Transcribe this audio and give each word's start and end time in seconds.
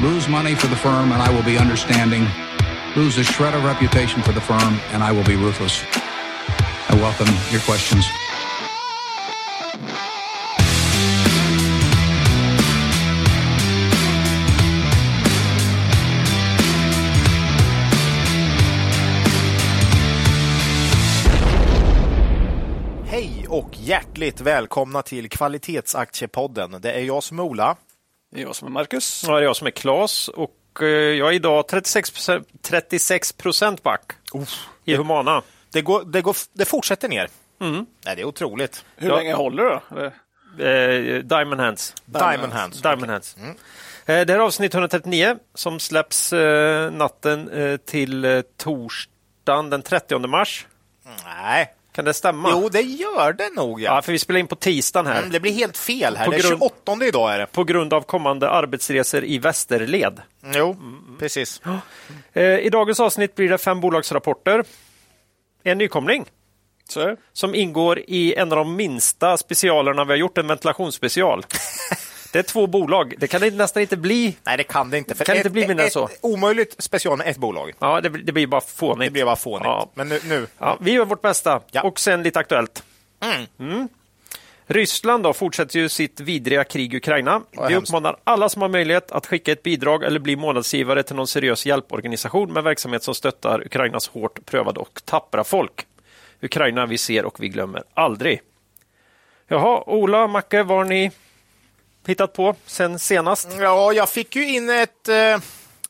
lose 0.00 0.28
money 0.28 0.54
for 0.54 0.68
the 0.68 0.76
firm 0.76 1.12
and 1.12 1.20
I 1.20 1.30
will 1.34 1.42
be 1.42 1.58
understanding, 1.58 2.26
lose 2.94 3.18
a 3.18 3.24
shred 3.24 3.54
of 3.54 3.64
reputation 3.64 4.22
for 4.22 4.32
the 4.32 4.40
firm 4.40 4.78
and 4.92 5.02
I 5.02 5.10
will 5.12 5.24
be 5.24 5.34
ruthless. 5.34 5.82
I 6.88 6.94
welcome 6.94 7.28
your 7.50 7.60
questions. 7.60 8.06
Hej 23.06 23.46
och 23.48 23.70
hjärtligt 23.76 24.40
välkomna 24.40 25.02
till 25.02 25.30
Kvalitetsaktiepodden. 25.30 26.76
Det 26.80 26.92
är 26.92 27.00
jag 27.00 27.22
som 27.22 27.38
är 27.38 27.42
Ola. 27.42 27.76
Det 28.30 28.40
är 28.40 28.42
jag 28.44 28.56
som 28.56 28.68
är 28.68 28.72
Marcus. 28.72 29.24
Ja, 29.26 29.32
det 29.34 29.38
är 29.38 29.42
jag 29.42 29.56
som 29.56 29.66
är 29.66 29.70
Klas 29.70 30.28
och 30.28 30.54
eh, 30.80 30.86
jag 30.88 31.28
är 31.28 31.32
idag 31.32 31.68
36 31.68 32.10
procent, 32.10 32.48
36 32.62 33.32
procent 33.32 33.82
back 33.82 34.12
i 34.84 34.96
Humana. 34.96 35.42
Det, 35.72 35.82
går, 35.82 36.04
det, 36.04 36.22
går, 36.22 36.36
det 36.52 36.64
fortsätter 36.64 37.08
ner. 37.08 37.28
Nej, 37.58 37.84
det 38.04 38.20
är 38.20 38.24
otroligt. 38.24 38.84
Hur 38.96 39.08
Ja. 39.08 39.16
länge 39.16 39.34
håller 39.34 39.64
då? 39.64 39.82
Eller? 39.96 40.12
Eh, 40.58 41.22
Diamond 41.22 41.60
Hands. 41.60 41.94
Diamond 42.04 42.52
Hands. 42.52 42.82
Diamond 42.82 43.10
Hands. 43.10 43.36
Eh, 43.38 43.46
det 44.06 44.12
här 44.12 44.26
är 44.28 44.38
avsnitt 44.38 44.74
139 44.74 45.36
som 45.54 45.80
släpps 45.80 46.32
eh, 46.32 46.90
natten 46.90 47.48
eh, 47.50 47.76
till 47.76 48.24
eh, 48.24 48.40
torsdagen 48.56 49.70
den 49.70 49.82
30 49.82 50.18
mars. 50.18 50.66
Nej. 51.24 51.74
Kan 51.98 52.04
det 52.04 52.14
stämma? 52.14 52.48
Jo, 52.52 52.68
det 52.68 52.80
gör 52.80 53.32
det 53.32 53.50
nog. 53.56 53.80
Ja, 53.80 53.94
Ja. 53.94 54.02
för 54.02 54.12
vi 54.12 54.18
spelar 54.18 54.40
in 54.40 54.46
på 54.46 54.56
tisdagen 54.56 55.06
här. 55.06 55.18
Mm, 55.18 55.30
Det 55.30 55.40
blir 55.40 55.52
helt 55.52 55.76
fel 55.78 56.16
här. 56.16 56.24
På 56.24 56.30
Det 56.30 56.36
är 56.36 56.42
grund- 56.42 56.58
28 56.58 57.04
idag. 57.06 57.34
Är 57.34 57.38
det. 57.38 57.46
På 57.46 57.64
grund 57.64 57.92
av 57.94 58.00
kommande 58.02 58.50
arbetsresor 58.50 59.24
i 59.24 59.38
västerled. 59.38 60.22
Jo, 60.54 60.76
precis. 61.18 61.60
Eh, 62.32 62.42
I 62.58 62.68
dagens 62.70 63.00
avsnitt 63.00 63.34
blir 63.34 63.48
det 63.48 63.58
fem 63.58 63.80
bolagsrapporter. 63.80 64.64
En 65.64 65.78
nykomling. 65.78 66.24
Så 66.88 67.16
som 67.32 67.54
ingår 67.54 67.98
i 67.98 68.34
en 68.34 68.52
av 68.52 68.56
de 68.58 68.76
minsta 68.76 69.36
specialerna 69.36 70.04
vi 70.04 70.12
har 70.12 70.18
gjort, 70.18 70.38
en 70.38 70.46
ventilationsspecial. 70.46 71.44
Det 72.32 72.38
är 72.38 72.42
två 72.42 72.66
bolag. 72.66 73.14
Det 73.18 73.26
kan 73.26 73.40
det 73.40 73.50
nästan 73.50 73.80
inte 73.80 73.96
bli. 73.96 74.36
Nej, 74.44 74.56
det 74.56 74.64
kan 74.64 74.90
det 74.90 74.98
inte. 74.98 75.14
För 75.14 75.24
Kan 75.24 75.32
ett, 75.32 75.38
inte 75.38 75.50
bli 75.50 75.66
mindre 75.68 75.86
ett, 75.86 75.92
så? 75.92 76.08
Omöjligt 76.20 76.74
special 76.78 77.18
med 77.18 77.26
ett 77.26 77.36
bolag. 77.36 77.72
Ja, 77.78 78.00
det, 78.00 78.08
det 78.08 78.32
blir 78.32 78.46
bara 78.46 78.60
fånigt. 78.60 79.06
Det 79.06 79.10
blir 79.10 79.24
bara 79.24 79.36
fånigt. 79.36 79.64
Ja. 79.64 79.90
Men 79.94 80.08
nu, 80.08 80.20
nu. 80.24 80.46
Ja, 80.58 80.76
vi 80.80 80.92
gör 80.92 81.04
vårt 81.04 81.22
bästa. 81.22 81.60
Ja. 81.70 81.82
Och 81.82 82.00
sen 82.00 82.22
lite 82.22 82.38
aktuellt. 82.38 82.82
Mm. 83.58 83.88
Ryssland 84.66 85.22
då 85.22 85.32
fortsätter 85.32 85.78
ju 85.78 85.88
sitt 85.88 86.20
vidriga 86.20 86.64
krig 86.64 86.94
i 86.94 86.96
Ukraina. 86.96 87.42
Vi 87.68 87.76
uppmanar 87.76 88.16
alla 88.24 88.48
som 88.48 88.62
har 88.62 88.68
möjlighet 88.68 89.12
att 89.12 89.26
skicka 89.26 89.52
ett 89.52 89.62
bidrag 89.62 90.04
eller 90.04 90.20
bli 90.20 90.36
månadsgivare 90.36 91.02
till 91.02 91.16
någon 91.16 91.26
seriös 91.26 91.66
hjälporganisation 91.66 92.52
med 92.52 92.64
verksamhet 92.64 93.02
som 93.02 93.14
stöttar 93.14 93.66
Ukrainas 93.66 94.08
hårt 94.08 94.46
prövade 94.46 94.80
och 94.80 95.00
tappra 95.04 95.44
folk. 95.44 95.86
Ukraina 96.42 96.86
vi 96.86 96.98
ser 96.98 97.24
och 97.24 97.42
vi 97.42 97.48
glömmer 97.48 97.82
aldrig. 97.94 98.40
Jaha, 99.46 99.82
Ola, 99.86 100.26
Macke, 100.26 100.62
vad 100.62 100.78
har 100.78 100.84
ni 100.84 101.10
hittat 102.08 102.32
på 102.32 102.54
sen 102.66 102.98
senast? 102.98 103.48
Ja, 103.60 103.92
jag 103.92 104.08
fick 104.08 104.36
ju 104.36 104.48
in 104.48 104.70
ett, 104.70 105.08
eh, 105.08 105.38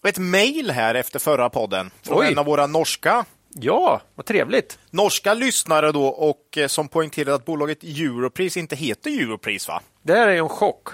ett 0.08 0.19
mejl 0.19 0.70
här 0.70 0.94
efter 0.94 1.19
förra 1.19 1.50
podden 1.50 1.91
från 2.02 2.19
Oj. 2.19 2.27
en 2.33 2.38
av 2.38 2.44
våra 2.47 2.66
norska 2.66 3.24
Ja, 3.61 4.00
vad 4.14 4.27
trevligt. 4.27 4.78
norska 4.91 5.34
lyssnare 5.34 5.92
då 5.92 6.06
och 6.06 6.58
eh, 6.58 6.66
som 6.66 6.89
poängterade 6.89 7.34
att 7.34 7.44
bolaget 7.44 7.83
Europris 7.84 8.56
inte 8.56 8.77
heter 8.77 9.11
Europris 9.11 9.69
va? 9.69 9.83
Det 10.02 10.12
här 10.14 10.28
är 10.28 10.36
en 10.36 10.48
chock. 10.48 10.89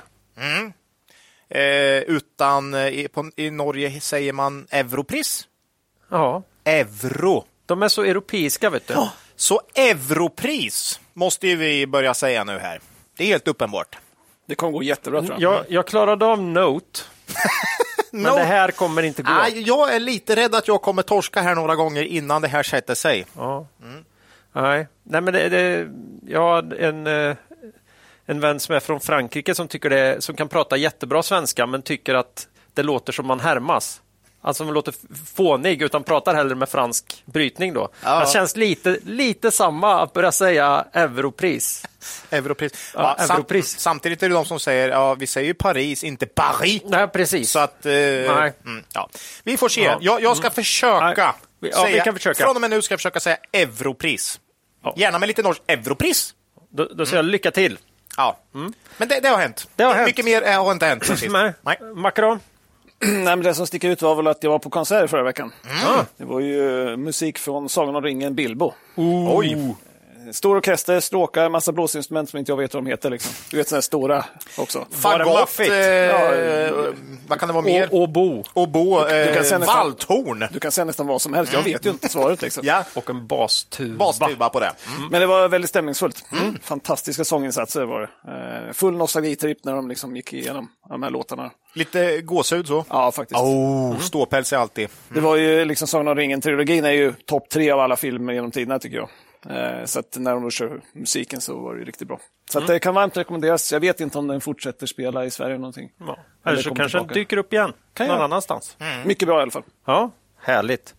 Eh, 1.49 1.99
utan 2.07 2.75
eh, 2.75 2.89
i, 2.89 3.09
på, 3.09 3.31
i 3.37 3.51
Norge 3.51 4.01
säger 4.01 4.33
man 4.33 4.67
Europris. 4.71 5.47
Ja, 6.11 6.43
Euro. 6.65 7.45
de 7.67 7.83
är 7.83 7.89
så 7.89 8.03
europeiska 8.03 8.71
vet 8.71 8.87
du. 8.89 8.95
Så 9.37 9.61
Europris 9.75 11.01
måste 11.13 11.49
ju 11.49 11.57
vi 11.57 11.87
börja 11.87 12.15
säga 12.15 12.45
nu 12.45 12.59
här. 12.59 12.81
Det 13.17 13.25
är 13.25 13.29
helt 13.29 13.49
uppenbart. 13.49 13.99
Det 14.47 14.55
kommer 14.55 14.73
gå 14.73 14.83
jättebra 14.83 15.23
tror 15.23 15.37
jag. 15.41 15.55
Jag, 15.55 15.65
jag 15.69 15.87
klarade 15.87 16.27
av 16.27 16.43
Note, 16.43 17.01
men 18.11 18.23
No. 18.23 18.37
det 18.37 18.45
här 18.45 18.71
kommer 18.71 19.03
inte 19.03 19.23
gå. 19.23 19.33
Nej, 19.33 19.63
jag 19.63 19.95
är 19.95 20.01
lite 20.01 20.37
rädd 20.37 20.55
att 20.55 20.69
jag 20.69 20.83
kommer 20.83 21.03
torska 21.03 21.43
här 21.43 21.55
några 21.55 21.75
gånger 21.77 22.03
innan 22.03 22.43
det 22.43 22.49
här 22.49 22.63
sätter 22.63 22.95
sig. 22.95 23.27
Ja. 23.37 23.67
Nej. 24.53 24.87
Nej, 25.03 25.21
men 25.21 25.35
det, 25.35 25.49
det, 25.49 25.89
jag 26.27 26.41
har 26.41 26.75
en, 26.75 27.07
eh, 27.07 27.37
en 28.27 28.41
vän 28.41 28.61
som 28.61 28.75
är 28.75 28.81
från 28.81 29.01
Frankrike 29.01 29.55
som, 29.55 29.69
tycker 29.69 29.91
det, 29.91 30.25
som 30.25 30.37
kan 30.37 30.49
prata 30.49 30.77
jättebra 30.77 31.23
svenska 31.23 31.67
men 31.67 31.83
tycker 31.83 32.15
att 32.15 32.49
det 32.75 32.83
låter 32.83 33.13
som 33.13 33.27
man 33.27 33.41
härmas. 33.41 34.01
Alltså 34.47 34.65
man 34.65 34.75
låter 34.75 34.95
fånig 35.35 35.83
utan 35.83 36.05
pratar 36.05 36.35
hellre 36.35 36.55
med 36.55 36.69
fransk 36.69 37.23
brytning 37.25 37.75
då. 37.75 37.89
Ja. 38.03 38.21
Det 38.21 38.27
känns 38.27 38.57
lite, 38.57 38.99
lite 39.05 39.51
samma 39.51 40.03
att 40.03 40.13
börja 40.13 40.33
säga 40.33 40.85
europris. 40.93 41.85
Europris. 42.31 42.73
Ja, 42.95 43.17
sam- 43.19 43.37
Europris. 43.37 43.79
samtidigt 43.79 44.23
är 44.23 44.29
det 44.29 44.35
de 44.35 44.45
som 44.45 44.61
säger, 44.61 44.89
ja, 44.89 45.15
vi 45.15 45.27
säger 45.27 45.47
ju 45.47 45.55
Paris, 45.55 46.05
inte 46.05 46.27
Paris. 46.27 46.83
Nej, 46.85 47.09
precis. 47.09 47.51
Så 47.51 47.59
att, 47.59 47.87
eh, 47.87 47.93
Nej. 47.93 48.53
mm, 48.65 48.85
ja. 48.93 49.09
Vi 49.45 49.57
får 49.57 49.69
se. 49.69 49.81
Ja. 49.83 49.99
Jag, 50.01 50.23
jag 50.23 50.37
ska 50.37 50.51
försöka. 50.51 51.05
Nej. 51.05 51.15
Ja, 51.17 51.35
vi 51.61 51.73
säga, 51.73 52.05
kan 52.05 52.15
försöka. 52.15 52.45
Från 52.45 52.55
och 52.57 52.61
med 52.61 52.71
nu 52.71 52.83
ska 52.83 52.93
jag 52.93 53.01
försöka 53.01 53.21
säga 53.21 53.37
Europris. 53.53 54.41
Ja. 54.85 54.95
Gärna 54.97 55.19
med 55.19 55.27
lite 55.27 55.43
norskt. 55.43 55.63
Europris. 55.67 56.35
Då, 56.71 56.85
då 56.85 57.07
säger 57.07 57.19
jag 57.19 57.25
lycka 57.25 57.51
till. 57.51 57.79
Ja. 58.17 58.39
Men 58.97 59.09
det, 59.09 59.21
det 59.21 59.29
har 59.29 59.39
hänt. 59.39 59.69
Det 59.77 59.85
har 59.85 59.95
hänt. 59.95 60.07
Mycket 60.07 60.25
mer 60.25 60.43
eh, 60.49 60.65
har 60.65 60.73
inte 60.73 60.87
hänt. 60.87 61.11
Nej. 61.63 61.79
Macron? 61.95 62.41
Nej, 63.07 63.25
men 63.25 63.43
det 63.43 63.55
som 63.55 63.67
sticker 63.67 63.89
ut 63.91 64.03
var 64.03 64.15
väl 64.15 64.27
att 64.27 64.43
jag 64.43 64.51
var 64.51 64.59
på 64.59 64.71
konsert 64.71 65.11
förra 65.11 65.23
veckan. 65.23 65.53
Mm. 65.65 66.05
Det 66.17 66.25
var 66.25 66.41
ju 66.41 66.89
eh, 66.91 66.97
musik 66.97 67.39
från 67.39 67.69
Sagan 67.69 67.97
om 67.97 68.03
ringen 68.03 68.35
Bilbo. 68.35 68.73
Oj. 69.35 69.75
Stor 70.33 70.57
orkester, 70.57 71.01
stråkar, 71.01 71.49
massa 71.49 71.73
blåsinstrument 71.73 72.31
som 72.31 72.39
inte 72.39 72.53
jag 72.53 72.57
vet 72.57 72.75
vad 72.75 72.85
de 72.85 72.91
heter. 72.91 73.11
Liksom. 73.11 73.33
Du 73.51 73.57
vet 73.57 73.69
sådana 73.69 73.77
här 73.77 73.83
stora 73.83 74.25
också. 74.59 74.87
Fagott. 74.91 75.61
Eh, 75.61 75.67
Ja, 75.67 76.93
vad 77.29 77.41
kan 77.41 77.49
det 77.49 77.53
vara 77.53 77.65
mer? 77.65 77.95
Och, 77.95 78.03
och 78.03 78.09
Bo. 78.09 78.45
Obo. 78.55 79.07
Eh, 79.09 79.59
valthorn. 79.67 80.45
Du 80.53 80.61
kan 80.61 80.73
säga 80.73 80.85
nästan 80.85 81.07
vad 81.07 81.23
som 81.23 81.35
helst. 81.35 81.53
Jag 81.53 81.63
vet 81.63 81.87
ju 81.87 81.91
inte 81.91 82.09
svaret. 82.09 82.43
Liksom. 82.43 82.67
Ja. 82.67 82.85
Och 82.95 83.11
en 83.11 83.27
bastuba. 83.27 83.99
Bastuba 83.99 84.49
på 84.49 84.61
det. 84.61 84.73
Men 85.11 85.21
det 85.21 85.27
var 85.27 85.49
väldigt 85.49 85.71
stämningsfullt. 85.71 86.25
Fantastiska 86.63 87.25
sånginsatser 87.25 87.85
var 87.85 88.01
det. 88.01 88.67
Eh, 88.69 88.73
full 88.73 88.95
nostalgitripp 88.97 89.65
när 89.65 89.73
de 89.73 89.89
liksom 89.89 90.17
gick 90.17 90.33
igenom 90.33 90.69
de 90.89 91.03
här 91.03 91.11
låtarna. 91.11 91.51
Lite 91.75 92.21
gåshud 92.21 92.67
så. 92.67 92.85
Ja, 92.89 93.13
faktiskt. 93.13 93.41
Oh, 93.41 93.99
ståpäls 93.99 94.53
är 94.53 94.57
alltid. 94.57 94.89
Det 95.09 95.21
var 95.21 95.37
ju 95.37 95.65
liksom 95.65 95.89
Sagan 95.89 96.09
om 96.09 96.15
ringen-trilogin 96.17 96.85
är 96.85 96.91
ju 96.91 97.13
topp 97.13 97.49
tre 97.49 97.71
av 97.71 97.81
alla 97.81 97.97
filmer 97.97 98.33
genom 98.33 98.51
tiderna 98.51 98.79
tycker 98.79 98.97
jag. 98.97 99.09
Eh, 99.57 99.85
så 99.85 100.01
att 100.01 100.17
när 100.19 100.33
de 100.33 100.43
då 100.43 100.51
kör 100.51 100.81
musiken 100.93 101.41
så 101.41 101.61
var 101.61 101.75
det 101.75 101.79
ju 101.81 101.85
riktigt 101.87 102.09
bra. 102.09 102.21
Så 102.51 102.59
att 102.59 102.67
det 102.67 102.79
kan 102.79 102.95
varmt 102.95 103.17
rekommenderas. 103.17 103.73
Jag 103.73 103.81
vet 103.81 104.01
inte 104.01 104.19
om 104.19 104.27
den 104.27 104.41
fortsätter 104.41 104.87
spela 104.87 105.25
i 105.25 105.31
Sverige 105.31 105.59
någonting. 105.59 105.91
Ja. 105.99 106.19
Eller 106.47 106.63
så 106.63 106.75
kanske 106.75 106.99
den 106.99 107.07
dyker 107.07 107.37
upp 107.37 107.53
igen 107.53 107.73
Kan 107.95 108.07
någon 108.07 108.17
jag. 108.17 108.25
annanstans. 108.25 108.77
Mycket 109.05 109.29
bra 109.29 109.39
i 109.39 109.43
alla 109.43 109.51
fall. 109.51 109.63
Ja, 109.87 110.11
härligt. 110.41 110.95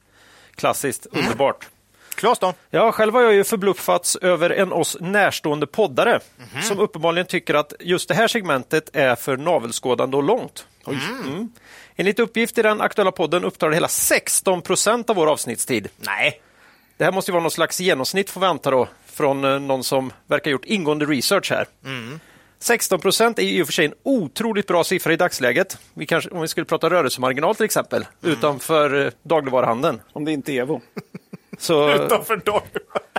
Klassiskt, 0.55 1.05
underbart. 1.11 1.67
Klas 2.15 2.39
då? 2.39 2.53
Ja, 2.69 2.91
själv 2.91 3.13
har 3.13 3.21
jag 3.21 3.33
ju 3.33 3.43
förbluffats 3.43 4.15
över 4.15 4.49
en 4.49 4.71
oss 4.73 4.97
närstående 4.99 5.67
poddare 5.67 6.19
som 6.63 6.79
uppenbarligen 6.79 7.27
tycker 7.27 7.53
att 7.53 7.73
just 7.79 8.07
det 8.07 8.13
här 8.13 8.27
segmentet 8.27 8.89
är 8.93 9.15
för 9.15 9.37
navelskådande 9.37 10.17
och 10.17 10.23
långt. 10.23 10.67
Mm. 10.87 11.49
Enligt 11.95 12.19
uppgift 12.19 12.57
i 12.57 12.61
den 12.61 12.81
aktuella 12.81 13.11
podden 13.11 13.43
upptar 13.43 13.69
det 13.69 13.75
hela 13.75 13.87
16 13.87 14.61
procent 14.61 15.09
av 15.09 15.15
vår 15.15 15.27
avsnittstid. 15.27 15.87
Nej. 15.97 16.41
Det 16.97 17.03
här 17.03 17.11
måste 17.11 17.31
ju 17.31 17.33
vara 17.33 17.43
någon 17.43 17.51
slags 17.51 17.79
genomsnitt 17.79 18.29
får 18.29 18.41
vi 18.41 18.47
anta 18.47 18.71
då, 18.71 18.87
från 19.05 19.43
eh, 19.43 19.59
någon 19.59 19.83
som 19.83 20.13
verkar 20.27 20.45
ha 20.45 20.51
gjort 20.51 20.65
ingående 20.65 21.05
research 21.05 21.51
här. 21.51 21.67
16 22.59 22.99
procent 22.99 23.39
är 23.39 23.43
i 23.43 23.61
och 23.61 23.67
för 23.67 23.73
sig 23.73 23.85
en 23.85 23.93
otroligt 24.03 24.67
bra 24.67 24.83
siffra 24.83 25.13
i 25.13 25.15
dagsläget. 25.15 25.77
Vi 25.93 26.05
kanske, 26.05 26.29
om 26.29 26.41
vi 26.41 26.47
skulle 26.47 26.65
prata 26.65 26.89
rörelsemarginal 26.89 27.55
till 27.55 27.65
exempel, 27.65 28.05
utanför 28.21 29.05
eh, 29.05 29.11
dagligvaruhandeln. 29.23 30.01
Om 30.13 30.25
det 30.25 30.31
inte 30.31 30.51
är 30.51 30.61
Evo. 30.61 30.81
Så 31.57 31.93
Utanför 32.05 32.37
dag. 32.37 32.61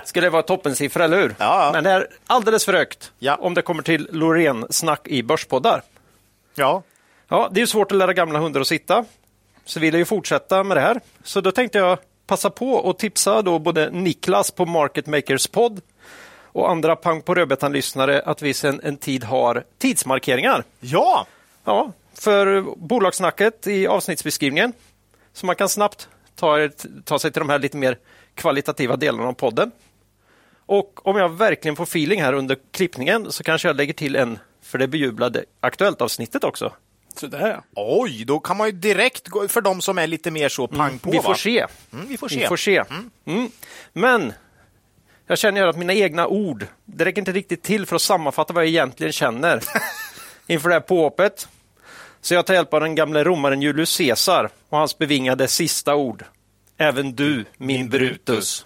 skulle 0.03 0.25
det 0.25 0.29
vara 0.31 0.43
toppensiffra, 0.43 1.03
eller 1.03 1.17
hur? 1.21 1.35
Ja. 1.39 1.69
Men 1.73 1.83
det 1.83 1.89
är 1.91 2.07
alldeles 2.27 2.65
för 2.65 2.73
högt 2.73 3.11
Ja. 3.19 3.35
om 3.35 3.53
det 3.53 3.61
kommer 3.61 3.83
till 3.83 4.07
Loreen-snack 4.11 5.07
i 5.07 5.23
börspoddar. 5.23 5.81
Ja. 6.55 6.83
Ja, 7.27 7.49
det 7.51 7.61
är 7.61 7.65
svårt 7.65 7.91
att 7.91 7.97
lära 7.97 8.13
gamla 8.13 8.39
hundar 8.39 8.61
att 8.61 8.67
sitta. 8.67 9.05
Så 9.65 9.79
vill 9.79 9.93
jag 9.93 9.99
ju 9.99 10.05
fortsätta 10.05 10.63
med 10.63 10.77
det 10.77 10.81
här. 10.81 10.99
Så 11.23 11.41
då 11.41 11.51
tänkte 11.51 11.77
jag 11.77 11.97
passa 12.27 12.49
på 12.49 12.71
och 12.73 12.99
tipsa 12.99 13.41
då 13.41 13.59
både 13.59 13.89
Niklas 13.89 14.51
på 14.51 14.65
Market 14.65 15.07
Makers 15.07 15.47
podd 15.47 15.81
och 16.43 16.69
andra 16.71 16.95
Pang 16.95 17.21
på 17.21 17.35
rödbetan-lyssnare 17.35 18.21
att 18.25 18.41
vi 18.41 18.53
sedan 18.53 18.81
en 18.83 18.97
tid 18.97 19.23
har 19.23 19.63
tidsmarkeringar. 19.77 20.63
Ja. 20.79 21.25
Ja, 21.63 21.91
för 22.13 22.61
bolagssnacket 22.77 23.67
i 23.67 23.87
avsnittsbeskrivningen. 23.87 24.73
Så 25.33 25.45
man 25.45 25.55
kan 25.55 25.69
snabbt 25.69 26.07
ta, 26.35 26.69
ta 27.05 27.19
sig 27.19 27.31
till 27.31 27.39
de 27.39 27.49
här 27.49 27.59
lite 27.59 27.77
mer 27.77 27.97
kvalitativa 28.37 28.95
delarna 28.95 29.27
av 29.27 29.33
podden. 29.33 29.71
Och 30.65 31.07
om 31.07 31.17
jag 31.17 31.29
verkligen 31.29 31.75
får 31.75 31.83
feeling 31.83 32.21
här 32.21 32.33
under 32.33 32.57
klippningen 32.71 33.31
så 33.31 33.43
kanske 33.43 33.67
jag 33.67 33.75
lägger 33.75 33.93
till 33.93 34.15
en 34.15 34.39
för 34.61 34.77
det 34.77 34.87
bejublade 34.87 35.45
Aktuellt-avsnittet 35.59 36.43
också. 36.43 36.73
Så 37.15 37.27
där 37.27 37.47
ja. 37.49 37.63
Oj, 37.75 38.25
då 38.25 38.39
kan 38.39 38.57
man 38.57 38.67
ju 38.67 38.71
direkt 38.71 39.27
gå 39.27 39.47
för 39.47 39.61
de 39.61 39.81
som 39.81 39.97
är 39.97 40.07
lite 40.07 40.31
mer 40.31 40.49
så 40.49 40.67
pang 40.67 40.99
på. 40.99 41.11
Vi 41.11 41.17
får 41.19 41.29
va? 41.29 41.35
se. 41.35 41.65
Mm, 41.93 42.07
vi 42.07 42.17
får 42.17 42.29
se. 42.29 42.39
Vi 42.39 42.47
får 42.47 42.57
se. 42.57 42.83
Mm. 43.25 43.51
Men 43.93 44.33
jag 45.27 45.37
känner 45.37 45.61
ju 45.61 45.67
att 45.67 45.77
mina 45.77 45.93
egna 45.93 46.27
ord, 46.27 46.67
det 46.85 47.05
räcker 47.05 47.21
inte 47.21 47.31
riktigt 47.31 47.63
till 47.63 47.85
för 47.85 47.95
att 47.95 48.01
sammanfatta 48.01 48.53
vad 48.53 48.63
jag 48.63 48.69
egentligen 48.69 49.13
känner 49.13 49.63
inför 50.47 50.69
det 50.69 50.75
här 50.75 50.79
påhoppet. 50.79 51.47
Så 52.21 52.33
jag 52.33 52.45
tar 52.45 52.53
hjälp 52.53 52.73
av 52.73 52.81
den 52.81 52.95
gamle 52.95 53.23
romaren 53.23 53.61
Julius 53.61 53.97
Caesar 53.97 54.49
och 54.69 54.77
hans 54.77 54.97
bevingade 54.97 55.47
sista 55.47 55.95
ord. 55.95 56.23
Även 56.77 57.15
du, 57.15 57.45
min 57.57 57.89
Brutus. 57.89 58.65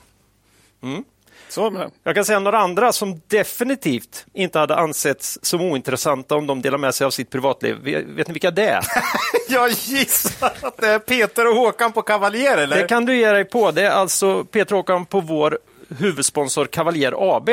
Så 1.49 1.69
med. 1.69 1.91
Jag 2.03 2.15
kan 2.15 2.25
säga 2.25 2.39
några 2.39 2.59
andra 2.59 2.91
som 2.91 3.21
definitivt 3.27 4.25
inte 4.33 4.59
hade 4.59 4.75
ansetts 4.75 5.39
som 5.41 5.61
ointressanta 5.61 6.35
om 6.35 6.47
de 6.47 6.61
delar 6.61 6.77
med 6.77 6.95
sig 6.95 7.05
av 7.05 7.11
sitt 7.11 7.29
privatliv. 7.29 7.75
Vet 8.15 8.27
ni 8.27 8.33
vilka 8.33 8.51
det 8.51 8.67
är? 8.67 8.85
Jag 9.49 9.69
gissar 9.69 10.51
att 10.61 10.77
det 10.77 10.87
är 10.87 10.99
Peter 10.99 11.47
och 11.47 11.55
Håkan 11.55 11.91
på 11.91 12.01
Kavaljer, 12.01 12.57
eller? 12.57 12.77
Det 12.77 12.87
kan 12.87 13.05
du 13.05 13.17
ge 13.17 13.31
dig 13.31 13.45
på. 13.45 13.71
Det 13.71 13.81
är 13.85 13.91
alltså 13.91 14.43
Peter 14.45 14.75
Håkan 14.75 15.05
på 15.05 15.21
vår 15.21 15.59
huvudsponsor 15.99 16.65
Cavalier 16.65 17.35
AB. 17.35 17.49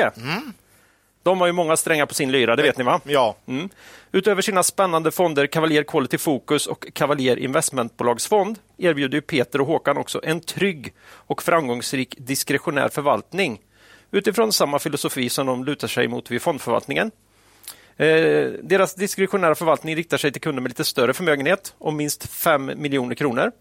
De 1.22 1.40
har 1.40 1.46
ju 1.46 1.52
många 1.52 1.76
strängar 1.76 2.06
på 2.06 2.14
sin 2.14 2.32
lyra, 2.32 2.56
det 2.56 2.62
vet 2.62 2.78
ni 2.78 2.84
va? 2.84 3.00
Ja. 3.04 3.36
Mm. 3.46 3.68
Utöver 4.12 4.42
sina 4.42 4.62
spännande 4.62 5.10
fonder 5.10 5.46
Cavalier 5.46 5.82
Quality 5.82 6.18
Focus 6.18 6.66
och 6.66 6.86
Cavalier 6.92 7.36
Investmentbolagsfond 7.36 8.58
erbjuder 8.78 9.18
ju 9.18 9.22
Peter 9.22 9.60
och 9.60 9.66
Håkan 9.66 9.96
också 9.96 10.20
en 10.24 10.40
trygg 10.40 10.92
och 11.10 11.42
framgångsrik 11.42 12.14
diskretionär 12.18 12.88
förvaltning 12.88 13.60
utifrån 14.10 14.52
samma 14.52 14.78
filosofi 14.78 15.28
som 15.28 15.46
de 15.46 15.64
lutar 15.64 15.88
sig 15.88 16.08
mot 16.08 16.30
vid 16.30 16.42
fondförvaltningen. 16.42 17.10
Eh, 17.96 18.50
deras 18.62 18.94
diskretionära 18.94 19.54
förvaltning 19.54 19.96
riktar 19.96 20.16
sig 20.16 20.32
till 20.32 20.40
kunder 20.40 20.62
med 20.62 20.70
lite 20.70 20.84
större 20.84 21.12
förmögenhet 21.12 21.74
om 21.78 21.96
minst 21.96 22.28
5 22.28 22.72
miljoner 22.76 23.14
kronor. 23.14 23.52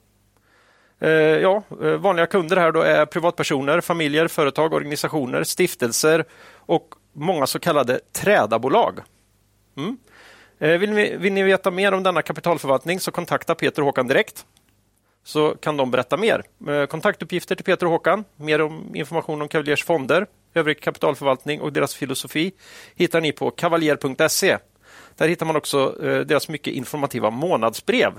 Eh, 1.00 1.10
ja, 1.10 1.64
eh, 1.84 1.92
vanliga 1.92 2.26
kunder 2.26 2.58
här 2.58 2.72
då 2.72 2.82
är 2.82 3.06
privatpersoner, 3.06 3.82
familjer, 3.82 4.28
företag, 4.28 4.74
organisationer, 4.74 5.44
stiftelser 5.44 6.26
och 6.56 6.90
många 7.18 7.48
så 7.48 7.60
kallade 7.60 8.00
trädabolag. 8.12 9.00
Mm. 9.78 9.98
Eh, 10.60 10.78
vill, 10.78 10.92
ni, 10.92 11.18
vill 11.18 11.34
ni 11.34 11.44
veta 11.44 11.72
mer 11.72 11.92
om 11.92 12.04
denna 12.04 12.22
kapitalförvaltning 12.22 13.00
så 13.00 13.12
kontakta 13.12 13.56
Peter 13.56 13.82
och 13.82 13.86
Håkan 13.86 14.08
direkt 14.08 14.46
så 15.24 15.56
kan 15.56 15.78
de 15.78 15.92
berätta 15.92 16.18
mer. 16.18 16.44
Eh, 16.68 16.86
kontaktuppgifter 16.86 17.56
till 17.56 17.66
Peter 17.66 17.86
och 17.86 17.92
Håkan, 17.92 18.24
mer 18.36 18.62
om 18.62 18.96
information 18.96 19.42
om 19.42 19.48
Cavaliers 19.48 19.84
fonder, 19.84 20.28
övrig 20.54 20.82
kapitalförvaltning 20.82 21.62
och 21.62 21.74
deras 21.74 21.96
filosofi 21.96 22.52
hittar 22.96 23.22
ni 23.22 23.32
på 23.32 23.52
kavaljer.se. 23.52 24.58
Där 25.16 25.28
hittar 25.28 25.46
man 25.46 25.56
också 25.56 26.06
eh, 26.06 26.20
deras 26.20 26.50
mycket 26.50 26.74
informativa 26.74 27.30
månadsbrev. 27.30 28.12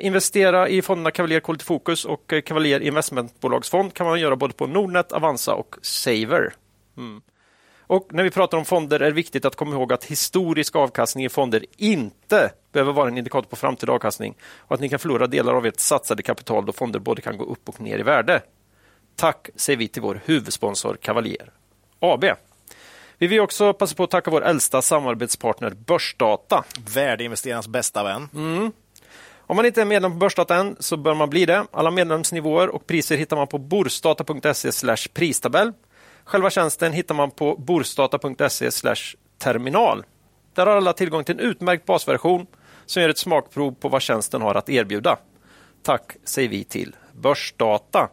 Investera 0.00 0.68
i 0.68 0.82
fonderna 0.82 1.10
Cavalier 1.10 1.40
Quality 1.40 1.64
Focus 1.64 2.04
och 2.04 2.34
Cavalier 2.44 2.80
Investmentbolagsfond 2.80 3.94
kan 3.94 4.06
man 4.06 4.20
göra 4.20 4.36
både 4.36 4.54
på 4.54 4.66
Nordnet, 4.66 5.12
Avanza 5.12 5.54
och 5.54 5.76
Saver. 5.82 6.52
Mm. 6.96 7.22
Och 7.86 8.08
när 8.10 8.22
vi 8.22 8.30
pratar 8.30 8.58
om 8.58 8.64
fonder 8.64 9.00
är 9.00 9.04
det 9.04 9.10
viktigt 9.10 9.44
att 9.44 9.56
komma 9.56 9.74
ihåg 9.74 9.92
att 9.92 10.04
historisk 10.04 10.76
avkastning 10.76 11.24
i 11.24 11.28
fonder 11.28 11.64
inte 11.76 12.50
behöver 12.72 12.92
vara 12.92 13.08
en 13.08 13.18
indikator 13.18 13.48
på 13.48 13.56
framtida 13.56 13.92
avkastning 13.92 14.34
och 14.58 14.74
att 14.74 14.80
ni 14.80 14.88
kan 14.88 14.98
förlora 14.98 15.26
delar 15.26 15.54
av 15.54 15.66
ert 15.66 15.80
satsade 15.80 16.22
kapital 16.22 16.66
då 16.66 16.72
fonder 16.72 16.98
både 16.98 17.22
kan 17.22 17.38
gå 17.38 17.44
upp 17.44 17.68
och 17.68 17.80
ner 17.80 17.98
i 17.98 18.02
värde. 18.02 18.42
Tack 19.16 19.48
säger 19.56 19.76
vi 19.76 19.88
till 19.88 20.02
vår 20.02 20.20
huvudsponsor 20.24 20.96
Cavalier 21.00 21.52
AB. 22.00 22.24
Vi 23.18 23.26
vill 23.26 23.40
också 23.40 23.72
passa 23.72 23.94
på 23.94 24.04
att 24.04 24.10
tacka 24.10 24.30
vår 24.30 24.44
äldsta 24.44 24.82
samarbetspartner 24.82 25.70
Börsdata. 25.70 26.64
Värdeinvesterarnas 26.94 27.68
bästa 27.68 28.04
vän. 28.04 28.28
Om 29.46 29.56
man 29.56 29.66
inte 29.66 29.80
är 29.80 29.84
medlem 29.84 30.12
på 30.12 30.18
Börsdata 30.18 30.56
än 30.56 30.76
så 30.80 30.96
bör 30.96 31.14
man 31.14 31.30
bli 31.30 31.46
det. 31.46 31.66
Alla 31.70 31.90
medlemsnivåer 31.90 32.68
och 32.68 32.86
priser 32.86 33.16
hittar 33.16 33.36
man 33.36 33.46
på 33.46 33.58
borsdata.se 33.58 34.94
pristabell. 35.14 35.72
Själva 36.24 36.50
tjänsten 36.50 36.92
hittar 36.92 37.14
man 37.14 37.30
på 37.30 37.56
borstata.se 37.56 38.70
terminal. 39.38 40.04
Där 40.54 40.66
har 40.66 40.76
alla 40.76 40.92
tillgång 40.92 41.24
till 41.24 41.34
en 41.34 41.40
utmärkt 41.40 41.86
basversion 41.86 42.46
som 42.86 43.02
ger 43.02 43.08
ett 43.08 43.18
smakprov 43.18 43.74
på 43.74 43.88
vad 43.88 44.02
tjänsten 44.02 44.42
har 44.42 44.54
att 44.54 44.68
erbjuda. 44.68 45.18
Tack 45.82 46.16
säger 46.24 46.48
vi 46.48 46.64
till 46.64 46.96
Börsdata. 47.12 48.08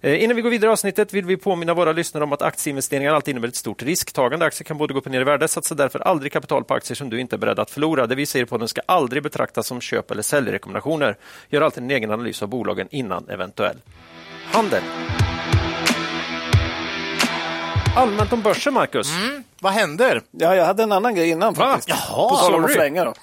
Eh, 0.00 0.24
innan 0.24 0.36
vi 0.36 0.42
går 0.42 0.50
vidare 0.50 0.70
i 0.70 0.72
avsnittet 0.72 1.12
vill 1.12 1.24
vi 1.24 1.36
påminna 1.36 1.74
våra 1.74 1.92
lyssnare 1.92 2.24
om 2.24 2.32
att 2.32 2.42
aktieinvesteringar 2.42 3.14
alltid 3.14 3.32
innebär 3.32 3.48
ett 3.48 3.56
stort 3.56 3.82
risktagande. 3.82 4.46
Aktier 4.46 4.64
kan 4.64 4.78
både 4.78 4.94
gå 4.94 5.00
upp 5.00 5.06
och 5.06 5.12
ner 5.12 5.20
i 5.20 5.24
värde. 5.24 5.48
Satsa 5.48 5.74
därför 5.74 5.98
aldrig 5.98 6.32
kapital 6.32 6.64
på 6.64 6.74
aktier 6.74 6.94
som 6.94 7.10
du 7.10 7.20
inte 7.20 7.36
är 7.36 7.38
beredd 7.38 7.58
att 7.58 7.70
förlora. 7.70 8.06
Det 8.06 8.14
vi 8.14 8.26
säger 8.26 8.44
på 8.44 8.58
den 8.58 8.68
ska 8.68 8.80
aldrig 8.86 9.22
betraktas 9.22 9.66
som 9.66 9.80
köp 9.80 10.10
eller 10.10 10.22
säljrekommendationer. 10.22 11.16
Gör 11.48 11.62
alltid 11.62 11.82
en 11.82 11.90
egen 11.90 12.10
analys 12.10 12.42
av 12.42 12.48
bolagen 12.48 12.88
innan 12.90 13.28
eventuell 13.28 13.76
handel. 14.52 14.82
Allmänt 17.96 18.32
om 18.32 18.42
börsen, 18.42 18.74
Marcus. 18.74 19.08
Vad 19.60 19.72
händer? 19.72 20.22
Ja, 20.30 20.56
jag 20.56 20.64
hade 20.64 20.82
en 20.82 20.92
annan 20.92 21.14
grej 21.14 21.28
innan 21.30 21.54
faktiskt. 21.54 21.88
Jaha, 21.88 22.28
på 22.28 22.36
tal 22.36 22.54
om 22.54 22.60
att 22.64 22.70
sorry. 22.70 22.74
flänga 22.74 23.04
då. 23.04 23.14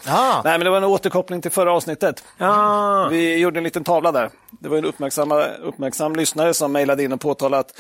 Nej, 0.44 0.58
men 0.58 0.60
det 0.60 0.70
var 0.70 0.78
en 0.78 0.84
återkoppling 0.84 1.42
till 1.42 1.52
förra 1.52 1.74
avsnittet. 1.74 2.24
Ah. 2.38 3.08
Vi 3.08 3.38
gjorde 3.38 3.60
en 3.60 3.64
liten 3.64 3.84
tavla 3.84 4.12
där. 4.12 4.30
Det 4.50 4.70
var 4.70 4.78
en 4.78 4.86
uppmärksamma, 4.86 5.44
uppmärksam 5.46 6.16
lyssnare 6.16 6.54
som 6.54 6.72
mejlade 6.72 7.04
in 7.04 7.14
och 7.14 7.22
påtalade 7.22 7.60
att 7.60 7.72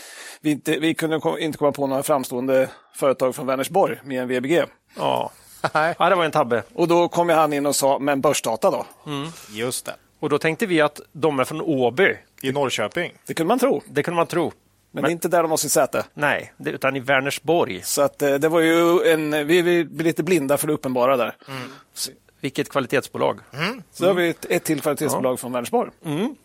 vi 0.41 0.51
inte, 0.51 0.79
vi 0.79 0.93
kunde 0.93 1.19
kom- 1.19 1.37
inte 1.39 1.57
komma 1.57 1.71
på 1.71 1.87
några 1.87 2.03
framstående 2.03 2.69
företag 2.95 3.35
från 3.35 3.47
Vänersborg 3.47 3.97
med 4.03 4.21
en 4.21 4.27
VBG. 4.27 4.63
Ja. 4.97 5.31
Ja, 5.73 6.09
det 6.09 6.15
var 6.15 6.25
en 6.25 6.31
tabbe. 6.31 6.63
Och 6.73 6.87
då 6.87 7.07
kom 7.07 7.29
han 7.29 7.53
in 7.53 7.65
och 7.65 7.75
sa, 7.75 7.99
men 7.99 8.21
börsdata 8.21 8.71
då? 8.71 8.85
Just 9.51 9.85
det. 9.85 9.95
Och 10.19 10.29
då 10.29 10.37
tänkte 10.39 10.65
vi 10.65 10.81
att 10.81 11.01
de 11.11 11.39
är 11.39 11.43
från 11.43 11.61
Åby. 11.61 12.17
I 12.41 12.51
Norrköping. 12.51 13.11
Det 13.27 13.33
kunde 13.33 13.47
man 13.47 13.59
tro, 13.59 13.81
Det 13.87 14.03
kunde 14.03 14.15
man 14.15 14.27
tro. 14.27 14.51
Men, 14.91 15.05
är 15.05 15.09
inte 15.09 15.27
där 15.27 15.41
de 15.41 15.51
har 15.51 15.57
sitt 15.57 15.71
säte. 15.71 16.05
Nej, 16.13 16.53
det, 16.57 16.69
utan 16.69 16.95
i 16.95 16.99
Vänersborg. 16.99 17.81
Så 17.83 18.01
att, 18.01 18.21
eh, 18.21 18.33
det 18.33 18.49
var 18.49 18.59
ju 18.59 19.11
en, 19.11 19.47
vi, 19.47 19.61
vi 19.61 19.85
blir 19.85 20.05
lite 20.05 20.23
blinda 20.23 20.57
för 20.57 20.67
det 20.67 20.73
uppenbara 20.73 21.17
där. 21.17 21.35
Vilket 22.41 22.69
kvalitetsbolag. 22.69 23.39
Så 23.91 24.07
har 24.07 24.13
vi 24.13 24.29
ett, 24.29 24.45
ett 24.49 24.63
till 24.63 24.81
kvalitetsbolag 24.81 25.39
från 25.39 25.51
Vänersborg. 25.51 25.91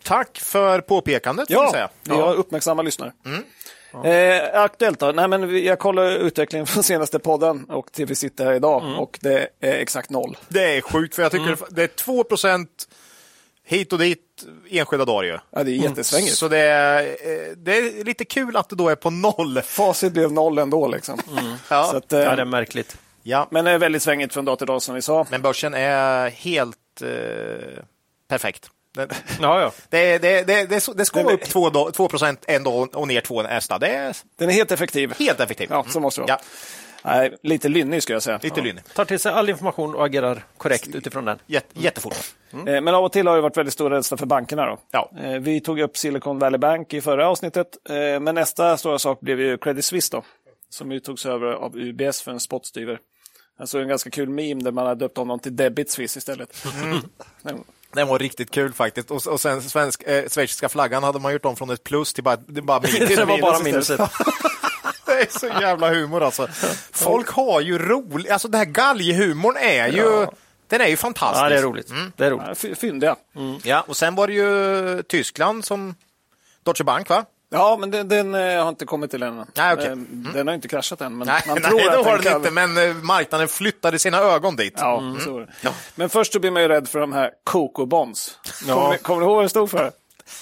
Tack 0.02 0.38
för 0.38 0.80
påpekandet. 0.80 1.50
Ja, 1.50 1.70
säga. 1.72 1.88
vi 2.02 2.10
har 2.14 2.34
uppmärksamma 2.34 2.82
lyssnare. 2.82 3.12
Eh, 4.04 4.60
aktuellt 4.62 4.98
då? 4.98 5.12
Nej, 5.12 5.28
men 5.28 5.64
jag 5.64 5.78
kollar 5.78 6.10
utvecklingen 6.10 6.66
från 6.66 6.82
senaste 6.82 7.18
podden 7.18 7.64
och 7.64 7.92
till 7.92 8.06
vi 8.06 8.14
sitter 8.14 8.44
här 8.44 8.52
idag 8.52 8.82
och 8.98 9.18
det 9.22 9.48
är 9.60 9.72
exakt 9.72 10.10
noll. 10.10 10.36
Det 10.48 10.76
är 10.76 10.80
sjukt, 10.80 11.14
för 11.14 11.22
jag 11.22 11.32
tycker 11.32 11.58
det 11.70 11.82
är 11.82 11.86
2 11.86 12.24
hit 13.66 13.92
och 13.92 13.98
dit 13.98 14.20
enskilda 14.70 15.04
dagar 15.04 15.22
ju. 15.22 15.38
Ja, 15.50 15.64
det 15.64 15.70
är 15.70 15.74
jättesvängigt. 15.74 16.34
Så 16.36 16.48
det 16.48 16.58
är, 16.58 17.02
eh, 17.06 17.56
det 17.56 17.76
är 17.78 18.04
lite 18.04 18.24
kul 18.24 18.56
att 18.56 18.68
det 18.68 18.76
då 18.76 18.88
är 18.88 18.94
på 18.94 19.10
noll. 19.10 19.60
Facit 19.62 20.12
blev 20.12 20.32
noll 20.32 20.58
ändå. 20.58 20.88
Liksom. 20.88 21.18
Ja. 21.70 21.84
Så 21.90 21.96
att, 21.96 22.12
eh, 22.12 22.20
Ja, 22.20 22.36
det 22.36 22.42
är 22.42 22.46
märkligt. 22.46 22.96
Ja, 23.22 23.48
Men 23.50 23.64
det 23.64 23.70
är 23.70 23.78
väldigt 23.78 24.02
svängigt 24.02 24.34
från 24.34 24.44
dag 24.44 24.58
till 24.58 24.66
dag 24.66 24.82
som 24.82 24.94
vi 24.94 25.02
sa. 25.02 25.26
men 25.30 25.42
börsen 25.42 25.74
är 25.74 26.30
helt 26.30 26.76
eh, 27.02 27.82
perfekt. 28.28 28.70
Det, 28.94 29.08
Ja, 29.40 29.60
ja. 29.60 29.72
det, 29.88 30.18
det, 30.18 30.42
det, 30.42 30.64
det, 30.66 30.86
det 30.96 31.04
ska 31.04 31.22
vara 31.22 31.34
upp 31.34 31.44
2 31.44 31.70
dag- 31.70 31.94
2 31.94 32.08
en 32.46 32.64
dag 32.64 32.96
och 32.96 33.08
ner 33.08 33.20
2 33.20 33.42
nästa. 33.42 33.78
Det 33.78 33.86
är 33.88 34.16
Den 34.36 34.48
är 34.48 34.52
helt 34.54 34.72
effektiv. 34.72 35.12
helt 35.18 35.40
effektivt. 35.40 35.70
Ja, 35.70 35.84
så 35.88 36.00
måste 36.00 36.20
det 36.20 36.26
vara. 36.26 36.38
Ja, 36.40 36.46
Nej, 37.04 37.36
lite 37.42 37.68
lynnig 37.68 38.02
skulle 38.02 38.14
jag 38.16 38.22
säga. 38.22 38.40
lite 38.42 38.60
lynnig. 38.60 38.84
Tar 38.94 39.04
till 39.04 39.18
sig 39.18 39.32
all 39.32 39.48
information 39.48 39.94
och 39.94 40.04
agerar 40.06 40.44
korrekt 40.58 40.94
utifrån 40.94 41.24
den. 41.24 41.38
Jätte, 41.46 41.80
jättefort. 41.80 42.16
Eh, 42.52 42.58
Men 42.64 42.88
av 42.88 43.04
och 43.04 43.12
till 43.12 43.26
har 43.26 43.36
det 43.36 43.42
varit 43.42 43.56
väldigt 43.56 43.74
stor 43.74 43.90
rädsla 43.90 44.16
för 44.16 44.26
bankerna. 44.26 44.66
Då. 44.66 44.78
Ja. 44.90 45.10
Eh, 45.22 45.32
Vi 45.40 45.60
tog 45.60 45.80
upp 45.80 45.96
Silicon 45.96 46.38
Valley 46.38 46.58
Bank 46.58 46.94
i 46.94 47.00
förra 47.00 47.28
avsnittet, 47.28 47.66
eh, 47.88 48.20
men 48.20 48.34
nästa 48.34 48.76
stora 48.76 48.98
sak 48.98 49.20
blev 49.20 49.40
ju 49.40 49.58
Credit 49.58 49.84
Suisse 49.84 50.16
då, 50.16 50.22
som 50.70 50.92
ju 50.92 51.00
togs 51.00 51.26
över 51.26 51.46
av 51.52 51.76
UBS 51.76 52.22
för 52.22 52.30
en 52.30 52.40
spottstyver. 52.40 52.98
Alltså 53.58 53.78
en 53.78 53.88
ganska 53.88 54.10
kul 54.10 54.28
meme 54.28 54.62
där 54.62 54.72
man 54.72 54.86
har 54.86 54.94
döpt 54.94 55.16
honom 55.16 55.38
till 55.38 55.56
Debit 55.56 55.90
Swiss 55.90 56.16
istället. 56.16 56.64
Men- 57.42 57.64
Den 57.94 58.08
var 58.08 58.18
riktigt 58.18 58.50
kul 58.50 58.72
faktiskt. 58.72 59.10
Och, 59.10 59.26
och 59.26 59.40
sen 59.40 59.62
svensk, 59.62 60.02
eh, 60.02 60.28
schweiziska 60.28 60.68
flaggan 60.68 61.02
hade 61.02 61.18
man 61.18 61.32
gjort 61.32 61.44
om 61.44 61.56
från 61.56 61.70
ett 61.70 61.84
plus 61.84 62.12
till 62.14 62.24
bara, 62.24 62.36
det 62.36 62.62
bara 62.62 62.80
minus. 62.92 63.16
Det 63.16 63.24
var 63.24 63.40
bara 63.40 63.58
minuset. 63.62 64.00
Det 65.16 65.22
är 65.34 65.38
så 65.38 65.46
jävla 65.46 65.88
humor 65.90 66.22
alltså. 66.22 66.48
Folk 66.92 67.28
har 67.30 67.60
ju 67.60 67.78
roligt, 67.78 68.30
alltså 68.30 68.48
den 68.48 68.58
här 68.58 68.64
galghumorn 68.66 69.56
är 69.56 69.88
ju, 69.88 70.26
den 70.68 70.80
är 70.80 70.86
ju 70.86 70.96
fantastisk. 70.96 71.44
Ja, 71.44 71.48
det 71.48 71.58
är 71.58 71.62
roligt. 71.62 71.88
Det 72.16 72.26
är 72.26 72.30
roligt. 72.30 72.46
Ja, 72.48 72.54
fy- 72.54 72.74
Fyndiga. 72.74 73.16
Ja, 73.62 73.84
och 73.88 73.96
sen 73.96 74.14
var 74.14 74.26
det 74.26 74.32
ju 74.32 75.02
Tyskland 75.02 75.64
som 75.64 75.94
Deutsche 76.64 76.84
Bank 76.84 77.08
va? 77.08 77.24
Ja, 77.50 77.76
men 77.80 77.90
den, 77.90 78.08
den 78.08 78.34
eh, 78.34 78.62
har 78.62 78.68
inte 78.68 78.84
kommit 78.86 79.10
till 79.10 79.22
än. 79.22 79.46
Nej, 79.54 79.72
okej. 79.74 79.86
Eh, 79.86 79.96
Den 80.34 80.46
har 80.46 80.54
inte 80.54 80.68
kraschat 80.68 81.00
än, 81.00 81.18
men 81.18 81.26
Nej, 81.26 81.42
man 81.46 81.58
nej 81.62 81.70
tror 81.70 81.78
det 81.80 81.98
att 81.98 82.06
har 82.06 82.18
den 82.18 82.36
inte, 82.36 82.50
men 82.50 82.78
eh, 82.90 82.94
marknaden 82.94 83.48
flyttade 83.48 83.98
sina 83.98 84.18
ögon 84.18 84.56
dit. 84.56 84.74
Ja, 84.76 85.16
så 85.24 85.38
är 85.38 85.40
det. 85.62 85.72
Men 85.94 86.08
först 86.08 86.32
så 86.32 86.40
blir 86.40 86.50
man 86.50 86.62
ju 86.62 86.68
rädd 86.68 86.88
för 86.88 86.98
de 87.00 87.12
här 87.12 87.30
Coco 87.44 87.86
Bonds. 87.86 88.38
Kommer, 88.66 88.90
ni- 88.92 88.98
kommer 88.98 89.20
du 89.20 89.26
ihåg 89.26 89.34
vad 89.36 89.44
det 89.44 89.48
stod 89.48 89.70
för? 89.70 89.90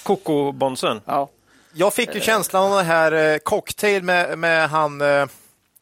Koko-bonsen. 0.02 1.00
Ja. 1.04 1.28
Jag 1.72 1.94
fick 1.94 2.14
ju 2.14 2.20
känslan 2.20 2.62
av 2.72 2.76
den 2.78 2.86
här 2.86 3.12
eh, 3.12 3.38
cocktail 3.38 4.02
med, 4.02 4.38
med 4.38 4.70
han, 4.70 5.00
eh, 5.00 5.26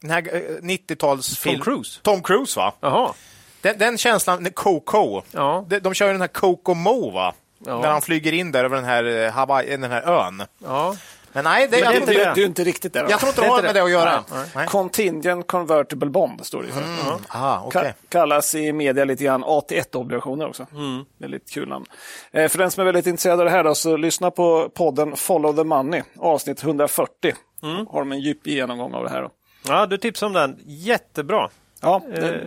den 0.01 0.09
här 0.11 0.35
eh, 0.35 0.39
90-talsfilm. 0.61 1.53
Tom 1.55 1.61
Cruise? 1.61 1.99
Tom 2.03 2.23
Cruise 2.23 2.59
va? 2.59 2.73
Jaha. 2.79 3.13
Den, 3.61 3.77
den 3.77 3.97
känslan, 3.97 4.49
Coco, 4.53 5.21
Ja. 5.31 5.65
de, 5.67 5.79
de 5.79 5.93
kör 5.93 6.05
ju 6.07 6.11
den 6.11 6.21
här 6.21 6.27
Kokomo 6.27 7.11
va? 7.11 7.33
Ja. 7.65 7.81
När 7.81 7.89
han 7.89 8.01
flyger 8.01 8.31
in 8.33 8.51
där 8.51 8.63
över 8.63 8.75
den 8.75 8.85
här, 8.85 9.03
eh, 9.03 9.31
Hawaii, 9.31 9.69
den 9.77 9.91
här 9.91 10.01
ön. 10.01 10.43
Ja. 10.63 10.95
Men 11.33 11.43
nej, 11.43 11.67
det, 11.71 11.81
Men 11.81 11.91
det, 11.93 11.99
det, 12.05 12.11
inte, 12.13 12.33
det 12.35 12.41
är 12.41 12.45
inte 12.45 12.63
riktigt 12.63 12.93
det. 12.93 13.01
då. 13.01 13.07
jag 13.09 13.19
tror 13.19 13.29
inte 13.29 13.41
det 13.41 13.47
Det 13.47 13.51
har 13.51 13.61
med 13.61 13.69
det. 13.75 13.79
det 13.79 13.83
att 13.85 13.91
göra. 13.91 14.23
Nej, 14.31 14.45
Nej. 14.55 14.67
Contingent 14.67 15.47
Convertible 15.47 16.09
Bond 16.09 16.45
står 16.45 16.61
det 16.63 16.67
för. 16.71 16.81
Ah, 17.27 17.57
Ka- 17.57 17.61
okej. 17.65 17.93
Kallas 18.09 18.55
i 18.55 18.73
media 18.73 19.05
lite 19.05 19.23
grann 19.23 19.43
AT1-obligationer 19.43 20.47
också. 20.49 20.67
Mm. 20.75 21.05
Väldigt 21.17 21.51
kul 21.51 21.69
namn. 21.69 21.85
Eh, 22.31 22.47
för 22.47 22.57
den 22.57 22.71
som 22.71 22.81
är 22.81 22.85
väldigt 22.85 23.07
intresserad 23.07 23.39
av 23.39 23.45
det 23.45 23.51
här 23.51 23.63
då, 23.63 23.75
så 23.75 23.97
lyssna 23.97 24.31
på 24.31 24.69
podden 24.69 25.15
Follow 25.15 25.55
the 25.55 25.63
Money, 25.63 26.01
avsnitt 26.19 26.63
140. 26.63 27.33
Mm. 27.63 27.87
Har 27.87 27.99
de 27.99 28.11
en 28.11 28.19
djup 28.19 28.47
genomgång 28.47 28.93
av 28.93 29.03
det 29.03 29.09
här. 29.09 29.21
Då. 29.21 29.29
ja, 29.67 29.85
du 29.85 29.97
tipsade 29.97 30.27
om 30.27 30.33
den. 30.33 30.59
Jättebra. 30.65 31.49
Ja, 31.81 32.01
Eh, 32.13 32.19
det, 32.21 32.41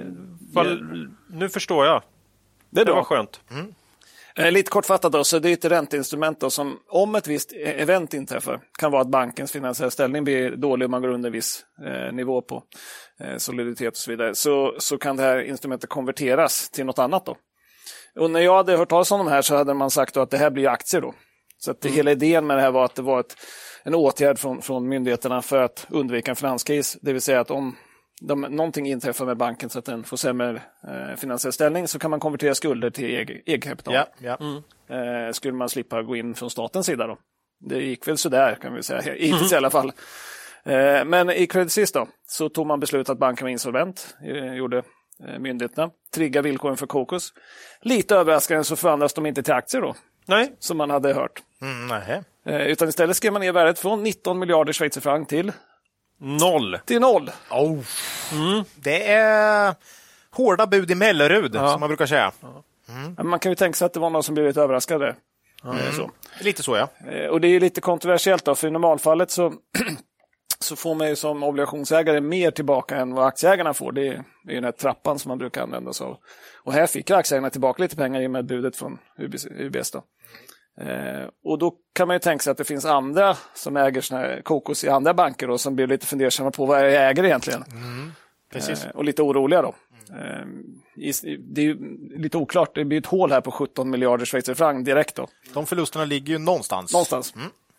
Fall, 0.55 1.09
nu 1.31 1.49
förstår 1.49 1.87
jag. 1.87 2.03
det 2.71 2.81
är 2.81 2.85
Det 2.85 2.93
var 2.93 3.05
skönt. 3.05 3.41
Eh, 4.39 4.53
lite 4.53 4.71
kortfattat 4.71 5.13
då, 5.13 5.25
så 5.25 5.39
det 5.39 5.49
är 5.49 5.53
ett 5.53 5.65
ränteinstrument 5.65 6.41
då, 6.41 6.51
som 6.51 6.79
om 6.89 7.15
ett 7.15 7.27
visst 7.27 7.53
e- 7.53 7.81
event 7.81 8.15
inträffar 8.15 8.61
kan 8.79 8.93
vara 8.93 9.03
att 9.03 9.09
bankens 9.09 9.53
finansiella 9.53 9.91
ställning 9.91 10.25
blir 10.25 10.51
dålig 10.51 10.85
om 10.85 10.91
man 10.91 11.03
går 11.03 11.09
under 11.09 11.29
en 11.29 11.33
viss 11.33 11.65
eh, 11.87 12.13
nivå 12.13 12.43
på 12.43 12.63
eh, 13.21 13.37
soliditet 13.37 13.89
och 13.89 13.97
så 13.97 14.11
vidare. 14.11 14.35
Så, 14.35 14.75
så 14.79 14.99
kan 14.99 15.17
det 15.17 15.23
här 15.23 15.43
instrumentet 15.43 15.91
konverteras 15.91 16.71
till 16.71 16.87
något 16.87 16.99
annat 16.99 17.27
då. 17.27 17.37
Och 18.21 18.31
när 18.31 18.41
jag 18.41 18.57
hade 18.57 18.77
hört 18.77 18.89
talas 18.89 19.11
om 19.11 19.19
de 19.19 19.29
här 19.29 19.43
så 19.43 19.57
hade 19.57 19.75
man 19.75 19.91
sagt 19.91 20.17
att 20.17 20.31
det 20.31 20.39
här 20.39 20.51
blir 20.51 20.69
aktier 20.69 21.01
då. 21.01 21.15
Så 21.59 21.71
att 21.71 21.81
det, 21.81 21.89
hela 21.89 22.11
idén 22.11 22.47
med 22.47 22.57
det 22.57 22.61
här 22.61 22.71
var 22.71 22.85
att 22.85 22.95
det 22.95 23.03
var 23.03 23.21
ett, 23.21 23.37
en 23.83 23.95
åtgärd 23.95 24.39
från, 24.39 24.63
från 24.63 24.89
myndigheterna 24.89 25.43
för 25.43 25.63
att 25.63 25.87
undvika 25.91 26.31
en 26.31 26.37
finanskris. 26.37 26.97
Det 27.03 27.13
vill 27.13 27.23
säga 27.23 27.41
att 27.41 27.51
om 27.51 27.77
de, 28.29 28.41
någonting 28.41 28.87
inträffar 28.89 29.27
med 29.27 29.37
banken 29.37 29.71
så 29.71 29.79
att 29.79 29.85
den 29.85 30.05
får 30.05 30.17
sämre 30.17 30.63
eh, 30.89 31.17
finansiell 31.17 31.53
ställning 31.53 31.89
så 31.89 31.99
kan 31.99 32.11
man 32.11 32.21
konvertera 32.21 32.55
skulder 32.55 32.91
till 32.91 33.05
eg- 33.05 33.43
egenkapital. 33.47 33.95
Ja, 33.95 34.07
ja. 34.19 34.39
Eh, 34.97 35.33
skulle 35.33 35.55
man 35.55 35.69
slippa 35.69 36.03
gå 36.03 36.17
in 36.17 36.35
från 36.35 36.51
statens 36.51 36.87
sida 36.87 37.07
då. 37.07 37.19
Det 37.61 37.79
gick 37.83 38.09
väl 38.09 38.19
sådär 38.19 38.55
kan 38.55 38.75
vi 38.75 38.83
säga, 38.83 39.01
hittills 39.15 39.53
i 39.53 39.57
alla 39.57 39.71
fall. 39.71 39.93
Eh, 40.65 41.05
men 41.05 41.31
i 41.31 41.47
Credit 41.47 41.73
Suisse 41.73 41.99
då, 41.99 42.09
så 42.27 42.49
tog 42.49 42.67
man 42.67 42.81
beslut 42.81 43.09
att 43.09 43.19
banken 43.19 43.45
var 43.45 43.51
insolvent, 43.51 44.17
eh, 44.25 44.55
gjorde 44.55 44.79
eh, 45.29 45.39
myndigheterna, 45.39 45.91
trigga 46.15 46.43
villkoren 46.43 46.77
för 46.77 46.87
Kokos. 46.87 47.33
Lite 47.81 48.17
överraskande 48.17 48.65
så 48.65 48.77
förvandlas 48.77 49.15
de 49.15 49.27
inte 49.27 49.43
till 49.43 49.53
aktier 49.55 49.81
då, 49.83 49.95
Nej, 50.27 50.53
som 50.59 50.77
man 50.77 50.91
hade 50.91 51.15
hört. 51.15 51.43
Mm, 51.63 51.87
nej. 51.87 52.23
Eh, 52.47 52.67
utan 52.67 52.89
istället 52.89 53.17
skrev 53.17 53.33
man 53.33 53.43
ner 53.43 53.53
värdet 53.53 53.79
från 53.79 54.03
19 54.03 54.39
miljarder 54.39 54.73
schweizerfranc 54.73 55.29
till, 55.29 55.53
noll. 56.25 56.79
till 56.85 57.01
noll. 57.01 57.31
Oh. 57.51 57.79
Det 58.75 59.13
är 59.13 59.75
hårda 60.31 60.67
bud 60.67 60.91
i 60.91 60.95
Mellerud, 60.95 61.53
som 61.55 61.81
man 61.81 61.89
brukar 61.89 62.07
säga. 62.07 62.33
Men 63.17 63.27
Man 63.29 63.39
kan 63.39 63.53
ju 63.53 63.57
tänka 63.57 63.77
sig 63.77 63.87
att 63.87 63.93
det 63.93 64.01
var 64.01 64.11
någon 64.11 64.23
som 64.23 64.35
blev 64.35 64.47
lite 64.47 64.61
överraskade. 64.63 65.17
Eh, 65.65 65.93
Så. 65.97 66.11
Lite 66.41 66.63
så, 66.63 66.77
ja. 66.77 66.89
Eh, 67.13 67.27
Och 67.27 67.41
det 67.41 67.49
är 67.49 67.51
ju 67.51 67.61
lite 67.61 67.81
kontroversiellt 67.81 68.45
då, 68.45 68.55
för 68.55 68.69
i 68.69 68.71
normalfallet 68.71 69.31
så, 69.31 69.53
så 70.61 70.77
får 70.77 70.95
man 70.95 71.09
ju 71.09 71.17
som 71.17 71.43
obligationsägare 71.43 72.21
mer 72.21 72.51
tillbaka 72.51 72.97
än 72.97 73.15
vad 73.15 73.27
aktieägarna 73.27 73.75
får. 73.75 73.93
Det 73.93 74.01
är 74.09 74.13
ju 74.49 74.55
den 74.55 74.65
här 74.65 74.73
trappan 74.73 75.19
som 75.19 75.29
man 75.29 75.39
brukar 75.39 75.63
använda 75.63 75.93
sig 75.93 76.07
av. 76.07 76.17
Och 76.63 76.73
här 76.73 76.87
fick 76.87 77.11
aktieägarna 77.11 77.51
tillbaka 77.51 77.83
lite 77.83 77.97
pengar 77.97 78.21
i 78.21 78.27
och 78.27 78.31
med 78.31 78.47
budet 78.47 78.77
från 78.77 78.99
UBS. 79.19 79.47
UBS 79.47 79.91
då. 79.91 80.03
Eh, 80.81 81.29
och 81.45 81.59
då 81.59 81.75
kan 81.93 82.09
man 82.09 82.15
ju 82.17 82.21
tänka 82.21 82.43
sig 82.43 82.51
att 82.51 82.57
det 82.59 82.65
finns 82.65 82.85
andra 82.85 83.37
som 83.55 83.77
äger 83.77 84.13
här 84.15 84.41
kokos 84.43 84.85
i 84.85 84.89
andra 84.89 85.15
banker 85.15 85.49
då, 85.49 85.59
som 85.59 85.77
blir 85.77 85.87
lite 85.87 86.07
fundersamma 86.07 86.51
på 86.51 86.67
vad 86.67 86.79
jag 86.93 87.11
äger 87.11 87.25
egentligen. 87.25 87.65
Precis. 88.53 88.85
Eh, 88.85 88.91
och 88.91 89.05
lite 89.05 89.23
oroliga 89.23 89.63
då. 89.63 89.75
Eh, 90.11 90.45
i- 90.97 91.37
det 91.37 91.61
är 91.61 91.65
ju 91.65 91.77
lite 92.19 92.39
oklart, 92.39 92.75
det 92.75 92.85
blir 92.85 92.99
ett 92.99 93.07
hål 93.07 93.33
här 93.33 93.41
på 93.41 93.51
17 93.51 93.91
miljarder 93.91 94.25
schweizerfranc 94.25 94.85
direkt 94.85 95.15
då. 95.15 95.29
De 95.55 95.67
förlusterna 95.67 96.05
ligger 96.05 96.33
ju 96.33 96.39
någonstans. 96.39 96.93
Någonstans. 96.93 97.35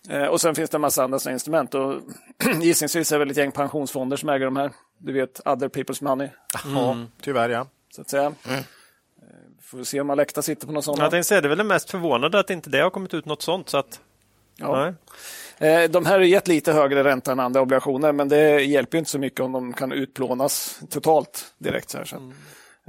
Eh, 0.09 0.23
och 0.25 0.41
sen 0.41 0.55
finns 0.55 0.69
det 0.69 0.77
en 0.77 0.81
massa 0.81 1.03
andra 1.03 1.31
instrument. 1.31 1.73
Och 1.75 2.01
gissningsvis 2.61 3.11
är 3.11 3.15
det 3.15 3.19
väl 3.19 3.31
ett 3.31 3.37
gäng 3.37 3.51
pensionsfonder 3.51 4.17
som 4.17 4.29
äger 4.29 4.45
de 4.45 4.55
här. 4.55 4.71
Du 4.97 5.13
vet, 5.13 5.41
other 5.47 5.69
people's 5.69 6.03
money, 6.03 6.29
Ja, 6.75 6.97
tyvärr 7.21 7.49
ja. 7.49 7.67
så 7.95 8.01
att 8.01 8.09
säga. 8.09 8.25
Eh, 8.25 8.59
får 9.75 9.79
vi 9.79 9.85
se 9.85 10.01
om 10.01 10.09
Alecta 10.09 10.41
sitter 10.41 10.67
på 10.67 10.73
något 10.73 10.85
sånt. 10.85 10.99
Jag 10.99 11.11
tänkte 11.11 11.27
säga, 11.27 11.41
det 11.41 11.47
är 11.47 11.49
väl 11.49 11.57
det 11.57 11.63
mest 11.63 11.89
förvånande 11.89 12.39
att 12.39 12.49
inte 12.49 12.69
det 12.69 12.79
har 12.79 12.89
kommit 12.89 13.13
ut 13.13 13.25
något 13.25 13.41
sånt. 13.41 13.69
Så 13.69 13.77
att, 13.77 13.99
Ja. 14.57 14.93
nej. 15.59 15.73
Eh, 15.83 15.89
de 15.89 16.05
här 16.05 16.13
har 16.19 16.25
gett 16.25 16.47
lite 16.47 16.73
högre 16.73 17.03
ränta 17.03 17.31
än 17.31 17.39
andra 17.39 17.61
obligationer, 17.61 18.11
men 18.11 18.29
det 18.29 18.61
hjälper 18.63 18.97
ju 18.97 18.99
inte 18.99 19.11
så 19.11 19.19
mycket 19.19 19.39
om 19.39 19.51
de 19.51 19.73
kan 19.73 19.91
utplånas 19.91 20.79
totalt 20.89 21.53
direkt. 21.57 21.89
Så 21.89 21.97
här, 21.97 22.05
så. 22.05 22.15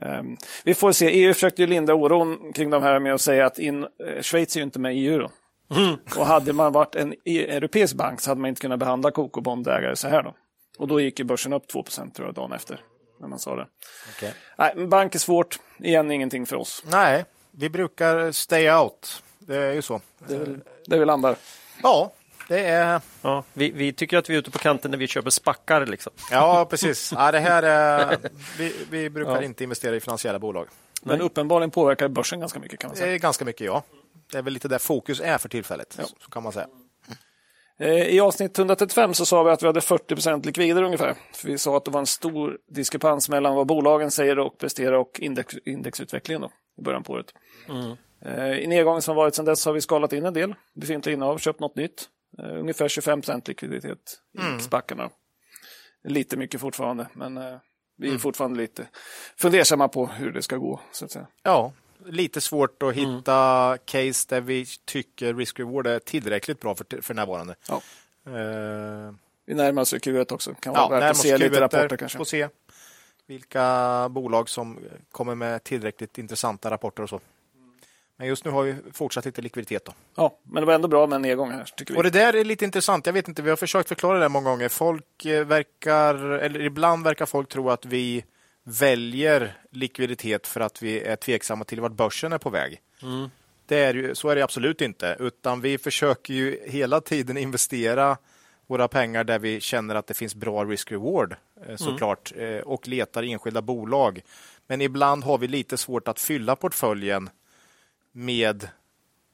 Eh, 0.02 0.22
vi 0.64 0.74
får 0.74 0.92
se. 0.92 1.06
EU 1.06 1.34
försökte 1.34 1.62
ju 1.62 1.68
linda 1.68 1.94
oron 1.94 2.52
kring 2.52 2.70
de 2.70 2.82
här 2.82 2.98
med 2.98 3.14
att 3.14 3.20
säga 3.20 3.46
att 3.46 3.58
in, 3.58 3.82
eh, 3.82 4.22
Schweiz 4.22 4.56
är 4.56 4.60
ju 4.60 4.64
inte 4.64 4.78
med 4.78 4.96
i 4.96 4.98
EU. 4.98 5.18
Då. 5.18 5.30
Och 6.20 6.26
hade 6.26 6.52
man 6.52 6.72
varit 6.72 6.94
en 6.94 7.14
e- 7.24 7.46
europeisk 7.56 7.94
bank 7.94 8.20
så 8.20 8.30
hade 8.30 8.40
man 8.40 8.48
inte 8.48 8.60
kunnat 8.60 8.78
behandla 8.78 9.10
Coco-bondägare 9.10 9.96
så 9.96 10.08
här. 10.08 10.22
Då. 10.22 10.34
Och 10.78 10.88
då 10.88 11.00
gick 11.00 11.18
ju 11.18 11.24
börsen 11.24 11.52
upp 11.52 11.68
2 11.68 11.82
tror 11.82 12.10
jag 12.28 12.34
dagen 12.34 12.52
efter. 12.52 12.80
När 13.18 13.28
man 13.28 13.38
sa 13.38 13.56
det. 13.56 13.66
Okej. 14.16 14.34
Nej, 14.56 14.86
bank 14.86 15.14
är 15.14 15.18
svårt. 15.18 15.58
Igen 15.78 16.10
ingenting 16.10 16.46
för 16.46 16.56
oss. 16.56 16.82
Nej, 16.86 17.24
vi 17.50 17.70
brukar 17.70 18.32
stay 18.32 18.70
out. 18.70 19.22
Det 19.38 19.56
är 19.56 19.72
ju 19.72 19.82
så. 19.82 20.00
Det 20.18 20.34
är 20.34 20.38
väl 20.38 20.60
där 20.86 20.98
vi 20.98 21.04
landar. 21.04 21.36
Ja, 21.82 22.12
det 22.48 22.60
är... 22.66 23.00
Ja, 23.22 23.44
vi, 23.52 23.70
vi 23.70 23.92
tycker 23.92 24.18
att 24.18 24.30
vi 24.30 24.34
är 24.34 24.38
ute 24.38 24.50
på 24.50 24.58
kanten 24.58 24.90
när 24.90 24.98
vi 24.98 25.06
köper 25.06 25.30
spackar. 25.30 25.86
Liksom. 25.86 26.12
Ja, 26.30 26.66
precis. 26.70 27.12
Ja, 27.12 27.32
det 27.32 27.40
här 27.40 27.62
är... 27.62 28.18
Vi, 28.58 28.74
vi 28.90 29.10
brukar 29.10 29.42
inte 29.42 29.64
investera 29.64 29.96
i 29.96 30.00
finansiella 30.00 30.38
bolag. 30.38 30.68
Men 31.02 31.20
uppenbarligen 31.20 31.70
påverkar 31.70 32.08
börsen 32.08 32.40
ganska 32.40 32.58
mycket 32.60 32.80
kan 32.80 32.88
man 32.88 32.94
Det 32.94 33.00
säga. 33.00 33.14
är 33.14 33.18
ganska 33.18 33.44
mycket, 33.44 33.66
ja. 33.66 33.82
Det 34.32 34.38
är 34.38 34.42
väl 34.42 34.52
lite 34.52 34.68
där 34.68 34.78
fokus 34.78 35.20
är 35.20 35.38
för 35.38 35.48
tillfället, 35.48 35.98
så 36.22 36.30
kan 36.30 36.42
man 36.42 36.52
säga. 36.52 36.66
Eh, 37.78 38.06
I 38.08 38.20
avsnitt 38.20 38.58
135 38.58 39.14
så 39.14 39.26
sa 39.26 39.42
vi 39.42 39.50
att 39.50 39.62
vi 39.62 39.66
hade 39.66 39.80
40% 39.80 40.46
likvider 40.46 40.82
ungefär. 40.82 41.14
För 41.32 41.48
vi 41.48 41.58
sa 41.58 41.76
att 41.76 41.84
det 41.84 41.90
var 41.90 42.00
en 42.00 42.06
stor 42.06 42.58
diskrepans 42.74 43.28
mellan 43.28 43.54
vad 43.54 43.66
bolagen 43.66 44.10
säger 44.10 44.38
och 44.38 44.58
presterar 44.58 44.92
och 44.92 45.20
index, 45.20 45.54
indexutvecklingen 45.64 46.42
då, 46.42 46.50
i 46.78 46.82
början 46.82 47.02
på 47.02 47.12
året. 47.12 47.26
Eh, 48.24 48.58
I 48.58 48.66
nedgången 48.66 49.02
som 49.02 49.16
varit 49.16 49.34
sedan 49.34 49.44
dess 49.44 49.66
har 49.66 49.72
vi 49.72 49.80
skalat 49.80 50.12
in 50.12 50.24
en 50.26 50.34
del 50.34 50.54
befintliga 50.74 51.14
innehav, 51.14 51.38
köpt 51.38 51.60
något 51.60 51.76
nytt. 51.76 52.08
Eh, 52.38 52.58
Ungefär 52.58 52.88
25% 52.88 53.48
likviditet 53.48 53.98
i 54.58 54.62
spackarna. 54.62 55.10
Lite 56.04 56.36
mycket 56.36 56.60
fortfarande, 56.60 57.08
men 57.12 57.40
vi 57.98 58.14
är 58.14 58.18
fortfarande 58.18 58.58
lite 58.58 58.86
fundersamma 59.38 59.88
på 59.88 60.06
hur 60.06 60.32
det 60.32 60.42
ska 60.42 60.56
gå. 60.56 60.80
Så 60.92 61.04
att 61.04 61.10
säga. 61.10 61.26
Ja, 61.42 61.72
lite 62.06 62.40
svårt 62.40 62.82
att 62.82 62.94
hitta 62.94 63.78
case 63.84 64.26
där 64.28 64.40
vi 64.40 64.66
tycker 64.84 65.34
risk-reward 65.34 65.86
är 65.86 65.98
tillräckligt 65.98 66.60
bra 66.60 66.74
för, 66.74 67.02
för 67.02 67.14
närvarande. 67.14 67.54
Ja. 67.68 67.74
Eh, 68.26 69.14
Vi 69.44 69.54
närmar 69.54 69.82
oss 69.82 69.94
Q1 69.94 70.32
också. 70.32 70.54
Kan 70.54 70.72
vara 70.72 70.82
ja, 70.82 70.88
värt 70.88 71.10
att 71.10 71.16
se 71.16 71.38
lite 71.38 71.56
Q1 71.56 71.60
rapporter 71.60 71.96
kanske. 71.96 72.18
Får 72.18 72.24
se 72.24 72.48
vilka 73.26 74.08
bolag 74.10 74.48
som 74.48 74.78
kommer 75.12 75.34
med 75.34 75.64
tillräckligt 75.64 76.18
intressanta 76.18 76.70
rapporter 76.70 77.02
och 77.02 77.08
så. 77.08 77.20
Men 78.18 78.28
just 78.28 78.44
nu 78.44 78.50
har 78.50 78.62
vi 78.62 78.76
fortsatt 78.92 79.24
lite 79.24 79.42
likviditet. 79.42 79.84
Då. 79.84 79.92
Ja, 80.14 80.38
men 80.42 80.60
det 80.60 80.66
var 80.66 80.74
ändå 80.74 80.88
bra 80.88 81.06
med 81.06 81.16
en 81.16 81.22
nedgång 81.22 81.50
här, 81.50 81.64
tycker 81.76 81.94
vi. 81.94 81.98
Och 82.00 82.04
det 82.04 82.10
där 82.10 82.36
är 82.36 82.44
lite 82.44 82.64
intressant. 82.64 83.06
Jag 83.06 83.12
vet 83.12 83.28
inte, 83.28 83.42
vi 83.42 83.50
har 83.50 83.56
försökt 83.56 83.88
förklara 83.88 84.18
det 84.18 84.28
många 84.28 84.50
gånger. 84.50 84.68
Folk 84.68 85.24
eh, 85.24 85.46
verkar, 85.46 86.14
eller 86.14 86.60
ibland 86.60 87.04
verkar 87.04 87.26
folk 87.26 87.48
tro 87.48 87.70
att 87.70 87.84
vi 87.84 88.24
väljer 88.68 89.52
likviditet 89.70 90.46
för 90.46 90.60
att 90.60 90.82
vi 90.82 91.00
är 91.00 91.16
tveksamma 91.16 91.64
till 91.64 91.80
vart 91.80 91.92
börsen 91.92 92.32
är 92.32 92.38
på 92.38 92.50
väg. 92.50 92.80
Det 93.66 93.76
är 93.76 93.94
ju, 93.94 94.14
så 94.14 94.28
är 94.28 94.36
det 94.36 94.42
absolut 94.42 94.80
inte, 94.80 95.16
utan 95.20 95.60
vi 95.60 95.78
försöker 95.78 96.34
ju 96.34 96.60
hela 96.66 97.00
tiden 97.00 97.36
investera 97.36 98.16
våra 98.66 98.88
pengar 98.88 99.24
där 99.24 99.38
vi 99.38 99.60
känner 99.60 99.94
att 99.94 100.06
det 100.06 100.14
finns 100.14 100.34
bra 100.34 100.64
risk-reward 100.64 101.36
eh, 101.66 101.76
såklart 101.76 102.32
eh, 102.36 102.58
och 102.58 102.88
letar 102.88 103.22
enskilda 103.22 103.62
bolag. 103.62 104.20
Men 104.66 104.80
ibland 104.80 105.24
har 105.24 105.38
vi 105.38 105.48
lite 105.48 105.76
svårt 105.76 106.08
att 106.08 106.20
fylla 106.20 106.56
portföljen 106.56 107.30
med 108.12 108.68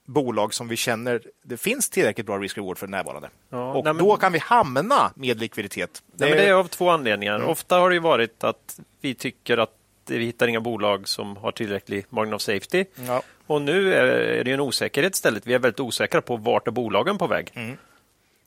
bolag 0.04 0.54
som 0.54 0.68
vi 0.68 0.76
känner 0.76 1.22
det 1.42 1.56
finns 1.56 1.90
tillräckligt 1.90 2.26
bra 2.26 2.38
risk-reward 2.38 2.78
för 2.78 2.86
närvarande. 2.86 3.30
Ja, 3.48 3.72
och 3.72 3.84
nej, 3.84 3.94
men- 3.94 4.04
då 4.04 4.16
kan 4.16 4.32
vi 4.32 4.38
hamna 4.38 5.12
med 5.14 5.40
likviditet. 5.40 6.02
Nej, 6.12 6.30
men 6.30 6.38
det 6.38 6.44
är 6.44 6.52
av 6.52 6.68
två 6.68 6.90
anledningar. 6.90 7.42
Ofta 7.42 7.78
har 7.78 7.90
det 7.90 7.94
ju 7.94 8.00
varit 8.00 8.44
att 8.44 8.80
vi 9.00 9.14
tycker 9.14 9.58
att 9.58 9.76
vi 10.06 10.24
hittar 10.24 10.48
inga 10.48 10.60
bolag 10.60 11.08
som 11.08 11.36
har 11.36 11.52
tillräcklig 11.52 12.06
margin 12.08 12.34
of 12.34 12.42
safety. 12.42 12.84
Ja. 12.94 13.22
Och 13.46 13.62
nu 13.62 13.94
är 13.94 14.06
är 14.06 14.44
det 14.44 14.52
en 14.52 14.60
osäkerhet 14.60 15.14
istället. 15.14 15.46
Vi 15.46 15.54
är 15.54 15.58
väldigt 15.58 15.80
osäkra 15.80 16.22
på 16.22 16.36
vart 16.36 16.66
är 16.68 16.70
bolagen 16.70 17.18
på 17.18 17.26
väg. 17.26 17.76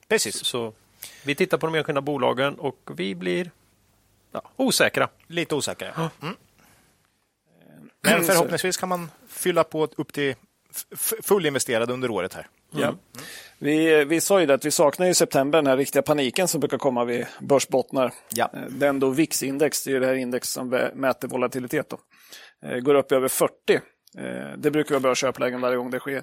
Precis. 0.08 0.44
Så 0.44 0.72
vi 1.24 1.34
tittar 1.34 1.58
på 1.58 1.66
de 1.66 1.74
enskilda 1.74 2.00
bolagen 2.00 2.54
och 2.54 2.90
vi 2.96 3.14
blir 3.14 3.50
ja, 4.32 4.42
osäkra. 4.56 5.08
Lite 5.26 5.54
osäkra. 5.54 6.10
Mm. 6.22 6.34
Men 8.00 8.24
förhoppningsvis 8.24 8.76
kan 8.76 8.88
man 8.88 9.10
fylla 9.28 9.64
på 9.64 9.88
upp 9.96 10.12
till 10.12 10.34
f- 10.76 10.86
f- 10.92 11.24
fullinvesterad 11.24 11.90
under 11.90 12.10
året 12.10 12.34
här. 12.34 12.46
Ja. 12.70 12.94
Vi, 13.58 14.04
vi 14.04 14.20
sa 14.20 14.40
ju 14.40 14.46
det 14.46 14.54
att 14.54 14.64
vi 14.64 14.70
saknar 14.70 15.06
i 15.06 15.14
september 15.14 15.58
den 15.58 15.66
här 15.66 15.76
riktiga 15.76 16.02
paniken 16.02 16.48
som 16.48 16.60
brukar 16.60 16.78
komma 16.78 17.04
vid 17.04 17.26
börsbottnar. 17.40 18.12
Ja. 18.34 18.50
Eh, 18.54 18.60
Den 18.68 19.00
då 19.00 19.10
VIX-index, 19.10 19.84
det 19.84 19.92
är 19.96 20.00
det 20.00 20.06
här 20.06 20.14
index 20.14 20.48
som 20.48 20.68
mäter 20.94 21.28
volatilitet. 21.28 21.86
Då. 21.90 21.98
eh, 22.68 22.78
går 22.78 22.94
upp 22.94 23.12
i 23.12 23.14
över 23.14 23.28
40. 23.28 23.52
Eh, 23.74 23.80
det 24.58 24.70
brukar 24.70 24.90
vara 24.90 25.00
bra 25.00 25.14
köplägen 25.14 25.60
varje 25.60 25.76
gång 25.76 25.90
det 25.90 25.98
sker. 25.98 26.22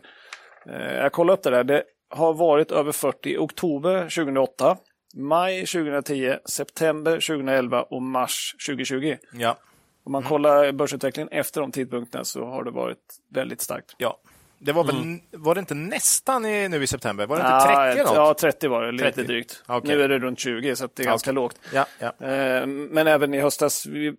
Jag 0.96 1.12
kollade 1.12 1.38
upp 1.38 1.44
det 1.44 1.50
där. 1.50 1.64
Det 1.64 1.84
har 2.10 2.34
varit 2.34 2.72
över 2.72 2.92
40 2.92 3.30
i 3.30 3.38
oktober 3.38 4.02
2008, 4.10 4.78
maj 5.16 5.66
2010, 5.66 6.36
september 6.46 7.12
2011 7.12 7.82
och 7.84 8.02
mars 8.02 8.56
2020. 8.68 9.18
Ja. 9.34 9.58
Om 10.06 10.12
man 10.12 10.24
kollar 10.24 10.72
börsutvecklingen 10.72 11.30
efter 11.32 11.62
de 11.62 11.72
tidpunkterna 11.72 12.24
så 12.24 12.46
har 12.46 12.64
det 12.64 12.72
varit 12.72 12.98
väldigt 13.34 13.62
starkt. 13.62 13.96
ja. 13.98 14.20
Det 14.66 14.72
var 14.74 14.84
väl, 14.84 15.20
var 15.32 15.56
det 15.56 15.60
inte 15.60 15.74
nästan 15.74 16.46
i, 16.46 16.70
nu 16.70 16.84
i 16.84 16.88
september? 16.88 17.28
Var 17.28 17.36
det 17.36 17.42
inte 17.42 17.66
30 17.66 17.74
Ah, 17.78 17.86
eller 17.86 18.04
något? 18.04 18.16
Ja, 18.16 18.34
30 18.40 18.68
var 18.68 18.84
det, 18.84 18.92
lite 18.92 19.04
30. 19.12 19.24
drygt. 19.24 19.64
Okej. 19.68 19.96
Nu 19.96 20.04
är 20.04 20.10
det 20.10 20.20
runt 20.20 20.40
20 20.40 20.76
så 20.76 20.90
det 20.94 21.04
är 21.04 21.06
ganska 21.06 21.30
Okej. 21.32 21.36
lågt. 21.36 21.60
Ja, 21.74 21.86
ja. 22.00 22.28
Eh, 22.28 22.66
Men 22.68 23.08
även 23.08 23.34
i 23.34 23.40
höstas, 23.42 23.86
vi, 23.86 24.14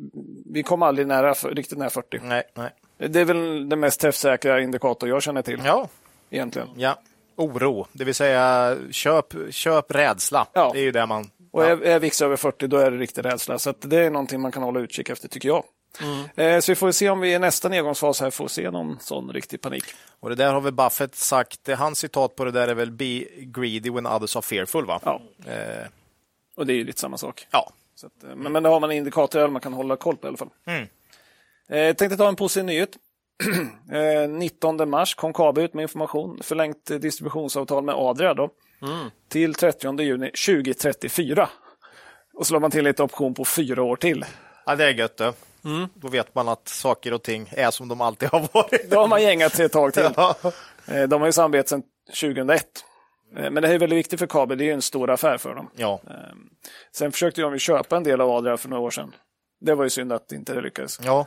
vi 0.53 0.63
kom 0.63 0.83
aldrig 0.83 1.07
nära, 1.07 1.33
riktigt 1.33 1.79
nära 1.79 1.91
40. 1.91 2.21
Nej, 2.23 2.43
nej. 2.55 2.71
Det 3.09 3.21
är 3.21 3.25
väl 3.25 3.69
den 3.69 3.81
mest 3.81 4.01
träffsäkra 4.01 4.61
indikator 4.61 5.09
jag 5.09 5.23
känner 5.23 5.43
till 5.43 5.61
Ja, 5.65 5.89
egentligen. 6.31 6.69
ja. 6.77 7.01
Oro, 7.37 7.87
det 7.93 8.05
vill 8.05 8.15
säga 8.15 8.77
köp, 8.91 9.35
köp 9.51 9.95
rädsla. 9.95 10.47
Ja. 10.53 10.71
Det 10.75 10.79
är 10.81 10.83
ju 10.85 10.91
det 10.93 11.07
man... 11.07 11.31
Och 11.53 11.63
ja. 11.65 11.69
är, 11.69 11.83
är 11.83 11.99
VIX 11.99 12.23
över 12.23 12.37
40 12.37 12.67
då 12.67 12.77
är 12.77 12.91
det 12.91 12.97
riktig 12.97 13.25
rädsla. 13.25 13.59
Så 13.59 13.75
det 13.81 13.97
är 13.99 14.11
någonting 14.11 14.41
man 14.41 14.53
kan 14.53 14.63
hålla 14.63 14.81
utkik 14.81 15.09
efter 15.11 15.29
tycker 15.29 15.49
jag. 15.49 15.65
Mm. 16.03 16.29
Eh, 16.55 16.61
Så 16.61 16.73
vi 16.73 16.77
får 16.77 16.93
se 16.93 17.11
om 17.11 17.21
vi 17.21 17.33
i 17.35 17.39
nästa 17.39 17.69
nedgångsfas 17.69 18.21
här 18.21 18.31
får 18.31 18.49
se 18.49 18.71
någon 18.71 18.99
sån 19.01 19.33
riktig 19.33 19.61
panik. 19.61 19.85
Och 20.21 20.29
det 20.29 20.35
där 20.35 20.53
har 20.53 20.61
väl 20.61 20.73
Buffett 20.73 21.15
sagt, 21.15 21.61
det, 21.65 21.75
hans 21.75 21.99
citat 21.99 22.37
på 22.37 22.45
det 22.45 22.51
där 22.51 22.69
är 22.69 22.75
väl 22.75 22.91
Be 22.91 23.25
greedy 23.41 23.91
when 23.91 24.07
others 24.07 24.37
are 24.37 24.43
fearful, 24.43 24.87
va? 24.87 25.01
Ja, 25.05 25.21
Eh, 25.47 25.87
och 26.57 26.67
det 26.67 26.73
är 26.73 26.77
ju 26.77 26.85
lite 26.85 27.01
samma 27.01 27.19
sak. 27.19 27.47
ja. 27.51 27.73
Att, 28.05 28.25
eh, 28.25 28.37
men, 28.37 28.53
men 28.53 28.63
då 28.63 28.71
har 28.71 28.81
man 28.81 28.93
indikatorer 28.93 29.49
man 29.49 29.61
kan 29.63 29.73
hålla 29.73 29.97
koll 29.97 30.17
på 30.17 30.27
i 30.27 30.29
alla 30.29 30.37
fall. 30.37 30.51
Mm. 30.67 30.87
Eh, 31.69 31.95
tänkte 31.97 32.17
ta 32.17 32.29
en 32.29 32.37
positiv 32.37 32.65
nyhet. 32.65 32.91
Eh, 33.93 34.29
19 34.29 34.91
mars 34.91 35.15
kom 35.15 35.33
KABE 35.33 35.63
ut 35.63 35.75
med 35.75 35.83
information, 35.83 36.39
förlängt 36.43 36.91
eh, 36.91 36.97
distributionsavtal 36.99 37.85
med 37.85 37.95
Adria 37.95 38.35
då, 38.35 38.51
till 39.29 39.55
30 39.55 40.01
juni 40.03 40.31
2034. 40.31 41.49
Och 42.35 42.47
så 42.47 42.55
la 42.55 42.61
man 42.61 42.71
till 42.71 42.85
lite 42.85 43.03
option 43.03 43.35
på 43.35 43.45
fyra 43.45 43.83
år 43.83 43.97
till. 43.97 44.25
ja, 44.67 44.77
det 44.77 44.85
är 44.85 44.95
gött 44.95 45.17
det. 45.17 45.33
Då 45.94 46.09
vet 46.09 46.35
man 46.35 46.49
att 46.49 46.68
saker 46.68 47.12
och 47.14 47.23
ting 47.23 47.49
är 47.52 47.71
som 47.71 47.88
de 47.88 48.00
alltid 48.00 48.28
har 48.28 48.49
varit. 48.52 48.90
Då 48.90 48.99
har 49.00 49.09
man 49.09 49.23
gängat 49.23 49.54
sig 49.54 49.64
ett 49.66 49.73
tag 49.73 49.92
till. 49.94 50.09
Ja. 50.16 50.35
Eh, 50.88 51.02
De 51.02 51.21
har 51.21 51.28
ju 51.28 51.33
samarbete 51.33 51.68
sedan 51.68 51.83
2001. 52.21 52.66
Eh, 53.37 53.50
Men 53.50 53.54
det 53.54 53.66
här 53.68 53.75
är 53.75 53.78
väldigt 53.78 53.99
viktigt 53.99 54.18
för 54.18 54.26
KABE, 54.26 54.54
det 54.54 54.64
är 54.64 54.66
ju 54.66 54.73
en 54.73 54.83
stor 54.83 55.11
affär 55.11 55.38
för 55.38 55.54
dem. 55.54 55.71
ja. 55.76 56.00
Sen 56.92 57.12
försökte 57.12 57.40
de 57.42 57.52
ju 57.52 57.59
köpa 57.59 57.97
en 57.97 58.04
del 58.04 58.21
av 58.21 58.30
Adria 58.30 58.56
för 58.56 58.68
några 58.68 58.83
år 58.83 58.90
sedan. 58.90 59.14
Det 59.61 59.75
var 59.75 59.85
ju 59.85 59.90
synd 59.90 60.12
att 60.12 60.33
inte 60.33 60.54
det 60.54 60.61
lyckades. 60.61 61.00
ja. 61.04 61.26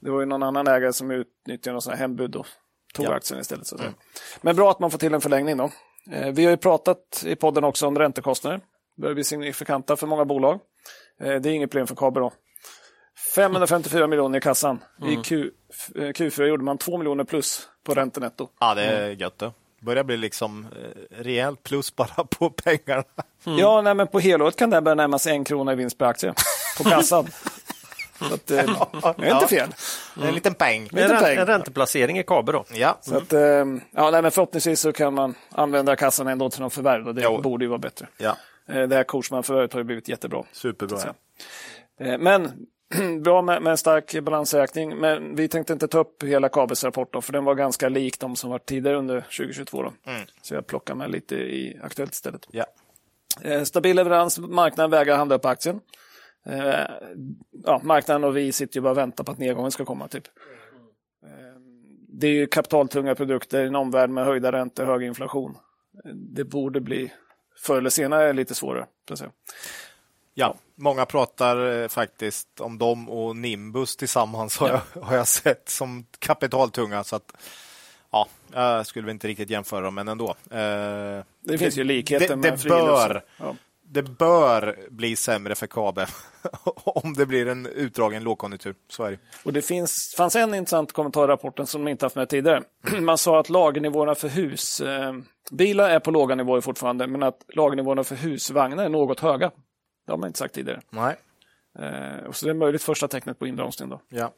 Det 0.00 0.10
var 0.10 0.20
ju 0.20 0.26
någon 0.26 0.42
annan 0.42 0.66
ägare 0.68 0.92
som 0.92 1.10
utnyttjade 1.10 1.72
någon 1.72 1.82
sån 1.82 1.92
här 1.92 2.00
hembud 2.00 2.36
och 2.36 2.46
tog 2.94 3.04
Ja. 3.04 3.08
Mm. 3.08 3.16
aktien 3.16 3.40
istället. 3.40 3.66
Så 3.66 3.74
att 3.74 3.80
säga. 3.80 3.92
Men 4.40 4.56
bra 4.56 4.70
att 4.70 4.80
man 4.80 4.90
får 4.90 4.98
till 4.98 5.14
en 5.14 5.20
förlängning 5.20 5.56
då. 5.56 5.70
Eh, 6.12 6.32
Vi 6.32 6.44
har 6.44 6.50
ju 6.50 6.56
pratat 6.56 7.22
i 7.26 7.36
podden 7.36 7.64
också 7.64 7.86
om 7.86 7.98
räntekostnader. 7.98 8.60
Det 8.96 9.00
börjar 9.02 9.14
bli 9.14 9.24
signifikanta 9.24 9.96
för 9.96 10.06
många 10.06 10.24
bolag. 10.24 10.60
Det 11.18 11.26
är 11.26 11.46
inget 11.46 11.70
problem 11.70 11.86
för 11.86 11.94
KABE 11.94 12.20
då. 12.20 12.32
554 13.34 14.06
miljoner 14.06 14.38
i 14.38 14.40
kassan. 14.40 14.78
Mm. 15.00 15.12
I 15.12 15.22
Q, 15.22 15.50
eh, 15.94 16.00
Q4 16.00 16.44
gjorde 16.46 16.64
man 16.64 16.78
2 16.78 16.98
miljoner 16.98 17.24
plus 17.24 17.68
på 17.84 17.94
räntenetto. 17.94 18.48
ja, 18.60 18.74
det 18.74 18.82
är 18.82 19.10
gött 19.10 19.38
det. 19.38 19.52
Börjar 19.80 20.04
bli 20.04 20.16
liksom 20.16 20.66
eh, 20.76 21.16
rejält 21.22 21.62
plus 21.62 21.96
bara 21.96 22.24
på 22.24 22.50
pengarna. 22.50 23.04
Ja, 23.44 23.82
nej, 23.82 23.94
men 23.94 24.06
på 24.06 24.20
helåret 24.20 24.56
kan 24.56 24.70
det 24.70 24.80
börja 24.80 24.94
närma 24.94 25.18
sig 25.18 25.32
en 25.32 25.44
krona 25.44 25.72
i 25.72 25.76
vinst 25.76 25.98
per 25.98 26.06
aktie 26.06 26.34
på 26.78 26.84
kassan. 26.84 27.26
Så 28.18 28.34
att, 28.34 28.50
eh, 28.50 28.86
det 29.18 29.26
är 29.28 29.34
inte 29.34 29.46
fel. 29.48 29.68
En 30.22 30.34
liten 30.34 30.54
peng. 30.54 30.82
Lite 30.82 31.02
En, 31.04 31.10
rän- 31.10 31.20
peng. 31.20 31.38
en 31.38 31.46
ränteplacering 31.46 32.18
i 32.18 32.22
KABE 32.22 32.52
då. 32.52 32.64
Ja. 32.72 32.98
Så 33.00 33.16
att, 33.16 33.32
eh, 33.32 33.40
ja, 33.40 34.10
nej, 34.10 34.22
men 34.22 34.30
förhoppningsvis 34.30 34.80
så 34.80 34.92
kan 34.92 35.14
man 35.14 35.34
använda 35.50 35.96
kassan 35.96 36.26
ändå 36.28 36.50
till 36.50 36.60
någon 36.60 36.70
förvärv. 36.70 37.08
Och 37.08 37.14
det 37.14 37.22
Jo. 37.22 37.38
borde 37.40 37.64
ju 37.64 37.68
vara 37.68 37.78
bättre. 37.78 38.06
ja. 38.16 38.36
Det 38.66 38.94
här 38.96 39.04
Korsman-förvärvet 39.04 39.72
har 39.72 39.80
ju 39.80 39.84
blivit 39.84 40.08
jättebra. 40.08 40.44
Superbra. 40.52 40.98
Men 42.18 42.52
bra 43.22 43.42
med, 43.42 43.62
med 43.62 43.70
en 43.70 43.76
stark 43.76 44.20
balansräkning. 44.22 44.96
Men 44.96 45.34
vi 45.34 45.48
tänkte 45.48 45.72
inte 45.72 45.88
ta 45.88 45.98
upp 45.98 46.22
hela 46.22 46.48
KABEs 46.48 46.84
rapport 46.84 47.12
då, 47.12 47.20
för 47.20 47.32
den 47.32 47.44
var 47.44 47.54
ganska 47.54 47.88
lik 47.88 48.18
de 48.20 48.36
som 48.36 48.50
var 48.50 48.58
tidigare 48.58 48.96
under 48.96 49.20
2022. 49.20 49.82
Då. 49.82 49.92
Så 50.42 50.54
jag 50.54 50.66
plockar 50.66 50.94
med 50.94 51.10
lite 51.10 51.34
i 51.36 51.78
Aktuellt 51.82 52.12
istället. 52.12 52.46
Eh, 53.42 53.62
Stabil 53.62 53.96
leverans, 53.96 54.38
marknaden 54.38 54.90
vägrar 54.90 55.16
handla 55.16 55.34
upp 55.36 55.44
aktien. 55.44 55.80
Eh, 56.46 56.84
ja, 57.64 57.80
marknaden 57.84 58.24
och 58.24 58.36
vi 58.36 58.52
sitter 58.52 58.76
ju 58.76 58.80
bara 58.82 58.90
och 58.90 58.98
väntar 58.98 59.24
på 59.24 59.32
att 59.32 59.38
nedgången 59.38 59.70
ska 59.70 59.84
komma. 59.84 60.08
Typ. 60.08 60.26
Eh, 61.24 61.30
Det 62.08 62.26
är 62.26 62.32
ju 62.32 62.46
kapitaltunga 62.46 63.14
produkter 63.14 63.64
i 63.64 63.66
en 63.66 63.76
omvärld 63.76 64.10
med 64.10 64.24
höjda 64.24 64.52
räntor, 64.52 64.84
hög 64.84 65.02
inflation. 65.02 65.56
Eh, 66.04 66.10
Det 66.14 66.44
borde 66.44 66.80
bli 66.80 67.12
förr 67.58 67.78
eller 67.78 67.90
senare 67.90 68.32
lite 68.32 68.54
svårare. 68.54 68.86
Ja, 70.34 70.56
många 70.80 71.06
pratar 71.06 71.82
eh, 71.82 71.88
faktiskt 71.88 72.60
om 72.60 72.78
dem 72.78 73.08
och 73.10 73.36
Nimbus 73.36 73.96
tillsammans 73.96 74.58
har, 74.58 74.68
jag, 74.68 75.02
har 75.02 75.16
jag 75.16 75.28
sett 75.28 75.68
som 75.68 76.06
kapitaltunga. 76.18 77.04
Så 77.04 77.16
att, 77.16 77.32
ja, 78.10 78.26
jag 78.52 78.86
skulle 78.86 79.10
inte 79.10 79.28
riktigt 79.28 79.50
jämföra 79.50 79.80
dem, 79.80 79.94
men 79.94 80.08
ändå. 80.08 80.28
Eh, 80.50 81.24
Det 81.40 81.58
finns 81.58 81.76
ju 81.78 81.84
likheter 81.84 82.28
det, 82.28 82.36
med 82.36 82.58
det 82.58 82.68
bör, 82.68 83.22
Ja. 83.36 83.54
det 83.82 84.02
bör 84.02 84.76
bli 84.90 85.16
sämre 85.16 85.54
för 85.54 85.66
KABE 85.66 86.06
om 86.84 87.14
det 87.14 87.26
blir 87.26 87.48
en 87.48 87.66
utdragen 87.66 88.22
lågkonjunktur. 88.24 88.74
Så 88.88 89.04
är 89.04 89.10
det. 89.10 89.18
Och 89.44 89.52
det 89.52 89.62
finns, 89.62 90.14
fanns 90.16 90.36
en 90.36 90.54
intressant 90.54 90.92
kommentar 90.92 91.24
i 91.24 91.26
rapporten 91.26 91.66
som 91.66 91.84
de 91.84 91.90
inte 91.90 92.04
haft 92.04 92.16
med 92.16 92.28
tidigare. 92.28 92.62
Man 93.00 93.18
sa 93.18 93.40
att 93.40 93.48
lagernivåerna 93.48 94.14
för 94.14 94.28
hus, 94.28 94.80
eh, 94.80 95.14
är 95.50 95.98
på 96.00 96.10
låga 96.10 96.34
nivåer 96.34 96.60
fortfarande, 96.60 97.06
men 97.06 97.22
att 97.22 97.44
lagernivåerna 97.54 98.04
för 98.04 98.16
husvagnar 98.16 98.84
är 98.84 98.88
något 98.88 99.20
höga. 99.20 99.50
Det 100.10 100.14
har 100.14 100.18
man 100.18 100.26
inte 100.26 100.38
sagt 100.38 100.54
tidigare. 100.54 100.80
Nej. 100.90 101.16
Eh, 101.78 102.32
så 102.32 102.46
det 102.46 102.52
är 102.52 102.54
möjligt 102.54 102.82
första 102.82 103.08
tecknet 103.08 103.38
på 103.38 103.46
inbromsning. 103.46 103.88
Då. 103.88 104.00
Ja. 104.08 104.32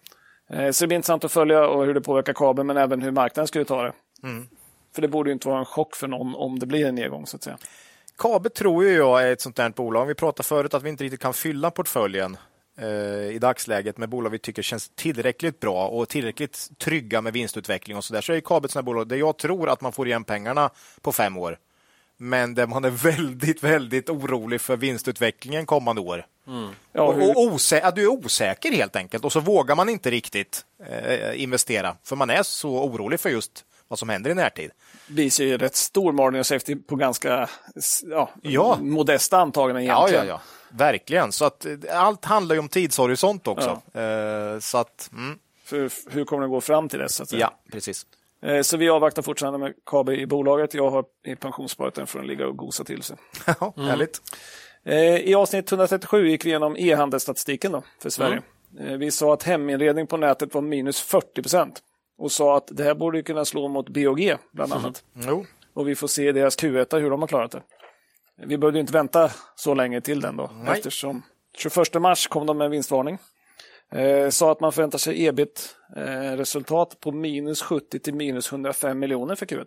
Eh, 0.50 0.70
så 0.70 0.84
det 0.84 0.88
blir 0.88 0.96
intressant 0.96 1.24
att 1.24 1.32
följa 1.32 1.66
och 1.66 1.84
hur 1.86 1.94
det 1.94 2.00
påverkar 2.00 2.32
kabeln, 2.32 2.66
men 2.66 2.76
även 2.76 3.02
hur 3.02 3.10
marknaden 3.10 3.46
skulle 3.46 3.64
ta 3.64 3.82
det. 3.82 3.92
Mm. 4.22 4.48
För 4.94 5.02
det 5.02 5.08
borde 5.08 5.30
ju 5.30 5.34
inte 5.34 5.48
vara 5.48 5.58
en 5.58 5.64
chock 5.64 5.96
för 5.96 6.08
någon 6.08 6.34
om 6.34 6.58
det 6.58 6.66
blir 6.66 6.86
en 6.86 6.94
nedgång. 6.94 7.26
så 7.26 7.36
att 7.36 7.42
säga. 7.42 7.58
KABE 8.18 8.50
tror 8.50 8.84
jag 8.84 9.28
är 9.28 9.32
ett 9.32 9.40
sånt 9.40 9.56
där 9.56 9.70
bolag. 9.70 10.06
Vi 10.06 10.14
pratade 10.14 10.46
förut 10.46 10.74
att 10.74 10.82
vi 10.82 10.88
inte 10.88 11.04
riktigt 11.04 11.20
kan 11.20 11.34
fylla 11.34 11.70
portföljen 11.70 12.36
eh, 12.78 12.86
i 13.34 13.38
dagsläget 13.40 13.98
med 13.98 14.08
bolag 14.08 14.30
vi 14.30 14.38
tycker 14.38 14.62
känns 14.62 14.88
tillräckligt 14.94 15.60
bra 15.60 15.88
och 15.88 16.08
tillräckligt 16.08 16.70
trygga 16.78 17.20
med 17.20 17.32
vinstutveckling 17.32 17.96
och 17.96 18.04
så 18.04 18.14
där. 18.14 18.20
Så 18.20 18.32
är 18.32 18.40
KABE 18.40 18.66
ett 18.66 18.70
sånt 18.70 18.86
bolag 18.86 19.08
där 19.08 19.16
jag 19.16 19.38
tror 19.38 19.68
att 19.68 19.80
man 19.80 19.92
får 19.92 20.06
igen 20.06 20.24
pengarna 20.24 20.70
på 21.00 21.12
fem 21.12 21.38
år. 21.38 21.58
Men 22.24 22.54
där 22.54 22.66
man 22.66 22.84
är 22.84 22.90
väldigt, 22.90 23.62
väldigt 23.62 24.10
orolig 24.10 24.60
för 24.60 24.76
vinstutvecklingen 24.76 25.66
kommande 25.66 26.00
år. 26.02 26.26
Ja, 26.92 27.02
och, 27.02 27.14
och 27.14 27.52
osä- 27.52 27.92
du 27.94 28.02
är 28.02 28.08
osäker 28.08 28.72
helt 28.72 28.96
enkelt 28.96 29.24
och 29.24 29.32
så 29.32 29.40
vågar 29.40 29.74
man 29.76 29.88
inte 29.88 30.10
riktigt 30.10 30.64
eh, 30.86 31.42
investera 31.42 31.96
för 32.04 32.16
man 32.16 32.30
är 32.30 32.42
så 32.42 32.70
orolig 32.84 33.20
för 33.20 33.30
just 33.30 33.64
vad 33.88 33.98
som 33.98 34.08
händer 34.08 34.30
i 34.30 34.34
närtid. 34.34 34.70
visar 35.06 35.44
ju 35.44 35.58
rätt 35.58 35.76
stor 35.76 36.12
margin 36.12 36.40
of 36.40 36.46
safety 36.46 36.76
på 36.76 36.96
ganska 36.96 37.48
ja, 38.02 38.30
Ja. 38.42 38.78
modesta 38.80 39.38
antaganden 39.38 39.84
Ja, 39.84 39.96
egentligen. 39.98 40.26
ja, 40.26 40.32
ja. 40.70 40.76
Verkligen. 40.76 41.32
Så 41.32 41.44
att 41.44 41.64
eh, 41.66 41.72
allt 41.90 42.24
handlar 42.24 42.54
ju 42.54 42.58
om 42.58 42.68
tidshorisont 42.68 43.46
också. 43.48 43.82
Eh, 44.00 44.58
så 44.60 44.78
att, 44.78 45.10
mm, 45.12 45.38
För 45.64 45.90
hur 46.10 46.24
kommer 46.24 46.42
det 46.42 46.48
gå 46.48 46.60
fram 46.60 46.88
till 46.88 46.98
dess? 46.98 47.14
Så, 47.14 47.22
att 47.22 47.28
säga. 47.28 47.40
ja, 47.40 47.72
precis. 47.72 48.06
Eh, 48.42 48.62
så 48.62 48.76
vi 48.76 48.88
avvaktar 48.88 49.22
fortfarande 49.22 49.58
med 49.58 49.72
KB 49.90 50.08
i 50.10 50.26
bolaget. 50.26 50.74
Jag 50.74 50.90
har 50.90 51.04
i 51.26 51.36
pensionssparet 51.36 51.94
den 51.94 52.06
för 52.06 52.18
att 52.20 52.26
ligga 52.26 52.46
och 52.46 52.56
gosa 52.56 52.84
till 52.84 53.02
sig. 53.02 53.16
Ja, 53.60 53.72
Härligt. 53.76 54.22
Eh, 54.84 55.16
I 55.16 55.34
avsnitt 55.34 55.72
137 55.72 56.28
gick 56.28 56.44
vi 56.44 56.48
igenom 56.48 56.76
e-handelsstatistiken 56.76 57.72
då, 57.72 57.82
för 58.02 58.10
Sverige. 58.10 58.42
Eh, 58.80 58.92
Vi 58.96 59.10
sa 59.10 59.32
att 59.34 59.42
heminredning 59.42 60.06
på 60.06 60.16
nätet 60.16 60.54
var 60.54 60.62
minus 60.62 61.00
40 61.00 61.42
procent 61.42 61.82
och 62.18 62.32
sa 62.32 62.56
att 62.56 62.68
det 62.70 62.84
här 62.84 62.94
borde 62.94 63.22
kunna 63.22 63.44
slå 63.44 63.68
mot 63.68 63.88
BOG 63.88 64.36
bland 64.52 64.72
annat. 64.72 65.04
Jo. 65.14 65.46
Och 65.74 65.88
vi 65.88 65.94
får 65.94 66.06
se 66.08 66.32
deras 66.32 66.58
Q1 66.58 67.00
hur 67.00 67.10
de 67.10 67.20
har 67.20 67.28
klarat 67.28 67.50
det. 67.50 67.62
Vi 68.46 68.58
behövde 68.58 68.78
ju 68.78 68.80
inte 68.80 68.92
vänta 68.92 69.30
så 69.56 69.74
länge 69.74 70.00
till 70.00 70.20
den 70.20 70.36
då, 70.36 70.50
Nej. 70.54 70.72
eftersom 70.78 71.22
21 71.56 71.94
mars 72.00 72.26
kom 72.26 72.46
de 72.46 72.58
med 72.58 72.64
en 72.64 72.70
vinstvarning. 72.70 73.18
Eh, 73.92 74.28
sa 74.28 74.52
att 74.52 74.60
man 74.60 74.72
förväntar 74.72 74.98
sig 74.98 75.26
ebit-resultat 75.26 77.00
på 77.00 77.12
minus 77.12 77.62
70 77.62 77.98
till 77.98 78.14
minus 78.14 78.52
105 78.52 78.98
miljoner 78.98 79.34
för 79.34 79.46
Q1. 79.46 79.66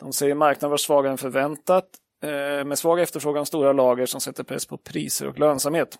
De 0.00 0.12
säger 0.12 0.34
marknaden 0.34 0.70
var 0.70 0.76
svagare 0.76 1.12
än 1.12 1.18
förväntat 1.18 1.88
eh, 2.22 2.64
med 2.64 2.78
svag 2.78 3.00
efterfrågan 3.00 3.46
stora 3.46 3.72
lager 3.72 4.06
som 4.06 4.20
sätter 4.20 4.44
press 4.44 4.66
på 4.66 4.78
priser 4.78 5.28
och 5.28 5.38
lönsamhet. 5.38 5.98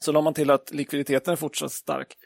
Så 0.00 0.12
la 0.12 0.20
man 0.20 0.34
till 0.34 0.50
att 0.50 0.70
likviditeten 0.70 1.32
är 1.32 1.36
fortsatt 1.36 1.72
stark. 1.72 2.16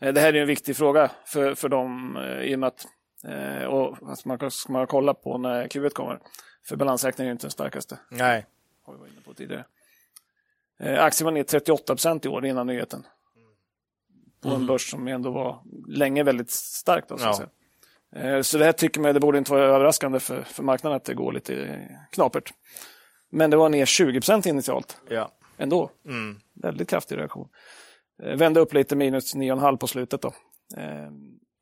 Eh, 0.00 0.12
Det 0.12 0.20
här 0.20 0.32
är 0.32 0.40
en 0.40 0.46
viktig 0.46 0.76
fråga 0.76 1.10
för, 1.24 1.54
för 1.54 1.68
dem 1.68 2.16
eh, 2.16 2.42
i 2.42 2.54
och 2.54 2.58
med 2.58 2.66
att 2.66 2.86
eh, 3.24 3.64
och 3.64 4.12
att 4.12 4.24
man 4.24 4.50
ska 4.50 4.72
man 4.72 4.86
kolla 4.86 5.14
på 5.14 5.38
när 5.38 5.66
Q1 5.66 5.90
kommer. 5.90 6.20
För 6.68 6.76
balansräkningen 6.76 7.28
är 7.28 7.32
inte 7.32 7.44
den 7.46 7.50
starkaste, 7.50 7.98
Nej. 8.10 8.46
har 8.84 8.92
vi 8.94 9.00
varit 9.00 9.12
inne 9.12 9.20
på 9.20 9.34
tidigare. 9.34 9.64
Eh, 10.80 11.04
Aktien 11.04 11.24
var 11.24 11.32
ner 11.32 11.42
38 11.42 11.94
procent 11.94 12.24
i 12.24 12.28
år 12.28 12.46
innan 12.46 12.66
nyheten. 12.66 13.06
På 14.42 14.48
en 14.48 14.66
börs 14.66 14.90
som 14.90 15.08
ändå 15.08 15.30
var 15.30 15.62
länge 15.88 16.22
väldigt 16.22 16.50
stark. 16.50 17.04
Då, 17.08 17.18
så, 17.18 17.24
Ja. 17.24 18.20
Eh, 18.20 18.40
så 18.42 18.58
det 18.58 18.64
här 18.64 18.72
tycker 18.72 19.00
man 19.00 19.14
det 19.14 19.20
borde 19.20 19.38
inte 19.38 19.52
vara 19.52 19.64
överraskande 19.64 20.20
för, 20.20 20.42
för 20.42 20.62
marknaden 20.62 20.96
att 20.96 21.04
det 21.04 21.14
går 21.14 21.32
lite 21.32 21.80
knapert. 22.12 22.52
Men 23.30 23.50
det 23.50 23.56
var 23.56 23.68
ner 23.68 23.84
20% 23.84 24.48
initialt 24.48 25.00
Ja. 25.08 25.30
ändå. 25.58 25.90
Väldigt 26.62 26.90
kraftig 26.90 27.16
reaktion. 27.18 27.48
Eh, 28.22 28.36
Vände 28.36 28.60
upp 28.60 28.72
lite 28.72 28.96
minus 28.96 29.34
9,5 29.34 29.76
på 29.76 29.86
slutet. 29.86 30.22
Då. 30.22 30.28
Eh, 30.76 31.10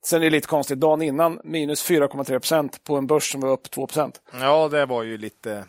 sen 0.04 0.20
är 0.20 0.24
det 0.24 0.30
lite 0.30 0.46
konstigt, 0.48 0.80
dagen 0.80 1.02
innan 1.02 1.40
minus 1.44 1.90
4,3 1.90 2.24
procent 2.24 2.84
på 2.84 2.96
en 2.96 3.06
börs 3.06 3.32
som 3.32 3.40
var 3.40 3.50
upp 3.50 3.70
2 3.70 3.86
procent. 3.86 4.20
ja, 4.40 4.68
det 4.68 4.86
var 4.86 5.02
ju 5.02 5.18
lite, 5.18 5.64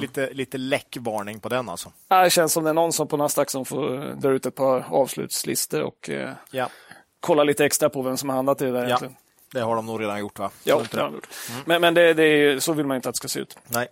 lite, 0.00 0.30
lite 0.32 0.58
läckvarning 0.58 1.40
på 1.40 1.48
den 1.48 1.68
alltså. 1.68 1.92
Det 2.08 2.30
känns 2.30 2.52
som 2.52 2.64
det 2.64 2.70
är 2.70 2.74
någon 2.74 2.92
som 2.92 3.08
på 3.08 3.16
Nasdaq 3.16 3.50
som 3.50 3.64
får 3.64 3.94
eh, 3.94 4.16
dra 4.16 4.30
ut 4.30 4.46
ett 4.46 4.54
par 4.54 4.86
avslutslistor 4.90 5.82
och 5.82 6.10
eh, 6.10 6.30
Ja. 6.50 6.68
kolla 7.20 7.44
lite 7.44 7.64
extra 7.64 7.88
på 7.90 8.02
vem 8.02 8.16
som 8.16 8.28
har 8.28 8.36
handlat 8.36 8.62
i 8.62 8.64
det 8.64 8.70
där 8.72 8.80
ja. 8.80 8.86
egentligen. 8.86 9.16
Det 9.52 9.60
har 9.60 9.76
de 9.76 9.86
nog 9.86 10.00
redan 10.00 10.20
gjort 10.20 10.38
va? 10.38 10.50
Ja, 10.64 10.82
det 10.90 10.96
har 11.00 11.04
de 11.04 11.14
gjort. 11.14 11.28
Men, 11.64 11.80
men 11.80 11.94
det, 11.94 12.14
det 12.14 12.24
är, 12.24 12.58
så 12.58 12.72
vill 12.72 12.86
man 12.86 12.96
inte 12.96 13.08
att 13.08 13.14
det 13.14 13.16
ska 13.16 13.28
se 13.28 13.40
ut. 13.40 13.56
Nej. 13.68 13.88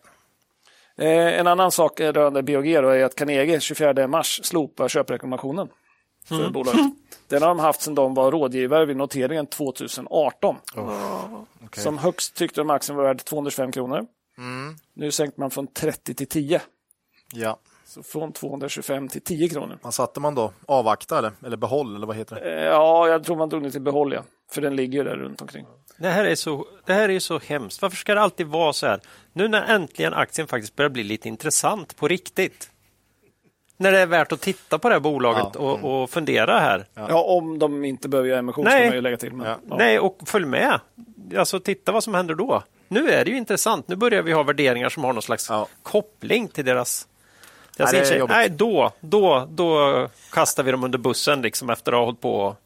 Eh, 0.98 1.38
en 1.40 1.46
annan 1.46 1.70
sak 1.70 2.00
rörande 2.00 2.42
BOG 2.42 2.66
är 2.66 3.04
att 3.04 3.14
Carnegie 3.14 3.60
24 3.60 4.06
mars 4.08 4.40
slopar 4.44 4.88
köprekommendationen 4.88 5.68
för 6.36 6.50
bolaget. 6.50 6.80
Den 7.28 7.42
har 7.42 7.48
de 7.48 7.58
haft 7.58 7.82
sedan 7.82 7.94
de 7.94 8.14
var 8.14 8.30
rådgivare 8.30 8.86
vid 8.86 8.96
noteringen 8.96 9.46
2018. 9.46 10.56
okej. 11.64 11.82
Som 11.82 11.98
högst 11.98 12.34
tyckte 12.34 12.60
de 12.60 12.70
aktien 12.70 12.96
var 12.96 13.04
värd 13.04 13.24
225 13.24 13.72
kronor. 13.72 14.06
Nu 14.94 15.10
sänkte 15.10 15.40
man 15.40 15.50
från 15.50 15.66
30 15.66 16.14
till 16.14 16.28
10. 16.28 16.60
Ja. 17.32 17.58
Så 17.84 18.02
från 18.02 18.32
225 18.32 19.08
till 19.08 19.20
10 19.20 19.48
kronor. 19.48 19.78
Vad 19.82 19.94
satte 19.94 20.20
man 20.20 20.34
då? 20.34 20.52
Avvakta 20.66 21.18
eller, 21.18 21.32
eller 21.46 21.56
behåll 21.56 21.96
eller 21.96 22.06
vad 22.06 22.16
heter 22.16 22.36
det? 22.36 22.60
Eh, 22.60 22.64
ja, 22.64 23.08
jag 23.08 23.24
tror 23.24 23.36
man 23.36 23.48
drog 23.48 23.62
ner 23.62 23.70
till 23.70 23.80
behåll, 23.80 24.12
ja. 24.12 24.22
För 24.50 24.60
den 24.60 24.76
ligger 24.76 24.98
ju 24.98 25.04
där 25.04 25.16
runt 25.16 25.40
omkring. 25.42 25.66
Det 25.98 26.08
här, 26.08 26.24
är 26.24 26.34
så, 26.34 26.66
det 26.86 26.92
här 26.92 27.08
är 27.08 27.18
så 27.18 27.38
hemskt. 27.38 27.82
Varför 27.82 27.96
ska 27.96 28.14
det 28.14 28.20
alltid 28.20 28.46
vara 28.46 28.72
så 28.72 28.86
här? 28.86 29.00
Nu 29.32 29.48
när 29.48 29.62
äntligen 29.62 30.14
aktien 30.14 30.46
faktiskt 30.46 30.76
börjar 30.76 30.88
bli 30.88 31.02
lite 31.02 31.28
intressant 31.28 31.96
på 31.96 32.08
riktigt. 32.08 32.70
När 33.80 33.92
det 33.92 33.98
är 33.98 34.06
värt 34.06 34.32
att 34.32 34.40
titta 34.40 34.78
på 34.78 34.88
det 34.88 34.94
här 34.94 35.00
bolaget 35.00 35.46
Ja, 35.54 35.60
och, 35.60 36.02
och 36.02 36.10
fundera 36.10 36.58
här. 36.58 36.86
Ja. 36.94 37.22
om 37.22 37.58
de 37.58 37.84
inte 37.84 38.08
behöver 38.08 38.28
göra 38.28 38.38
emission 38.38 38.64
Nej. 38.64 38.80
ska 38.80 38.86
man 38.86 38.94
ju 38.94 39.00
lägga 39.00 39.16
till. 39.16 39.32
Men, 39.32 39.46
Ja. 39.46 39.56
ja. 39.70 39.76
Nej, 39.78 39.98
och 39.98 40.18
följ 40.26 40.46
med. 40.46 40.80
Alltså 41.38 41.60
titta 41.60 41.92
vad 41.92 42.04
som 42.04 42.14
händer 42.14 42.34
då. 42.34 42.62
Nu 42.88 43.10
är 43.10 43.24
det 43.24 43.30
ju 43.30 43.36
intressant. 43.36 43.88
Nu 43.88 43.96
börjar 43.96 44.22
vi 44.22 44.32
ha 44.32 44.42
värderingar 44.42 44.88
som 44.88 45.04
har 45.04 45.12
någon 45.12 45.22
slags 45.22 45.48
Ja. 45.50 45.66
koppling 45.82 46.48
till 46.48 46.64
deras... 46.64 47.08
deras 47.76 47.92
Nej, 47.92 48.18
det. 48.18 48.26
Nej, 48.26 48.50
då, 48.50 48.92
då, 49.00 49.48
då 49.50 50.08
kastar 50.32 50.62
vi 50.62 50.70
dem 50.70 50.84
under 50.84 50.98
bussen 50.98 51.42
liksom 51.42 51.70
efter 51.70 51.92
att 51.92 51.98
ha 51.98 52.04
hållit 52.04 52.20
på. 52.20 52.56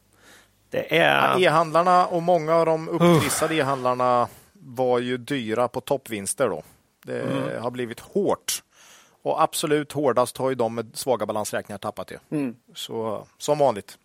Det 0.69 0.97
är... 0.97 1.39
Ja, 1.39 1.39
E-handlarna 1.39 2.05
och 2.05 2.23
många 2.23 2.55
av 2.55 2.65
de 2.65 2.89
upptrissade 2.89 3.55
e-handlarna 3.55 4.27
var 4.53 4.99
ju 4.99 5.17
dyra 5.17 5.67
på 5.67 5.81
toppvinster 5.81 6.49
då. 6.49 6.63
Det 7.05 7.21
Mm. 7.21 7.61
har 7.63 7.71
blivit 7.71 7.99
hårt. 7.99 8.61
Och 9.25 9.41
absolut 9.43 9.91
hårdast 9.91 10.37
har 10.37 10.49
ju 10.49 10.55
de 10.55 10.75
med 10.75 10.91
svaga 10.93 11.25
balansräkningar 11.25 11.77
tappat 11.77 12.07
det. 12.07 12.19
Mm. 12.35 12.55
Så 12.75 13.25
som 13.37 13.57
vanligt. 13.57 13.97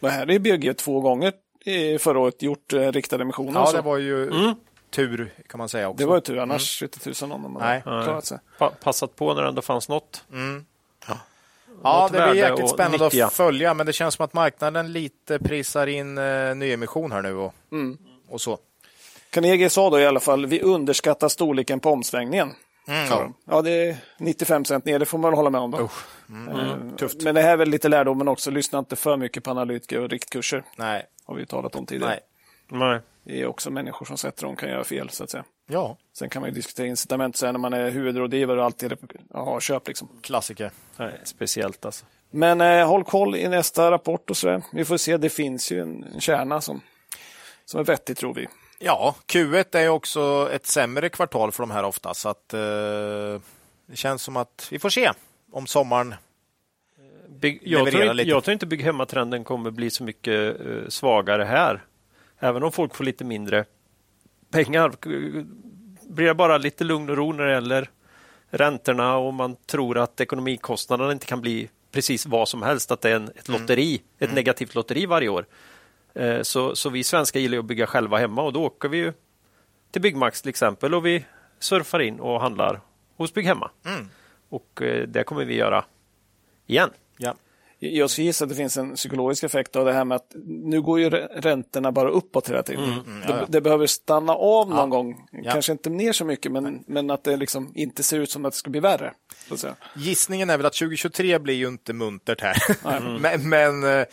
Det 0.00 0.08
här 0.10 0.30
är 0.30 0.38
BG 0.38 0.74
två 0.74 1.00
gånger 1.00 1.32
i 1.64 1.98
förra 1.98 2.18
året 2.18 2.42
gjort 2.42 2.72
eh, 2.72 2.92
riktade 2.92 3.22
emissioner. 3.22 3.60
Ja, 3.60 3.66
så 3.66 3.76
det 3.76 3.82
var 3.82 3.96
ju 3.96 4.30
tur 4.90 5.34
kan 5.48 5.58
man 5.58 5.68
säga 5.68 5.88
också. 5.88 5.98
det 5.98 6.06
var 6.08 6.14
ju 6.14 6.20
tur, 6.20 6.38
annars 6.38 6.82
vet 6.82 6.94
inte 6.94 7.04
tusan 7.04 7.32
om 7.32 7.42
de 7.42 7.52
Nej. 7.54 7.82
hade 7.84 8.04
klarat 8.04 8.24
sig. 8.24 8.38
pa- 8.58 8.70
passat 8.70 9.16
på 9.16 9.34
när 9.34 9.42
det 9.42 9.48
ändå 9.48 9.62
fanns 9.62 9.88
något. 9.88 10.24
Ja, 11.82 12.02
något 12.02 12.12
det 12.12 12.30
blir 12.30 12.42
jäkligt 12.42 12.64
att 12.64 12.70
spännande 12.70 13.26
att 13.26 13.32
följa, 13.32 13.74
men 13.74 13.86
det 13.86 13.92
känns 13.92 14.14
som 14.14 14.24
att 14.24 14.32
marknaden 14.32 14.92
lite 14.92 15.38
prisar 15.38 15.86
in 15.86 16.18
eh, 16.18 16.54
nyemission 16.54 17.12
här 17.12 17.22
nu 17.22 17.34
och, 17.36 17.54
Mm. 17.72 17.98
och 18.28 18.40
så. 18.40 18.58
Carnegie 19.30 19.70
sa 19.70 19.90
då 19.90 20.00
i 20.00 20.06
alla 20.06 20.20
fall, 20.20 20.46
vi 20.46 20.60
underskattar 20.60 21.28
storleken 21.28 21.80
på 21.80 21.90
omsvängningen. 21.90 22.52
Mm, 22.88 23.06
ja. 23.06 23.18
de. 23.20 23.34
ja, 23.44 23.62
det 23.62 23.70
är 23.70 23.96
95 24.18 24.64
cent 24.64 24.84
ner, 24.84 24.98
det 24.98 25.06
får 25.06 25.18
man 25.18 25.30
väl 25.30 25.36
hålla 25.36 25.50
med 25.50 25.60
om. 25.60 25.70
Då. 25.70 25.88
Mm. 26.28 26.48
Eh, 26.48 27.08
Men 27.24 27.34
det 27.34 27.42
här 27.42 27.52
är 27.52 27.56
väl 27.56 27.68
lite 27.70 27.88
lärdomen 27.88 28.28
också, 28.28 28.50
lyssna 28.50 28.78
inte 28.78 28.96
för 28.96 29.16
mycket 29.16 29.44
på 29.44 29.50
analytiker 29.50 30.00
och 30.00 30.08
riktkurser. 30.10 30.64
Nej, 30.76 31.06
Har 31.24 31.34
vi 31.34 31.40
ju 31.40 31.46
talat 31.46 31.76
om 31.76 31.86
tidigare. 31.86 32.10
nej. 32.10 32.20
Nej. 32.68 33.00
Det 33.26 33.40
är 33.40 33.46
också 33.46 33.70
människor 33.70 34.06
som 34.06 34.18
sätter 34.18 34.42
dem 34.46 34.56
kan 34.56 34.68
göra 34.68 34.84
fel, 34.84 35.10
så 35.10 35.24
att 35.24 35.30
säga. 35.30 35.44
Ja, 35.66 35.96
Sen 36.12 36.28
kan 36.30 36.42
man 36.42 36.48
ju 36.50 36.54
diskutera 36.54 36.86
incitament 36.86 37.36
sen 37.36 37.52
när 37.54 37.58
man 37.60 37.72
är 37.72 37.90
huvudrådgivare 37.90 38.58
och 38.58 38.64
alltid 38.64 38.96
har 39.34 39.60
köp. 39.60 39.88
Liksom. 39.88 40.08
klassiker. 40.22 40.70
Nej, 40.96 41.20
speciellt 41.24 41.84
alltså. 41.84 42.04
Men 42.30 42.60
eh, 42.60 42.86
håll 42.88 43.04
koll 43.04 43.36
i 43.36 43.48
nästa 43.48 43.90
rapport 43.90 44.30
och 44.30 44.36
så 44.36 44.46
där. 44.46 44.62
Vi 44.72 44.84
får 44.84 44.96
se, 44.96 45.16
det 45.16 45.28
finns 45.30 45.72
ju 45.72 45.80
en, 45.80 46.04
en 46.14 46.20
kärna 46.20 46.60
som, 46.60 46.80
som 47.64 47.80
är 47.80 47.84
vettig 47.84 48.16
tror 48.16 48.34
vi. 48.34 48.46
Ja, 48.78 49.14
Q1 49.26 49.76
är 49.76 49.88
också 49.88 50.48
ett 50.52 50.66
sämre 50.66 51.08
kvartal 51.08 51.52
för 51.52 51.62
de 51.62 51.70
här 51.70 51.82
ofta, 51.84 52.14
så 52.14 52.28
att 52.28 52.54
eh, 52.54 53.40
det 53.86 53.96
känns 53.96 54.22
som 54.22 54.36
att 54.36 54.68
vi 54.70 54.78
får 54.78 54.90
se 54.90 55.12
om 55.52 55.66
sommaren. 55.66 56.14
Bygg, 57.28 57.60
jag, 57.64 57.90
tror 57.90 58.04
inte, 58.04 58.22
jag 58.22 58.44
tror 58.44 58.52
inte 58.52 58.66
bygg 58.66 58.82
hemma-trenden 58.82 59.44
kommer 59.44 59.70
bli 59.70 59.90
så 59.90 60.04
mycket 60.04 60.60
eh, 60.60 60.88
svagare 60.88 61.44
här. 61.44 61.84
Även 62.38 62.62
om 62.62 62.72
folk 62.72 62.94
får 62.94 63.04
lite 63.04 63.24
mindre 63.24 63.64
pengar. 64.50 64.92
Blir 66.08 66.26
det 66.26 66.34
bara 66.34 66.58
lite 66.58 66.84
lugn 66.84 67.10
och 67.10 67.16
ro 67.16 67.32
när 67.32 67.44
det 67.44 67.52
gäller 67.52 67.90
räntorna 68.50 69.16
och 69.16 69.34
man 69.34 69.56
tror 69.66 69.98
att 69.98 70.20
ekonomikostnaderna 70.20 71.12
inte 71.12 71.26
kan 71.26 71.40
bli 71.40 71.68
precis 71.92 72.26
vad 72.26 72.48
som 72.48 72.62
helst, 72.62 72.90
att 72.90 73.00
det 73.00 73.10
är 73.10 73.16
en, 73.16 73.30
ett 73.36 73.48
lotteri, 73.48 74.02
ett 74.18 74.34
negativt 74.34 74.74
lotteri 74.74 75.06
varje 75.06 75.28
år. 75.28 75.46
Eh, 76.14 76.42
Så, 76.42 76.76
så 76.76 76.90
vi 76.90 77.04
svenskar 77.04 77.40
gillar 77.40 77.58
att 77.58 77.64
bygga 77.64 77.86
själva 77.86 78.18
hemma 78.18 78.42
och 78.42 78.52
då 78.52 78.64
åker 78.64 78.88
vi 78.88 78.96
ju 78.98 79.12
till 79.90 80.02
Byggmax 80.02 80.42
till 80.42 80.48
exempel 80.48 80.94
och 80.94 81.06
vi 81.06 81.24
surfar 81.58 82.00
in 82.00 82.20
och 82.20 82.40
handlar 82.40 82.80
hos 83.16 83.34
Bygg 83.34 83.46
Hemma. 83.46 83.70
Och 84.48 84.82
eh, 84.82 85.08
det 85.08 85.24
kommer 85.24 85.44
vi 85.44 85.54
göra 85.54 85.84
igen. 86.66 86.90
Ja. 87.16 87.34
Jag 87.78 88.10
skulle 88.10 88.24
gissa 88.26 88.44
att 88.44 88.48
det 88.48 88.54
finns 88.56 88.76
en 88.76 88.94
psykologisk 88.94 89.44
effekt 89.44 89.76
av 89.76 89.84
det 89.84 89.92
här 89.92 90.04
med 90.04 90.16
att 90.16 90.32
nu 90.44 90.82
går 90.82 91.00
ju 91.00 91.10
rä- 91.10 91.28
räntorna 91.40 91.92
bara 91.92 92.08
uppåt 92.10 92.48
hela 92.48 92.62
tiden. 92.62 93.22
det, 93.26 93.46
det 93.48 93.60
behöver 93.60 93.86
stanna 93.86 94.32
av 94.34 94.68
någon 94.70 94.90
gång. 94.90 95.26
Ja. 95.32 95.52
Kanske 95.52 95.72
inte 95.72 95.90
ner 95.90 96.12
så 96.12 96.24
mycket, 96.24 96.52
men, 96.52 96.84
men 96.86 97.10
att 97.10 97.24
det 97.24 97.36
liksom 97.36 97.72
inte 97.74 98.02
ser 98.02 98.18
ut 98.18 98.30
som 98.30 98.44
att 98.44 98.52
det 98.52 98.56
ska 98.58 98.70
bli 98.70 98.80
värre. 98.80 99.12
Så 99.48 99.54
att 99.54 99.60
säga. 99.60 99.74
Gissningen 99.96 100.50
är 100.50 100.56
väl 100.56 100.66
att 100.66 100.72
2023 100.74 101.38
blir 101.38 101.54
ju 101.54 101.68
inte 101.68 101.92
muntert 101.92 102.40
här. 102.40 102.56
men 103.20 103.48
men 103.48 103.84
eh, 104.00 104.04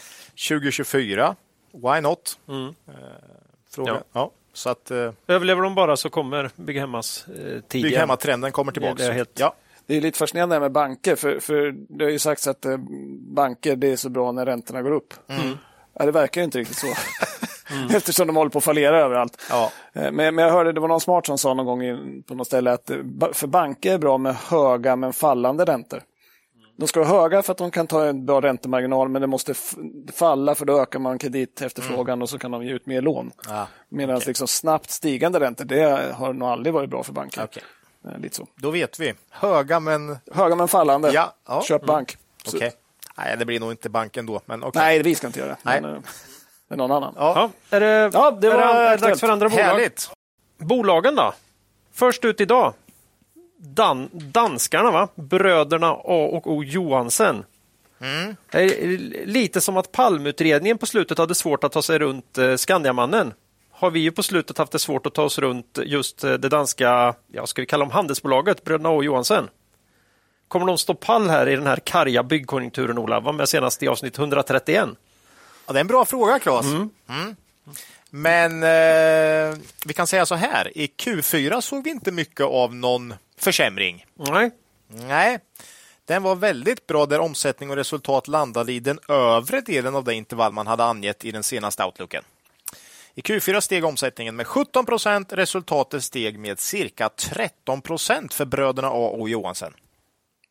2024, 0.49 1.35
why 1.73 2.01
not? 2.01 2.39
Eh, 2.49 2.93
Fråga. 3.71 3.91
Ja. 3.93 4.01
Ja. 4.13 4.31
Så 4.53 4.69
att 4.69 4.91
eh, 4.91 5.11
Överlever 5.27 5.61
de 5.61 5.75
bara 5.75 5.97
så 5.97 6.09
kommer 6.09 6.49
Bygg 6.55 6.77
Hemmas 6.77 7.25
eh, 7.27 7.33
tid 7.35 7.61
bygg 7.69 7.85
igen. 7.85 7.99
hemma-trenden 7.99 8.51
kommer 8.51 8.71
tillbaka. 8.71 8.93
Det 8.95 9.05
är 9.05 9.11
helt- 9.11 9.39
Ja. 9.39 9.55
Det 9.85 9.97
är 9.97 10.01
lite 10.01 10.17
fascinerande 10.17 10.59
med 10.59 10.71
banker, 10.71 11.15
för, 11.15 11.39
för 11.39 11.71
det 11.89 12.03
har 12.05 12.11
ju 12.11 12.19
sagts 12.19 12.47
att 12.47 12.65
eh, 12.65 12.77
banker 13.19 13.75
det 13.75 13.91
är 13.91 13.95
så 13.95 14.09
bra 14.09 14.31
när 14.31 14.45
räntorna 14.45 14.81
går 14.81 14.91
upp. 14.91 15.13
Ja, 15.93 16.05
det 16.05 16.11
verkar 16.11 16.41
ju 16.41 16.45
inte 16.45 16.57
riktigt 16.59 16.77
så. 16.77 16.87
Eftersom 17.95 18.27
de 18.27 18.35
håller 18.35 18.49
på 18.51 18.57
att 18.57 18.63
fallera 18.63 18.99
överallt. 18.99 19.41
Ja. 19.49 19.71
Men, 19.93 20.15
men 20.15 20.37
jag 20.37 20.51
hörde, 20.51 20.71
det 20.71 20.79
var 20.79 20.87
någon 20.87 21.01
smart 21.01 21.25
som 21.25 21.37
sa 21.37 21.53
någon 21.53 21.65
gång 21.65 22.23
på 22.27 22.35
något 22.35 22.47
ställe 22.47 22.71
att 22.71 22.91
för 23.33 23.47
banker 23.47 23.93
är 23.93 23.97
bra 23.97 24.17
med 24.17 24.35
höga 24.35 24.95
men 24.95 25.13
fallande 25.13 25.65
räntor. 25.65 26.01
De 26.81 26.87
ska 26.87 26.99
vara 27.03 27.21
höga 27.21 27.41
för 27.41 27.51
att 27.51 27.57
de 27.57 27.71
kan 27.71 27.87
ta 27.87 28.05
en 28.05 28.25
bra 28.25 28.41
räntemarginal 28.41 29.09
men 29.09 29.21
det 29.21 29.27
måste 29.27 29.53
falla 30.13 30.55
för 30.55 30.65
då 30.65 30.81
ökar 30.81 30.99
man 30.99 31.17
kreditefterfrågan 31.17 32.21
och 32.21 32.29
så 32.29 32.39
kan 32.39 32.51
de 32.51 32.63
ge 32.65 32.71
ut 32.73 32.85
mer 32.85 33.01
lån. 33.01 33.31
Ah, 33.49 33.65
Medan 33.89 34.19
liksom 34.27 34.47
snabbt 34.47 34.89
stigande 34.89 35.39
räntor, 35.39 35.65
det 35.65 36.13
har 36.15 36.33
nog 36.33 36.49
aldrig 36.49 36.73
varit 36.73 36.89
bra 36.89 37.03
för 37.03 37.13
banker. 37.13 37.43
Okej. 37.43 37.63
Eh, 38.05 38.17
Lite 38.19 38.35
så. 38.35 38.47
Då 38.55 38.71
vet 38.71 38.99
vi. 38.99 39.13
Höga 39.29 39.79
men 39.79 40.17
Höga 40.31 40.55
men 40.55 40.67
fallande, 40.67 41.11
Ja, 41.11 41.35
ja. 41.47 41.63
köp 41.63 41.85
bank. 41.85 42.17
Så- 42.45 42.57
okej. 42.57 42.71
Nej, 43.17 43.35
det 43.39 43.45
blir 43.45 43.59
nog 43.59 43.71
inte 43.71 43.89
banken 43.89 44.25
då. 44.25 44.41
Men 44.45 44.63
okej. 44.63 44.81
Nej, 44.81 45.03
vi 45.03 45.15
ska 45.15 45.27
inte 45.27 45.39
göra 45.39 45.49
det. 45.49 45.57
Nej. 45.63 45.81
Men, 45.81 45.95
eh, 45.95 46.01
det 46.67 46.73
är 46.75 46.77
någon 46.77 46.91
annan. 46.91 47.13
Ja. 47.17 47.33
Ja, 47.69 47.77
är 47.77 47.79
det, 47.79 48.09
Ja, 48.13 48.31
det 48.31 48.47
är 48.47 48.51
var 48.51 48.57
det 48.59 48.65
aktuellt. 48.65 49.01
dags 49.01 49.19
för 49.19 49.29
andra 49.29 49.49
bolag? 49.49 49.63
Härligt. 49.63 50.09
Bolagen 50.57 51.15
då? 51.15 51.33
Först 51.93 52.25
ut 52.25 52.41
idag. 52.41 52.73
Dan, 53.63 54.09
danskarna, 54.11 54.91
va? 54.91 55.07
bröderna 55.15 55.87
A 55.87 56.29
och 56.31 56.51
O 56.51 56.63
Johansen. 56.63 57.43
Är 58.51 58.97
lite 59.25 59.61
som 59.61 59.77
att 59.77 59.91
palmutredningen 59.91 60.77
på 60.77 60.85
slutet 60.85 61.17
hade 61.17 61.35
svårt 61.35 61.63
att 61.63 61.71
ta 61.71 61.81
sig 61.81 61.99
runt 61.99 62.37
eh, 62.37 62.55
Skandiamannen. 62.55 63.33
Har 63.71 63.91
vi 63.91 63.99
ju 63.99 64.11
på 64.11 64.23
slutet 64.23 64.57
haft 64.57 64.71
det 64.71 64.79
svårt 64.79 65.05
att 65.05 65.13
ta 65.13 65.23
oss 65.23 65.39
runt 65.39 65.79
just 65.85 66.23
eh, 66.23 66.33
det 66.33 66.49
danska, 66.49 67.15
ja, 67.31 67.47
ska 67.47 67.61
vi 67.61 67.65
kalla 67.65 67.85
dem 67.85 67.91
handelsbolaget, 67.91 68.63
bröderna 68.63 68.89
A 68.89 68.91
och 68.91 69.03
Johansen. 69.03 69.49
Kommer 70.47 70.65
de 70.65 70.77
stå 70.77 70.93
pall 70.93 71.29
här 71.29 71.49
i 71.49 71.55
den 71.55 71.67
här 71.67 71.77
karga 71.77 72.23
byggkonjunkturen, 72.23 72.97
Ola? 72.97 73.19
Var 73.19 73.33
med 73.33 73.49
senast 73.49 73.83
i 73.83 73.87
avsnitt 73.87 74.17
131. 74.17 74.89
Ja, 75.67 75.73
det 75.73 75.79
är 75.79 75.81
en 75.81 75.87
bra 75.87 76.05
fråga, 76.05 76.39
Claes. 76.39 76.65
Mm. 76.65 77.35
Men 78.09 78.63
eh, 78.63 79.57
vi 79.85 79.93
kan 79.93 80.07
säga 80.07 80.25
så 80.25 80.35
här. 80.35 80.77
I 80.77 80.87
Q4 80.97 81.61
såg 81.61 81.83
vi 81.83 81.89
inte 81.89 82.11
mycket 82.11 82.45
av 82.45 82.75
någon 82.75 83.13
försämring. 83.43 84.05
Nej, 84.15 84.51
Nej. 84.87 85.39
Den 86.05 86.23
var 86.23 86.35
väldigt 86.35 86.87
bra 86.87 87.05
där 87.05 87.19
omsättning 87.19 87.69
och 87.69 87.75
resultat 87.75 88.27
landade 88.27 88.73
i 88.73 88.79
den 88.79 88.99
övre 89.07 89.61
delen 89.61 89.95
av 89.95 90.03
det 90.03 90.13
intervall 90.13 90.53
man 90.53 90.67
hade 90.67 90.83
angett 90.83 91.25
i 91.25 91.31
den 91.31 91.43
senaste 91.43 91.83
outlooken. 91.83 92.23
I 93.15 93.21
Q4 93.21 93.59
steg 93.59 93.85
omsättningen 93.85 94.35
med 94.35 94.47
17 94.47 94.85
procent, 94.85 95.33
resultatet 95.33 96.03
steg 96.03 96.39
med 96.39 96.59
cirka 96.59 97.09
13 97.09 97.81
procent 97.81 98.33
för 98.33 98.45
bröderna 98.45 98.87
A 98.87 99.09
och 99.09 99.29
Johansen. 99.29 99.73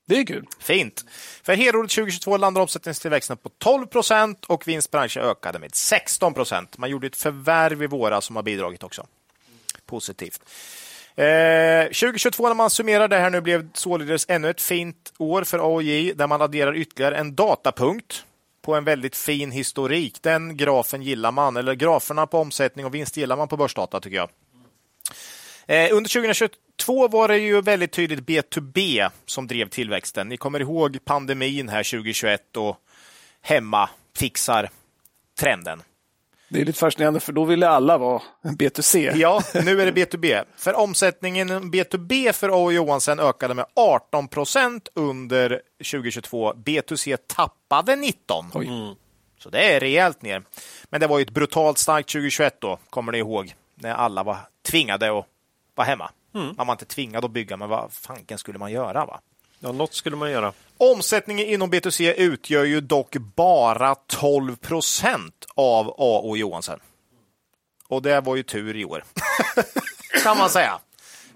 Det 0.07 0.19
är 0.19 0.27
kul. 0.27 0.47
Fint. 0.59 1.05
För 1.43 1.55
helåret 1.55 1.91
2022 1.91 2.37
landade 2.37 2.63
omsättningstillväxten 2.63 3.37
på 3.37 3.49
12 3.49 3.87
procent 3.87 4.45
och 4.45 4.69
vinstbranschen 4.69 5.23
ökade 5.23 5.59
med 5.59 5.75
16 5.75 6.35
procent. 6.35 6.79
Man 6.79 6.91
gjorde 6.91 7.07
ett 7.07 7.17
förvärv 7.17 7.83
i 7.83 7.87
våras 7.87 8.25
som 8.25 8.37
har 8.37 8.43
bidragit 8.43 8.83
också. 8.83 9.07
Positivt. 9.87 10.41
Eh, 11.21 11.85
2022 11.85 12.49
när 12.49 12.55
man 12.55 12.71
summerar 12.71 13.09
det 13.09 13.19
här 13.19 13.31
nu 13.31 13.41
blev 13.41 13.69
således 13.75 14.27
ännu 14.29 14.51
ett 14.51 14.61
fint 14.61 15.13
år 15.19 15.45
för 15.45 15.59
AOJ 15.59 16.13
där 16.13 16.27
man 16.27 16.43
adderar 16.43 16.77
ytterligare 16.77 17.17
en 17.17 17.35
datapunkt 17.35 18.25
på 18.63 18.75
en 18.75 18.85
väldigt 18.85 19.17
fin 19.17 19.51
historik. 19.51 20.23
Den 20.23 20.57
grafen 20.57 21.03
gillar 21.03 21.33
man, 21.33 21.57
eller 21.57 21.75
graferna 21.75 22.27
på 22.27 22.39
omsättning 22.39 22.87
och 22.87 22.95
vinst 22.95 23.17
gillar 23.17 23.37
man 23.37 23.49
på 23.49 23.57
börsdata 23.57 24.01
tycker 24.01 24.17
jag. 24.17 24.31
Eh, 25.67 25.97
under 25.97 26.11
2022 26.11 27.09
var 27.09 27.29
det 27.29 27.39
ju 27.39 27.61
väldigt 27.61 27.93
tydligt 27.93 28.21
B2B 28.21 29.11
som 29.27 29.47
drev 29.47 29.69
tillväxten. 29.69 30.29
Ni 30.29 30.37
kommer 30.37 30.61
ihåg 30.61 30.99
pandemin 31.05 31.69
här 31.69 31.83
2021 31.83 32.57
och 32.57 32.77
hemma 33.41 33.91
fixar 34.17 34.71
trenden. 35.39 35.83
Det 36.53 36.61
är 36.61 36.65
lite 36.65 36.79
fascinerande 36.79 37.21
för 37.21 37.33
då 37.33 37.45
ville 37.45 37.69
alla 37.69 37.99
vara 37.99 38.23
en 38.43 38.57
B2C. 38.57 39.17
Ja, 39.17 39.43
nu 39.55 39.83
är 39.83 39.93
det 39.93 40.07
B2B. 40.07 40.45
För 40.57 40.75
omsättningen 40.75 41.49
B2B 41.49 42.33
för 42.33 42.49
A.O. 42.49 42.73
Johansen 42.73 43.21
ökade 43.21 43.55
med 43.55 43.67
18 43.77 44.29
procent 44.29 44.89
under 44.95 45.63
2022. 45.79 46.53
B2C 46.53 47.17
tappade 47.27 47.97
19. 47.97 48.45
Mm. 48.55 48.95
Så 49.39 49.51
det 49.51 49.75
är 49.75 49.81
rejält 49.81 50.23
ner. 50.23 50.43
Men 50.85 51.01
det 51.01 51.07
var 51.07 51.19
ju 51.19 51.23
ett 51.23 51.31
brutalt 51.31 51.79
starkt 51.79 52.09
2021 52.09 52.61
då, 52.61 52.79
kommer 52.91 53.13
ni 53.13 53.19
ihåg, 53.19 53.55
när 53.75 53.95
alla 53.95 54.23
var 54.23 54.37
tvingade 54.63 55.19
att 55.19 55.27
vara 55.75 55.87
hemma. 55.87 56.11
Mm. 56.35 56.55
Man 56.57 56.67
var 56.67 56.75
inte 56.75 56.85
tvingad 56.85 57.25
att 57.25 57.31
bygga, 57.31 57.57
men 57.57 57.69
vad 57.69 57.93
fanken 57.93 58.39
skulle 58.39 58.59
man 58.59 58.73
göra? 58.73 59.07
va? 59.07 59.21
Ja, 59.59 59.73
något 59.73 59.95
skulle 59.95 60.17
man 60.17 60.31
göra. 60.31 60.53
Omsättningen 60.83 61.47
inom 61.47 61.73
B2C 61.73 62.15
utgör 62.15 62.65
ju 62.65 62.81
dock 62.81 63.17
bara 63.17 63.95
12 63.95 64.57
procent 64.57 65.47
av 65.55 65.89
A 65.89 66.21
och 66.25 66.39
Johansen. 66.39 66.81
Och 67.89 68.03
det 68.03 68.21
var 68.21 68.37
ju 68.37 68.43
tur 68.43 68.77
i 68.77 68.85
år, 68.85 69.05
kan 70.23 70.39
man 70.39 70.51
säga. 70.51 70.79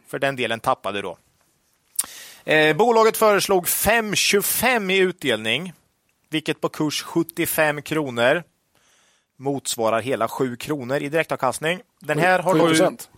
För 0.07 0.19
den 0.19 0.37
delen 0.37 0.61
tappade 0.61 1.03
då. 1.03 1.19
Eh, 2.45 2.77
bolaget 2.77 3.17
föreslog 3.17 3.67
5,25 3.67 4.93
i 4.93 4.99
utdelning, 4.99 5.73
vilket 6.31 6.61
på 6.61 6.69
kurs 6.69 7.03
75 7.03 7.83
kronor 7.83 8.43
motsvarar 9.37 10.01
hela 10.01 10.29
7 10.29 10.57
kronor 10.57 10.97
i 10.97 11.09
direktavkastning. 11.09 11.81
Den 12.01 12.19
här 12.19 12.39
har 12.39 12.53
7 12.53 12.59
procent? 12.59 13.09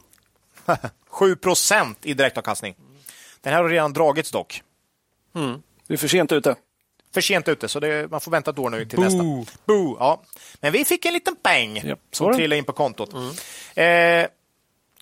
7 1.09 1.37
procent 1.37 1.99
i 2.03 2.15
direktavkastning. 2.15 2.75
Den 3.41 3.53
här 3.53 3.63
har 3.63 3.71
redan 3.71 3.93
dragits 3.93 4.31
dock. 4.31 4.63
Mm. 5.35 5.63
Du 5.87 5.95
är 5.95 5.99
för 5.99 6.09
sent 6.09 6.33
ute. 6.33 6.57
För 7.15 7.21
sent 7.21 7.49
ute, 7.49 7.69
så 7.69 7.81
det, 7.81 8.11
man 8.11 8.21
får 8.21 8.31
vänta 8.31 8.51
ett 8.51 8.59
år 8.59 8.71
nu 8.71 8.85
till 8.85 8.99
Boo. 8.99 9.05
nästa. 9.05 9.59
Boo, 9.67 9.97
ja. 10.01 10.23
Men 10.61 10.73
vi 10.73 10.85
fick 10.85 11.05
en 11.05 11.13
liten 11.13 11.37
peng 11.37 11.77
yep. 11.79 11.99
som 12.13 12.35
trillade 12.35 12.59
in 12.59 12.65
på 12.65 12.73
kontot. 12.73 13.11
Mm. 13.13 14.23
Eh, 14.23 14.29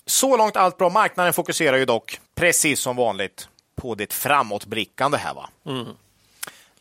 så 0.06 0.36
långt 0.36 0.56
allt 0.56 0.78
bra. 0.78 0.90
Marknaden 0.90 1.32
fokuserar 1.32 1.76
ju 1.76 1.84
dock, 1.84 2.20
precis 2.34 2.80
som 2.80 2.96
vanligt, 2.96 3.48
på 3.76 3.94
det 3.94 4.12
framåtblickande 4.12 5.18
här. 5.18 5.34
Va? 5.34 5.48
Mm. 5.66 5.86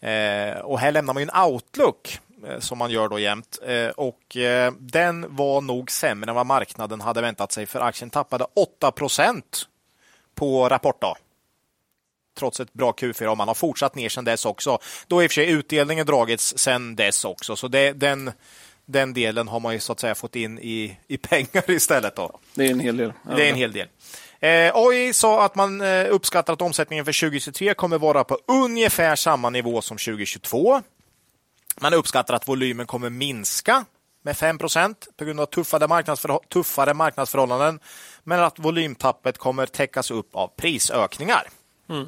Eh, 0.02 0.60
och 0.60 0.80
här 0.80 0.92
lämnar 0.92 1.14
man 1.14 1.24
ju 1.24 1.30
en 1.34 1.44
outlook 1.44 2.20
eh, 2.48 2.60
som 2.60 2.78
man 2.78 2.92
gör 2.92 3.10
då 3.10 3.20
jämt. 3.20 3.60
Eh, 3.66 3.88
och 3.88 4.38
eh, 4.38 4.74
den 4.80 5.36
var 5.36 5.62
nog 5.62 5.92
sämre 5.92 6.32
än 6.32 6.36
vad 6.36 6.46
marknaden 6.46 7.02
hade 7.02 7.22
väntat 7.22 7.52
sig, 7.52 7.66
för 7.66 7.80
aktien 7.80 8.10
tappade 8.10 8.46
8 8.54 8.92
procent 8.92 9.68
på 10.36 10.70
rapportdag 10.70 11.18
trots 12.34 12.60
ett 12.60 12.74
bra 12.74 12.92
Q4 12.92 13.26
och 13.26 13.38
man 13.38 13.48
har 13.48 13.56
fortsatt 13.56 13.96
ner 13.96 14.10
sedan 14.10 14.26
dess 14.26 14.46
också. 14.46 14.80
Då 15.08 15.20
är 15.20 15.24
i 15.24 15.28
och 15.28 15.32
för 15.32 15.36
sig 15.36 15.52
utdelningen 15.52 16.06
dragits 16.06 16.58
sedan 16.58 16.96
dess 16.96 17.26
också, 17.26 17.56
så 17.56 17.68
det, 17.68 17.92
den, 17.92 18.32
den 18.86 19.14
delen 19.14 19.48
har 19.48 19.60
man 19.60 19.74
ju 19.74 19.80
så 19.80 19.92
att 19.92 20.00
säga 20.00 20.16
fått 20.16 20.36
in 20.36 20.60
i, 20.60 20.98
i 21.08 21.18
pengar 21.18 21.72
istället. 21.72 22.16
Då. 22.16 22.40
Det 22.54 22.66
är 22.66 22.72
en 22.72 22.80
hel 22.80 22.98
del. 22.98 23.14
Ja. 23.30 23.36
Det 23.36 23.46
är 23.46 23.50
en 23.50 23.56
hel 23.56 23.72
del. 23.72 23.88
Eh, 24.40 24.72
AI 24.76 25.14
sa 25.14 25.46
att 25.46 25.56
man 25.56 25.82
eh, 25.82 26.06
uppskattar 26.10 26.54
att 26.54 26.62
omsättningen 26.62 27.06
för 27.06 27.20
2023 27.20 27.74
kommer 27.74 27.98
vara 27.98 28.24
på 28.24 28.38
ungefär 28.48 29.16
samma 29.16 29.50
nivå 29.50 29.82
som 29.82 29.98
2022. 29.98 30.82
Man 31.82 31.94
uppskattar 31.94 32.34
att 32.34 32.48
volymen 32.48 32.86
kommer 32.86 33.10
minska 33.10 33.86
med 34.24 34.38
5 34.38 34.58
på 35.18 35.26
grund 35.26 35.40
av 35.40 35.46
tuffare, 35.46 35.88
marknadsförhå 35.88 36.42
tuffare 36.54 36.94
marknadsförhållanden, 36.94 37.80
men 38.24 38.40
att 38.40 38.60
volymtappet 38.60 39.38
kommer 39.38 39.66
täckas 39.66 40.12
upp 40.12 40.36
av 40.36 40.48
prisökningar. 40.48 41.48
Mm. 41.90 42.08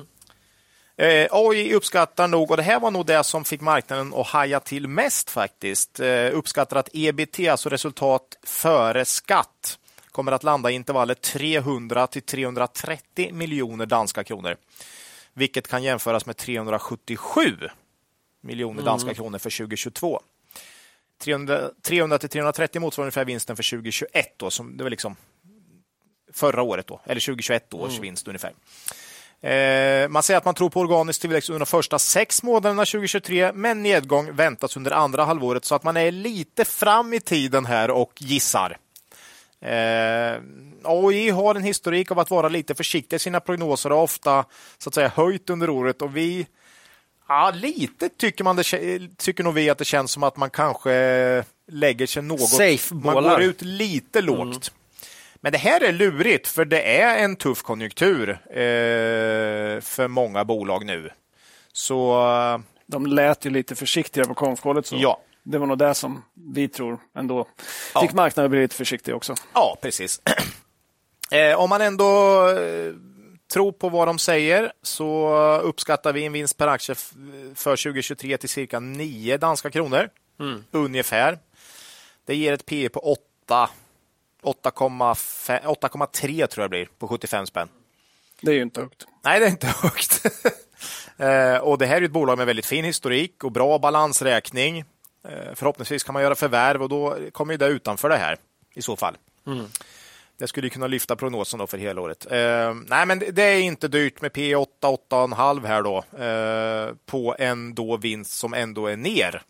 Eh, 0.98 1.28
AI 1.32 1.74
uppskattar 1.74 2.28
nog, 2.28 2.52
och 2.52 2.58
det 2.58 2.64
här 2.64 2.80
var 2.80 2.92
nog 2.92 3.06
det 3.06 3.24
som 3.24 3.44
fick 3.46 3.62
marknaden 3.62 4.14
att 4.14 4.28
haja 4.28 4.60
till 4.60 4.88
mest 4.88 5.30
faktiskt, 5.30 6.00
eh, 6.00 6.30
uppskattar 6.34 6.78
att 6.78 6.90
EBT, 6.94 7.40
alltså 7.40 7.70
resultat 7.70 8.38
före 8.44 9.06
skatt, 9.06 9.80
kommer 10.12 10.32
att 10.32 10.44
landa 10.44 10.72
i 10.72 10.74
intervallet 10.74 11.22
300 11.22 12.08
till 12.08 12.22
330 12.22 13.34
miljoner 13.34 13.86
danska 13.86 14.24
kronor. 14.24 14.56
Vilket 15.34 15.68
kan 15.68 15.84
jämföras 15.84 16.26
med 16.26 16.38
377 16.38 17.58
miljoner 18.42 18.74
mm. 18.74 18.86
danska 18.86 19.14
kronor 19.14 19.38
för 19.38 19.50
2022. 19.50 20.22
300, 21.18 21.70
300 21.82 22.18
till 22.18 22.30
330 22.30 22.82
motsvarar 22.82 23.06
ungefär 23.06 23.26
vinsten 23.26 23.56
för 23.56 23.70
2021, 23.70 24.34
då, 24.38 24.50
som 24.50 24.78
det 24.78 24.84
var 24.84 24.90
liksom 24.90 25.16
förra 26.34 26.62
året, 26.62 26.88
då, 26.88 27.02
eller 27.06 27.22
2021 27.22 27.74
års 27.74 27.92
mm. 27.92 28.02
vinst 28.02 28.28
ungefär. 28.28 28.54
Eh, 29.42 30.10
man 30.10 30.24
säger 30.24 30.38
att 30.38 30.46
man 30.46 30.56
tror 30.56 30.70
på 30.70 30.80
organisk 30.80 31.22
tillväxt 31.22 31.50
under 31.50 31.60
de 31.60 31.66
första 31.66 32.00
sex 32.00 32.44
månaderna 32.44 32.86
2023, 32.86 33.52
men 33.54 33.84
nedgång 33.84 34.36
väntas 34.36 34.78
under 34.78 34.92
andra 34.92 35.24
halvåret, 35.24 35.66
så 35.66 35.76
att 35.76 35.84
man 35.84 35.98
är 35.98 36.12
lite 36.12 36.66
fram 36.66 37.14
i 37.14 37.20
tiden 37.20 37.66
här 37.66 37.92
och 37.92 38.14
gissar. 38.18 38.78
Eh, 39.62 40.42
AI 40.84 41.30
har 41.30 41.56
en 41.56 41.64
historik 41.64 42.12
av 42.12 42.20
att 42.20 42.30
vara 42.30 42.50
lite 42.50 42.76
försiktig 42.76 43.16
i 43.16 43.20
sina 43.20 43.40
prognoser 43.40 43.92
och 43.92 44.04
ofta 44.04 44.46
så 44.78 44.90
att 44.90 44.94
säga, 44.94 45.12
höjt 45.16 45.50
under 45.50 45.70
året. 45.70 46.02
och 46.02 46.18
vi 46.18 46.48
Ja, 47.28 47.52
lite 47.56 48.10
tycker, 48.10 48.44
man 48.44 48.56
det, 48.56 48.64
tycker 49.18 49.44
nog 49.44 49.54
vi 49.54 49.70
att 49.70 49.78
det 49.78 49.86
känns 49.86 50.12
som 50.12 50.24
att 50.24 50.38
man 50.38 50.50
kanske 50.50 51.44
lägger 51.72 52.08
sig 52.08 52.24
något... 52.24 52.50
Safe 52.50 52.96
man 52.96 53.24
går 53.24 53.42
ut 53.42 53.62
lite 53.62 54.22
lågt. 54.22 54.42
Mm. 54.42 54.85
Men 55.46 55.52
det 55.52 55.58
här 55.58 55.84
är 55.84 55.92
lurigt, 55.92 56.48
för 56.48 56.66
det 56.66 57.02
är 57.02 57.24
en 57.24 57.36
tuff 57.36 57.62
konjunktur 57.62 58.30
eh, 58.30 59.82
för 59.82 60.08
många 60.08 60.46
bolag 60.46 60.86
nu. 60.86 61.10
Så... 61.74 62.64
De 62.86 63.06
lät 63.06 63.46
ju 63.46 63.50
lite 63.50 63.76
försiktiga 63.76 64.26
på 64.26 64.34
konfkålet. 64.34 64.92
Ja. 64.92 65.22
Det 65.44 65.58
var 65.58 65.68
nog 65.68 65.78
det 65.78 65.94
som 65.94 66.24
vi 66.54 66.68
tror 66.68 67.00
ändå 67.16 67.44
fick 68.02 68.12
ja. 68.12 68.16
marknaden 68.16 68.46
att 68.46 68.52
bli 68.52 68.62
lite 68.62 68.76
försiktig 68.76 69.16
också. 69.16 69.36
Ja, 69.54 69.78
precis. 69.82 70.22
eh, 71.32 71.60
om 71.60 71.70
man 71.70 71.82
ändå 71.82 72.42
eh, 72.50 72.94
tror 73.54 73.72
på 73.72 73.90
vad 73.90 74.08
de 74.08 74.20
säger 74.20 74.72
så 74.82 75.30
uppskattar 75.64 76.14
vi 76.14 76.26
en 76.26 76.34
vinst 76.34 76.58
per 76.58 76.68
aktie 76.68 76.96
för 77.56 77.84
2023 77.84 78.38
till 78.38 78.50
cirka 78.50 78.80
9 78.80 79.38
danska 79.38 79.72
kronor. 79.72 80.10
Mm. 80.40 80.64
Ungefär. 80.72 81.40
Det 82.26 82.36
ger 82.36 82.54
ett 82.54 82.66
P 82.66 82.90
på 82.90 83.00
8 83.00 83.70
8,3 84.46 86.48
tror 86.48 86.64
jag 86.64 86.70
blir 86.70 86.88
på 87.00 87.08
75 87.08 87.46
spänn. 87.46 87.68
Det 88.42 88.52
är 88.52 88.56
ju 88.56 88.62
inte 88.62 88.82
högt. 88.82 89.06
Nej, 89.24 89.40
det 89.40 89.46
är 89.46 89.50
inte 89.50 89.68
högt. 89.82 90.26
eh, 91.18 91.58
och 91.58 91.78
Det 91.78 91.86
här 91.86 91.98
är 91.98 92.02
ett 92.02 92.12
bolag 92.12 92.38
med 92.38 92.48
väldigt 92.48 92.66
fin 92.66 92.86
historik 92.86 93.44
och 93.44 93.52
bra 93.52 93.80
balansräkning. 93.80 94.80
Eh, 95.28 95.54
förhoppningsvis 95.56 96.04
kan 96.04 96.14
man 96.14 96.24
göra 96.24 96.36
förvärv 96.36 96.84
och 96.84 96.90
då 96.90 97.18
kommer 97.32 97.58
det 97.58 97.68
utanför 97.68 98.10
det 98.10 98.18
här 98.18 98.38
i 98.76 98.82
så 98.82 98.96
fall. 98.96 99.18
Mm. 99.48 99.66
Det 100.38 100.48
skulle 100.48 100.70
kunna 100.70 100.88
lyfta 100.88 101.16
prognosen 101.16 101.60
då 101.60 101.68
för 101.68 101.78
hela 101.78 102.02
året. 102.02 102.32
Eh, 102.32 102.74
nej, 102.88 103.06
men 103.06 103.20
det 103.20 103.44
är 103.44 103.60
inte 103.60 103.88
dyrt 103.88 104.22
med 104.22 104.32
P8, 104.32 104.68
8,5 105.10 105.66
här 105.68 105.82
då 105.82 105.98
eh, 106.24 106.96
på 107.06 107.36
en 107.40 107.76
då 107.76 107.98
vinst 107.98 108.34
som 108.34 108.54
ändå 108.54 108.88
är 108.88 108.98
ner. 108.98 109.42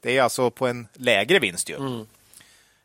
Det 0.00 0.18
är 0.18 0.22
alltså 0.22 0.50
på 0.50 0.66
en 0.66 0.88
lägre 0.94 1.38
vinst 1.38 1.70
ju. 1.70 1.76
Mm. 1.76 2.06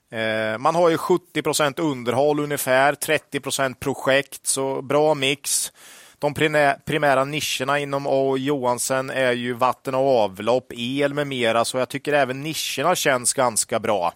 Eh, 0.10 0.58
man 0.58 0.76
har 0.76 0.90
ju 0.90 0.98
70 0.98 1.42
procent 1.42 1.80
underhåll 1.80 2.40
ungefär, 2.40 2.96
30 2.96 3.40
procent 3.40 3.80
projekt, 3.80 4.48
så 4.48 4.82
bra 4.82 5.14
mix. 5.14 5.72
De 6.20 6.34
primära 6.86 7.26
nischerna 7.26 7.80
inom 7.80 8.08
A. 8.08 8.36
Johansen 8.38 9.10
är 9.10 9.32
ju 9.32 9.54
vatten 9.54 9.96
och 9.96 10.20
avlopp, 10.20 10.72
el 10.76 11.14
med 11.14 11.28
mera, 11.28 11.66
så 11.66 11.78
jag 11.78 11.90
tycker 11.90 12.14
även 12.14 12.42
nischerna 12.42 12.96
känns 12.96 13.34
ganska 13.34 13.80
bra. 13.80 14.14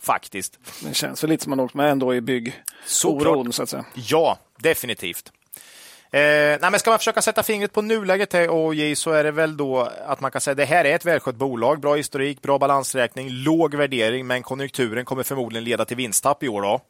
Faktiskt. 0.00 0.58
Det 0.82 0.94
känns 0.94 1.22
väl 1.22 1.30
lite 1.30 1.44
som 1.44 1.50
man 1.50 1.60
åkt 1.60 1.74
med 1.74 1.90
ändå 1.90 2.14
i 2.14 2.20
byggoron, 2.20 3.52
så 3.52 3.62
att 3.62 3.68
säga. 3.68 3.84
Ja, 3.94 4.38
definitivt. 4.58 5.32
Nej, 6.14 6.70
men 6.70 6.80
ska 6.80 6.90
man 6.90 6.98
försöka 6.98 7.22
sätta 7.22 7.42
fingret 7.42 7.72
på 7.72 7.82
nuläget 7.82 8.32
här 8.32 8.48
OJ 8.50 8.96
så 8.96 9.10
är 9.10 9.24
det 9.24 9.30
väl 9.30 9.56
då 9.56 9.88
att 10.06 10.20
man 10.20 10.30
kan 10.30 10.40
säga 10.40 10.52
att 10.52 10.56
det 10.56 10.64
här 10.64 10.84
är 10.84 10.94
ett 10.94 11.04
välskött 11.04 11.36
bolag, 11.36 11.80
bra 11.80 11.94
historik, 11.94 12.42
bra 12.42 12.58
balansräkning, 12.58 13.28
låg 13.30 13.74
värdering, 13.74 14.26
men 14.26 14.42
konjunkturen 14.42 15.04
kommer 15.04 15.22
förmodligen 15.22 15.64
leda 15.64 15.84
till 15.84 15.96
vinsttapp 15.96 16.42
i 16.42 16.48
år. 16.48 16.62
Då. 16.62 16.80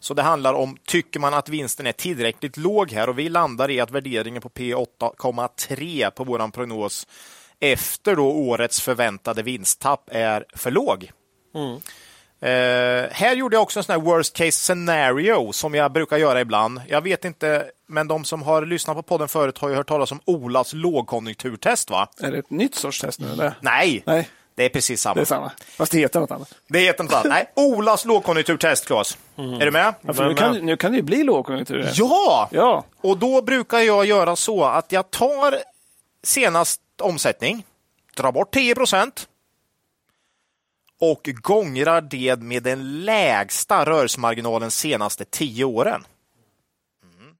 Så 0.00 0.14
det 0.14 0.22
handlar 0.22 0.54
om, 0.54 0.76
tycker 0.86 1.20
man 1.20 1.34
att 1.34 1.48
vinsten 1.48 1.86
är 1.86 1.92
tillräckligt 1.92 2.56
låg 2.56 2.92
här 2.92 3.08
och 3.08 3.18
vi 3.18 3.28
landar 3.28 3.70
i 3.70 3.80
att 3.80 3.90
värderingen 3.90 4.42
på 4.42 4.48
P8,3 4.48 6.10
på 6.10 6.24
vår 6.24 6.50
prognos 6.50 7.06
efter 7.60 8.16
då 8.16 8.26
årets 8.26 8.80
förväntade 8.80 9.42
vinsttapp 9.42 10.08
är 10.12 10.44
för 10.54 10.70
låg. 10.70 11.10
Eh, 12.44 13.10
här 13.10 13.34
gjorde 13.36 13.56
jag 13.56 13.62
också 13.62 13.80
en 13.80 13.84
sån 13.84 13.92
här 13.92 14.00
worst 14.00 14.36
case 14.36 14.50
scenario 14.52 15.52
som 15.52 15.74
jag 15.74 15.92
brukar 15.92 16.16
göra 16.16 16.40
ibland. 16.40 16.80
Jag 16.88 17.00
vet 17.00 17.24
inte, 17.24 17.66
men 17.86 18.08
de 18.08 18.24
som 18.24 18.42
har 18.42 18.66
lyssnat 18.66 18.96
på 18.96 19.02
podden 19.02 19.28
förut 19.28 19.58
har 19.58 19.68
ju 19.68 19.74
hört 19.74 19.88
talas 19.88 20.12
om 20.12 20.20
Olas 20.24 20.72
lågkonjunkturtest, 20.72 21.90
va? 21.90 22.08
Är 22.20 22.32
det 22.32 22.38
ett 22.38 22.50
nytt 22.50 22.74
sorts 22.74 23.00
test 23.00 23.20
nu? 23.20 23.32
Eller? 23.32 23.54
Nej, 23.60 24.02
Nej. 24.06 24.28
det 24.54 24.64
är 24.64 24.68
precis 24.68 25.00
samma. 25.00 25.14
Det 25.14 25.20
är 25.20 25.24
samma. 25.24 25.52
Fast 25.76 25.92
det 25.92 25.98
heter 25.98 26.20
något 26.20 26.30
annat. 26.30 26.54
Det 26.68 26.78
heter 26.78 27.04
något 27.04 27.12
annat. 27.12 27.26
Nej, 27.26 27.50
Olas 27.54 28.04
lågkonjunkturtest, 28.04 28.86
Claes. 28.86 29.18
Är 29.36 29.64
du 29.64 29.70
med? 29.70 29.94
Ja, 30.00 30.28
nu, 30.28 30.34
kan, 30.34 30.56
nu 30.56 30.76
kan 30.76 30.92
det 30.92 30.96
ju 30.96 31.02
bli 31.02 31.22
lågkonjunktur. 31.22 31.90
Ja! 31.94 32.48
Ja. 32.52 32.84
Och 33.00 33.18
då 33.18 33.42
brukar 33.42 33.78
jag 33.78 34.04
göra 34.04 34.36
så 34.36 34.64
att 34.64 34.92
jag 34.92 35.10
tar 35.10 35.54
senast 36.22 36.80
omsättning, 37.00 37.64
drar 38.16 38.32
bort 38.32 38.54
10 38.54 38.74
procent 38.74 39.28
och 41.00 41.30
gångrar 41.34 42.00
det 42.00 42.40
med 42.40 42.62
den 42.62 43.04
lägsta 43.04 43.84
rörelsemarginalen 43.84 44.70
senaste 44.70 45.24
10 45.24 45.64
åren. 45.64 46.06
Mm. 47.02 47.34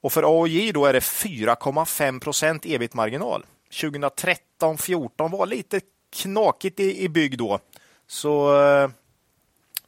Och 0.00 0.12
för 0.12 0.22
AOJ 0.22 0.72
då 0.72 0.86
är 0.86 0.92
det 0.92 1.00
4,5 1.00 2.20
procent 2.20 2.66
ebit-marginal. 2.66 3.46
2013-14 3.70 5.30
var 5.30 5.46
lite 5.46 5.80
knakigt 6.10 6.80
i, 6.80 7.04
i 7.04 7.08
bygg 7.08 7.38
då. 7.38 7.58
Så 8.06 8.62
eh, 8.62 8.90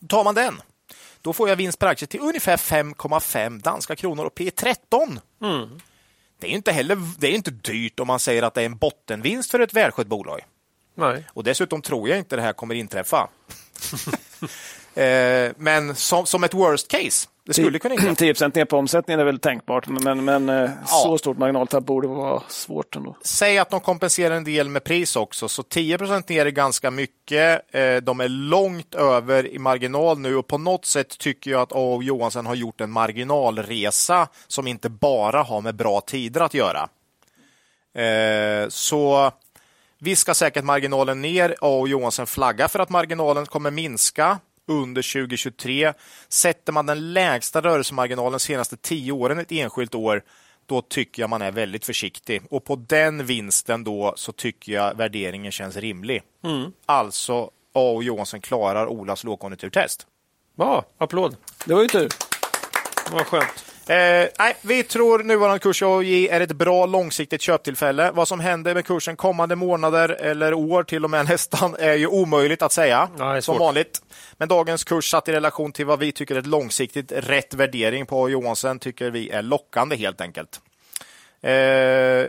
tar 0.08 0.24
man 0.24 0.34
den. 0.34 0.60
Då 1.22 1.32
får 1.32 1.48
jag 1.48 1.56
vinst 1.56 1.78
per 1.78 1.86
aktie 1.86 2.08
till 2.08 2.20
ungefär 2.20 2.56
5,5 2.56 3.60
danska 3.62 3.96
kronor 3.96 4.24
och 4.24 4.34
P 4.34 4.50
13. 4.50 5.20
Det 6.38 6.46
är 6.46 6.50
inte 6.50 6.72
heller 6.72 6.98
det 7.18 7.26
är 7.26 7.32
inte 7.32 7.50
dyrt 7.50 8.00
om 8.00 8.06
man 8.06 8.20
säger 8.20 8.42
att 8.42 8.54
det 8.54 8.60
är 8.62 8.66
en 8.66 8.76
bottenvinst 8.76 9.50
för 9.50 9.60
ett 9.60 9.74
välskött 9.74 10.06
bolag. 10.06 10.40
Nej. 10.94 11.24
Och 11.32 11.44
dessutom 11.44 11.82
tror 11.82 12.08
jag 12.08 12.18
inte 12.18 12.36
det 12.36 12.42
här 12.42 12.52
kommer 12.52 12.74
inträffa. 12.74 13.28
eh, 14.94 15.52
men 15.56 15.94
som, 15.94 16.26
som 16.26 16.44
ett 16.44 16.54
worst 16.54 16.88
case. 16.88 17.28
Det 17.44 17.54
skulle 17.54 17.78
kunna 17.78 17.94
inträffa. 17.94 18.14
10 18.14 18.48
ner 18.48 18.64
på 18.64 18.76
omsättningen 18.76 19.20
är 19.20 19.24
väl 19.24 19.38
tänkbart, 19.38 19.86
men, 19.86 20.24
men 20.24 20.48
eh, 20.48 20.70
så 20.86 21.18
stort 21.18 21.38
marginaltapp 21.38 21.84
borde 21.84 22.08
vara 22.08 22.42
svårt 22.48 22.96
ändå. 22.96 23.16
Säg 23.24 23.58
att 23.58 23.70
de 23.70 23.80
kompenserar 23.80 24.34
en 24.34 24.44
del 24.44 24.68
med 24.68 24.84
pris 24.84 25.16
också, 25.16 25.48
så 25.48 25.62
10 25.62 25.96
ner 25.98 26.46
är 26.46 26.50
ganska 26.50 26.90
mycket. 26.90 27.74
Eh, 27.74 27.96
De 27.96 28.20
är 28.20 28.28
långt 28.28 28.94
över 28.94 29.46
i 29.46 29.58
marginal 29.58 30.18
nu 30.18 30.36
och 30.36 30.46
på 30.46 30.58
något 30.58 30.84
sätt 30.86 31.18
tycker 31.18 31.50
jag 31.50 31.60
att 31.60 31.72
A.O. 31.72 32.02
Johansson 32.02 32.46
har 32.46 32.54
gjort 32.54 32.80
en 32.80 32.90
marginalresa 32.90 34.28
som 34.46 34.66
inte 34.66 34.88
bara 34.88 35.42
har 35.42 35.60
med 35.60 35.74
bra 35.74 36.00
tider 36.00 36.40
att 36.40 36.54
göra. 36.54 36.88
Eh, 37.94 38.68
Så 38.68 39.32
vi 40.00 40.16
ska 40.16 40.34
säkert 40.34 40.64
marginalen 40.64 41.22
ner. 41.22 41.50
A.O. 41.60 41.88
Johansson 41.88 42.26
flaggar 42.26 42.68
för 42.68 42.78
att 42.78 42.90
marginalen 42.90 43.46
kommer 43.46 43.70
minska 43.70 44.38
under 44.68 45.12
2023. 45.12 45.92
Sätter 46.28 46.72
man 46.72 46.86
den 46.86 47.12
lägsta 47.12 47.60
rörelsemarginalen 47.60 48.40
senaste 48.40 48.76
tio 48.76 49.12
åren 49.12 49.38
ett 49.38 49.52
enskilt 49.52 49.94
år, 49.94 50.22
då 50.66 50.82
tycker 50.82 51.22
jag 51.22 51.30
man 51.30 51.42
är 51.42 51.52
väldigt 51.52 51.84
försiktig. 51.86 52.42
Och 52.50 52.64
på 52.64 52.76
den 52.76 53.26
vinsten 53.26 53.84
då 53.84 54.12
så 54.16 54.32
tycker 54.32 54.72
jag 54.72 54.96
värderingen 54.96 55.52
känns 55.52 55.76
rimlig. 55.76 56.22
Alltså 56.86 57.50
A.O. 57.74 58.02
Johansson 58.02 58.40
klarar 58.40 58.86
Olas 58.86 59.24
lågkonjunkturtest. 59.24 60.06
Ja, 60.56 60.84
applåd. 60.98 61.36
Det 61.64 61.74
var 61.74 61.82
ju 61.82 61.88
tur. 61.88 62.08
Vad 63.12 63.26
skönt. 63.26 63.69
Eh, 63.90 64.28
nej, 64.38 64.56
vi 64.62 64.82
tror 64.82 65.22
nuvarande 65.22 65.58
kurs 65.58 65.82
AOJ 65.82 66.28
är 66.28 66.40
ett 66.40 66.52
bra 66.52 66.86
långsiktigt 66.86 67.42
köptillfälle. 67.42 68.10
Vad 68.10 68.28
som 68.28 68.40
händer 68.40 68.74
med 68.74 68.86
kursen 68.86 69.16
kommande 69.16 69.56
månader 69.56 70.08
eller 70.08 70.54
år 70.54 70.82
till 70.82 71.04
och 71.04 71.10
med 71.10 71.24
nästan 71.28 71.76
är 71.78 71.94
ju 71.94 72.06
omöjligt 72.06 72.62
att 72.62 72.72
säga. 72.72 73.08
Ja, 73.18 73.42
som 73.42 73.58
vanligt. 73.58 74.02
Men 74.36 74.48
dagens 74.48 74.84
kurs 74.84 75.10
satt 75.10 75.28
i 75.28 75.32
relation 75.32 75.72
till 75.72 75.86
vad 75.86 75.98
vi 75.98 76.12
tycker 76.12 76.34
är 76.34 76.38
ett 76.38 76.46
långsiktigt 76.46 77.12
rätt 77.12 77.54
värdering 77.54 78.06
på 78.06 78.16
A.O. 78.16 78.28
Johansson 78.28 78.78
tycker 78.78 79.10
vi 79.10 79.30
är 79.30 79.42
lockande 79.42 79.96
helt 79.96 80.20
enkelt. 80.20 80.60
Eh, 81.42 81.52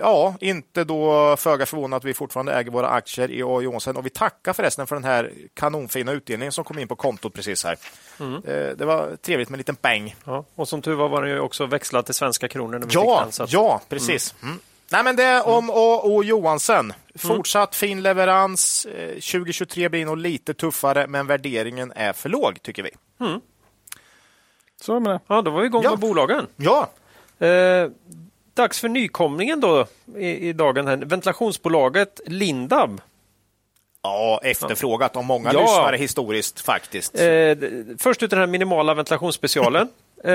ja, 0.01 0.35
inte 0.39 0.83
då 0.83 1.35
föga 1.37 1.65
förvånat 1.65 1.97
att 1.97 2.03
vi 2.03 2.13
fortfarande 2.13 2.53
äger 2.53 2.71
våra 2.71 2.89
aktier 2.89 3.31
i 3.31 3.41
A.O. 3.43 3.61
Johansson 3.61 3.97
och 3.97 4.05
vi 4.05 4.09
tackar 4.09 4.53
förresten 4.53 4.87
för 4.87 4.95
den 4.95 5.03
här 5.03 5.31
kanonfina 5.53 6.11
utdelningen 6.11 6.51
som 6.51 6.63
kom 6.63 6.79
in 6.79 6.87
på 6.87 6.95
kontot 6.95 7.33
precis 7.33 7.63
här. 7.63 7.77
Mm. 8.19 8.35
Eh, 8.35 8.75
det 8.77 8.85
var 8.85 9.15
trevligt 9.15 9.49
med 9.49 9.55
en 9.55 9.57
liten 9.57 9.75
peng. 9.75 10.15
Ja. 10.25 10.45
Och 10.55 10.67
som 10.67 10.81
tur 10.81 10.95
var 10.95 11.09
var 11.09 11.21
den 11.21 11.31
ju 11.31 11.39
också 11.39 11.65
växlad 11.65 12.05
till 12.05 12.13
svenska 12.15 12.47
kronor. 12.47 12.71
När 12.71 12.79
vi 12.79 12.85
fick 12.85 12.95
Ja, 12.95 13.19
den, 13.23 13.31
så 13.31 13.43
att- 13.43 13.53
ja 13.53 13.81
precis. 13.89 14.35
Mm. 14.43 14.59
Nej, 14.91 15.03
men 15.03 15.15
det 15.15 15.23
är 15.23 15.47
om 15.47 15.69
A.O. 15.69 16.23
Johansen. 16.23 16.93
Fortsatt 17.15 17.75
fin 17.75 18.03
leverans. 18.03 18.85
Eh, 18.85 19.09
2023 19.19 19.89
blir 19.89 20.05
nog 20.05 20.17
lite 20.17 20.53
tuffare, 20.53 21.07
men 21.07 21.27
värderingen 21.27 21.93
är 21.95 22.13
för 22.13 22.29
låg, 22.29 22.61
tycker 22.61 22.83
vi. 22.83 22.91
Så 24.81 24.95
är 24.95 24.99
det. 24.99 25.19
ja, 25.27 25.41
då 25.41 25.51
var 25.51 25.59
vi 25.61 25.65
igång 25.67 25.83
Ja. 25.83 25.89
med 25.89 25.99
bolagen. 25.99 26.47
Ja, 26.55 26.89
Eh, 27.39 27.89
dags 28.53 28.79
för 28.79 28.89
nykomlingen 28.89 29.59
då 29.59 29.85
i, 30.17 30.49
i 30.49 30.53
dagen. 30.53 30.87
Här. 30.87 30.97
Ventilationsbolaget 30.97 32.19
Lindab. 32.25 33.01
ja 34.03 34.39
efterfrågat 34.43 35.15
av 35.15 35.23
många 35.23 35.53
Ja. 35.53 35.61
lyssnare 35.61 35.97
historiskt 35.97 36.59
faktiskt. 36.61 37.19
Eh, 37.19 37.57
först 37.97 38.23
ut 38.23 38.29
den 38.29 38.39
här 38.39 38.47
minimala 38.47 38.93
ventilationsspecialen. 38.93 39.87
eh, 40.23 40.31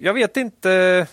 jag 0.00 0.14
vet 0.14 0.36
inte, 0.36 1.06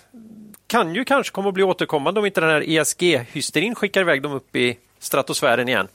kan 0.67 0.95
ju 0.95 1.05
kanske 1.05 1.33
komma 1.33 1.47
att 1.47 1.53
bli 1.53 1.63
återkommande 1.63 2.19
om 2.19 2.25
inte 2.25 2.41
den 2.41 2.49
här 2.49 2.61
ESG-hysterin 2.69 3.75
skickar 3.75 4.01
iväg 4.01 4.21
dem 4.21 4.31
upp 4.31 4.55
i 4.55 4.77
stratosfären 4.99 5.69
igen. 5.69 5.87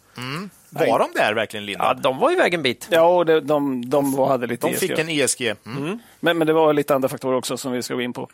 Var 0.72 0.98
de 0.98 1.08
där 1.14 1.34
verkligen, 1.34 1.66
Linda? 1.66 1.84
Ja, 1.84 1.94
de 1.94 2.18
var 2.18 2.32
iväg 2.32 2.54
en 2.54 2.62
bit. 2.62 2.88
Ja, 2.90 3.16
och 3.16 3.26
det, 3.26 3.40
de, 3.40 3.90
de 3.90 4.12
var, 4.16 4.28
hade 4.28 4.46
lite 4.46 4.66
de 4.66 4.72
ESG. 4.72 4.80
fick 4.88 4.98
en 4.98 5.08
ESG. 5.08 5.54
Mm. 5.66 5.98
Men, 6.20 6.38
men 6.38 6.46
det 6.46 6.52
var 6.52 6.72
lite 6.72 6.94
andra 6.94 7.08
faktorer 7.08 7.36
också 7.36 7.56
som 7.56 7.72
vi 7.72 7.82
ska 7.82 7.94
gå 7.94 8.00
in 8.00 8.12
på. 8.12 8.28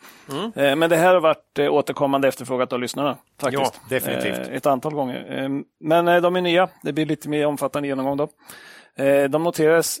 Eh, 0.55 0.75
Men 0.75 0.89
det 0.89 0.95
här 0.95 1.13
har 1.13 1.21
varit 1.21 1.59
eh, 1.59 1.73
återkommande 1.73 2.27
efterfrågat 2.27 2.73
av 2.73 2.79
lyssnarna. 2.79 3.17
Faktiskt. 3.41 3.73
Ja, 3.75 3.81
definitivt. 3.89 4.47
Eh, 4.47 4.55
Ett 4.55 4.65
antal 4.65 4.93
gånger. 4.93 5.43
Eh, 5.43 5.49
Men 5.79 6.07
eh, 6.07 6.21
de 6.21 6.35
är 6.35 6.41
nya. 6.41 6.69
Det 6.83 6.93
blir 6.93 7.05
lite 7.05 7.29
mer 7.29 7.45
omfattande 7.45 7.87
genomgång 7.87 8.17
då. 8.17 8.29
Eh, 9.03 9.23
De 9.29 9.43
noterades 9.43 9.99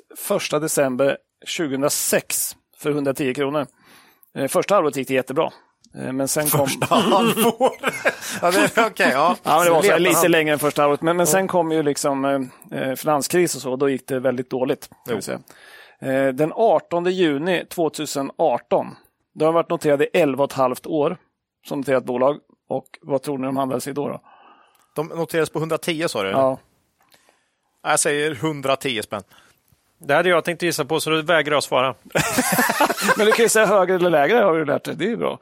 1 0.53 0.61
december 0.61 1.17
2006 1.57 2.55
för 2.77 2.89
110 2.91 3.33
kronor. 3.33 3.65
Eh, 4.37 4.47
Första 4.47 4.75
halvåret 4.75 4.95
gick 4.97 5.07
det 5.07 5.13
jättebra. 5.13 5.51
Eh, 5.95 6.11
Men 6.13 6.27
sen 6.27 6.47
kom... 6.47 6.67
Halvår. 6.81 7.71
ja, 8.41 8.51
det, 8.51 8.85
okay, 8.87 9.11
ja. 9.11 9.35
Ja, 9.43 9.57
men 9.57 9.65
det 9.65 9.71
var 9.71 9.81
så, 9.81 9.97
lite 9.97 10.17
han- 10.17 10.31
längre 10.31 10.53
än 10.53 10.59
första 10.59 10.81
halvåret. 10.81 11.01
Men, 11.01 11.17
men 11.17 11.27
sen 11.27 11.47
kom 11.47 11.71
ju 11.71 11.83
liksom 11.83 12.25
eh, 12.71 12.79
eh, 12.81 12.95
finanskris 12.95 13.55
och 13.55 13.61
så, 13.61 13.71
och 13.71 13.77
då 13.77 13.89
gick 13.89 14.07
det 14.07 14.19
väldigt 14.19 14.49
dåligt. 14.49 14.89
Kan 15.07 15.15
vi 15.15 15.21
säga. 15.21 15.39
Eh, 16.01 16.27
den 16.33 16.53
18 16.55 17.05
juni 17.05 17.65
2018, 17.69 18.95
då 19.35 19.45
har 19.45 19.53
varit 19.53 19.69
noterade 19.69 20.05
i 20.05 20.09
11 20.13 20.43
och 20.43 20.51
ett 20.51 20.57
halvt 20.57 20.85
år 20.87 21.17
som 21.67 21.79
noterat 21.79 22.05
bolag. 22.05 22.37
Och 22.69 22.85
vad 23.01 23.21
tror 23.21 23.37
ni 23.37 23.45
de 23.45 23.57
handlade 23.57 23.81
sig 23.81 23.93
då? 23.93 24.07
då? 24.07 24.21
De 24.95 25.07
noterades 25.07 25.49
på 25.49 25.59
110 25.59 26.05
sa 26.07 26.23
du? 26.23 26.29
Ja. 26.29 26.57
Jag 27.83 27.99
säger 27.99 28.31
110 28.31 29.01
spänn. 29.03 29.23
Det 29.99 30.13
hade 30.13 30.29
jag 30.29 30.43
tänkt 30.43 30.61
gissa 30.61 30.85
på, 30.85 30.99
så 30.99 31.09
då 31.09 31.21
vägrar 31.21 31.53
jag 31.53 31.63
svara. 31.63 31.95
Men 33.17 33.25
du 33.25 33.31
kan 33.31 33.43
ju 33.45 33.49
säga 33.49 33.65
högre 33.65 33.95
eller 33.95 34.09
lägre 34.09 34.37
har 34.37 34.53
du 34.57 34.65
lärt 34.65 34.83
dig. 34.83 34.95
Det 34.95 35.05
är 35.05 35.09
ju 35.09 35.17
bra. 35.17 35.39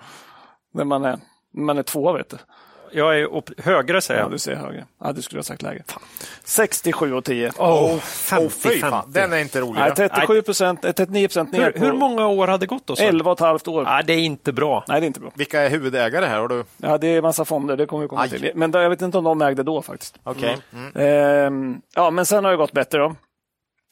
När 0.76 0.86
man 0.86 1.06
är, 1.06 1.20
när 1.52 1.64
man 1.64 1.78
är 1.78 1.84
två, 1.84 2.12
vet 2.14 2.30
du. 2.30 2.38
Jag 2.92 3.20
är 3.20 3.24
upp, 3.24 3.60
högre, 3.60 4.02
säger 4.02 4.20
Ja, 4.20 4.26
jag. 4.26 4.32
du 4.32 4.40
säger 4.40 4.58
högre. 4.58 4.86
Ja, 5.04 5.12
du 5.12 5.22
skulle 5.22 5.40
ha 5.40 5.44
sagt 5.44 5.62
lägre. 5.62 5.84
67 6.44 7.14
och 7.14 7.24
10. 7.24 7.50
Oh, 7.50 8.00
Åh, 8.32 8.50
fy 8.50 8.80
fan. 8.80 9.12
Den 9.12 9.34
är 9.34 9.38
inte 9.38 9.62
rolig. 9.62 9.80
Nej, 9.80 9.92
37 9.96 10.42
procent, 10.42 10.86
eh, 10.86 10.92
39 10.92 11.28
procent 11.28 11.52
ner 11.52 11.74
hur, 11.76 11.86
hur 11.86 11.94
många 11.94 12.28
år 12.28 12.48
hade 12.48 12.66
gått 12.66 12.88
då? 12.88 12.94
du? 12.94 13.04
11 13.04 13.32
och 13.32 13.38
ett 13.38 13.40
halvt 13.46 13.68
år. 13.68 13.84
Nej, 13.84 14.04
det 14.08 14.14
är 14.14 14.18
inte 14.20 14.54
bra. 14.54 14.84
Nej, 14.88 15.02
det 15.02 15.06
är 15.06 15.08
inte 15.08 15.20
bra. 15.20 15.32
Vilka 15.36 15.62
är 15.62 15.70
huvudägare 15.70 16.26
här? 16.26 16.40
Har 16.40 16.48
du... 16.48 16.64
Ja, 16.78 16.98
det 16.98 17.08
är 17.08 17.22
massa 17.22 17.46
fonder, 17.46 17.78
det 17.78 17.86
kommer 17.86 18.04
vi 18.04 18.08
komma 18.10 18.22
Aj. 18.22 18.30
till. 18.30 18.52
Men 18.56 18.72
då, 18.72 18.80
jag 18.80 18.90
vet 18.90 19.02
inte 19.02 19.18
om 19.18 19.24
de 19.24 19.42
ägde 19.42 19.64
då 19.64 19.82
faktiskt. 19.82 20.20
Okej. 20.24 20.58
Mm. 20.74 20.92
Ehm, 20.96 21.82
ja, 21.96 22.12
men 22.12 22.26
sen 22.26 22.44
har 22.44 22.52
det 22.52 22.58
gått 22.58 22.72
bättre 22.72 23.00
då. 23.00 23.16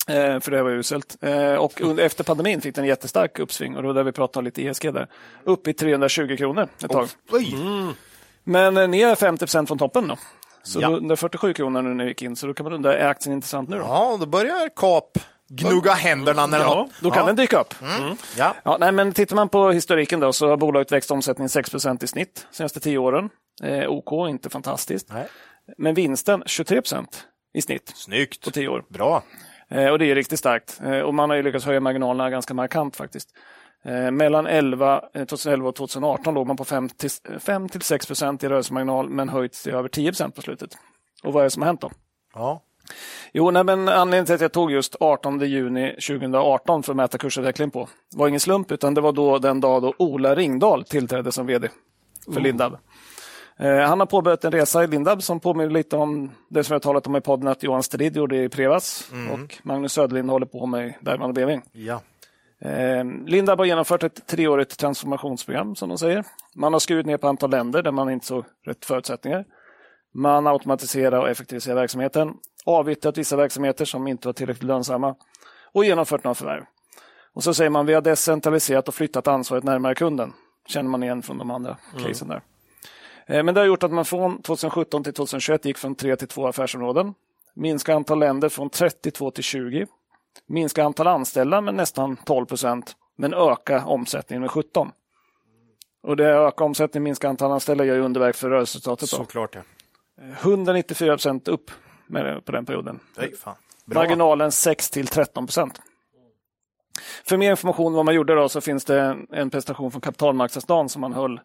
Ehm, 0.07 0.41
för 0.41 0.51
det 0.51 0.63
var 0.63 0.71
uselt. 0.71 1.17
Ehm, 1.21 1.57
och 1.57 1.81
under, 1.81 2.03
efter 2.05 2.23
pandemin 2.23 2.61
fick 2.61 2.75
den 2.75 2.83
en 2.83 2.87
jättestark 2.89 3.39
uppsving 3.39 3.75
och 3.75 3.81
det 3.81 3.87
var 3.87 3.93
där 3.95 4.03
vi 4.03 4.11
pratade 4.11 4.39
om 4.39 4.45
lite 4.45 4.61
ESG 4.67 4.91
där. 4.93 5.07
Upp 5.43 5.67
i 5.67 5.73
320 5.73 6.35
kronor 6.37 6.67
ett 6.83 6.91
tag. 6.91 7.07
Oj. 7.31 7.55
Men 8.43 8.77
eh, 8.77 8.87
ner 8.87 9.15
50 9.15 9.39
procent 9.45 9.67
från 9.67 9.77
toppen 9.77 10.07
då. 10.07 10.17
Så 10.63 10.81
Ja. 10.81 10.87
då, 10.89 10.93
147 10.95 11.53
kronor 11.53 11.81
nu 11.81 11.93
när 11.93 12.03
vi 12.03 12.09
gick 12.09 12.21
in, 12.21 12.35
så 12.35 12.47
då 12.47 12.53
kan 12.53 12.63
man 12.63 12.73
undra, 12.73 12.97
är 12.97 13.07
aktien 13.07 13.35
intressant 13.35 13.69
nu 13.69 13.77
då? 13.77 13.83
Ja, 13.83 14.17
då 14.19 14.25
börjar 14.25 14.69
kap 14.75 15.17
gnugga 15.49 15.91
händerna 15.91 16.45
när 16.47 16.59
den 16.59 16.67
Ja, 16.67 16.75
har... 16.75 16.89
Då 17.01 17.11
kan 17.11 17.25
den 17.25 17.35
dyka 17.35 17.59
upp. 17.61 17.73
Ja. 18.37 18.55
Ja, 18.63 18.77
nej, 18.79 18.91
men 18.91 19.13
tittar 19.13 19.35
man 19.35 19.49
på 19.49 19.71
historiken 19.71 20.19
då 20.19 20.33
så 20.33 20.47
har 20.49 20.57
bolaget 20.57 20.91
växt 20.91 21.11
omsättningen 21.11 21.47
6% 21.49 22.03
i 22.03 22.07
snitt 22.07 22.45
de 22.51 22.55
senaste 22.55 22.79
tio 22.79 22.97
åren. 22.97 23.29
Eh, 23.63 23.89
OK, 23.91 24.29
inte 24.29 24.49
fantastiskt. 24.49 25.07
Nej. 25.13 25.27
Men 25.77 25.93
vinsten 25.93 26.43
23% 26.43 27.05
i 27.53 27.61
snitt 27.61 27.91
Snyggt. 27.95 28.45
på 28.45 28.51
tio 28.51 28.67
år. 28.67 28.83
Bra. 28.89 29.23
Eh, 29.69 29.87
och 29.87 29.99
det 29.99 30.11
är 30.11 30.15
riktigt 30.15 30.39
starkt. 30.39 30.81
Eh, 30.83 30.99
och 30.99 31.13
man 31.13 31.29
har 31.29 31.37
ju 31.37 31.43
lyckats 31.43 31.65
höja 31.65 31.79
marginalerna 31.79 32.29
ganska 32.29 32.53
markant 32.53 32.95
faktiskt. 32.95 33.29
Eh, 33.85 34.11
mellan 34.11 34.47
11, 34.47 35.01
eh, 35.13 35.25
2011 35.25 35.69
och 35.69 35.75
2018 35.75 36.33
låg 36.33 36.47
man 36.47 36.57
på 36.57 36.65
5 36.65 36.89
till, 36.89 37.09
5 37.39 37.69
till 37.69 37.81
6 37.81 38.05
procent 38.05 38.43
i 38.43 38.47
rörelsemarginal 38.47 39.09
men 39.09 39.29
höjts 39.29 39.63
till 39.63 39.73
över 39.73 39.89
10 39.89 40.11
procent 40.11 40.35
på 40.35 40.41
slutet. 40.41 40.77
Och 41.23 41.33
vad 41.33 41.41
är 41.41 41.43
det 41.43 41.49
som 41.49 41.61
har 41.61 41.67
hänt 41.67 41.81
då? 41.81 41.91
Ja. 42.33 42.61
Jo, 43.31 43.51
nej, 43.51 43.63
men 43.63 43.89
anledningen 43.89 44.25
till 44.25 44.35
att 44.35 44.41
jag 44.41 44.51
tog 44.51 44.71
just 44.71 44.95
18 44.99 45.39
juni 45.39 45.89
2018 45.89 46.83
för 46.83 46.91
att 46.91 46.97
mäta 46.97 47.17
kursutvecklingen 47.17 47.71
på 47.71 47.89
var 48.15 48.27
ingen 48.27 48.39
slump, 48.39 48.71
utan 48.71 48.93
det 48.93 49.01
var 49.01 49.11
då 49.11 49.39
den 49.39 49.61
dag 49.61 49.81
då 49.81 49.93
Ola 49.97 50.35
Ringdahl 50.35 50.83
tillträdde 50.83 51.31
som 51.31 51.47
vd 51.47 51.69
för 52.33 52.41
Lindab. 52.41 52.73
Eh, 52.73 52.79
han 53.57 53.99
har 53.99 54.05
påbörjat 54.05 54.43
en 54.43 54.51
resa 54.51 54.83
i 54.83 54.87
Lindab 54.87 55.23
som 55.23 55.39
påminner 55.39 55.69
lite 55.69 55.95
om 55.95 56.31
det 56.49 56.63
som 56.63 56.73
jag 56.73 56.81
talat 56.81 57.07
om 57.07 57.15
i 57.15 57.21
podden 57.21 57.47
att 57.47 57.63
Johan 57.63 57.83
Strid 57.83 58.17
gjorde 58.17 58.43
i 58.43 58.49
Prevas 58.49 59.11
och 59.31 59.57
Magnus 59.63 59.93
Söderlind 59.93 60.29
håller 60.29 60.45
på 60.45 60.65
med 60.65 60.93
Bergman 61.01 61.29
och 61.29 61.35
Beving. 61.35 61.61
Ja. 61.71 62.01
Eh, 62.61 63.03
Lindab 63.25 63.59
har 63.59 63.65
genomfört 63.65 64.03
ett 64.03 64.27
treårigt 64.27 64.79
transformationsprogram 64.79 65.75
som 65.75 65.89
de 65.89 65.97
säger. 65.97 66.25
Man 66.55 66.73
har 66.73 66.79
skurit 66.79 67.05
ner 67.05 67.17
på 67.17 67.27
antal 67.27 67.51
länder 67.51 67.81
där 67.81 67.91
man 67.91 68.09
inte 68.09 68.25
såg 68.25 68.45
rätt 68.65 68.85
förutsättningar. 68.85 69.45
Man 70.13 70.47
automatiserar 70.47 71.19
och 71.19 71.29
effektiviserar 71.29 71.75
verksamheten, 71.75 72.33
avyttrat 72.65 73.17
vissa 73.17 73.35
verksamheter 73.35 73.85
som 73.85 74.07
inte 74.07 74.27
var 74.27 74.33
tillräckligt 74.33 74.63
lönsamma 74.63 75.15
och 75.71 75.85
genomfört 75.85 76.23
några 76.23 76.35
förvärv. 76.35 76.63
Och 77.33 77.43
så 77.43 77.53
säger 77.53 77.69
man 77.69 77.85
vi 77.85 77.93
har 77.93 78.01
decentraliserat 78.01 78.87
och 78.87 78.93
flyttat 78.93 79.27
ansvaret 79.27 79.63
närmare 79.63 79.95
kunden. 79.95 80.33
Känner 80.67 80.89
man 80.89 81.03
igen 81.03 81.21
från 81.21 81.37
de 81.37 81.51
andra 81.51 81.77
casen 82.03 82.27
där. 82.27 82.41
Eh, 83.27 83.43
Men 83.43 83.53
det 83.53 83.61
har 83.61 83.65
gjort 83.65 83.83
att 83.83 83.91
man 83.91 84.05
från 84.05 84.41
2017 84.41 85.03
till 85.03 85.13
2021 85.13 85.65
gick 85.65 85.77
från 85.77 85.95
tre 85.95 86.15
till 86.15 86.27
två 86.27 86.47
affärsområden. 86.47 87.13
Minska 87.53 87.95
antal 87.95 88.19
länder 88.19 88.49
från 88.49 88.69
32 88.69 89.31
till 89.31 89.43
20. 89.43 89.87
Minska 90.45 90.83
antal 90.83 91.07
anställda 91.07 91.61
med 91.61 91.75
nästan 91.75 92.17
12 92.17 92.45
procent, 92.45 92.95
men 93.15 93.33
öka 93.33 93.85
omsättningen 93.85 94.41
med 94.41 94.51
17. 94.51 94.91
Och 96.03 96.17
det 96.17 96.25
öka 96.25 96.63
omsättningen, 96.63 97.03
minska 97.03 97.29
antal 97.29 97.51
anställda 97.51 97.85
gör 97.85 97.95
ju 97.95 98.01
underverk 98.01 98.35
för 98.35 98.49
rörelseresultatet. 98.49 99.09
Såklart 99.09 99.55
ja. 99.55 99.61
194 100.41 101.13
procent 101.13 101.47
upp 101.47 101.71
på 102.45 102.51
den 102.51 102.65
perioden. 102.65 102.99
Nej, 103.17 103.35
fan. 103.35 103.55
Bra. 103.85 104.01
Marginalen 104.01 104.51
6 104.51 104.89
till 104.89 105.07
13 105.07 105.47
procent. 105.47 105.81
För 107.25 107.37
mer 107.37 107.51
information 107.51 107.87
om 107.87 107.93
vad 107.93 108.05
man 108.05 108.15
gjorde 108.15 108.35
då 108.35 108.49
så 108.49 108.61
finns 108.61 108.85
det 108.85 109.01
en, 109.01 109.27
en 109.31 109.49
presentation 109.49 109.91
från 109.91 110.01
kapitalmarknadsdagen 110.01 110.89
som 110.89 111.01
man 111.01 111.13
höll 111.13 111.39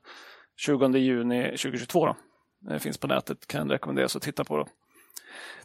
20 0.58 0.98
juni 0.98 1.44
2022. 1.44 2.06
Då. 2.06 2.16
Det 2.60 2.78
finns 2.78 2.98
på 2.98 3.06
nätet, 3.06 3.46
kan 3.46 3.70
rekommenderas 3.70 4.16
att 4.16 4.22
titta 4.22 4.44
på. 4.44 4.56
Då. 4.56 4.66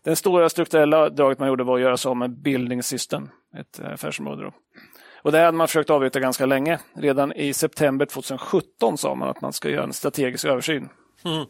Den 0.03 0.15
stora 0.15 0.49
strukturella 0.49 1.09
draget 1.09 1.39
man 1.39 1.47
gjorde 1.47 1.63
var 1.63 1.75
att 1.75 1.81
göra 1.81 1.97
sig 1.97 2.09
av 2.09 2.17
med 2.17 2.29
Building 2.41 2.83
System, 2.83 3.29
ett 3.57 3.79
eh, 3.79 3.93
affärsområde. 3.93 4.43
Då. 4.43 4.53
Och 5.21 5.31
det 5.31 5.39
hade 5.39 5.57
man 5.57 5.67
försökt 5.67 5.89
avyttra 5.89 6.19
ganska 6.19 6.45
länge. 6.45 6.79
Redan 6.93 7.33
i 7.33 7.53
september 7.53 8.05
2017 8.05 8.97
sa 8.97 9.15
man 9.15 9.29
att 9.29 9.41
man 9.41 9.53
ska 9.53 9.69
göra 9.69 9.83
en 9.83 9.93
strategisk 9.93 10.45
översyn. 10.45 10.89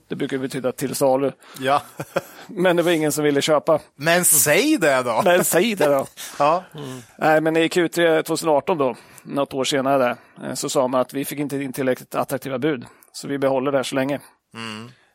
Det 0.08 0.16
brukar 0.16 0.38
betyda 0.38 0.72
till 0.72 0.96
salu. 0.96 1.32
Ja. 1.60 1.82
Men 2.48 2.76
det 2.76 2.84
var 2.84 2.92
ingen 2.92 3.12
som 3.12 3.24
ville 3.24 3.42
köpa. 3.42 3.80
Men 3.96 4.26
säg 4.26 4.78
det 4.78 5.04
då! 5.04 5.22
Men 5.26 5.44
säg 5.44 5.76
det 5.76 5.86
då. 5.86 6.06
Ja. 6.40 6.64
Nej, 7.18 7.42
men 7.42 7.58
i 7.58 7.68
Q3 7.68 8.24
2018 8.24 8.78
då, 8.78 8.96
något 9.24 9.54
år 9.54 9.64
senare 9.64 9.98
där, 9.98 10.16
eh, 10.48 10.54
så 10.54 10.70
sa 10.70 10.88
man 10.88 11.02
att 11.02 11.14
vi 11.14 11.26
fick 11.26 11.40
inte 11.40 11.58
in 11.58 11.74
tillräckligt 11.74 12.16
attraktiva 12.16 12.60
bud. 12.60 12.86
Så 13.14 13.28
vi 13.28 13.38
behåller 13.38 13.72
det 13.72 13.78
här 13.78 13.84
så 13.84 13.96
länge. 13.96 14.20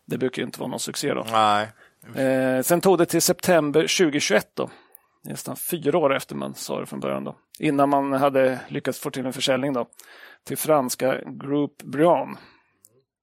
Det 0.06 0.18
brukar 0.18 0.42
ju 0.42 0.46
inte 0.46 0.60
vara 0.60 0.70
någon 0.70 0.80
succé 0.80 1.14
då. 1.14 1.26
Nej. 1.32 1.68
Eh, 2.14 2.62
sen 2.62 2.80
tog 2.80 2.98
det 2.98 3.06
till 3.06 3.22
september 3.22 3.80
2021 3.80 4.46
då. 4.54 4.70
Nästan 5.24 5.56
fyra 5.56 5.98
år 5.98 6.14
efter 6.16 6.34
man 6.34 6.54
sa 6.54 6.80
det 6.80 6.86
från 6.86 7.00
början 7.00 7.24
då. 7.24 7.36
Innan 7.58 7.88
man 7.88 8.12
hade 8.12 8.60
lyckats 8.68 8.98
få 9.00 9.10
till 9.10 9.26
en 9.26 9.32
försäljning 9.32 9.72
då. 9.72 9.86
Till 10.46 10.56
franska 10.58 11.16
Group 11.26 11.82
Brian. 11.82 12.36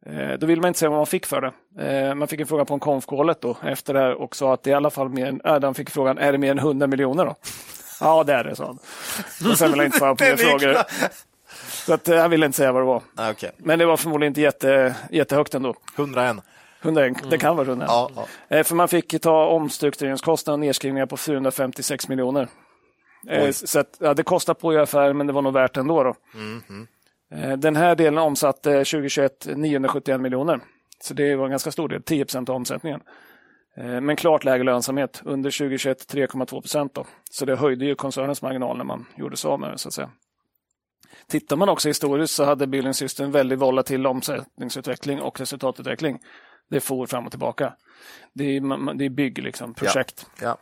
Eh, 0.05 0.33
då 0.39 0.47
ville 0.47 0.61
man 0.61 0.67
inte 0.67 0.79
säga 0.79 0.89
vad 0.89 0.99
man 0.99 1.05
fick 1.05 1.25
för 1.25 1.41
det. 1.41 1.51
Eh, 1.87 2.15
man 2.15 2.27
fick 2.27 2.39
en 2.39 2.47
fråga 2.47 2.65
på 2.65 2.73
en 2.73 2.79
konfkålet 2.79 3.41
då 3.41 3.57
efter 3.63 3.93
det 3.93 3.99
här 3.99 4.13
och 4.13 4.35
sa 4.35 4.53
att 4.53 4.63
det 4.63 4.69
i 4.69 4.73
alla 4.73 4.89
fall 4.89 5.09
mer 5.09 5.25
än, 5.25 5.41
äh, 5.45 5.55
de 5.59 5.73
fick 5.73 5.89
frågan, 5.89 6.17
är 6.17 6.31
det 6.31 6.37
mer 6.37 6.51
än 6.51 6.59
100 6.59 6.87
miljoner 6.87 7.25
då? 7.25 7.35
Ja, 7.99 8.23
det 8.23 8.33
är 8.33 8.43
det, 8.43 8.55
sa 8.55 8.65
han. 8.65 8.79
Och 9.51 9.57
sen 9.57 9.71
ville 9.71 9.81
han 9.81 9.85
inte 9.85 9.97
svara 9.97 10.15
på 10.15 10.23
mer 10.23 10.35
frågor. 10.37 10.77
Så 11.85 11.93
att, 11.93 12.07
eh, 12.07 12.17
han 12.21 12.29
ville 12.29 12.45
inte 12.45 12.55
säga 12.57 12.71
vad 12.71 12.81
det 12.81 12.85
var. 12.85 13.01
Ah, 13.15 13.31
Okej. 13.31 13.51
Men 13.57 13.79
det 13.79 13.85
var 13.85 13.97
förmodligen 13.97 14.31
inte 14.31 14.41
jätte, 14.41 14.95
jättehögt 15.11 15.55
ändå. 15.55 15.75
101. 15.95 16.37
101, 16.81 17.29
det 17.29 17.37
kan 17.37 17.55
vara 17.55 17.67
101. 17.67 17.89
Ja, 17.91 18.09
ja. 18.15 18.57
Eh, 18.57 18.63
För 18.63 18.75
man 18.75 18.87
fick 18.87 19.21
ta 19.21 19.45
omstruktureringskostnader 19.47 20.53
och 20.55 20.59
nedskrivningar 20.59 21.05
på 21.05 21.17
456 21.17 22.07
miljoner. 22.07 22.47
Eh, 23.29 23.51
Så 23.51 23.79
att, 23.79 23.97
ja, 23.99 24.13
det 24.13 24.23
kostar 24.23 24.53
på 24.53 24.73
i 24.73 24.77
affär, 24.77 25.13
men 25.13 25.27
det 25.27 25.33
var 25.33 25.41
nog 25.41 25.53
värt 25.53 25.77
ändå. 25.77 26.03
Då. 26.03 26.15
Eh, 27.35 27.57
Den 27.57 27.75
här 27.75 27.95
delen 27.95 28.17
omsatte 28.17 28.69
2021 28.85 29.47
971 29.55 30.21
miljoner. 30.21 30.59
Så 31.03 31.13
det 31.13 31.35
var 31.35 31.45
en 31.45 31.51
ganska 31.51 31.71
stor 31.71 31.89
del, 31.89 32.03
10 32.03 32.25
procent 32.25 32.49
av 32.49 32.55
omsättningen. 32.55 33.01
Men 33.77 34.15
klart 34.15 34.43
lägre 34.43 34.63
lönsamhet, 34.63 35.21
under 35.25 35.51
2021 35.51 36.05
3,2 36.13 36.61
procent. 36.61 36.93
då. 36.95 37.05
Så 37.31 37.45
det 37.45 37.55
höjde 37.55 37.85
ju 37.85 37.95
koncernens 37.95 38.41
marginal 38.41 38.77
när 38.77 38.83
man 38.83 39.05
gjorde 39.17 39.37
sig 39.37 39.49
av 39.49 39.59
med 39.59 39.71
det. 39.71 39.77
Så 39.77 39.87
att 39.87 39.93
säga. 39.93 40.09
Tittar 41.27 41.55
man 41.55 41.69
också 41.69 41.87
historiskt 41.87 42.33
så 42.33 42.43
hade 42.43 42.67
Building 42.67 42.93
System 42.93 43.31
väldigt 43.31 43.59
volatil 43.59 44.07
omsättningsutveckling 44.07 45.21
och 45.21 45.39
resultatutveckling. 45.39 46.19
Det 46.69 46.79
for 46.79 47.05
fram 47.05 47.25
och 47.25 47.31
tillbaka. 47.31 47.73
Det 48.33 48.43
är, 48.57 48.93
det 48.93 49.05
är 49.05 49.09
bygg, 49.09 49.43
liksom, 49.43 49.73
projekt. 49.73 50.27
Ja. 50.41 50.57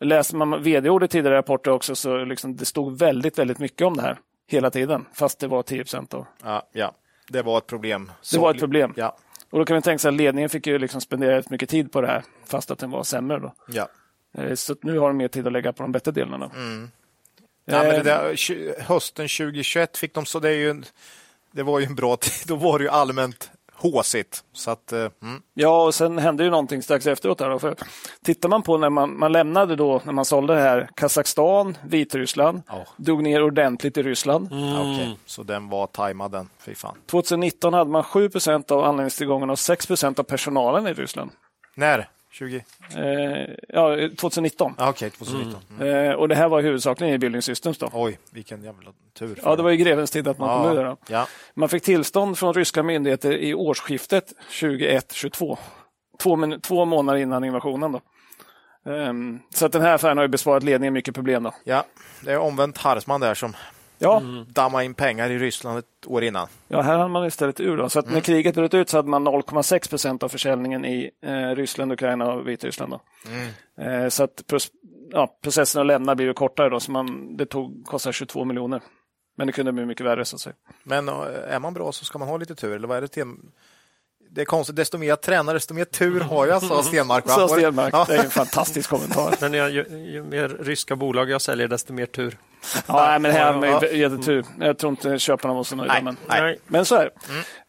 Läser 0.00 0.36
man 0.36 0.62
vd-ordet 0.62 1.10
tidigare 1.10 1.36
rapporter 1.36 1.70
också 1.70 1.94
så 1.94 2.24
liksom, 2.24 2.56
det 2.56 2.64
stod 2.64 2.98
väldigt, 2.98 3.38
väldigt 3.38 3.58
mycket 3.58 3.86
om 3.86 3.96
det 3.96 4.02
här 4.02 4.18
hela 4.46 4.70
tiden. 4.70 5.06
Fast 5.12 5.38
det 5.38 5.46
var 5.46 5.62
10 5.62 5.78
procent. 5.78 6.14
Ja, 6.44 6.68
ja. 6.72 6.92
Det 7.28 7.42
var 7.42 7.58
ett 7.58 7.66
problem. 7.66 8.12
Det 8.32 8.38
var 8.38 8.50
ett 8.50 8.58
problem. 8.60 8.92
Ja. 8.96 9.16
Och 9.50 9.58
då 9.58 9.64
kan 9.64 9.74
man 9.74 9.82
tänka 9.82 9.98
sig 9.98 10.08
att 10.08 10.14
ledningen 10.14 10.50
fick 10.50 10.66
ju 10.66 10.78
liksom 10.78 11.00
spendera 11.00 11.36
rätt 11.36 11.50
mycket 11.50 11.68
tid 11.68 11.92
på 11.92 12.00
det 12.00 12.06
här 12.06 12.24
fast 12.46 12.70
att 12.70 12.78
den 12.78 12.90
var 12.90 13.02
sämre. 13.02 13.38
Då. 13.38 13.54
Ja. 13.68 13.88
Eh, 14.38 14.54
Så 14.54 14.76
nu 14.82 14.98
har 14.98 15.08
de 15.08 15.16
mer 15.16 15.28
tid 15.28 15.46
att 15.46 15.52
lägga 15.52 15.72
på 15.72 15.82
de 15.82 15.92
bättre 15.92 16.12
delarna. 16.12 16.50
Ja, 17.66 17.82
men 17.82 17.88
det 17.90 17.96
Eh, 17.96 18.04
där, 18.04 18.82
hösten 18.82 19.28
2021 19.28 19.96
fick 19.96 20.14
de 20.14 20.26
så 20.26 20.38
det 20.40 20.48
är 20.48 20.52
ju 20.54 20.70
en, 20.70 20.84
det 21.52 21.62
var 21.62 21.78
ju 21.78 21.86
en 21.86 21.94
bra 21.94 22.16
tid. 22.16 22.32
Då 22.46 22.56
var 22.56 22.78
det 22.78 22.84
ju 22.84 22.90
allmänt 22.90 23.50
håsigt. 23.72 24.44
Så 24.52 24.70
att, 24.70 24.92
eh, 24.92 24.98
mm. 25.22 25.42
Ja, 25.54 25.84
och 25.84 25.94
sen 25.94 26.18
hände 26.18 26.44
ju 26.44 26.50
någonting 26.50 26.82
strax 26.82 27.06
efteråt. 27.06 27.40
Här 27.40 27.50
då, 27.50 27.58
för 27.58 27.76
tittar 28.24 28.48
man 28.48 28.62
på 28.62 28.78
när 28.78 28.90
man, 28.90 29.18
man 29.18 29.32
lämnade 29.32 29.76
då, 29.76 30.00
när 30.04 30.12
man 30.12 30.24
sålde 30.24 30.54
det 30.54 30.60
här, 30.60 30.88
Kazakstan, 30.94 31.78
Vitryssland, 31.84 32.62
Ja. 32.68 32.86
drog 32.96 33.22
ner 33.22 33.42
ordentligt 33.42 33.96
i 33.96 34.02
Ryssland. 34.02 34.48
ja, 34.50 34.80
okej. 34.80 35.18
Så 35.26 35.42
den 35.42 35.68
var 35.68 35.86
tajmad 35.86 36.30
den. 36.32 36.48
Fy 36.58 36.74
fan. 36.74 36.96
2019 37.06 37.74
hade 37.74 37.90
man 37.90 38.02
7% 38.02 38.72
av 38.72 38.84
anläggningstillgångarna 38.84 39.52
och 39.52 39.58
6% 39.58 40.20
av 40.20 40.24
personalen 40.24 40.86
i 40.86 40.92
Ryssland. 40.92 41.30
När? 41.74 42.08
20? 42.38 42.64
Eh, 42.96 43.54
ja, 43.68 43.96
2019. 44.16 44.74
Ja, 44.78 44.88
okej, 44.88 45.10
2019. 45.10 45.60
Mm. 45.80 46.10
Eh, 46.10 46.14
och 46.14 46.28
det 46.28 46.34
här 46.34 46.48
var 46.48 46.62
huvudsakligen 46.62 47.14
i 47.14 47.18
Building 47.18 47.42
Systems. 47.42 47.78
Då. 47.78 47.90
Oj, 47.92 48.18
vilken 48.32 48.62
jävla 48.62 48.92
tur. 49.18 49.40
Ja, 49.44 49.56
det 49.56 49.62
var 49.62 49.70
i 49.70 49.76
grevens 49.76 50.10
tid 50.10 50.28
att 50.28 50.38
man 50.38 50.62
kom 50.62 50.72
ur 50.72 50.76
det. 50.76 50.82
ja. 50.82 50.96
Ja. 51.08 51.26
Man 51.54 51.68
fick 51.68 51.82
tillstånd 51.82 52.38
från 52.38 52.54
ryska 52.54 52.82
myndigheter 52.82 53.32
i 53.32 53.54
årsskiftet 53.54 54.32
21-22. 54.50 55.58
Två, 56.18 56.58
två 56.62 56.84
månader 56.84 57.18
innan 57.18 57.44
invasionen. 57.44 57.92
Då. 57.92 58.00
Ehm, 58.92 59.40
så 59.54 59.66
att 59.66 59.72
den 59.72 59.82
här 59.82 59.94
affären 59.94 60.16
har 60.16 60.24
ju 60.24 60.28
besparat 60.28 60.62
ledningen 60.62 60.92
mycket 60.94 61.14
problem. 61.14 61.42
Då. 61.42 61.54
ja, 61.64 61.84
det 62.20 62.32
är 62.32 62.38
omvänt 62.38 62.78
Hartman 62.78 63.20
där 63.20 63.34
som 63.34 63.56
Ja, 63.98 64.22
dammade 64.48 64.84
in 64.84 64.94
pengar 64.94 65.30
i 65.30 65.38
Ryssland 65.38 65.78
ett 65.78 66.06
år 66.06 66.24
innan. 66.24 66.48
ja, 66.68 66.80
här 66.80 66.96
hade 66.98 67.08
man 67.08 67.26
istället 67.26 67.60
ur. 67.60 67.76
Då. 67.76 67.88
Så 67.88 67.98
att 67.98 68.10
när 68.10 68.20
kriget 68.20 68.54
bröt 68.54 68.74
ut 68.74 68.88
så 68.88 68.96
hade 68.98 69.08
man 69.08 69.28
0,6 69.28 69.90
procent 69.90 70.22
av 70.22 70.28
försäljningen 70.28 70.84
i 70.84 71.10
eh, 71.22 71.48
Ryssland, 71.56 71.92
Ukraina 71.92 72.32
och 72.32 72.48
Vitryssland. 72.48 72.92
Då. 72.92 73.00
Eh, 73.82 74.08
så 74.08 74.24
att 74.24 74.42
pros- 74.46 74.70
ja, 75.10 75.38
processen 75.42 75.80
att 75.80 75.86
lämna 75.86 76.14
blir 76.14 76.26
ju 76.26 76.34
kortare. 76.34 76.68
Då, 76.68 76.80
så 76.80 76.90
man, 76.92 77.36
det 77.36 77.46
tog, 77.46 77.86
kostar 77.86 78.12
22 78.12 78.44
miljoner. 78.44 78.80
Men 79.36 79.46
det 79.46 79.52
kunde 79.52 79.72
bli 79.72 79.86
mycket 79.86 80.06
värre. 80.06 80.24
Så 80.24 80.36
att 80.36 80.40
säga. 80.40 80.54
Men 80.82 81.08
eh, 81.08 81.14
är 81.48 81.60
man 81.60 81.74
bra 81.74 81.92
så 81.92 82.04
ska 82.04 82.18
man 82.18 82.28
ha 82.28 82.36
lite 82.36 82.54
tur, 82.54 82.76
eller 82.76 82.88
vad 82.88 82.96
är 82.96 83.00
det? 83.00 83.08
Till? 83.08 83.24
Det 84.36 84.42
är 84.42 84.44
konstigt, 84.44 84.76
desto 84.76 84.98
mer 84.98 85.06
jag 85.08 85.20
tränar, 85.20 85.54
desto 85.54 85.74
mer 85.74 85.84
tur 85.84 86.20
har 86.20 86.46
jag, 86.46 86.62
sa 86.62 86.82
Stenmark. 86.82 87.26
va? 87.26 87.32
Så 87.32 87.48
Stenmark, 87.48 87.94
Ja. 87.94 88.04
det 88.08 88.14
är 88.14 88.24
en 88.24 88.30
fantastisk 88.30 88.90
kommentar. 88.90 89.34
Men 89.40 89.52
jag, 89.54 89.70
ju, 89.70 89.84
ju 90.12 90.22
mer 90.22 90.48
ryska 90.48 90.96
bolag 90.96 91.30
jag 91.30 91.42
säljer, 91.42 91.68
desto 91.68 91.92
mer 91.92 92.06
tur. 92.06 92.38
Ja, 92.86 93.06
nej, 93.08 93.18
men 93.18 93.30
här 93.30 93.60
med 93.60 93.70
ja. 93.70 93.86
jättetur. 93.86 94.44
Jag 94.60 94.78
tror 94.78 94.90
inte 94.90 95.18
köparna 95.18 95.54
var 95.54 95.64
så 95.64 95.76
nöjda. 95.76 95.92
Nej, 95.92 96.02
men, 96.02 96.16
nej. 96.28 96.58
men 96.66 96.84
så 96.84 96.94
är 96.94 97.04
det. 97.04 97.10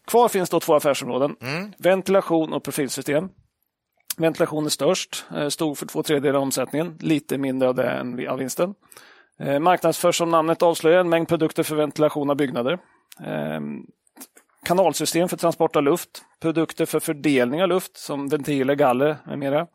Kvar 0.06 0.28
finns 0.28 0.50
då 0.50 0.60
två 0.60 0.74
affärsområden. 0.74 1.36
Ventilation 1.78 2.52
och 2.52 2.64
profilsystem. 2.64 3.28
Ventilation 4.16 4.66
är 4.66 4.70
störst, 4.70 5.24
eh, 5.36 5.48
stod 5.48 5.78
för 5.78 5.86
två 5.86 6.02
tredjedelar 6.02 6.36
av 6.36 6.42
omsättningen, 6.42 6.96
lite 7.00 7.38
mindre 7.38 7.68
av 7.68 7.74
det 7.74 7.90
än 7.90 8.28
av 8.28 8.38
vinsten. 8.38 8.74
Eh, 9.40 9.58
marknadsförs 9.58 10.16
som 10.18 10.30
namnet 10.30 10.62
avslöjar 10.62 10.98
en 11.00 11.08
mängd 11.08 11.28
produkter 11.28 11.62
för 11.62 11.76
ventilation 11.76 12.30
av 12.30 12.36
byggnader. 12.36 12.78
Kanalsystem 14.68 15.28
för 15.28 15.36
transport 15.36 15.76
av 15.76 15.82
luft, 15.82 16.22
produkter 16.40 16.86
för 16.86 17.00
fördelning 17.00 17.62
av 17.62 17.68
luft 17.68 17.96
som 17.96 18.28
ventiler, 18.28 18.74
galler 18.74 19.16
med 19.26 19.38
mera. 19.38 19.66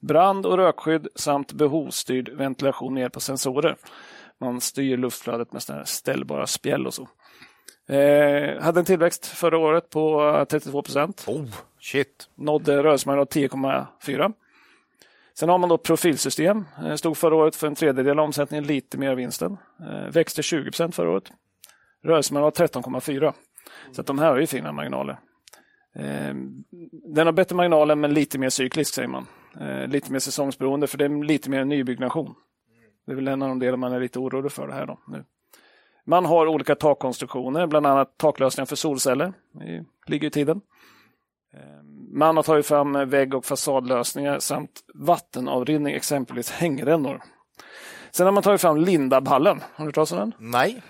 Brand 0.00 0.46
och 0.46 0.56
rökskydd 0.56 1.08
samt 1.14 1.52
behovsstyrd 1.52 2.28
ventilation 2.28 2.94
med 2.94 3.00
hjälp 3.00 3.16
av 3.16 3.20
sensorer. 3.20 3.76
Man 4.40 4.60
styr 4.60 4.96
luftflödet 4.96 5.52
med 5.52 5.62
såna 5.62 5.84
ställbara 5.84 6.46
spjäll 6.46 6.86
och 6.86 6.94
så. 6.94 7.08
Eh, 7.94 8.62
hade 8.62 8.80
en 8.80 8.84
tillväxt 8.84 9.26
förra 9.26 9.58
året 9.58 9.90
på 9.90 10.46
32 10.48 10.82
procent. 10.82 11.24
Oh, 11.26 11.46
shit. 11.80 12.28
Nådde 12.34 12.82
rörelsemarginal 12.82 13.26
10,4. 13.26 14.32
Sen 15.34 15.48
har 15.48 15.58
man 15.58 15.68
då 15.68 15.78
profilsystem. 15.78 16.64
Eh, 16.84 16.94
stod 16.94 17.16
förra 17.16 17.34
året 17.34 17.56
för 17.56 17.66
en 17.66 17.74
tredjedel 17.74 18.18
av 18.18 18.24
omsättningen, 18.24 18.64
lite 18.66 18.98
mer 18.98 19.10
av 19.10 19.16
vinsten. 19.16 19.56
Eh, 19.80 20.12
växte 20.12 20.42
20 20.42 20.64
procent 20.70 20.94
förra 20.94 21.10
året. 21.10 21.32
Rörelsemarginal 22.04 22.52
13,4. 22.52 23.34
Så 23.92 24.00
att 24.00 24.06
de 24.06 24.18
här 24.18 24.30
har 24.30 24.36
ju 24.36 24.46
fina 24.46 24.72
marginaler. 24.72 25.18
Ehm, 25.94 26.64
den 27.14 27.26
har 27.26 27.32
bättre 27.32 27.56
marginaler 27.56 27.94
men 27.94 28.14
lite 28.14 28.38
mer 28.38 28.50
cyklisk 28.50 28.94
säger 28.94 29.08
man. 29.08 29.26
Ehm, 29.60 29.90
lite 29.90 30.12
mer 30.12 30.18
säsongsberoende 30.18 30.86
för 30.86 30.98
det 30.98 31.04
är 31.04 31.24
lite 31.24 31.50
mer 31.50 31.64
nybyggnation. 31.64 32.34
Det 33.06 33.12
är 33.12 33.16
väl 33.16 33.28
en 33.28 33.42
av 33.42 33.48
de 33.48 33.58
delar 33.58 33.76
man 33.76 33.92
är 33.92 34.00
lite 34.00 34.18
orolig 34.18 34.52
för 34.52 34.66
det 34.66 34.74
här 34.74 34.86
då, 34.86 34.98
nu. 35.06 35.24
Man 36.04 36.24
har 36.24 36.46
olika 36.46 36.74
takkonstruktioner, 36.74 37.66
bland 37.66 37.86
annat 37.86 38.18
taklösningar 38.18 38.66
för 38.66 38.76
solceller. 38.76 39.32
Det 39.52 39.84
ligger 40.06 40.28
i 40.28 40.30
tiden. 40.30 40.60
Ehm, 41.54 42.18
man 42.18 42.36
har 42.36 42.42
tagit 42.42 42.66
fram 42.66 43.08
vägg 43.10 43.34
och 43.34 43.44
fasadlösningar 43.44 44.38
samt 44.38 44.70
vattenavrinning, 44.94 45.94
exempelvis 45.94 46.50
hängrännor. 46.50 47.22
Sen 48.10 48.26
har 48.26 48.32
man 48.32 48.42
tagit 48.42 48.60
fram 48.60 48.76
Lindabhallen. 48.76 49.60
Har 49.74 49.84
du 49.84 49.88
hört 49.88 49.94
talas 49.94 50.12
om 50.12 50.18
den? 50.18 50.32
Nej. 50.38 50.82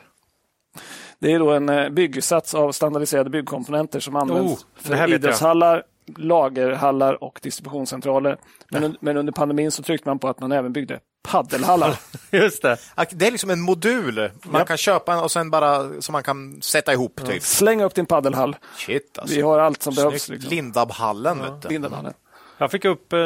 Det 1.18 1.32
är 1.32 1.38
då 1.38 1.50
en 1.52 1.68
eh, 1.68 1.88
byggsats 1.88 2.54
av 2.54 2.72
standardiserade 2.72 3.30
byggkomponenter 3.30 4.00
som 4.00 4.16
används 4.16 4.52
Oh, 4.52 4.82
för 4.82 5.12
idrottshallar, 5.14 5.82
lagerhallar 6.16 7.24
och 7.24 7.38
distributionscentraler. 7.42 8.36
Men, 8.70 8.96
men 9.00 9.16
under 9.16 9.32
pandemin 9.32 9.70
så 9.70 9.82
tryckte 9.82 10.08
man 10.08 10.18
på 10.18 10.28
att 10.28 10.40
man 10.40 10.52
även 10.52 10.72
byggde 10.72 11.00
paddelhallar. 11.28 11.98
Just 12.30 12.62
det. 12.62 12.76
Det 13.10 13.26
är 13.26 13.30
liksom 13.30 13.50
en 13.50 13.60
modul 13.60 14.30
man 14.42 14.58
Ja. 14.60 14.64
kan 14.64 14.76
köpa 14.76 15.22
och 15.22 15.30
sen 15.30 15.50
bara 15.50 16.00
som 16.02 16.12
man 16.12 16.22
kan 16.22 16.62
sätta 16.62 16.92
ihop. 16.92 17.20
Typ. 17.26 17.42
Släng 17.42 17.82
upp 17.82 17.94
din 17.94 18.06
paddelhall. 18.06 18.56
Shit 18.76 19.18
alltså. 19.18 19.34
Vi 19.34 19.40
har 19.42 19.58
allt 19.58 19.82
som 19.82 19.94
behövs. 19.94 20.22
Snyggt. 20.22 20.42
Liksom. 20.42 20.56
Lindabhallen. 20.56 21.38
Du. 21.62 21.68
Lindabhallen. 21.68 22.12
Jag 22.58 22.70
fick 22.70 22.84
upp 22.84 23.12
eh, 23.12 23.18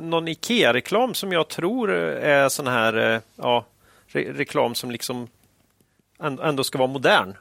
någon 0.00 0.28
IKEA-reklam 0.28 1.14
som 1.14 1.32
jag 1.32 1.48
tror 1.48 1.94
eh, 1.94 2.28
är 2.30 2.48
sån 2.48 2.66
här 2.66 3.14
eh, 3.14 3.20
ja, 3.36 3.64
re 4.06 4.32
reklam 4.32 4.74
som 4.74 4.90
liksom 4.90 5.28
ändå 6.22 6.64
ska 6.64 6.78
vara 6.78 6.88
modern. 6.88 7.36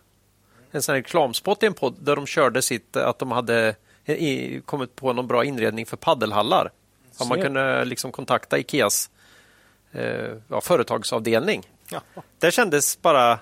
En 0.72 0.82
sån 0.82 0.96
reklamspot 0.96 1.64
i 1.64 1.66
en 1.66 1.74
podd 1.74 1.96
där 2.00 2.16
de 2.16 2.26
körde 2.26 2.62
sitt, 2.62 2.96
eh, 2.96 3.08
att 3.08 3.20
de 3.20 3.32
hade 3.32 3.76
eh, 4.06 4.62
kommit 4.62 4.96
på 4.96 5.14
någon 5.14 5.28
bra 5.28 5.46
inredning 5.46 5.86
för 5.86 5.98
paddelhallar. 5.98 6.72
Om 7.18 7.28
man 7.28 7.42
kunde 7.42 7.86
liksom 7.86 8.12
kontakta 8.12 8.60
Ikeas 8.60 9.10
eh, 9.92 10.36
ja, 10.48 10.62
företagsavdelning. 10.62 11.64
Ja. 11.90 12.02
Det 12.40 12.52
kändes 12.52 13.02
bara 13.02 13.40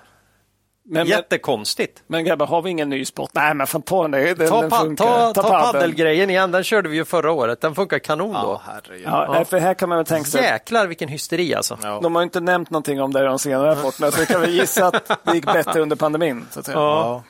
Men, 0.85 1.07
jättekonstigt. 1.07 2.03
men 2.07 2.25
grabbar, 2.25 2.45
har 2.47 2.61
vi 2.61 2.69
ingen 2.69 2.89
ny 2.89 3.05
sport? 3.05 3.29
Nej, 3.33 3.53
men 3.53 3.67
fan 3.67 3.81
ta 3.81 4.01
den. 4.01 4.11
där. 4.11 4.35
Den, 4.35 4.49
Ta, 4.49 4.61
den 4.61 4.69
pa, 4.69 4.77
ta, 5.05 5.33
ta 5.33 5.41
paddeln. 5.49 5.71
paddelgrejen 5.71 6.29
igen, 6.29 6.51
den 6.51 6.63
körde 6.63 6.89
vi 6.89 6.95
ju 6.95 7.05
förra 7.05 7.31
året. 7.31 7.61
Den 7.61 7.75
funkar 7.75 7.99
kanon 7.99 8.33
då. 8.33 8.39
Ja, 8.39 8.61
herregud. 8.65 9.05
Ja, 9.07 9.27
nej, 9.31 9.45
för 9.45 9.57
här 9.59 9.73
kan 9.73 9.89
man 9.89 9.97
väl 9.97 10.05
tänka 10.05 10.29
sig 10.29 10.41
Jäklar 10.43 10.87
vilken 10.87 11.09
hysteri 11.09 11.55
alltså. 11.55 11.77
Ja. 11.83 11.99
De 12.03 12.15
har 12.15 12.23
inte 12.23 12.39
nämnt 12.39 12.69
någonting 12.69 13.01
om 13.01 13.13
det 13.13 13.19
i 13.19 13.23
de 13.23 13.39
senare 13.39 13.71
rapporterna, 13.71 14.11
så 14.11 14.19
vi 14.19 14.25
kan 14.25 14.41
väl 14.41 14.53
gissa 14.53 14.87
att 14.87 15.11
det 15.23 15.33
gick 15.35 15.45
bättre 15.45 15.81
under 15.81 15.95
pandemin. 15.95 16.45
Så 16.51 16.59
att 16.59 16.65
säga. 16.65 16.77
Ja. 16.77 17.23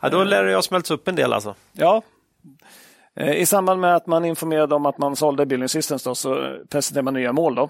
Ja, 0.00 0.08
då 0.08 0.24
lär 0.24 0.44
det 0.44 0.54
ha 0.54 0.62
smälts 0.62 0.90
upp 0.90 1.08
en 1.08 1.14
del 1.16 1.32
alltså. 1.32 1.54
Ja. 1.72 2.02
Eh, 3.16 3.32
I 3.36 3.46
samband 3.46 3.80
med 3.80 3.96
att 3.96 4.06
man 4.06 4.24
informerade 4.24 4.74
om 4.74 4.86
att 4.86 4.98
man 4.98 5.16
sålde 5.16 5.46
Building 5.46 5.68
Systems 5.68 6.02
då, 6.02 6.14
så 6.14 6.56
presenterade 6.70 7.04
man 7.04 7.14
nya 7.14 7.32
mål. 7.32 7.54
Då. 7.54 7.62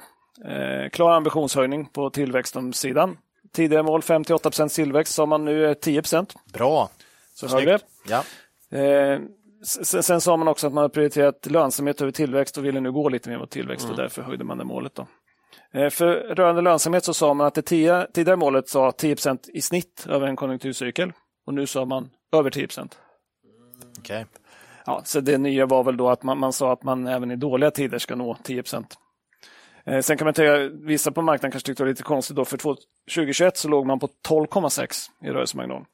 Eh, 0.49 0.89
klar 0.93 1.11
ambitionshöjning 1.12 1.87
på 1.87 2.11
tillväxtsidan. 2.11 3.16
Tidigare 3.55 3.82
mål 3.82 4.01
5-8% 4.01 4.74
tillväxt, 4.74 5.14
sa 5.14 5.26
man 5.26 5.44
nu 5.44 5.66
är 5.66 5.74
10% 5.74 6.36
Bra. 6.53 6.90
så 7.34 7.48
högre. 7.48 7.78
Ja. 8.09 8.24
Eh, 8.78 9.20
sen, 9.64 10.03
sen 10.03 10.20
sa 10.20 10.36
man 10.36 10.48
också 10.48 10.66
att 10.66 10.72
man 10.72 10.82
har 10.82 10.88
prioriterat 10.88 11.46
lönsamhet 11.46 12.01
över 12.01 12.12
tillväxt 12.12 12.59
och 12.59 12.64
ville 12.64 12.80
nu 12.80 12.92
gå 12.92 13.09
lite 13.09 13.30
mer 13.30 13.38
mot 13.38 13.51
tillväxt 13.51 13.90
och 13.90 13.96
därför 13.96 14.22
höjde 14.22 14.44
man 14.44 14.59
det 14.59 14.64
målet. 14.64 14.94
Då. 14.94 15.07
Eh, 15.72 15.90
för 15.90 16.14
rörande 16.14 16.62
lönsamhet 16.62 17.05
så 17.05 17.14
sa 17.14 17.34
man 17.34 17.46
att 17.46 17.55
det 17.55 17.62
tia, 17.62 18.07
tidigare 18.12 18.36
målet 18.36 18.68
sa 18.68 18.90
10% 18.90 19.51
i 19.55 19.61
snitt 19.61 20.07
över 20.09 20.26
en 20.26 20.36
konjunkturcykel 20.36 21.12
och 21.46 21.55
nu 21.55 21.66
sa 21.66 21.84
man 21.84 22.11
över 22.32 22.51
10 22.51 22.68
Okej. 23.98 24.26
Ja, 24.86 25.03
så 25.05 25.20
det 25.20 25.38
nya 25.38 25.66
var 25.66 25.84
väl 25.84 25.96
då 25.96 26.11
att 26.11 26.22
man, 26.22 26.38
man 26.38 26.53
sa 26.53 26.72
att 26.72 26.82
man 26.82 27.07
även 27.07 27.30
i 27.30 27.36
dåliga 27.36 27.70
tider 27.70 27.98
ska 27.98 28.14
nå 28.16 28.36
10 28.42 28.59
eh, 28.59 28.80
Sen 30.03 30.16
kan 30.16 30.24
man 30.24 30.35
tänka, 30.35 30.76
vissa 30.87 31.11
på 31.12 31.22
marknaden 31.22 31.51
kanske 31.53 31.66
tyckte 31.66 31.83
det 31.83 31.85
var 31.85 31.91
lite 31.91 32.03
konstigt 32.03 32.37
då, 32.37 32.45
för 32.45 32.57
två- 32.57 32.76
2021 33.14 33.57
så 33.57 33.68
låg 33.68 33.87
man 33.87 33.99
på 33.99 34.09
12,6 34.28 35.11
i 35.24 35.28
rörelsemarginal. 35.31 35.85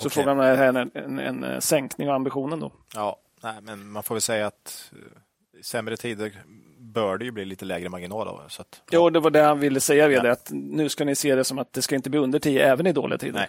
Så 0.00 0.06
Okej. 0.08 0.10
frågan 0.10 0.40
är 0.40 0.56
här 0.56 0.68
en, 0.68 0.90
en, 0.94 1.18
en, 1.18 1.44
en 1.44 1.60
sänkning 1.60 2.08
av 2.08 2.14
ambitionen 2.14 2.60
då. 2.60 2.72
Ja, 2.94 3.16
nej, 3.42 3.54
men 3.62 3.90
man 3.90 4.02
får 4.02 4.14
väl 4.14 4.22
säga 4.22 4.46
att 4.46 4.92
eh, 4.92 5.60
i 5.60 5.62
sämre 5.62 5.96
tider 5.96 6.32
bör 6.78 7.18
det 7.18 7.24
ju 7.24 7.30
bli 7.30 7.44
lite 7.44 7.64
lägre 7.64 7.88
marginal. 7.88 8.26
Då, 8.26 8.42
så 8.48 8.62
att, 8.62 8.82
Jo, 8.90 9.10
det 9.10 9.20
var 9.20 9.30
det 9.30 9.42
han 9.42 9.58
ville 9.60 9.80
säga 9.80 10.08
Ja. 10.10 10.22
det, 10.22 10.32
att 10.32 10.48
nu 10.52 10.88
ska 10.88 11.04
ni 11.04 11.14
se 11.14 11.34
det 11.34 11.44
som 11.44 11.58
att 11.58 11.72
det 11.72 11.82
ska 11.82 11.94
inte 11.94 12.10
bli 12.10 12.20
under 12.20 12.38
10 12.38 12.66
även 12.72 12.86
i 12.86 12.92
dåliga 12.92 13.18
tider. 13.18 13.32
Nej. 13.38 13.48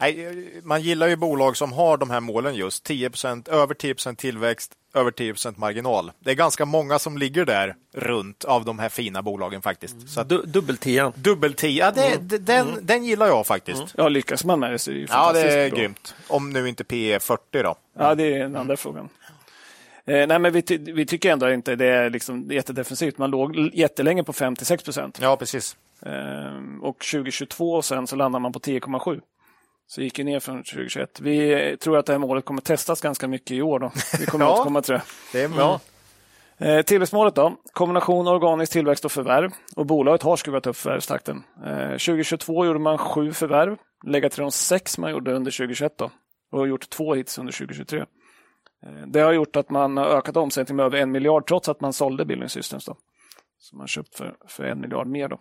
Nej, 0.00 0.60
man 0.62 0.82
gillar 0.82 1.06
ju 1.08 1.16
bolag 1.16 1.56
som 1.56 1.72
har 1.72 1.96
de 1.96 2.10
här 2.10 2.20
målen 2.20 2.54
just. 2.54 2.84
10 2.84 3.10
över 3.50 3.74
10 3.74 3.94
tillväxt, 4.16 4.72
över 4.94 5.10
10% 5.10 5.54
marginal. 5.58 6.12
Det 6.20 6.30
är 6.30 6.34
ganska 6.34 6.64
många 6.64 6.98
som 6.98 7.18
ligger 7.18 7.44
där 7.44 7.74
runt 7.94 8.44
av 8.44 8.64
de 8.64 8.78
här 8.78 8.88
fina 8.88 9.22
bolagen 9.22 9.62
faktiskt. 9.62 10.08
Så 10.08 10.20
att, 10.20 10.28
Du, 10.28 10.42
dubbeltian. 10.42 11.12
dubbel 11.16 11.54
10, 11.54 11.84
ja, 11.84 11.90
det, 11.90 12.16
det- 12.20 12.38
den, 12.38 12.66
den 12.82 13.04
gillar 13.04 13.26
jag 13.26 13.46
faktiskt. 13.46 13.82
Ja, 13.96 14.08
lyckas 14.08 14.44
man 14.44 14.60
med 14.60 14.72
det 14.72 14.78
så 14.78 14.90
är 14.90 14.94
det 14.94 15.00
ju 15.00 15.06
Ja, 15.10 15.32
det 15.32 15.40
är 15.40 15.70
bra. 15.70 15.78
grymt. 15.78 16.14
Om 16.28 16.50
nu 16.50 16.68
inte 16.68 16.84
P 16.84 17.12
är 17.12 17.18
40 17.18 17.62
då. 17.62 17.74
Ja, 17.98 18.14
det 18.14 18.34
är 18.34 18.38
den 18.38 18.56
andra 18.56 18.76
frågan. 18.76 19.08
Eh, 20.06 20.26
nej, 20.26 20.38
men 20.38 20.52
vi, 20.52 20.62
ty 20.62 20.78
vi 20.78 21.06
tycker 21.06 21.32
ändå 21.32 21.50
inte 21.50 21.76
det 21.76 21.86
är 21.86 22.10
liksom 22.10 22.50
jättedefensivt. 22.50 23.18
Man 23.18 23.30
låg 23.30 23.56
jättelänge 23.74 24.24
på 24.24 24.32
5-6 24.32 24.84
procent. 24.84 25.18
Ja, 25.22 25.36
precis. 25.36 25.76
Eh, 26.06 26.82
och 26.82 26.98
2022 26.98 27.82
sen 27.82 28.06
så 28.06 28.16
landar 28.16 28.40
man 28.40 28.52
på 28.52 28.58
10,7. 28.58 29.20
Så 29.86 30.02
gick 30.02 30.18
ju 30.18 30.24
ner 30.24 30.40
från 30.40 30.56
2021. 30.64 31.20
Vi 31.20 31.76
tror 31.80 31.98
att 31.98 32.06
det 32.06 32.12
här 32.12 32.18
målet 32.18 32.44
kommer 32.44 32.60
testas 32.60 33.00
ganska 33.00 33.28
mycket 33.28 33.50
i 33.50 33.62
år. 33.62 33.78
Då. 33.78 33.92
Vi 34.20 34.26
kommer 34.26 34.44
Ja. 34.48 34.52
återkomma 34.54 34.82
till 34.82 34.92
det. 34.94 35.02
Det 35.32 35.42
är 35.42 35.48
bra. 35.48 35.80
Eh, 36.58 36.82
tillväxtmålet 36.82 37.34
då? 37.34 37.56
Kombination 37.72 38.28
organisk 38.28 38.72
tillväxt 38.72 39.04
och 39.04 39.12
förvärv. 39.12 39.50
Och 39.76 39.86
bolaget 39.86 40.22
har 40.22 40.36
skruvat 40.36 40.66
upp 40.66 40.76
förvärvstakten. 40.76 41.42
Eh, 41.66 41.88
2022 41.90 42.66
gjorde 42.66 42.78
man 42.78 42.98
sju 42.98 43.32
förvärv. 43.32 43.76
Lägga 44.06 44.28
till 44.28 44.40
de 44.42 44.50
sex 44.50 44.98
man 44.98 45.10
gjorde 45.10 45.32
under 45.34 45.50
2021 45.50 45.98
då. 45.98 46.10
Och 46.52 46.58
har 46.58 46.66
gjort 46.66 46.90
två 46.90 47.14
hits 47.14 47.38
under 47.38 47.52
2023. 47.52 47.98
Eh, 47.98 48.06
det 49.06 49.20
har 49.20 49.32
gjort 49.32 49.56
att 49.56 49.70
man 49.70 49.96
har 49.96 50.06
ökat 50.06 50.36
omsättningen 50.36 50.76
med 50.76 50.86
över 50.86 50.98
en 50.98 51.10
miljard 51.10 51.46
trots 51.46 51.68
att 51.68 51.80
man 51.80 51.92
sålde 51.92 52.24
Building 52.24 52.48
Systems. 52.48 52.84
Då. 52.84 52.96
Så 53.58 53.76
man 53.76 53.86
köpt 53.86 54.14
för, 54.16 54.34
för 54.48 54.64
en 54.64 54.80
miljard 54.80 55.06
mer. 55.06 55.28
då. 55.28 55.38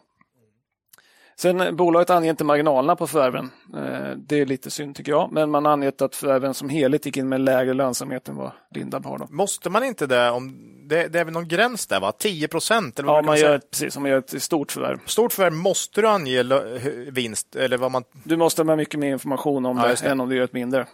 Sen 1.36 1.62
eh, 1.62 1.72
bolaget 1.72 2.10
anger 2.10 2.30
inte 2.30 2.44
marginalerna 2.44 2.96
på 2.96 3.08
förvärven. 3.08 3.52
Eh, 3.76 4.18
det 4.18 4.40
är 4.42 4.46
lite 4.46 4.72
synd 4.72 4.96
tycker 4.96 5.12
jag. 5.12 5.32
Men 5.32 5.50
man 5.52 5.66
har 5.66 5.72
angett 5.74 6.02
att 6.02 6.16
förvärven 6.16 6.54
som 6.54 6.70
helhet 6.70 7.06
gick 7.06 7.18
in 7.18 7.30
med 7.30 7.42
lägre 7.42 7.74
lönsamhet 7.74 8.30
än 8.30 8.36
vad 8.36 8.52
Lindab 8.76 9.06
har. 9.06 9.18
Då. 9.18 9.28
Måste 9.30 9.70
man 9.70 9.84
inte 9.84 10.08
det? 10.08 10.30
Om, 10.30 10.70
det, 10.86 11.08
det 11.08 11.20
är 11.20 11.26
väl 11.26 11.34
någon 11.34 11.48
gräns 11.48 11.88
där, 11.88 12.00
va? 12.00 12.12
10 12.12 12.48
procent? 12.48 13.00
Ja, 13.06 13.22
man 13.22 13.38
gör, 13.40 13.56
ett- 13.56 13.72
precis, 13.72 13.98
man 13.98 14.10
gör 14.12 14.18
ett 14.18 14.42
stort 14.44 14.72
förvärv. 14.72 15.00
Stort 15.06 15.34
förvärv 15.34 15.54
måste 15.54 16.02
du 16.02 16.08
ange 16.08 16.44
vinst, 17.12 17.56
eller 17.56 17.78
vad 17.78 17.92
man... 17.92 18.04
Du 18.24 18.38
måste 18.38 18.64
ha 18.64 18.76
mycket 18.76 19.00
mer 19.00 19.12
information 19.12 19.66
om 19.66 19.78
Ja, 19.78 19.84
det, 19.84 19.90
det. 19.90 20.00
Mm. 20.02 20.12
än 20.12 20.20
om 20.22 20.30
du 20.30 20.36
gör 20.36 20.44
ett 20.44 20.54
mindre. 20.54 20.86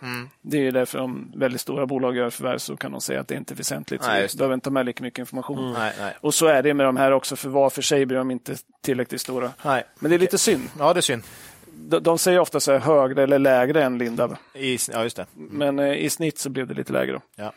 Det 0.42 0.68
är 0.68 0.72
därför 0.72 1.00
om 1.00 1.32
väldigt 1.36 1.62
stora 1.62 1.86
bolag 1.86 2.16
gör 2.16 2.30
förvärv 2.30 2.58
så 2.58 2.78
kan 2.78 2.92
de 2.92 3.02
säga 3.02 3.20
att 3.22 3.28
det 3.28 3.36
inte 3.36 3.54
är 3.54 3.56
väsentligt. 3.56 4.02
Nej, 4.02 4.28
du 4.32 4.38
behöver 4.38 4.54
inte 4.54 4.70
ha 4.70 4.72
med 4.74 4.86
lika 4.86 5.04
mycket 5.04 5.20
information. 5.20 5.74
Nej, 5.74 5.94
nej. 6.00 6.14
Och 6.22 6.34
så 6.34 6.48
är 6.48 6.64
det 6.64 6.74
med 6.74 6.86
de 6.86 6.98
här 6.98 7.12
också, 7.12 7.36
för 7.36 7.50
var 7.50 7.70
för 7.70 7.82
sig 7.82 8.06
blir 8.06 8.18
de 8.18 8.32
inte 8.32 8.56
tillräckligt 8.82 9.22
stora. 9.22 9.52
nej. 9.66 9.84
Men 10.00 10.10
det 10.12 10.16
är 10.18 10.20
lite 10.20 10.29
synd. 10.38 10.70
Ja, 10.80 10.94
det 10.94 11.00
är 11.00 11.02
synd. 11.02 11.24
De, 11.66 12.04
de 12.04 12.18
säger 12.18 12.40
ofta 12.40 12.60
så 12.60 12.72
här 12.72 12.80
högre 12.80 13.24
eller 13.24 13.40
lägre 13.40 13.84
än 13.84 13.98
Lindab. 13.98 14.36
I, 14.54 14.78
ja, 14.92 15.04
just 15.04 15.18
det. 15.18 15.26
Men 15.34 15.80
eh, 15.80 15.94
i 15.94 16.10
snitt 16.10 16.40
så 16.40 16.50
blev 16.50 16.68
det 16.68 16.74
lite 16.74 16.94
lägre. 16.94 17.14
Då. 17.14 17.22
Ja. 17.36 17.54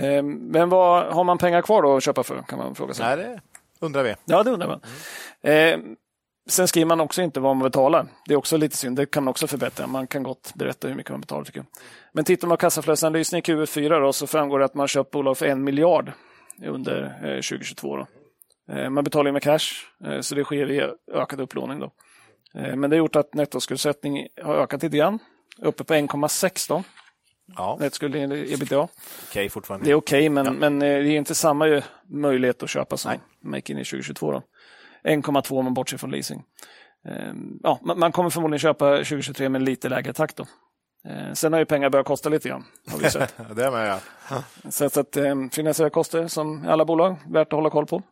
Eh, 0.00 0.22
men 0.22 0.68
vad 0.68 1.14
har 1.14 1.24
man 1.24 1.38
pengar 1.38 1.62
kvar 1.62 1.82
då 1.82 1.96
att 1.96 2.02
köpa 2.02 2.22
för? 2.22 2.42
Kan 2.42 2.58
man 2.58 2.74
fråga 2.74 2.94
sig. 2.94 3.06
Nej, 3.06 3.16
det 3.16 3.40
undrar 3.80 4.02
vi. 4.02 4.14
Ja, 4.24 4.42
det 4.42 4.50
undrar 4.50 4.68
man. 4.68 4.80
Eh, 5.52 5.78
sen 6.48 6.68
skriver 6.68 6.86
man 6.86 7.00
också 7.00 7.22
inte 7.22 7.40
vad 7.40 7.56
man 7.56 7.62
betalar. 7.64 8.06
Det 8.26 8.34
är 8.34 8.38
också 8.38 8.56
lite 8.56 8.76
synd. 8.76 8.96
Det 8.96 9.06
kan 9.06 9.24
man 9.24 9.30
också 9.30 9.46
förbättra. 9.46 9.86
Man 9.86 10.06
kan 10.06 10.22
gott 10.22 10.52
berätta 10.54 10.88
hur 10.88 10.94
mycket 10.94 11.10
man 11.10 11.20
betalar. 11.20 11.44
Tycker 11.44 11.58
jag. 11.58 11.66
Men 12.12 12.24
tittar 12.24 12.48
man 12.48 12.56
på 12.56 12.60
kassaflödesanalysen 12.60 13.38
i 13.38 13.42
Q4 13.42 14.00
då, 14.00 14.12
så 14.12 14.26
framgår 14.26 14.58
det 14.58 14.64
att 14.64 14.74
man 14.74 14.88
köpt 14.88 15.10
bolag 15.10 15.38
för 15.38 15.46
en 15.46 15.64
miljard 15.64 16.12
under 16.66 17.02
eh, 17.22 17.34
2022. 17.34 17.96
Då. 17.96 18.06
Eh, 18.72 18.90
man 18.90 19.04
betalar 19.04 19.28
ju 19.28 19.32
med 19.32 19.42
cash, 19.42 19.68
eh, 20.04 20.20
så 20.20 20.34
det 20.34 20.44
sker 20.44 20.64
via 20.66 20.90
ökad 21.12 21.40
upplåning. 21.40 21.78
Då. 21.80 21.90
Eh, 22.54 22.76
Men 22.76 22.90
det 22.90 22.96
har 22.96 22.98
gjort 22.98 23.16
att 23.16 23.34
nettoskuldsättning 23.34 24.26
har 24.42 24.54
ökat 24.54 24.82
lite 24.82 24.96
grann. 24.96 25.18
Uppe 25.62 25.84
på 25.84 25.94
1,6 25.94 26.68
då. 26.68 26.82
Ja, 27.56 27.76
Nettskuld 27.80 28.16
i 28.16 28.54
ebitda. 28.54 28.88
okej 29.28 29.48
fortfarande. 29.48 29.86
Det 29.86 29.90
är 29.90 29.94
okej, 29.94 30.28
men, 30.28 30.46
Ja. 30.46 30.52
men 30.52 30.78
det 30.78 30.86
är 30.86 31.06
inte 31.06 31.34
samma 31.34 31.82
möjlighet 32.08 32.62
att 32.62 32.70
köpa 32.70 32.96
som 32.96 33.12
gick 33.54 33.70
in 33.70 33.78
i 33.78 33.84
2022. 33.84 34.32
Då. 34.32 34.42
1,2 35.04 35.58
om 35.58 35.64
man 35.64 35.74
bortser 35.74 35.96
från 35.96 36.10
leasing. 36.10 36.42
Eh, 37.08 37.32
Ja, 37.62 37.80
man 37.82 38.12
kommer 38.12 38.30
förmodligen 38.30 38.58
köpa 38.58 38.96
2023 38.96 39.48
med 39.48 39.62
lite 39.62 39.88
lägre 39.88 40.12
takt. 40.12 40.36
Då. 40.36 40.46
Sen 41.34 41.52
har 41.52 41.60
ju 41.60 41.66
pengar 41.66 41.90
börjat 41.90 42.06
kosta 42.06 42.28
lite 42.28 42.48
grann. 42.48 42.64
Har 42.90 42.98
vi 42.98 43.10
sett. 43.10 43.34
det 43.56 43.70
med, 43.70 44.00
ja. 44.30 44.42
Så, 44.70 44.90
så 44.90 45.00
att, 45.00 45.16
finansiella 45.52 45.90
kostnader 45.90 46.28
som 46.28 46.66
alla 46.68 46.84
bolag, 46.84 47.16
värt 47.28 47.46
att 47.46 47.52
hålla 47.56 47.70
koll 47.70 47.86
på. 47.86 48.02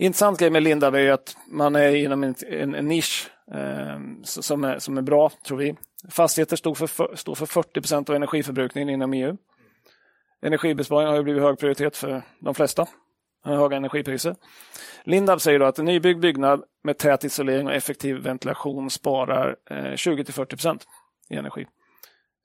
Intressant 0.00 0.38
grej 0.38 0.50
med 0.50 0.62
Lindab 0.62 0.94
är 0.94 0.98
ju 0.98 1.10
att 1.10 1.36
man 1.46 1.76
är 1.76 1.94
inom 1.94 2.24
en, 2.24 2.34
en, 2.48 2.74
en 2.74 2.88
nisch 2.88 3.30
eh, 3.54 3.98
som, 4.22 4.64
är, 4.64 4.78
som 4.78 4.98
är 4.98 5.02
bra, 5.02 5.30
tror 5.46 5.58
vi. 5.58 5.76
Fastigheter 6.10 6.56
står 6.56 6.74
för, 6.74 6.86
för, 6.86 7.16
står 7.16 7.34
för 7.34 7.46
40 7.46 7.80
procent 7.80 8.10
av 8.10 8.16
energiförbrukningen 8.16 8.88
inom 8.88 9.12
EU. 9.12 9.36
Energibesparing 10.42 11.08
har 11.08 11.16
ju 11.16 11.22
blivit 11.22 11.42
hög 11.42 11.58
prioritet 11.58 11.96
för 11.96 12.22
de 12.40 12.54
flesta. 12.54 12.86
Höga 13.44 13.76
energipriser. 13.76 14.36
Lindab 15.04 15.40
säger 15.40 15.58
då 15.58 15.66
att 15.66 15.78
en 15.78 15.84
nybyggd 15.84 16.20
byggnad 16.20 16.64
med 16.84 16.98
tät 16.98 17.24
isolering 17.24 17.66
och 17.66 17.74
effektiv 17.74 18.16
ventilation 18.16 18.90
sparar 18.90 19.56
eh, 19.70 19.74
20-40 19.74 20.44
procent 20.44 20.86
i 21.30 21.36
energi. 21.36 21.66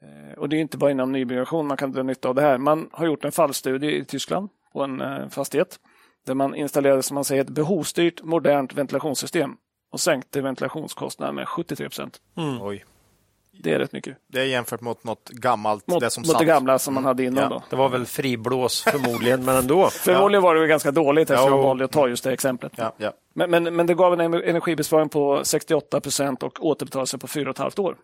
Eh, 0.02 0.38
Och 0.38 0.50
det 0.50 0.56
är 0.58 0.62
inte 0.62 0.78
bara 0.78 0.92
inom 0.92 1.12
nybyggnation 1.12 1.68
man 1.68 1.78
kan 1.78 1.92
dra 1.92 2.04
nytta 2.04 2.30
av 2.30 2.36
det 2.36 2.42
här. 2.42 2.58
Man 2.58 2.90
har 2.92 3.06
gjort 3.06 3.26
en 3.26 3.32
fallstudie 3.32 3.92
i 3.92 4.06
Tyskland 4.06 4.50
på 4.74 4.84
en 4.84 5.02
eh, 5.02 5.28
fastighet 5.30 5.80
där 6.26 6.34
man 6.34 6.56
installerade 6.56 7.04
som 7.04 7.16
man 7.16 7.24
säger 7.24 7.42
ett 7.42 7.50
behovsstyrt 7.50 8.24
modernt 8.24 8.74
ventilationssystem 8.74 9.56
och 9.92 10.00
sänkte 10.00 10.42
ventilationskostnaden 10.42 11.36
med 11.36 11.48
73 11.48 11.86
procent. 11.90 12.18
Oj. 12.62 12.86
Det 13.64 13.74
är 13.74 13.80
rätt 13.80 13.92
mycket. 13.92 14.18
Det 14.28 14.40
är 14.42 14.46
jämfört 14.46 14.82
mot 14.82 15.04
något 15.04 15.30
gammalt. 15.30 15.88
Mot, 15.88 16.00
det 16.00 16.10
som 16.10 16.24
mot 16.28 16.40
det 16.40 16.46
gamla 16.46 16.80
som 16.80 16.94
man 16.94 17.06
hade 17.06 17.24
innan 17.24 17.44
Ja. 17.44 17.50
då. 17.50 17.64
Det 17.70 17.76
var 17.76 17.90
väl 17.90 18.06
friblås 18.06 18.84
förmodligen, 18.84 19.46
men 19.46 19.56
ändå. 19.56 19.90
Förmodligen 19.92 20.44
var 20.44 20.56
det 20.56 20.68
ganska 20.68 20.92
dåligt 20.92 21.30
eftersom 21.30 21.44
Ja, 21.46 21.50
jag 21.52 21.60
och- 21.60 21.66
valde 21.66 21.86
att 21.86 21.92
ta 21.92 22.08
just 22.08 22.24
det 22.24 22.32
exemplet. 22.34 22.74
Ja, 22.76 22.94
ja. 22.98 23.12
Men, 23.34 23.52
men, 23.52 23.76
men 23.76 23.88
det 23.88 23.94
gav 23.94 24.14
en 24.14 24.34
energibesparing 24.34 25.10
på 25.10 25.42
68 25.44 26.02
procent 26.02 26.44
och 26.44 26.66
återbetalelse 26.66 27.18
på 27.18 27.28
4,5 27.28 27.80
år. 27.82 27.98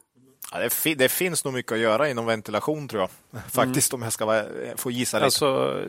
Ja, 0.52 0.60
det, 0.60 0.70
fi- 0.70 0.96
det 0.96 1.10
finns 1.10 1.46
nog 1.46 1.54
mycket 1.54 1.72
att 1.72 1.80
göra 1.80 2.10
inom 2.10 2.26
ventilation 2.26 2.88
tror 2.88 3.02
jag. 3.02 3.42
Faktiskt 3.52 3.94
om 3.94 4.02
jag 4.02 4.14
ska 4.14 4.26
vara, 4.26 4.44
få 4.76 4.92
gissa 4.92 5.18
lite. 5.18 5.26
Alltså, 5.26 5.82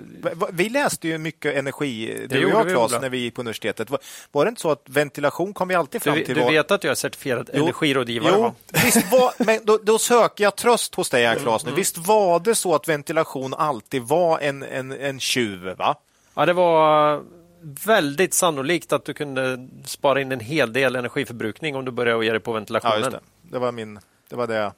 Vi 0.52 0.68
läste 0.68 1.08
ju 1.08 1.18
mycket 1.18 1.56
energi, 1.56 2.26
du 2.30 2.44
och 2.44 2.50
jag 2.52 2.68
Claes, 2.68 2.92
när 3.00 3.08
vi 3.08 3.18
gick 3.18 3.34
på 3.34 3.40
universitetet. 3.40 3.90
Var, 3.90 4.00
var 4.32 4.44
det 4.44 4.48
inte 4.48 4.60
så 4.60 4.70
att 4.70 4.82
ventilation 4.86 5.54
kom 5.54 5.68
vi 5.68 5.74
alltid 5.74 6.02
fram 6.02 6.14
du, 6.14 6.24
till? 6.24 6.34
du 6.34 6.40
var... 6.40 6.50
vet 6.50 6.70
att 6.70 6.84
jag 6.84 6.90
är 6.90 6.94
certifierad 6.94 7.50
Jo, 7.54 7.62
energirådgivare? 7.62 8.32
Jo, 8.36 8.42
va? 8.42 8.54
visst 8.84 9.12
var, 9.12 9.32
men 9.44 9.60
då, 9.64 9.78
då 9.82 9.98
söker 9.98 10.44
jag 10.44 10.56
tröst 10.56 10.94
hos 10.94 11.10
dig 11.10 11.26
här 11.26 11.36
Claes. 11.36 11.62
Mm. 11.62 11.74
Visst 11.74 11.98
var 11.98 12.40
det 12.40 12.54
så 12.54 12.74
att 12.74 12.88
ventilation 12.88 13.54
alltid 13.54 14.02
var 14.02 14.38
en, 14.38 14.62
en, 14.62 14.92
en 14.92 15.20
tjuv? 15.20 15.64
Va? 15.78 15.96
Ja, 16.34 16.46
det 16.46 16.52
var 16.52 17.22
väldigt 17.86 18.34
sannolikt 18.34 18.92
att 18.92 19.04
du 19.04 19.14
kunde 19.14 19.68
spara 19.84 20.20
in 20.20 20.32
en 20.32 20.40
hel 20.40 20.72
del 20.72 20.96
energiförbrukning 20.96 21.76
om 21.76 21.84
du 21.84 21.90
började 21.90 22.24
ge 22.24 22.30
dig 22.30 22.40
på 22.40 22.50
Ja, 22.50 22.54
ventilationen. 22.54 22.98
just 22.98 23.10
det. 23.10 23.20
Det 23.42 23.58
var 23.58 23.72
min... 23.72 23.98
Det 24.30 24.36
var 24.36 24.46
det. 24.46 24.72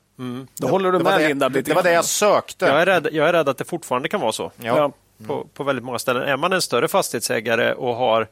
Då 0.59 0.69
håller 0.69 0.93
du 0.93 0.99
det 0.99 1.05
med 1.05 1.21
det, 1.21 1.29
Linda 1.29 1.49
lite 1.49 1.71
Det 1.71 1.75
var 1.75 1.83
det 1.83 1.93
jag 1.93 2.05
sökte. 2.05 2.67
Jag 2.67 2.81
är, 2.83 2.87
rädd, 2.87 3.09
jag 3.13 3.29
är 3.29 3.33
rädd 3.33 3.49
att 3.49 3.59
det 3.59 3.65
fortfarande 3.65 4.09
kan 4.09 4.21
vara 4.21 4.33
så 4.33 4.51
Ja. 4.61 4.77
Ja. 4.77 4.93
på, 5.27 5.47
på 5.55 5.65
väldigt 5.65 5.85
många 5.85 5.99
ställen. 5.99 6.23
Är 6.23 6.37
man 6.37 6.53
en 6.53 6.63
större 6.63 6.89
fastighetsägare 6.89 7.73
och 7.73 7.95
har 7.97 8.29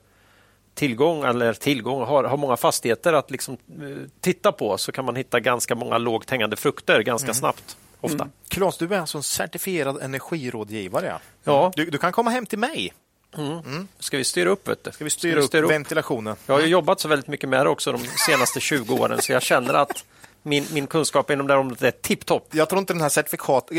tillgång 0.74 1.24
eller 1.24 1.52
tillgång 1.52 2.02
har, 2.04 2.24
har 2.24 2.36
många 2.36 2.56
fastigheter 2.56 3.12
att 3.12 3.30
liksom, 3.30 3.54
eh, 3.54 3.86
titta 4.20 4.52
på 4.52 4.78
så 4.78 4.92
kan 4.92 5.04
man 5.04 5.16
hitta 5.16 5.40
ganska 5.40 5.74
många 5.74 5.98
lågt 5.98 6.30
hängande 6.30 6.56
frukter 6.56 7.00
ganska 7.02 7.26
Mm. 7.26 7.34
snabbt. 7.34 7.76
Ofta. 8.00 8.28
Claes, 8.48 8.76
du 8.78 8.94
är 8.94 9.00
alltså 9.00 9.18
en 9.18 9.22
certifierad 9.22 10.02
energirådgivare. 10.02 11.06
Ja. 11.06 11.20
Ja, 11.44 11.72
Du, 11.76 11.84
du 11.90 11.98
kan 11.98 12.12
komma 12.12 12.30
hem 12.30 12.46
till 12.46 12.58
mig. 12.58 12.92
ska 13.98 14.16
vi 14.16 14.24
styra 14.24 14.50
upp? 14.50 14.68
Vet 14.68 14.84
du? 14.84 14.92
Ska 14.92 15.04
vi 15.04 15.10
styra 15.10 15.40
upp 15.40 15.70
ventilationen? 15.70 16.36
Jag 16.46 16.54
har 16.54 16.60
jobbat 16.60 17.00
så 17.00 17.08
väldigt 17.08 17.28
mycket 17.28 17.48
med 17.48 17.66
det 17.66 17.70
också 17.70 17.92
de 17.92 17.98
senaste 18.26 18.60
20 18.60 18.94
åren 18.94 19.22
så 19.22 19.32
jag 19.32 19.42
känner 19.42 19.74
att 19.74 20.04
min, 20.42 20.66
min 20.72 20.86
kunskap 20.86 21.30
inom 21.30 21.46
det 21.46 21.52
här 21.52 21.58
området 21.60 21.82
är 21.82 21.90
tipptopp. 21.90 22.48
Jag 22.52 22.68
tror 22.68 22.78
inte 22.78 22.92
den 22.92 23.02
här 23.02 23.08
certifikat... 23.08 23.70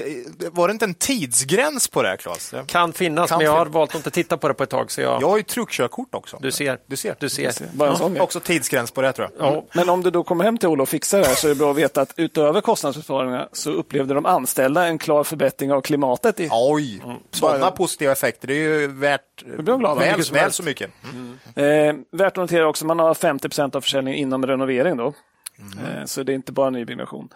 Var 0.51 0.67
det 0.67 0.71
inte 0.71 0.85
en 0.85 0.93
tidsgräns 0.93 1.87
på 1.87 2.01
det 2.03 2.09
här, 2.09 2.17
Claes? 2.17 2.53
Kan 2.65 2.93
finnas, 2.93 3.29
Kan 3.29 3.37
men 3.37 3.45
jag 3.45 3.51
har 3.53 3.65
fin- 3.65 3.71
valt 3.73 3.89
att 3.89 3.95
inte 3.95 4.11
titta 4.11 4.37
på 4.37 4.47
det 4.47 4.53
på 4.53 4.63
ett 4.63 4.69
tag. 4.69 4.91
Så 4.91 5.01
jag, 5.01 5.21
Jag 5.21 5.29
har 5.29 5.37
ju 5.37 5.43
truckkörkort 5.43 6.15
också. 6.15 6.37
Du 6.41 6.51
ser. 6.51 6.77
Du 6.87 6.95
ser. 6.95 7.15
Du 7.19 7.29
ser. 7.29 7.53
Bara 7.73 7.89
en 7.91 7.97
sån 7.97 8.13
grej. 8.13 8.21
Också 8.21 8.39
tidsgräns 8.39 8.91
på 8.91 9.01
det, 9.01 9.11
tror 9.11 9.29
jag. 9.39 9.53
Ja, 9.53 9.65
Men 9.73 9.89
om 9.89 10.03
du 10.03 10.11
då 10.11 10.23
kommer 10.23 10.43
hem 10.43 10.57
till 10.57 10.69
Ola 10.69 10.83
och 10.83 10.89
fixar 10.89 11.19
det 11.19 11.27
här 11.27 11.35
så 11.35 11.47
är 11.47 11.49
det 11.49 11.55
bra 11.55 11.71
att 11.71 11.77
veta 11.77 12.01
att 12.01 12.13
utöver 12.17 12.61
kostnadsbesparingar 12.61 13.49
så 13.53 13.71
upplevde 13.71 14.13
de 14.13 14.25
anställda 14.25 14.85
en 14.87 14.97
klar 14.97 15.23
förbättring 15.23 15.71
av 15.71 15.81
klimatet. 15.81 16.39
I, 16.39 16.49
Oj! 16.51 17.01
Sådana 17.31 17.59
Bara- 17.59 17.71
positiva 17.71 18.11
effekter, 18.11 18.47
det 18.47 18.53
är 18.53 18.79
ju 18.79 18.87
värt 18.87 19.21
blir 19.57 19.77
glada. 19.77 19.99
väl, 19.99 20.21
väl 20.33 20.51
så 20.51 20.63
mycket. 20.63 20.89
eh, 21.55 21.63
värt 22.11 22.31
att 22.33 22.35
notera 22.35 22.67
också, 22.67 22.85
man 22.85 22.99
har 22.99 23.13
50 23.13 23.49
procent 23.49 23.75
av 23.75 23.81
försäljningen 23.81 24.19
inom 24.19 24.45
renovering. 24.45 24.97
Då. 24.97 25.13
Eh, 25.61 26.05
så 26.05 26.23
det 26.23 26.31
är 26.31 26.35
inte 26.35 26.51
bara 26.51 26.69
nybyggnation. 26.69 27.29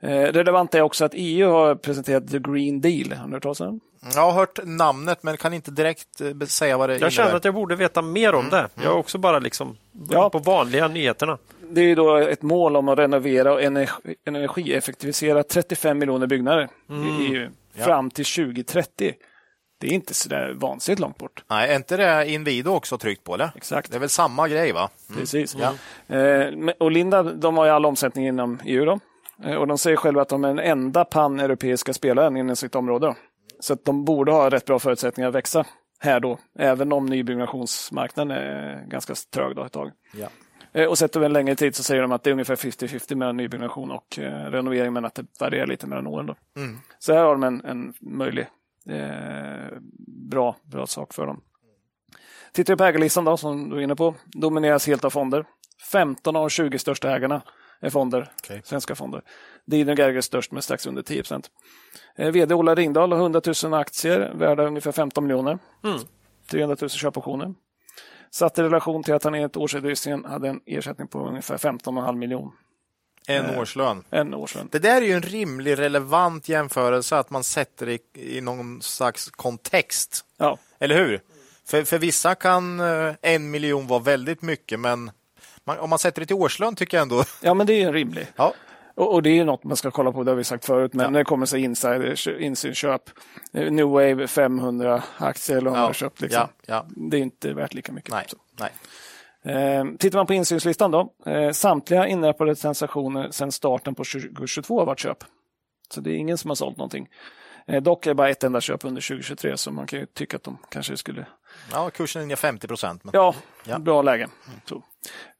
Eh, 0.00 0.08
relevant 0.10 0.74
är 0.74 0.80
också 0.80 1.04
att 1.04 1.12
EU 1.14 1.50
har 1.50 1.74
presenterat 1.74 2.30
The 2.30 2.38
Green 2.38 2.80
Deal. 2.80 3.12
Har 3.12 3.26
ni 3.26 3.32
hört 3.32 3.42
talas 3.42 3.60
om? 3.60 3.80
Jag 4.14 4.22
har 4.22 4.32
hört 4.32 4.58
namnet, 4.64 5.22
men 5.22 5.36
kan 5.36 5.52
inte 5.52 5.70
direkt 5.70 6.20
eh, 6.20 6.46
säga 6.46 6.76
vad 6.78 6.88
det 6.88 6.96
jag 6.98 7.12
känner 7.12 7.26
innebär. 7.26 7.36
att 7.36 7.44
jag 7.44 7.54
borde 7.54 7.76
veta 7.76 8.02
mer 8.02 8.34
om 8.34 8.48
det. 8.50 8.68
Jag 8.74 8.84
är 8.84 8.96
också 8.96 9.18
bara 9.18 9.38
liksom 9.38 9.76
Ja. 10.10 10.30
på 10.30 10.38
vanliga 10.38 10.88
nyheterna. 10.88 11.38
Det 11.70 11.80
är 11.80 11.96
då 11.96 12.16
ett 12.16 12.42
mål 12.42 12.76
om 12.76 12.88
att 12.88 12.98
renovera 12.98 13.52
och 13.52 13.62
energi, 13.62 14.14
energieffektivisera 14.24 15.42
35 15.42 15.98
miljoner 15.98 16.26
byggnader 16.26 16.68
i 16.90 17.26
EU 17.34 17.48
fram 17.84 18.10
till 18.10 18.24
2030. 18.24 19.14
Det 19.80 19.86
är 19.86 19.92
inte 19.92 20.14
så 20.14 20.28
där 20.28 20.52
vansinnigt 20.52 21.00
långt 21.00 21.18
bort. 21.18 21.44
Nej, 21.48 21.70
är 21.70 21.76
inte 21.76 21.96
det 21.96 22.30
Inwido 22.30 22.70
också 22.70 22.98
tryckt 22.98 23.24
på? 23.24 23.34
Eller? 23.34 23.50
Exakt. 23.54 23.90
Det 23.90 23.96
är 23.96 24.00
väl 24.00 24.08
samma 24.08 24.48
grej, 24.48 24.72
va? 24.72 24.90
Precis. 25.14 25.56
Ja. 25.58 25.74
Eh, 26.16 26.54
och 26.78 26.90
Linda, 26.90 27.22
de 27.22 27.56
har 27.56 27.64
ju 27.64 27.70
all 27.70 27.86
omsättning 27.86 28.26
inom 28.26 28.58
EU. 28.64 28.84
Då. 28.84 28.98
Eh, 29.44 29.54
och 29.54 29.66
de 29.66 29.78
säger 29.78 29.96
själva 29.96 30.22
att 30.22 30.28
de 30.28 30.44
är 30.44 30.48
den 30.48 30.58
enda 30.58 31.04
pan-europeiska 31.04 31.92
spelaren 31.92 32.36
inom 32.36 32.56
sitt 32.56 32.74
område. 32.74 33.06
Då. 33.06 33.14
Så 33.60 33.72
att 33.72 33.84
de 33.84 34.04
borde 34.04 34.32
ha 34.32 34.50
rätt 34.50 34.64
bra 34.64 34.78
förutsättningar 34.78 35.28
att 35.28 35.34
växa 35.34 35.64
här 36.00 36.20
då, 36.20 36.38
även 36.58 36.92
om 36.92 37.06
nybyggnationsmarknaden 37.06 38.36
är 38.38 38.84
ganska 38.88 39.14
trög 39.34 39.56
då 39.56 39.64
ett 39.64 39.72
tag. 39.72 39.90
Ja. 40.12 40.28
Eh, 40.72 40.86
Och 40.86 40.98
sett 40.98 41.16
över 41.16 41.26
en 41.26 41.32
längre 41.32 41.54
tid 41.54 41.74
så 41.76 41.82
säger 41.82 42.02
de 42.02 42.12
att 42.12 42.22
det 42.22 42.30
är 42.30 42.32
ungefär 42.32 42.56
50-50 42.56 43.14
mellan 43.14 43.36
nybyggnation 43.36 43.90
och 43.90 44.18
eh, 44.18 44.50
renovering, 44.50 44.92
men 44.92 45.04
att 45.04 45.14
det 45.14 45.24
varierar 45.40 45.66
lite 45.66 45.86
mellan 45.86 46.06
åren. 46.06 46.26
Då. 46.26 46.34
Mm. 46.56 46.78
Så 46.98 47.12
här 47.14 47.20
har 47.22 47.30
de 47.32 47.42
en, 47.42 47.64
en 47.64 47.94
möjlig 48.00 48.46
bra, 50.30 50.56
bra 50.64 50.86
sak 50.86 51.14
för 51.14 51.26
dem. 51.26 51.40
Tittar 52.52 52.72
vi 52.72 52.76
på 52.76 52.84
ägarlistan 52.84 53.24
då, 53.24 53.36
som 53.36 53.70
du 53.70 53.76
är 53.76 53.80
inne 53.80 53.96
på, 53.96 54.14
domineras 54.26 54.86
helt 54.86 55.04
av 55.04 55.10
fonder. 55.10 55.44
15 55.92 56.36
av 56.36 56.48
20 56.48 56.78
största 56.78 57.16
ägarna 57.16 57.42
är 57.80 57.90
fonder, 57.90 58.32
Okej. 58.42 58.62
svenska 58.64 58.94
fonder. 58.94 59.22
Didner 59.66 59.96
Gerger 59.96 60.16
är 60.16 60.20
störst 60.20 60.52
med 60.52 60.64
strax 60.64 60.86
under 60.86 61.02
10 61.02 61.22
procent. 61.22 61.50
Eh, 62.16 62.30
VD 62.30 62.54
Ola 62.54 62.74
Ringdahl 62.74 63.12
har 63.12 63.18
100 63.18 63.40
000 63.64 63.74
aktier 63.74 64.32
värda 64.34 64.66
ungefär 64.66 64.92
15 64.92 65.24
miljoner. 65.24 65.58
300 66.50 66.76
000 66.80 66.90
köpoptioner. 66.90 67.54
Satt 68.30 68.58
i 68.58 68.62
relation 68.62 69.02
till 69.02 69.14
att 69.14 69.24
han 69.24 69.34
enligt 69.34 69.56
årsredovisningen 69.56 70.24
hade 70.24 70.48
en 70.48 70.60
ersättning 70.66 71.08
på 71.08 71.28
ungefär 71.28 71.56
15,5 71.56 72.16
miljoner. 72.16 72.52
En 73.28 73.58
årslön. 73.58 74.04
En 74.10 74.34
årslön. 74.34 74.68
Det 74.72 74.78
där 74.78 75.02
är 75.02 75.06
ju 75.06 75.12
en 75.12 75.22
rimlig, 75.22 75.78
relevant 75.78 76.48
jämförelse 76.48 77.16
att 77.18 77.30
man 77.30 77.44
sätter 77.44 77.86
det 77.86 77.92
i, 77.92 78.36
i 78.38 78.40
någon 78.40 78.82
slags 78.82 79.30
kontext. 79.30 80.24
Ja, 80.36 80.58
Eller 80.78 80.96
hur? 80.96 81.20
För, 81.66 81.84
för 81.84 81.98
vissa 81.98 82.34
kan 82.34 82.80
eh, 82.80 83.14
en 83.22 83.50
miljon 83.50 83.86
vara 83.86 84.00
väldigt 84.00 84.42
mycket, 84.42 84.80
men 84.80 85.10
man, 85.64 85.78
om 85.78 85.90
man 85.90 85.98
sätter 85.98 86.20
det 86.20 86.26
till 86.26 86.36
årslön 86.36 86.74
tycker 86.74 86.96
jag 86.96 87.02
ändå... 87.02 87.24
ja 87.40 87.54
men 87.54 87.66
det 87.66 87.72
är 87.82 87.86
en 87.86 87.92
rimlig. 87.92 88.26
Ja, 88.36 88.54
Och, 88.94 89.12
och 89.14 89.22
det 89.22 89.30
är 89.30 89.34
ju 89.34 89.44
något 89.44 89.64
man 89.64 89.76
ska 89.76 89.90
kolla 89.90 90.12
på, 90.12 90.24
det 90.24 90.30
har 90.30 90.36
vi 90.36 90.44
sagt 90.44 90.64
förut, 90.64 90.92
men 90.94 91.04
Ja. 91.04 91.10
när 91.10 91.18
det 91.18 91.24
kommer 91.24 91.46
sig 91.46 91.60
insiders, 91.62 92.26
insynsköp, 92.28 93.02
eh, 93.52 93.70
New 93.72 93.86
Wave 93.86 94.26
500 94.26 95.02
aktier 95.18 95.56
eller 95.56 95.70
har 95.70 95.92
köpt. 95.92 96.20
Liksom. 96.20 96.40
ja, 96.40 96.48
ja. 96.66 96.86
Det 96.88 97.16
är 97.16 97.20
inte 97.20 97.52
värt 97.52 97.74
lika 97.74 97.92
mycket. 97.92 98.10
Nej, 98.10 98.24
Så. 98.28 98.36
nej. 98.60 98.70
Eh, 99.44 99.84
tittar 99.98 100.18
man 100.18 100.26
på 100.26 100.34
insynslistan 100.34 100.90
då, 100.90 101.12
eh, 101.26 101.50
samtliga 101.50 102.06
inrättade 102.06 102.54
transaktioner 102.54 103.30
sedan 103.30 103.52
starten 103.52 103.94
på 103.94 104.04
2022 104.04 104.78
har 104.78 104.86
varit 104.86 104.98
köp. 104.98 105.24
Så 105.94 106.00
det 106.00 106.10
är 106.10 106.14
ingen 106.16 106.38
som 106.38 106.50
har 106.50 106.54
sålt 106.54 106.76
någonting. 106.76 107.08
Eh, 107.66 107.82
dock 107.82 108.06
är 108.06 108.10
det 108.10 108.14
bara 108.14 108.28
ett 108.30 108.44
enda 108.44 108.60
köp 108.60 108.84
under 108.84 109.00
2023, 109.00 109.56
så 109.56 109.70
man 109.72 109.86
kan 109.86 109.98
ju 109.98 110.06
tycka 110.06 110.36
att 110.36 110.42
de 110.42 110.58
kanske 110.68 110.96
skulle 110.96 111.26
Ja, 111.72 111.90
kursen 111.90 112.22
är 112.22 112.26
ner 112.26 112.36
50 112.36 112.68
procent. 112.68 113.04
Men... 113.04 113.10
Ja, 113.14 113.34
Ja. 113.64 113.78
bra 113.78 114.02
läge. 114.02 114.28
Så. 114.64 114.82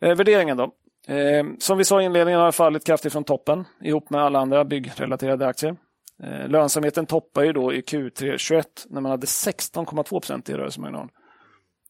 Eh, 0.01 0.15
värderingen 0.17 0.57
då. 0.57 0.73
Eh, 1.15 1.45
som 1.59 1.79
vi 1.79 1.85
sa 1.85 2.03
i 2.03 2.05
inledningen 2.05 2.41
har 2.41 2.47
det 2.47 2.53
fallit 2.53 2.87
kraftigt 2.87 3.13
från 3.13 3.25
toppen 3.25 3.65
ihop 3.81 4.11
med 4.11 4.23
alla 4.23 4.39
andra 4.39 4.65
byggrelaterade 4.65 5.47
aktier. 5.47 5.77
Eh, 6.23 6.49
lönsamheten 6.49 7.07
toppar 7.07 7.43
ju 7.43 7.53
då 7.53 7.73
i 7.73 7.81
Q3 7.81 8.37
21 8.37 8.87
när 8.91 9.01
man 9.01 9.11
hade 9.11 9.27
16,2 9.27 10.03
procent 10.21 10.49
i 10.49 10.55
rörelsemarginal. 10.55 11.09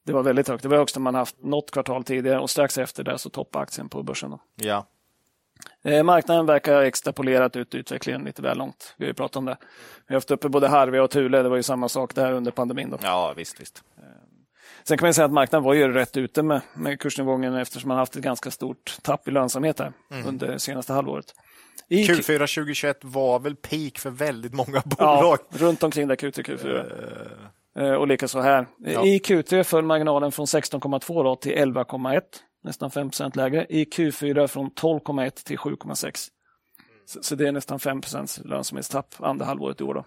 Det 0.09 0.15
var 0.15 0.23
väldigt 0.23 0.49
högt. 0.49 0.63
Det 0.63 0.69
var 0.69 0.77
högst 0.77 0.97
man 0.97 1.15
haft 1.15 1.37
något 1.43 1.71
kvartal 1.71 2.05
tidigare 2.05 2.39
och 2.41 2.51
strax 2.51 2.79
efter 2.79 3.05
det 3.05 3.19
så 3.19 3.31
toppade 3.31 3.63
aktien 3.63 3.89
på 3.89 4.03
börsen. 4.03 4.31
Då. 4.31 4.41
Ja. 4.57 4.87
Eh, 5.85 6.03
marknaden 6.03 6.47
verkar 6.47 6.75
ha 6.75 6.85
extrapolerat 6.85 7.57
ut 7.57 7.75
utvecklingen 7.75 8.25
lite 8.25 8.43
väl 8.43 8.59
långt. 8.59 8.95
Vi 8.97 9.05
har 9.05 9.09
ju 9.09 9.15
pratat 9.15 9.37
om 9.37 9.45
det. 9.45 9.57
Vi 10.07 10.15
har 10.15 10.17
haft 10.17 10.31
uppe 10.31 10.49
både 10.49 10.69
Harvey 10.69 11.01
och 11.01 11.11
Thule. 11.11 11.43
Det 11.43 11.49
var 11.49 11.57
ju 11.57 11.63
samma 11.63 11.89
sak 11.89 12.15
där 12.15 12.33
under 12.33 12.51
pandemin. 12.53 12.91
Då. 12.91 12.99
ja, 13.03 13.33
visst, 13.37 13.61
visst. 13.61 13.83
Sen 14.85 14.99
kan 14.99 15.07
man 15.07 15.15
säga 15.15 15.25
att 15.25 15.33
marknaden 15.33 15.65
var 15.65 15.75
ju 15.75 15.93
rätt 15.93 16.17
ute 16.17 16.43
med, 16.43 16.61
med 16.75 17.01
kursnedgången 17.01 17.55
eftersom 17.55 17.89
man 17.89 17.97
haft 17.99 18.17
ett 18.17 18.23
ganska 18.23 18.51
stort 18.51 18.99
tapp 19.03 19.29
i 19.29 19.31
lönsamhet 19.31 19.79
här 19.79 19.93
under 20.27 20.47
det 20.49 20.59
senaste 20.59 20.93
halvåret. 20.93 21.35
I 21.89 22.07
Q- 22.07 22.13
Q4 22.15 22.39
2021 22.39 22.99
var 23.03 23.39
väl 23.39 23.57
peak 23.57 23.99
för 23.99 24.11
väldigt 24.11 24.55
många 24.55 24.83
Ja, 24.99 25.17
bolag. 25.21 25.39
runt 25.51 25.83
omkring 25.83 26.09
där 26.09 26.17
Q3 26.17 26.43
Q4. 26.43 26.77
Eh, 26.79 27.27
Och 27.79 28.09
likaså 28.09 28.41
här. 28.41 28.67
Ja. 28.79 29.05
I 29.07 29.19
Q3 29.19 29.63
föll 29.63 29.85
marginalen 29.85 30.33
från 30.33 30.47
16,2 30.47 31.25
då 31.25 31.37
till 31.37 31.53
11,1, 31.53 32.23
nästan 32.65 32.91
5 32.91 33.11
lägre. 33.35 33.67
I 33.69 33.85
Q4 33.85 34.47
från 34.47 34.71
12,1 34.71 35.31
till 35.45 35.59
7,6. 35.59 36.29
Så, 37.07 37.23
så 37.23 37.35
det 37.35 37.49
är 37.49 37.53
nästan 37.53 37.79
5% 37.79 38.49
lönsamhetstapp 38.49 39.15
andra 39.19 39.45
halvåret 39.45 39.81
i 39.81 39.85
år. 39.85 39.95
Då. 39.95 40.05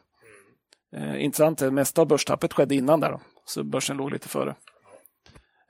Eh, 0.97 1.23
intressant, 1.23 1.59
det 1.59 1.71
mesta 1.71 2.01
av 2.01 2.07
börstappet 2.07 2.53
skedde 2.53 2.75
innan 2.75 2.99
där, 2.99 3.11
då, 3.11 3.19
så 3.45 3.63
börsen 3.63 3.97
låg 3.97 4.11
lite 4.11 4.29
före. 4.29 4.55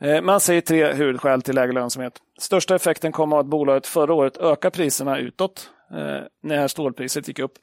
Eh, 0.01 0.21
man 0.21 0.39
säger 0.39 0.61
tre 0.61 0.93
huvudskäl 0.93 1.41
till 1.41 1.55
lägre 1.55 1.73
lönsamhet. 1.73 2.13
Största 2.39 2.75
effekten 2.75 3.11
kom 3.11 3.33
av 3.33 3.39
att 3.39 3.45
bolaget 3.45 3.87
förra 3.87 4.13
året 4.13 4.37
ökade 4.37 4.75
priserna 4.75 5.17
utåt 5.17 5.69
eh, 5.91 6.27
när 6.43 6.67
stålpriset 6.67 7.27
gick 7.27 7.39
upp. 7.39 7.53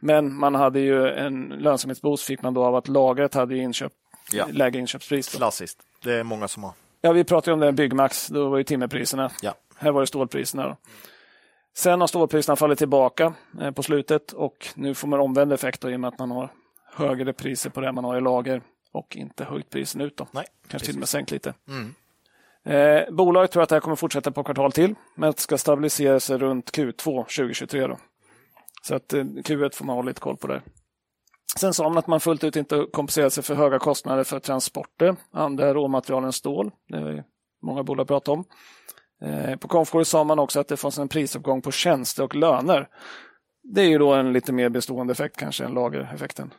Men 0.00 0.34
man 0.34 0.54
hade 0.54 0.80
ju 0.80 1.08
en 1.08 1.48
lönsamhetsboost 1.48 2.24
fick 2.24 2.42
man 2.42 2.54
då 2.54 2.64
av 2.64 2.76
att 2.76 2.88
lagret 2.88 3.34
hade 3.34 3.56
inköp, 3.56 3.92
Ja. 4.32 4.46
lägre 4.50 4.78
inköpspris. 4.80 5.32
Då. 5.32 5.36
Klassiskt. 5.38 5.78
Det 6.04 6.12
är 6.14 6.22
många 6.24 6.48
som 6.48 6.62
har. 6.64 6.72
Ja, 7.00 7.12
vi 7.12 7.24
pratade 7.24 7.54
om 7.54 7.60
det 7.60 7.72
Byggmax, 7.72 8.26
då 8.28 8.48
var 8.48 8.58
ju 8.58 8.64
timmerpriserna. 8.64 9.30
Ja. 9.42 9.54
Här 9.76 9.92
var 9.92 10.00
det 10.00 10.06
stålpriserna. 10.06 10.68
Då. 10.68 10.76
Sen 11.76 12.00
har 12.00 12.06
stålpriserna 12.08 12.56
fallit 12.56 12.78
tillbaka 12.78 13.32
eh, 13.60 13.70
på 13.70 13.82
slutet 13.82 14.32
och 14.32 14.66
nu 14.74 14.94
får 14.94 15.08
man 15.08 15.20
omvänd 15.20 15.52
effekt 15.52 15.80
då, 15.80 15.90
i 15.90 15.96
och 15.96 16.00
med 16.00 16.08
att 16.08 16.18
man 16.18 16.30
har 16.30 16.48
högre 16.94 17.32
priser 17.32 17.70
på 17.70 17.80
det 17.80 17.92
man 17.92 18.04
har 18.04 18.16
i 18.16 18.20
lager 18.20 18.62
och 18.92 19.16
inte 19.16 19.44
höjt 19.44 19.70
priserna 19.70 20.04
ut. 20.04 20.16
Då. 20.16 20.26
Nej, 20.30 20.44
Kanske 20.68 20.86
till 20.86 20.94
och 20.96 20.98
med 20.98 21.08
sänkt 21.08 21.30
lite. 21.30 21.54
Mm. 21.68 21.94
Eh, 22.64 23.10
bolaget 23.14 23.50
tror 23.52 23.62
att 23.62 23.68
det 23.68 23.74
här 23.74 23.80
kommer 23.80 23.96
fortsätta 23.96 24.30
på 24.30 24.44
kvartal 24.44 24.72
till, 24.72 24.94
men 25.14 25.30
det 25.32 25.38
ska 25.40 25.58
stabilisera 25.58 26.20
sig 26.20 26.38
runt 26.38 26.70
Q2 26.76 27.24
2023. 27.24 27.86
Då. 27.86 27.98
Så 28.82 28.94
att 28.94 29.12
eh, 29.12 29.24
Q1 29.24 29.74
får 29.74 29.84
man 29.84 29.96
ha 29.96 30.02
lite 30.02 30.20
koll 30.20 30.36
på 30.36 30.46
där. 30.46 30.62
Sen 31.58 31.74
sa 31.74 31.88
man 31.88 31.98
att 31.98 32.06
man 32.06 32.20
fullt 32.20 32.44
ut 32.44 32.56
inte 32.56 32.86
kompenserar 32.92 33.28
sig 33.28 33.42
för 33.42 33.54
höga 33.54 33.78
kostnader 33.78 34.24
för 34.24 34.38
transporter, 34.40 35.16
andra 35.32 35.74
råmaterial 35.74 36.24
än 36.24 36.32
stål. 36.32 36.70
Det 36.88 36.96
har 36.98 37.24
många 37.62 37.82
bolag 37.82 38.08
pratat 38.08 38.28
om. 38.28 38.44
Eh, 39.22 39.56
på 39.56 39.68
konfkåret 39.68 40.08
sa 40.08 40.24
man 40.24 40.38
också 40.38 40.60
att 40.60 40.68
det 40.68 40.76
fanns 40.76 40.98
en 40.98 41.08
prisuppgång 41.08 41.62
på 41.62 41.70
tjänster 41.70 42.22
och 42.24 42.34
löner. 42.34 42.88
Det 43.62 43.80
är 43.80 43.88
ju 43.88 43.98
då 43.98 44.12
en 44.14 44.32
lite 44.32 44.52
mer 44.52 44.68
bestående 44.68 45.12
effekt 45.12 45.36
kanske 45.36 45.64
än 45.64 45.74
lagereffekten. 45.74 46.54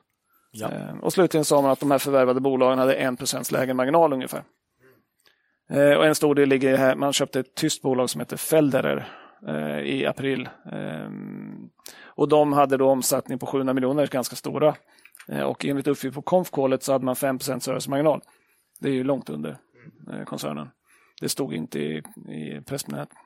Ja. 0.51 0.71
Eh, 0.71 0.97
Och 1.01 1.13
slutligen 1.13 1.45
sa 1.45 1.61
man 1.61 1.71
att 1.71 1.79
de 1.79 1.91
här 1.91 1.97
förvärvade 1.97 2.39
bolagen 2.39 2.79
hade 2.79 2.93
1 2.95 3.51
lägre 3.51 3.73
marginal 3.73 4.13
ungefär. 4.13 4.43
Och 5.97 6.05
en 6.05 6.15
stor 6.15 6.35
del 6.35 6.49
ligger 6.49 6.77
här, 6.77 6.95
man 6.95 7.13
köpte 7.13 7.39
ett 7.39 7.55
tyskt 7.55 7.81
bolag 7.81 8.09
som 8.09 8.21
heter 8.21 8.37
Felderer 8.37 9.11
eh, 9.47 9.79
i 9.79 10.05
april. 10.05 10.49
Ehm, 10.71 11.69
Och 12.05 12.27
de 12.27 12.53
hade 12.53 12.77
då 12.77 12.89
omsättning 12.89 13.39
på 13.39 13.45
700 13.45 13.73
miljoner, 13.73 14.07
ganska 14.07 14.35
stora. 14.35 14.75
Eh, 15.27 15.41
Och 15.41 15.65
enligt 15.65 15.87
uppgift 15.87 16.15
på 16.15 16.21
konfkålet 16.21 16.83
så 16.83 16.91
hade 16.91 17.05
man 17.05 17.15
5% 17.15 17.67
rörelsemarginal. 17.67 18.21
Det 18.79 18.87
är 18.89 18.93
ju 18.93 19.03
långt 19.03 19.29
under 19.29 19.57
eh, 20.13 20.23
koncernen. 20.25 20.69
Det 21.21 21.29
stod 21.29 21.53
inte 21.53 21.79
i, 21.79 21.97
i 22.27 22.61
pressmeddelandet. 22.65 23.17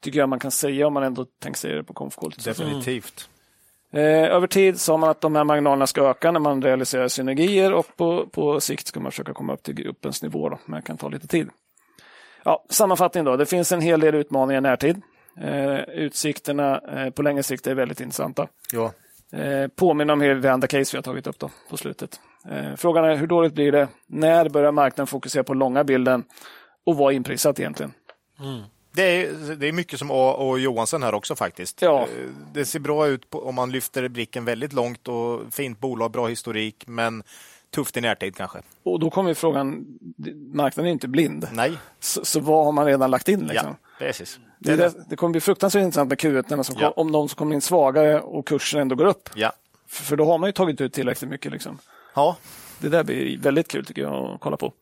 Tycker 0.00 0.18
jag 0.18 0.28
man 0.28 0.38
kan 0.38 0.50
säga 0.50 0.86
om 0.86 0.92
man 0.94 1.02
ändå 1.02 1.24
tänker 1.42 1.58
säga 1.58 1.74
det 1.76 1.84
på 1.84 1.94
konfkålet. 1.94 2.44
Definitivt. 2.44 3.28
Eh, 3.90 4.02
över 4.24 4.46
tid 4.46 4.80
sa 4.80 4.96
man 4.96 5.10
att 5.10 5.20
de 5.20 5.34
här 5.36 5.44
marginalerna 5.44 5.86
ska 5.86 6.10
öka 6.10 6.32
när 6.32 6.40
man 6.40 6.62
realiserar 6.62 7.08
synergier 7.08 7.72
och 7.72 7.96
på, 7.96 8.26
på 8.26 8.60
sikt 8.60 8.86
ska 8.86 9.00
man 9.00 9.12
försöka 9.12 9.34
komma 9.34 9.52
upp 9.52 9.62
till 9.62 9.74
gruppens 9.74 10.22
nivå. 10.22 10.48
Då, 10.48 10.58
men 10.66 10.80
det 10.80 10.86
kan 10.86 10.96
ta 10.96 11.08
lite 11.08 11.26
tid. 11.26 11.48
Ja, 12.44 12.64
sammanfattning 12.68 13.24
då. 13.24 13.36
Det 13.36 13.46
finns 13.46 13.72
en 13.72 13.80
hel 13.80 14.00
del 14.00 14.14
utmaningar 14.14 14.58
i 14.58 14.62
närtid. 14.62 15.02
Eh, 15.40 15.80
utsikterna 15.80 16.80
eh, 16.80 17.10
på 17.10 17.22
längre 17.22 17.42
sikt 17.42 17.66
är 17.66 17.74
väldigt 17.74 18.00
intressanta. 18.00 18.48
Ja. 18.72 18.92
Eh, 19.32 19.68
påminner 19.68 20.12
om 20.12 20.20
hela 20.20 20.34
det 20.40 20.52
andra 20.52 20.68
case 20.68 20.96
vi 20.96 20.98
har 20.98 21.02
tagit 21.02 21.26
upp 21.26 21.38
då, 21.38 21.50
på 21.70 21.76
slutet. 21.76 22.20
Eh, 22.50 22.76
frågan 22.76 23.04
är 23.04 23.16
hur 23.16 23.26
dåligt 23.26 23.54
blir 23.54 23.72
det? 23.72 23.88
När 24.06 24.48
börjar 24.48 24.72
marknaden 24.72 25.06
fokusera 25.06 25.44
på 25.44 25.54
långa 25.54 25.84
bilden? 25.84 26.24
Och 26.86 26.96
vad 26.96 27.12
är 27.12 27.16
inprisat 27.16 27.60
egentligen? 27.60 27.92
Det 28.94 29.02
är, 29.02 29.56
det 29.56 29.68
är 29.68 29.72
mycket 29.72 29.98
som 29.98 30.10
A 30.10 30.32
och 30.32 30.58
Johansson 30.58 31.02
här 31.02 31.14
också 31.14 31.36
faktiskt. 31.36 31.82
Ja. 31.82 32.00
Eh, 32.00 32.08
Det 32.52 32.64
ser 32.64 32.78
bra 32.80 33.06
ut 33.06 33.30
på, 33.30 33.46
om 33.46 33.54
man 33.54 33.72
lyfter 33.72 34.08
blicken 34.08 34.44
väldigt 34.44 34.72
långt 34.72 35.08
och 35.08 35.54
fint 35.54 35.80
bolag, 35.80 36.10
bra 36.10 36.26
historik, 36.26 36.84
men 36.86 37.22
tufft 37.76 37.96
i 37.96 38.00
närtid 38.00 38.36
kanske. 38.36 38.58
Och 38.82 39.00
då 39.00 39.10
kommer 39.10 39.34
frågan, 39.34 39.86
marknaden 40.52 40.88
är 40.88 40.92
inte 40.92 41.08
blind. 41.08 41.48
Nej, 41.52 41.72
Så, 42.00 42.24
så 42.24 42.40
vad 42.40 42.64
har 42.64 42.72
man 42.72 42.86
redan 42.86 43.10
lagt 43.10 43.28
in? 43.28 43.40
Liksom? 43.46 43.68
ja, 43.68 43.76
precis. 43.98 44.38
Det, 44.58 44.76
det, 44.76 44.94
det 45.08 45.16
kommer 45.16 45.32
bli 45.32 45.40
fruktansvärt 45.40 45.82
intressant 45.82 46.08
med 46.08 46.18
Q1 46.18 46.62
som 46.62 46.76
Ja. 46.80 46.90
om 46.96 47.12
de 47.12 47.28
som 47.28 47.36
kommer 47.36 47.54
in 47.54 47.60
svagare 47.60 48.20
och 48.20 48.46
kursen 48.46 48.80
ändå 48.80 48.94
går 48.96 49.06
upp. 49.06 49.28
Ja. 49.34 49.52
För, 49.88 50.04
för 50.04 50.16
då 50.16 50.24
har 50.24 50.38
man 50.38 50.48
ju 50.48 50.52
tagit 50.52 50.80
ut 50.80 50.92
tillräckligt 50.92 51.30
mycket. 51.30 51.52
Liksom. 51.52 51.78
ja, 52.14 52.36
Det 52.78 52.88
där 52.88 53.04
blir 53.04 53.38
väldigt 53.38 53.68
kul 53.68 53.84
tycker 53.86 54.02
jag 54.02 54.14
att 54.34 54.40
kolla 54.40 54.56
på. 54.56 54.72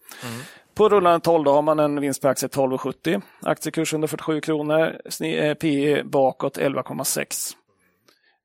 På 0.74 0.88
rullande 0.88 1.20
12 1.20 1.44
då 1.44 1.52
har 1.52 1.62
man 1.62 1.78
en 1.78 2.00
vinst 2.00 2.22
per 2.22 2.28
aktie 2.28 2.48
12,70. 2.48 3.22
Aktiekurs 3.42 3.92
147 3.92 4.40
kronor. 4.40 4.96
Eh, 5.20 5.54
PE 5.54 6.02
bakåt 6.04 6.58
11,6. 6.58 7.52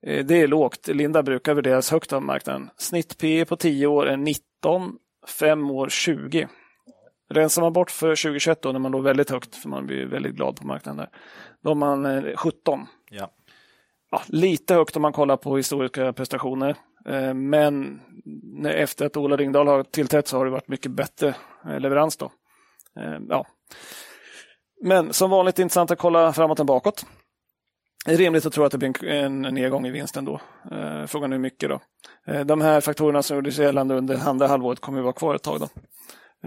Eh, 0.07 0.25
Det 0.25 0.41
är 0.41 0.47
lågt. 0.47 0.87
Linda 0.87 1.23
brukar 1.23 1.53
värderas 1.53 1.91
högt 1.91 2.13
av 2.13 2.21
marknaden. 2.21 2.69
Snitt 2.77 3.17
PE 3.17 3.45
på 3.45 3.55
10 3.55 3.87
år 3.87 4.07
är 4.07 4.17
19, 4.17 4.95
5 5.39 5.71
år 5.71 5.89
20. 5.89 6.47
Rensar 7.31 7.61
man 7.61 7.73
bort 7.73 7.91
för 7.91 8.07
2021 8.15 8.61
då, 8.61 8.71
när 8.71 8.79
man 8.79 8.91
låg 8.91 9.03
väldigt 9.03 9.29
högt, 9.29 9.55
för 9.55 9.69
man 9.69 9.85
blir 9.87 10.05
väldigt 10.05 10.35
glad 10.35 10.55
på 10.55 10.67
marknaden 10.67 10.97
där, 10.97 11.09
då 11.63 11.69
har 11.69 11.75
man 11.75 12.05
eh, 12.05 12.35
17. 12.35 12.87
ja. 13.09 13.31
Ja, 14.11 14.21
lite 14.27 14.73
högt 14.73 14.95
om 14.95 15.01
man 15.01 15.13
kollar 15.13 15.37
på 15.37 15.57
historiska 15.57 16.13
prestationer. 16.13 16.75
Eh, 17.05 17.33
Men 17.33 17.99
efter 18.65 19.05
att 19.05 19.17
Ola 19.17 19.35
Ringdahl 19.37 19.67
har 19.67 19.83
tillträtt 19.83 20.27
så 20.27 20.37
har 20.37 20.45
det 20.45 20.51
varit 20.51 20.67
mycket 20.67 20.91
bättre 20.91 21.35
eh, 21.65 21.79
leverans. 21.79 22.17
Då. 22.17 22.31
Eh, 22.99 23.17
Ja. 23.29 23.45
Men 24.81 25.13
som 25.13 25.29
vanligt 25.29 25.59
intressant 25.59 25.91
att 25.91 25.99
kolla 25.99 26.33
framåt 26.33 26.59
och 26.59 26.65
bakåt. 26.65 27.05
Det 28.09 28.13
är 28.15 28.17
rimligt 28.17 28.45
att 28.45 28.53
tro 28.53 28.63
att 28.63 28.71
det 28.71 28.77
blir 28.77 29.05
en 29.05 29.45
en 29.45 29.53
nedgång 29.53 29.87
i 29.87 29.91
vinsten 29.91 30.25
då. 30.25 30.41
Eh, 30.71 31.05
Frågan 31.05 31.31
är 31.31 31.35
hur 31.35 31.41
mycket 31.41 31.69
då. 31.69 31.79
Eh, 32.27 32.45
De 32.45 32.61
här 32.61 32.81
faktorerna 32.81 33.23
som 33.23 33.37
gjordes 33.37 33.57
gällande 33.57 33.95
under 33.95 34.27
andra 34.27 34.47
halvåret 34.47 34.79
kommer 34.79 34.99
att 34.99 35.03
vara 35.03 35.13
kvar 35.13 35.35
ett 35.35 35.43
tag. 35.43 35.59
Då. 35.59 35.69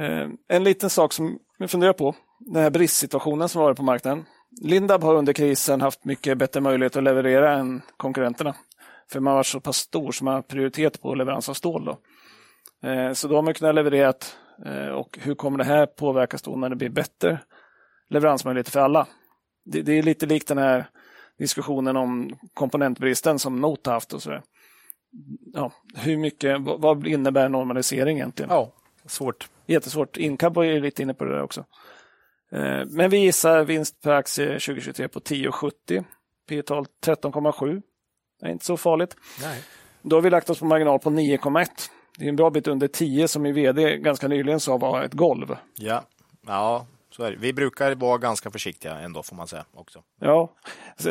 Eh, 0.03 0.29
En 0.49 0.65
liten 0.65 0.91
sak 0.91 1.13
som 1.13 1.39
jag 1.59 1.71
funderar 1.71 1.93
på, 1.93 2.15
den 2.39 2.63
här 2.63 2.71
bristsituationen 2.71 3.49
som 3.49 3.63
varit 3.63 3.77
på 3.77 3.83
marknaden. 3.83 4.25
Lindab 4.63 5.03
har 5.03 5.15
under 5.15 5.33
krisen 5.33 5.81
haft 5.81 6.05
mycket 6.05 6.39
bättre 6.39 6.61
möjlighet 6.61 6.97
att 6.97 7.03
leverera 7.03 7.53
än 7.53 7.83
konkurrenterna. 7.97 8.55
För 9.13 9.21
man 9.21 9.31
har 9.31 9.39
varit 9.39 9.47
så 9.47 9.61
pass 9.61 9.77
stor 9.77 10.13
som 10.13 10.25
man 10.25 10.35
har 10.35 10.43
prioritet 10.43 11.03
på 11.03 11.15
leverans 11.15 11.49
av 11.49 11.55
stål. 11.55 11.85
Då. 11.85 11.99
Eh, 12.89 13.13
så 13.13 13.29
då 13.29 13.35
har 13.35 13.43
man 13.43 13.55
kunnat 13.55 13.75
leverera. 13.75 14.13
Eh, 14.67 14.89
och 14.89 15.19
hur 15.23 15.35
kommer 15.35 15.59
det 15.59 15.65
här 15.65 15.87
påverkas 15.87 16.43
då 16.43 16.57
när 16.57 16.69
det 16.69 16.77
blir 16.77 16.89
bättre 16.89 17.39
leveransmöjligheter 18.11 18.71
för 18.71 18.81
alla? 18.81 19.07
Det, 19.65 19.83
det 19.83 19.93
är 19.99 20.03
lite 20.03 20.27
likt 20.27 20.49
den 20.49 20.59
här 20.59 20.87
diskussionen 21.43 21.97
om 21.97 22.37
komponentbristen 22.55 23.39
som 23.39 23.65
har 23.65 23.91
haft 23.91 24.13
och 24.13 24.23
sådär. 24.23 24.43
Ja, 25.53 25.73
hur 25.95 26.17
mycket, 26.17 26.61
vad, 26.61 26.81
vad 26.81 27.07
innebär 27.07 27.49
normalisering 27.49 28.17
egentligen? 28.17 28.51
ja. 28.51 28.73
Svårt. 29.07 29.49
Jättesvårt. 29.67 30.17
Incap 30.17 30.55
var 30.55 30.63
ju 30.63 30.81
lite 30.81 31.03
inne 31.03 31.15
på 31.15 31.25
det 31.25 31.31
där 31.35 31.43
också. 31.43 31.65
Eh, 32.53 32.85
Men 32.87 33.11
vi 33.11 33.19
gissar 33.19 33.65
vinst 33.65 34.01
per 34.03 34.11
aktie 34.11 34.47
2023 34.47 35.09
på 35.09 35.21
10,70. 35.21 36.05
P 36.49 36.63
tal 36.63 36.87
13,7. 37.07 37.83
Det 38.41 38.47
är 38.47 38.51
inte 38.51 38.65
så 38.65 38.77
farligt. 38.77 39.17
Nej. 39.43 39.63
Då 40.03 40.17
har 40.17 40.21
vi 40.23 40.31
lagt 40.31 40.51
oss 40.51 40.59
på 40.59 40.65
marginal 40.65 40.99
på 40.99 41.11
9,1. 41.11 41.67
Det 42.19 42.25
är 42.25 42.29
en 42.29 42.37
bra 42.37 42.51
bit 42.51 42.67
under 42.67 42.89
10 42.89 43.29
som 43.29 43.47
i 43.47 43.53
vd 43.53 43.99
ganska 43.99 44.29
nyligen 44.29 44.61
sa 44.61 44.77
var 44.77 45.03
ett 45.03 45.13
golv. 45.13 45.57
Ja, 45.75 46.03
ja 46.47 46.87
så 47.13 47.23
är 47.23 47.31
det. 47.31 47.37
Vi 47.37 47.53
brukar 47.53 47.95
vara 47.95 48.19
ganska 48.19 48.51
försiktiga 48.51 48.99
ändå 48.99 49.23
får 49.23 49.37
man 49.37 49.49
säga 49.49 49.65
också. 49.75 50.03
Ja. 50.21 50.53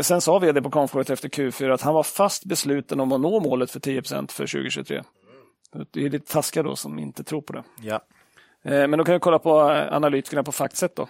Sen 0.01 0.21
sa 0.21 0.39
vd 0.39 0.61
på 0.61 0.69
konfkåret 0.69 1.09
efter 1.09 1.29
Q4 1.29 1.73
att 1.73 1.81
han 1.81 1.93
var 1.93 2.03
fast 2.03 2.45
besluten 2.45 2.99
om 2.99 3.11
att 3.11 3.21
nå 3.21 3.39
målet 3.39 3.71
för 3.71 3.79
10% 3.79 4.31
för 4.31 4.47
2023. 4.47 5.03
Det 5.93 6.05
är 6.05 6.09
lite 6.09 6.31
taskiga 6.33 6.63
då 6.63 6.75
som 6.75 6.99
inte 6.99 7.23
tror 7.23 7.41
på 7.41 7.53
det. 7.53 7.63
Ja, 7.81 7.99
Eh, 8.63 8.87
Men 8.87 8.91
då 8.91 9.03
kan 9.05 9.13
vi 9.13 9.19
kolla 9.19 9.39
på 9.39 9.71
eh, 9.71 9.93
analytikerna 9.95 10.43
på 10.43 10.51
Factset. 10.51 10.95
Då. 10.95 11.07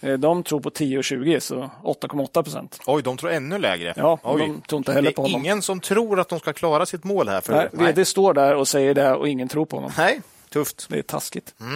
Eh, 0.00 0.12
De 0.18 0.42
tror 0.42 0.60
på 0.60 0.70
10,20 0.70 1.40
så 1.40 1.70
8,8 1.84 2.42
procent. 2.42 2.80
Oj, 2.86 3.02
de 3.02 3.16
tror 3.16 3.30
ännu 3.30 3.58
lägre. 3.58 3.94
Ja, 3.96 4.18
Oj. 4.22 4.40
de 4.40 4.60
tror 4.60 4.78
inte 4.78 4.92
heller 4.92 5.10
det 5.10 5.14
på 5.16 5.22
är 5.22 5.26
honom. 5.26 5.40
ingen 5.40 5.62
som 5.62 5.80
tror 5.80 6.20
att 6.20 6.28
de 6.28 6.38
ska 6.38 6.52
klara 6.52 6.86
sitt 6.86 7.04
mål 7.04 7.28
här. 7.28 7.40
För... 7.40 7.52
Nej, 7.72 7.86
vd 7.86 8.04
står 8.04 8.34
där 8.34 8.54
och 8.54 8.68
säger 8.68 8.94
det 8.94 9.12
och 9.14 9.28
ingen 9.28 9.48
tror 9.48 9.66
på 9.66 9.76
honom. 9.76 9.92
Nej, 9.98 10.20
tufft. 10.48 10.86
Det 10.88 10.98
är 10.98 11.02
taskigt. 11.02 11.54
Eh, 11.60 11.66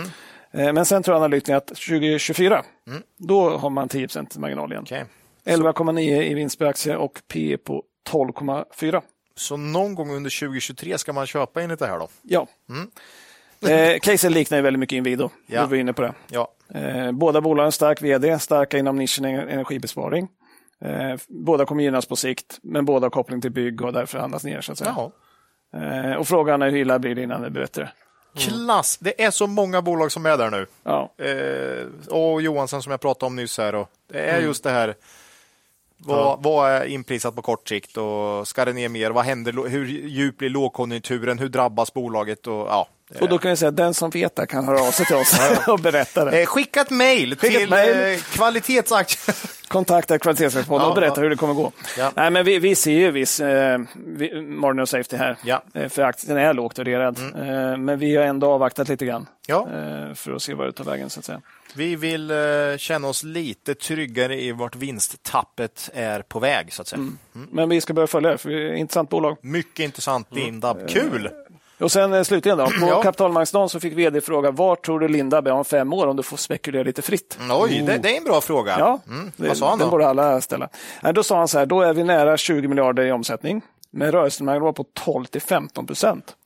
Men 0.55 0.85
sen 0.85 1.03
tror 1.03 1.17
analytikerna 1.17 1.59
att 1.59 1.67
2024, 1.67 2.63
då 3.19 3.51
har 3.57 3.71
man 3.71 3.89
10 3.89 4.09
marginal 4.37 4.73
igen. 4.73 4.83
Okej. 4.83 5.05
11,9 5.45 6.23
i 6.23 6.35
vinst 6.35 6.59
per 6.59 6.67
aktie 6.67 6.97
och 6.97 7.13
P 7.33 7.57
på 7.65 7.83
12,4. 8.11 9.03
Så 9.37 9.57
någon 9.57 9.95
gång 9.95 10.11
under 10.11 10.41
2023 10.41 10.99
ska 10.99 11.13
man 11.13 11.27
köpa 11.27 11.63
enligt 11.63 11.79
det 11.79 11.87
här 11.87 11.99
då? 11.99 12.09
Ja. 12.23 12.47
Eh, 13.71 13.99
caset 13.99 14.33
liknar 14.33 14.59
ju 14.59 14.63
väldigt 14.63 14.81
mycket 14.81 14.97
Inwido. 14.97 15.31
Ja. 15.47 15.63
Du 15.63 15.69
var 15.69 15.77
inne 15.77 15.93
på 15.93 16.03
det. 16.03 16.15
Ja. 16.31 16.49
Eh, 16.75 17.13
båda 17.13 17.41
bolagen 17.41 17.73
stark 17.73 18.03
vd, 18.03 18.39
starka 18.39 18.79
inom 18.79 18.97
nischen 18.97 19.25
ener- 19.25 19.47
energibesparing. 19.47 20.29
Eh, 20.85 21.17
båda 21.29 21.65
kommer 21.67 21.83
gynnas 21.83 22.07
på 22.07 22.17
sikt, 22.17 22.59
men 22.63 22.85
båda 22.85 23.05
har 23.05 23.11
koppling 23.11 23.41
till 23.41 23.51
bygg 23.53 23.83
och 23.83 23.93
därför 23.93 24.19
handlas 24.19 24.45
ner. 24.45 24.61
Så 24.61 24.73
att 24.73 24.79
säga. 24.79 25.11
Eh, 25.77 26.13
och 26.13 26.29
frågan 26.29 26.63
är 26.63 26.71
hur 26.71 26.79
illa 26.79 26.99
blir 26.99 27.15
det 27.15 27.23
innan 27.23 27.43
det 27.43 27.51
blir 27.51 27.63
bättre. 27.63 27.91
Klass! 28.37 28.97
Det 29.01 29.25
är 29.25 29.31
så 29.31 29.47
många 29.47 29.83
bolag 29.83 30.13
som 30.13 30.27
är 30.27 30.39
där 30.39 30.51
nu. 30.51 30.67
Ja. 30.83 31.13
Eh, 31.19 32.13
och 32.15 32.43
Johansson 32.43 32.83
som 32.83 32.91
jag 32.91 33.01
pratade 33.01 33.27
om 33.27 33.37
nyss 33.37 33.59
här. 33.59 33.75
Och 33.75 33.91
det 34.13 34.19
är 34.19 34.41
just 34.41 34.65
det 34.65 34.71
här. 34.71 34.95
Vad, 35.97 36.43
vad 36.43 36.71
är 36.71 36.85
inprisat 36.85 37.35
på 37.35 37.43
kort 37.43 37.69
sikt 37.69 37.97
och 37.97 38.49
ska 38.49 38.65
det 38.65 38.73
ner 38.73 38.89
mer? 38.89 39.11
Vad 39.11 39.25
händer? 39.25 39.69
Hur 39.69 39.87
djup 39.87 40.39
blir 40.39 40.51
lågkonjunkturen? 40.51 41.39
Hur 41.39 41.49
drabbas 41.49 41.95
bolaget? 41.95 42.47
Och, 42.47 42.55
ja, 42.55 42.89
Och 43.21 43.29
då 43.29 43.39
kan 43.39 43.49
jag 43.49 43.59
säga 43.59 43.69
att 43.69 43.77
den 43.77 43.95
som 43.95 44.11
vet 44.11 44.37
det 44.37 44.47
kan 44.47 44.65
höra 44.65 44.81
av 44.83 44.91
sig 44.91 45.07
till 45.07 45.17
oss 45.17 45.41
och 45.69 45.79
berätta 45.81 46.25
det. 46.25 46.41
Eh, 46.41 46.47
skicka 46.47 46.81
ett 46.81 46.91
mejl 46.91 47.37
till 47.37 47.73
eh, 47.73 47.79
kvalitetsaktier. 48.33 49.37
Kontakta 49.69 50.19
kvalitetsrektspodden 50.19 50.85
Ja, 50.85 50.89
och 50.89 50.95
berätta 50.95 51.15
ja. 51.17 51.23
hur 51.23 51.31
det 51.31 51.37
kommer 51.37 51.55
gå. 51.55 51.73
Ja. 51.99 52.13
Nej, 52.17 52.31
men 52.31 52.45
vi, 52.45 52.59
vi 52.59 52.75
ser 52.75 52.93
ju 52.93 53.11
viss 53.11 53.41
eh, 53.41 53.79
vi- 54.07 54.41
margin 54.43 54.81
of 54.81 54.89
safety 54.89 55.17
här. 55.17 55.37
Ja. 55.45 55.63
Mm. 55.75 55.85
Eh, 55.85 55.91
för 55.91 56.03
aktien 56.03 56.37
är 56.37 56.55
lågt 56.55 56.79
värderad. 56.79 57.19
Eh, 57.19 57.77
men 57.77 57.99
vi 57.99 58.17
har 58.17 58.25
ändå 58.25 58.51
avvaktat 58.53 58.89
lite 58.89 59.07
grann. 59.07 59.27
Ja. 59.47 59.69
Eh, 59.75 60.15
för 60.15 60.33
att 60.33 60.43
se 60.43 60.55
vad 60.55 60.67
det 60.67 60.73
tar 60.73 60.85
vägen 60.85 61.11
så 61.11 61.21
att 61.21 61.25
säga. 61.25 61.41
Vi 61.75 61.97
vill 61.97 62.31
eh, 62.31 62.37
känna 62.79 63.09
oss 63.09 63.23
lite 63.23 63.75
tryggare 63.75 64.41
i 64.43 64.53
vart 64.53 64.77
vinsttappet 64.77 65.91
är 65.95 66.23
på 66.23 66.39
väg, 66.39 66.73
så 66.73 66.83
att 66.83 66.89
säga. 66.89 67.03
Men 67.33 67.69
vi 67.69 67.81
ska 67.81 67.93
börja 67.93 68.07
följa 68.07 68.31
det, 68.31 68.39
för 68.39 68.49
vi 68.49 68.69
är 68.69 68.73
ett 68.73 68.79
intressant 68.79 69.11
bolag. 69.11 69.37
Mycket 69.41 69.85
intressant, 69.85 70.29
Lindab. 70.31 70.89
Kul! 70.89 71.31
Och 71.81 71.93
sen 71.93 72.13
eh, 72.13 72.23
slutligen 72.23 72.59
då, 72.59 72.67
på 72.67 72.73
Ja. 72.81 73.03
kapitalmarknadsdagen 73.03 73.69
så 73.69 73.81
fick 73.81 73.93
vd 73.93 74.21
fråga 74.21 74.51
var 74.51 74.77
tror 74.77 75.01
du 75.01 75.09
Lindab 75.09 75.47
är 75.47 75.53
om 75.53 75.65
fem 75.65 75.93
år 75.93 76.07
om 76.07 76.17
du 76.17 76.23
får 76.23 76.37
spekulera 76.37 76.83
lite 76.83 77.03
fritt? 77.03 77.39
Oj, 77.51 77.83
det, 77.87 77.99
det 77.99 78.13
är 78.15 78.19
en 78.19 78.25
bra 78.25 78.41
fråga. 78.41 78.77
Ja, 78.79 79.01
Mm. 79.09 79.33
det, 79.37 79.49
Vad 79.49 79.57
sa 79.57 79.69
han 79.71 79.79
den 79.79 79.87
då? 79.87 79.91
borde 79.91 80.07
alla 80.09 80.41
ställa. 80.41 80.69
Då 81.15 81.23
sa 81.23 81.39
han 81.39 81.49
så 81.49 81.59
här, 81.59 81.67
då 81.67 81.81
är 81.83 81.93
vi 81.95 82.05
nära 82.05 82.37
20 82.37 82.69
miljarder 82.69 83.07
i 83.07 83.13
omsättning. 83.13 83.63
Men 83.91 84.13
rörelsemarginal 84.13 84.73
på 84.73 84.85
12 84.93 85.25
till 85.25 85.41
15 85.43 85.87
procent. 85.87 86.37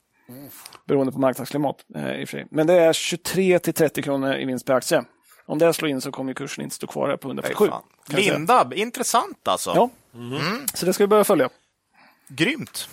Beroende 0.87 1.13
på 1.13 1.19
marknadsklimat 1.19 1.77
eh, 1.95 2.21
i 2.21 2.25
och 2.25 2.29
för 2.29 2.37
sig. 2.39 2.47
Men 2.51 2.67
det 2.67 2.75
är 2.75 2.93
23 2.93 3.59
till 3.59 3.75
30 3.75 4.03
kronor 4.03 4.35
i 4.35 4.45
vinst 4.45 4.67
per 4.67 4.75
aktie. 4.75 5.05
Om 5.47 5.59
det 5.59 5.73
slår 5.73 5.91
in 5.91 6.01
så 6.01 6.13
kommer 6.13 6.33
kursen 6.35 6.65
inte 6.65 6.77
stå 6.77 6.87
kvar 6.87 7.17
på 7.17 7.29
Nej, 7.29 7.35
147. 7.35 7.67
fan. 7.69 7.83
kan 8.07 8.17
jag 8.17 8.25
säga. 8.25 8.33
Lindab, 8.35 8.75
intressant 8.75 9.49
alltså. 9.49 9.73
Ja, 9.75 9.91
så 10.75 10.87
det 10.87 10.93
ska 10.93 11.05
vi 11.05 11.09
börja 11.09 11.25
följa. 11.25 11.49
Grymt. 12.29 12.89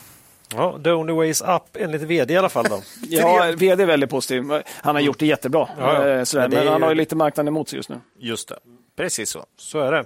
Ja, 0.55 0.79
the 0.83 0.91
only 0.91 1.13
way 1.13 1.29
is 1.29 1.41
up 1.41 1.63
enligt 1.79 2.01
vd 2.01 2.33
i 2.33 2.37
alla 2.37 2.49
fall. 2.49 2.65
Då. 2.69 2.81
Ja, 3.09 3.51
vd 3.57 3.83
är 3.83 3.87
väldigt 3.87 4.09
positiv. 4.09 4.51
Han 4.67 4.95
har 4.95 5.01
gjort 5.01 5.19
det 5.19 5.25
jättebra. 5.25 5.69
Ja, 5.79 6.07
ja. 6.07 6.09
Eh, 6.09 6.23
Sådär. 6.23 6.41
Men 6.43 6.51
det 6.51 6.57
Men 6.57 6.67
han 6.67 6.77
ju- 6.81 6.83
har 6.83 6.91
ju 6.91 6.95
lite 6.95 7.15
marknaden 7.15 7.47
emot 7.47 7.69
sig 7.69 7.77
just 7.77 7.89
nu. 7.89 7.99
Just 8.19 8.47
det. 8.49 8.59
Precis 8.95 9.29
så. 9.29 9.45
Så 9.57 9.79
är 9.79 9.91
det. 9.91 10.05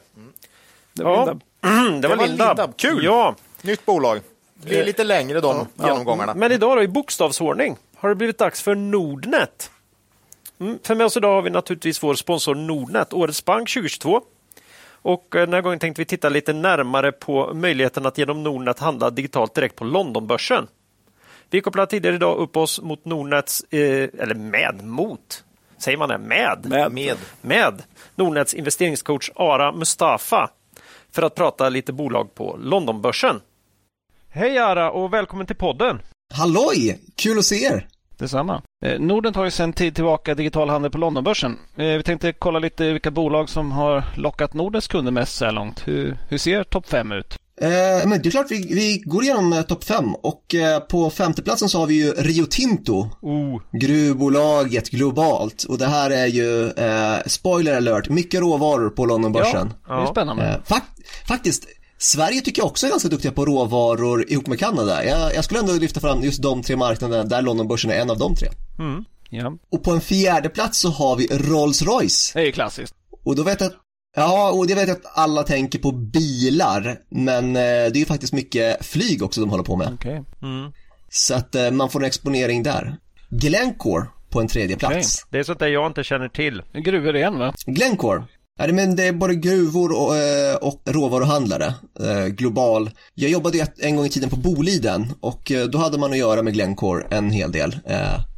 Det 0.93 1.03
var 1.03 1.11
Ja. 1.11 1.17
Lindab. 1.25 1.41
Det 2.01 2.07
var 2.07 2.15
var 2.15 2.27
Lindab. 2.27 2.47
Lindab. 2.57 2.77
Kul. 2.77 3.03
Ja, 3.05 3.35
Nytt 3.61 3.85
bolag. 3.85 4.21
Det 4.61 4.69
blir 4.69 4.85
lite 4.85 5.03
längre 5.03 5.39
de 5.41 5.67
genomgångarna. 5.75 6.33
men 6.33 6.51
idag 6.51 6.77
då, 6.77 6.83
i 6.83 6.87
bokstavsordning 6.87 7.77
har 7.97 8.09
det 8.09 8.15
blivit 8.15 8.37
dags 8.37 8.61
för 8.61 8.75
Nordnet. 8.75 9.71
Mm, 10.59 10.79
för 10.83 10.95
med 10.95 11.05
oss 11.05 11.17
idag 11.17 11.35
har 11.35 11.41
vi 11.41 11.49
naturligtvis 11.49 12.03
vår 12.03 12.13
sponsor 12.15 12.55
Nordnet, 12.55 13.13
Årets 13.13 13.45
Bank 13.45 13.69
2022. 13.69 14.21
Och 15.01 15.35
eh, 15.35 15.39
den 15.39 15.53
här 15.53 15.61
gången 15.61 15.79
tänkte 15.79 16.01
vi 16.01 16.05
titta 16.05 16.29
lite 16.29 16.53
närmare 16.53 17.11
på 17.11 17.53
möjligheten 17.53 18.05
att 18.05 18.17
genom 18.17 18.43
Nordnet 18.43 18.79
handla 18.79 19.09
digitalt 19.09 19.55
direkt 19.55 19.75
på 19.75 19.83
Londonbörsen. 19.83 20.67
Vi 21.49 21.61
kopplade 21.61 21.89
tidigare 21.89 22.15
idag 22.15 22.37
upp 22.37 22.57
oss 22.57 22.81
mot 22.81 23.05
Nordnets, 23.05 23.63
eh, 23.69 24.09
eller 24.19 24.35
med, 24.35 24.83
mot, 24.83 25.43
säger 25.77 25.97
man 25.97 26.09
det? 26.09 26.17
Med? 26.17 26.65
Med. 26.65 26.91
Med. 26.91 27.17
med 27.41 27.83
Nordnets 28.15 28.53
investeringscoach 28.53 29.29
Ara 29.35 29.71
Mustafa 29.71 30.49
för 31.11 31.21
att 31.21 31.35
prata 31.35 31.69
lite 31.69 31.93
bolag 31.93 32.35
på 32.35 32.59
Londonbörsen. 32.61 33.41
Hej 34.29 34.59
Ara 34.59 34.91
och 34.91 35.13
välkommen 35.13 35.47
till 35.47 35.55
podden! 35.55 36.01
Halloj! 36.33 36.99
Kul 37.15 37.39
att 37.39 37.45
se 37.45 37.55
er! 37.55 37.87
Detsamma. 38.19 38.61
Eh, 38.85 38.99
Norden 38.99 39.35
har 39.35 39.45
ju 39.45 39.51
sedan 39.51 39.73
tid 39.73 39.95
tillbaka 39.95 40.35
digital 40.35 40.69
handel 40.69 40.91
på 40.91 40.97
Londonbörsen. 40.97 41.57
Eh, 41.77 41.85
Vi 41.85 42.03
tänkte 42.03 42.33
kolla 42.33 42.59
lite 42.59 42.91
vilka 42.91 43.11
bolag 43.11 43.49
som 43.49 43.71
har 43.71 44.03
lockat 44.15 44.53
Nordens 44.53 44.87
kunder 44.87 45.11
mest 45.11 45.35
så 45.35 45.45
här 45.45 45.51
långt. 45.51 45.87
Hur, 45.87 46.17
hur 46.29 46.37
ser 46.37 46.63
topp 46.63 46.87
5 46.89 47.11
ut? 47.11 47.37
Eh, 47.61 48.07
men 48.09 48.21
det 48.21 48.29
är 48.29 48.31
klart 48.31 48.45
vi, 48.51 48.73
vi 48.73 49.01
går 49.05 49.23
igenom 49.23 49.53
eh, 49.53 49.61
topp 49.61 49.83
5 49.83 50.15
och 50.15 50.55
eh, 50.55 50.79
på 50.79 51.09
femteplatsen 51.09 51.69
så 51.69 51.79
har 51.79 51.87
vi 51.87 52.03
ju 52.05 52.11
Rio 52.11 52.45
Tinto, 52.45 53.09
Oh. 53.21 53.61
gruvbolaget 53.71 54.89
globalt 54.89 55.63
och 55.63 55.77
det 55.77 55.85
här 55.87 56.09
är 56.11 56.25
ju, 56.27 56.67
eh, 56.69 57.17
spoiler 57.25 57.77
alert, 57.77 58.09
mycket 58.09 58.39
råvaror 58.39 58.89
på 58.89 59.05
Londonbörsen. 59.05 59.73
det 59.87 59.93
är 59.93 60.05
spännande. 60.05 60.43
Eh, 60.47 60.73
fak- 60.73 61.03
faktiskt, 61.27 61.65
Sverige 62.01 62.41
tycker 62.41 62.61
jag 62.61 62.67
också 62.67 62.85
är 62.85 62.89
ganska 62.89 63.09
duktiga 63.09 63.31
på 63.31 63.45
råvaror 63.45 64.31
ihop 64.31 64.47
med 64.47 64.59
Kanada. 64.59 65.05
Jag, 65.05 65.35
jag 65.35 65.43
skulle 65.43 65.59
ändå 65.59 65.73
lyfta 65.73 65.99
fram 65.99 66.21
just 66.23 66.41
de 66.41 66.63
tre 66.63 66.75
marknaderna 66.75 67.23
där 67.23 67.41
Londonbörsen 67.41 67.91
är 67.91 67.95
en 67.95 68.09
av 68.09 68.17
de 68.17 68.35
tre. 68.35 68.49
Ja, 69.29 69.57
Och 69.71 69.83
på 69.83 69.91
en 69.91 70.01
fjärde 70.01 70.49
plats 70.49 70.79
så 70.79 70.89
har 70.89 71.15
vi 71.15 71.27
Rolls-Royce. 71.27 72.33
det 72.33 72.39
är 72.41 72.45
ju 72.45 72.51
klassiskt. 72.51 72.95
Och 73.25 73.35
då 73.35 73.43
vet 73.43 73.61
jag 73.61 73.67
att, 73.67 73.75
ja, 74.15 74.51
och 74.51 74.67
det 74.67 74.75
vet 74.75 74.87
jag 74.87 74.97
att 74.97 75.17
alla 75.17 75.43
tänker 75.43 75.79
på 75.79 75.91
bilar, 75.91 76.99
men 77.09 77.45
eh, 77.55 77.61
det 77.61 77.95
är 77.95 77.99
ju 77.99 78.05
faktiskt 78.05 78.33
mycket 78.33 78.85
flyg 78.85 79.23
också 79.23 79.41
de 79.41 79.49
håller 79.49 79.63
på 79.63 79.75
med. 79.75 79.93
Okej. 79.93 80.23
Så 81.09 81.33
att 81.35 81.55
eh, 81.55 81.71
man 81.71 81.89
får 81.89 81.99
en 81.99 82.05
exponering 82.05 82.63
där. 82.63 82.95
Glencore 83.29 84.05
på 84.29 84.41
en 84.41 84.47
tredje 84.47 84.77
plats. 84.77 85.25
Det 85.29 85.39
är 85.39 85.43
sånt 85.43 85.59
där 85.59 85.67
jag 85.67 85.87
inte 85.87 86.03
känner 86.03 86.29
till. 86.29 86.61
Gruvor 86.73 87.15
igen 87.15 87.39
va? 87.39 87.53
Glencore, 87.65 88.23
ja, 88.59 88.67
det- 88.67 88.73
men 88.73 88.95
det 88.95 89.07
är 89.07 89.11
både 89.13 89.35
gruvor 89.35 89.91
och, 90.01 90.17
eh, 90.17 90.55
och 90.55 90.81
råvaruhandlare, 90.85 91.73
eh, 91.99 92.25
global. 92.25 92.89
Jag 93.15 93.31
jobbade 93.31 93.57
ju 93.57 93.65
en 93.77 93.95
gång 93.95 94.05
i 94.05 94.09
tiden 94.09 94.29
på 94.29 94.35
Boliden 94.35 95.07
och 95.19 95.51
eh, 95.51 95.65
då 95.65 95.77
hade 95.77 95.97
man 95.97 96.11
att 96.11 96.17
göra 96.17 96.43
med 96.43 96.53
Glencore 96.53 97.05
en 97.09 97.29
hel 97.31 97.51
del, 97.51 97.79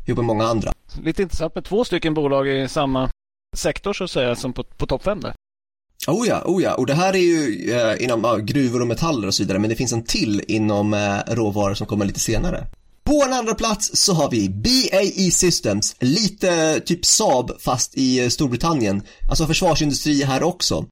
ihop 0.08 0.18
med 0.18 0.26
många 0.26 0.46
andra. 0.46 0.74
Lite 1.04 1.22
intressant 1.22 1.56
med 1.56 1.66
två 1.66 1.86
stycken 1.86 2.14
bolag 2.14 2.48
i 2.48 2.68
samma 2.68 3.10
sektor 3.58 3.94
så 3.94 4.04
att 4.04 4.12
säga 4.12 4.36
som 4.36 4.54
på, 4.54 4.64
på 4.64 4.86
topp 4.86 5.04
5 5.04 5.20
där. 5.20 5.34
Oh 6.08 6.28
ja, 6.28 6.42
oh 6.46 6.64
ja, 6.64 6.74
och 6.74 6.86
det 6.86 6.94
här 6.94 7.14
är 7.14 7.18
ju 7.20 7.98
inom 8.00 8.40
gruvor 8.46 8.82
och 8.82 8.88
metaller 8.88 9.28
och 9.28 9.34
så 9.34 9.44
vidare, 9.44 9.60
men 9.60 9.70
det 9.70 9.76
finns 9.76 9.94
en 9.94 10.04
till 10.04 10.42
inom 10.48 10.96
råvaror 11.28 11.74
som 11.74 11.88
kommer 11.88 12.06
lite 12.06 12.20
senare. 12.20 12.68
På 13.04 13.24
en 13.26 13.34
andra 13.34 13.54
plats 13.54 13.92
så 13.94 14.14
har 14.14 14.30
vi 14.30 14.50
BAE 14.50 15.32
Systems, 15.32 15.96
lite 16.00 16.80
typ 16.80 17.06
Saab 17.06 17.62
fast 17.62 17.98
i 17.98 18.24
eh, 18.24 18.28
Storbritannien, 18.28 19.04
alltså 19.30 19.46
försvarsindustri 19.46 20.24
här 20.24 20.44
också. 20.44 20.86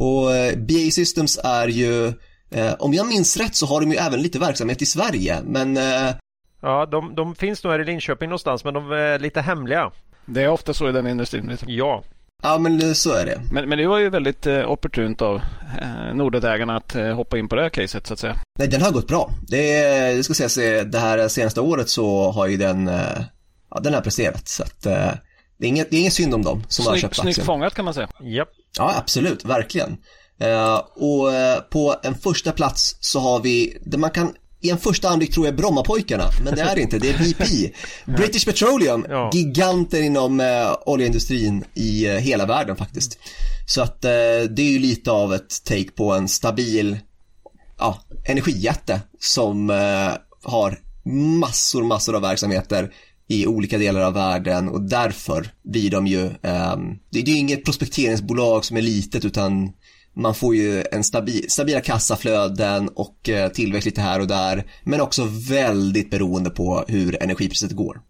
Och 0.00 0.34
eh, 0.34 0.56
BAE 0.58 0.90
Systems 0.90 1.38
är 1.44 1.68
ju, 1.68 2.06
eh, 2.50 2.74
om 2.78 2.94
jag 2.94 3.06
minns 3.06 3.36
rätt 3.36 3.54
så 3.54 3.66
har 3.66 3.80
de 3.80 3.92
ju 3.92 3.96
även 3.96 4.22
lite 4.22 4.38
verksamhet 4.38 4.82
i 4.82 4.86
Sverige, 4.86 5.42
men 5.44 5.76
eh, 5.76 6.14
Ja, 6.62 6.86
de, 6.86 7.14
de 7.14 7.34
finns 7.34 7.64
nog 7.64 7.72
här 7.72 7.80
i 7.80 7.84
Linköping 7.84 8.28
någonstans, 8.28 8.64
men 8.64 8.74
de 8.74 8.92
är 8.92 9.18
lite 9.18 9.40
hemliga. 9.40 9.92
Det 10.26 10.42
är 10.42 10.48
ofta 10.48 10.74
så 10.74 10.88
i 10.88 10.92
den 10.92 11.06
industrin. 11.06 11.56
Ja, 11.66 12.02
ja 12.42 12.58
men 12.58 12.94
så 12.94 13.12
är 13.12 13.26
det. 13.26 13.40
Men, 13.52 13.68
men 13.68 13.78
det 13.78 13.86
var 13.86 13.98
ju 13.98 14.10
väldigt 14.10 14.46
eh, 14.46 14.70
opportunt 14.70 15.22
av 15.22 15.36
eh, 15.80 16.14
Nordetägarna 16.14 16.76
att 16.76 16.94
eh, 16.94 17.14
hoppa 17.14 17.38
in 17.38 17.48
på 17.48 17.56
det 17.56 17.62
här 17.62 17.68
caset 17.68 18.06
så 18.06 18.12
att 18.14 18.20
säga. 18.20 18.36
Nej, 18.58 18.68
den 18.68 18.82
har 18.82 18.90
gått 18.92 19.08
bra. 19.08 19.30
Det, 19.48 19.84
det 20.16 20.22
ska 20.24 20.34
sägas, 20.34 20.58
eh, 20.58 20.84
det 20.84 20.98
här 20.98 21.28
senaste 21.28 21.60
året 21.60 21.88
så 21.88 22.30
har 22.30 22.46
ju 22.46 22.56
den, 22.56 22.88
eh, 22.88 23.20
ja 23.70 23.80
den 23.80 23.94
har 23.94 24.00
presterat 24.00 24.48
så 24.48 24.62
att 24.62 24.86
eh, 24.86 25.10
det 25.58 25.66
är 25.66 25.68
inget, 25.68 25.90
det 25.90 25.96
är 25.96 26.00
inget 26.00 26.12
synd 26.12 26.34
om 26.34 26.42
dem 26.42 26.64
som 26.68 26.84
har 26.86 26.92
Snyggt, 26.92 27.02
köpt 27.02 27.16
snyggt 27.16 27.28
aktien. 27.38 27.46
fångat 27.46 27.74
kan 27.74 27.84
man 27.84 27.94
säga. 27.94 28.08
japp. 28.20 28.48
Ja, 28.78 28.94
absolut, 28.98 29.44
verkligen. 29.44 29.96
Eh, 30.40 30.74
och 30.94 31.32
eh, 31.34 31.60
på 31.60 31.94
en 32.02 32.14
första 32.14 32.52
plats 32.52 32.96
så 33.00 33.20
har 33.20 33.40
vi, 33.40 33.78
det 33.84 33.98
man 33.98 34.10
kan 34.10 34.34
i 34.60 34.70
en 34.70 34.78
första 34.78 35.08
anblick 35.08 35.34
tror 35.34 35.46
jag 35.46 35.56
Brommapojkarna, 35.56 36.30
men 36.44 36.54
det 36.54 36.60
är 36.60 36.74
det 36.74 36.80
inte, 36.80 36.98
det 36.98 37.08
är 37.10 37.18
BP. 37.18 37.44
British 38.16 38.44
Petroleum, 38.44 39.06
Ja. 39.08 39.30
giganter 39.34 40.02
inom 40.02 40.40
eh, 40.40 40.72
oljeindustrin 40.86 41.64
i 41.74 42.06
eh, 42.06 42.12
hela 42.14 42.46
världen 42.46 42.76
faktiskt. 42.76 43.18
Så 43.68 43.82
att 43.82 44.04
eh, 44.04 44.10
det 44.50 44.62
är 44.62 44.70
ju 44.70 44.78
lite 44.78 45.10
av 45.10 45.34
ett 45.34 45.64
take 45.64 45.90
på 45.90 46.12
en 46.12 46.28
stabil 46.28 46.98
ja, 47.78 48.00
energijätte 48.24 49.00
som 49.20 49.70
eh, 49.70 50.12
har 50.42 50.78
massor, 51.40 51.82
massor 51.82 52.16
av 52.16 52.22
verksamheter 52.22 52.92
i 53.28 53.46
olika 53.46 53.78
delar 53.78 54.00
av 54.00 54.12
världen 54.12 54.68
och 54.68 54.82
därför 54.82 55.50
blir 55.64 55.90
de 55.90 56.06
ju, 56.06 56.30
ehm, 56.42 56.98
det 57.10 57.18
är 57.18 57.24
ju 57.24 57.36
inget 57.36 57.64
prospekteringsbolag 57.64 58.64
som 58.64 58.76
är 58.76 58.82
litet 58.82 59.24
utan 59.24 59.72
man 60.16 60.34
får 60.34 60.54
ju 60.56 60.84
en 60.92 61.04
stabil, 61.04 61.50
stabila 61.50 61.80
kassaflöden 61.80 62.88
och 62.88 63.28
eh, 63.28 63.48
tillväxt 63.48 63.86
lite 63.86 64.00
här 64.00 64.20
och 64.20 64.26
där 64.26 64.64
men 64.82 65.00
också 65.00 65.24
väldigt 65.48 66.10
beroende 66.10 66.50
på 66.50 66.84
hur 66.88 67.22
energipriset 67.22 67.72
går. 67.72 68.00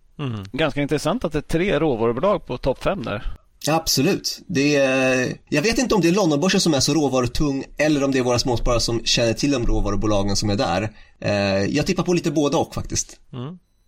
Ganska 0.53 0.83
intressant 0.83 1.25
att 1.25 1.33
det 1.33 1.39
är 1.39 1.43
tre 1.43 1.79
råvarubolag 1.79 2.47
på 2.47 2.59
topp 2.59 2.83
fem 2.83 3.03
där. 3.03 3.37
Absolut. 3.69 4.41
Det 4.47 4.77
är, 4.77 5.37
jag 5.49 5.63
vet 5.63 5.79
inte 5.79 5.95
om 5.95 6.01
det 6.01 6.09
är 6.09 6.13
Londonbörsen 6.13 6.61
som 6.61 6.75
är 6.75 6.81
så 6.81 6.95
råvarutung 6.95 7.65
eller 7.77 8.05
om 8.05 8.13
det 8.13 8.19
är 8.19 8.23
våra 8.23 8.39
småsparare 8.39 8.81
som 8.81 9.05
känner 9.05 9.33
till 9.33 9.51
de 9.51 9.67
råvarubolagen 9.67 10.37
som 10.37 10.51
är 10.51 10.57
där. 10.57 10.91
Eh, 11.21 11.65
jag 11.65 11.87
tippar 11.87 12.03
på 12.03 12.13
lite 12.13 12.31
både 12.31 12.57
och 12.57 12.75
faktiskt. 12.75 13.21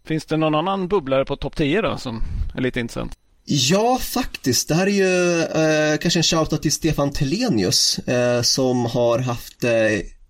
Finns 0.05 0.27
det 0.27 0.37
någon 0.37 0.55
annan 0.55 0.89
bubblare 0.89 1.25
på 1.25 1.37
topp 1.37 1.57
10 1.57 1.83
då 1.83 1.97
som 1.97 2.23
är 2.55 2.61
lite 2.61 2.81
intressant? 2.81 3.13
Ja, 3.51 3.99
faktiskt. 4.01 4.69
Det 4.69 4.75
här 4.75 4.87
är 4.87 4.91
ju 4.91 5.41
eh, 5.43 5.99
kanske 5.99 6.19
en 6.19 6.23
shoutout 6.23 6.63
till 6.63 6.73
Stefan 6.73 7.13
Telenius 7.13 7.99
eh, 7.99 8.43
som 8.43 8.87
har 8.87 9.19
haft 9.19 9.65
eh, 9.65 9.71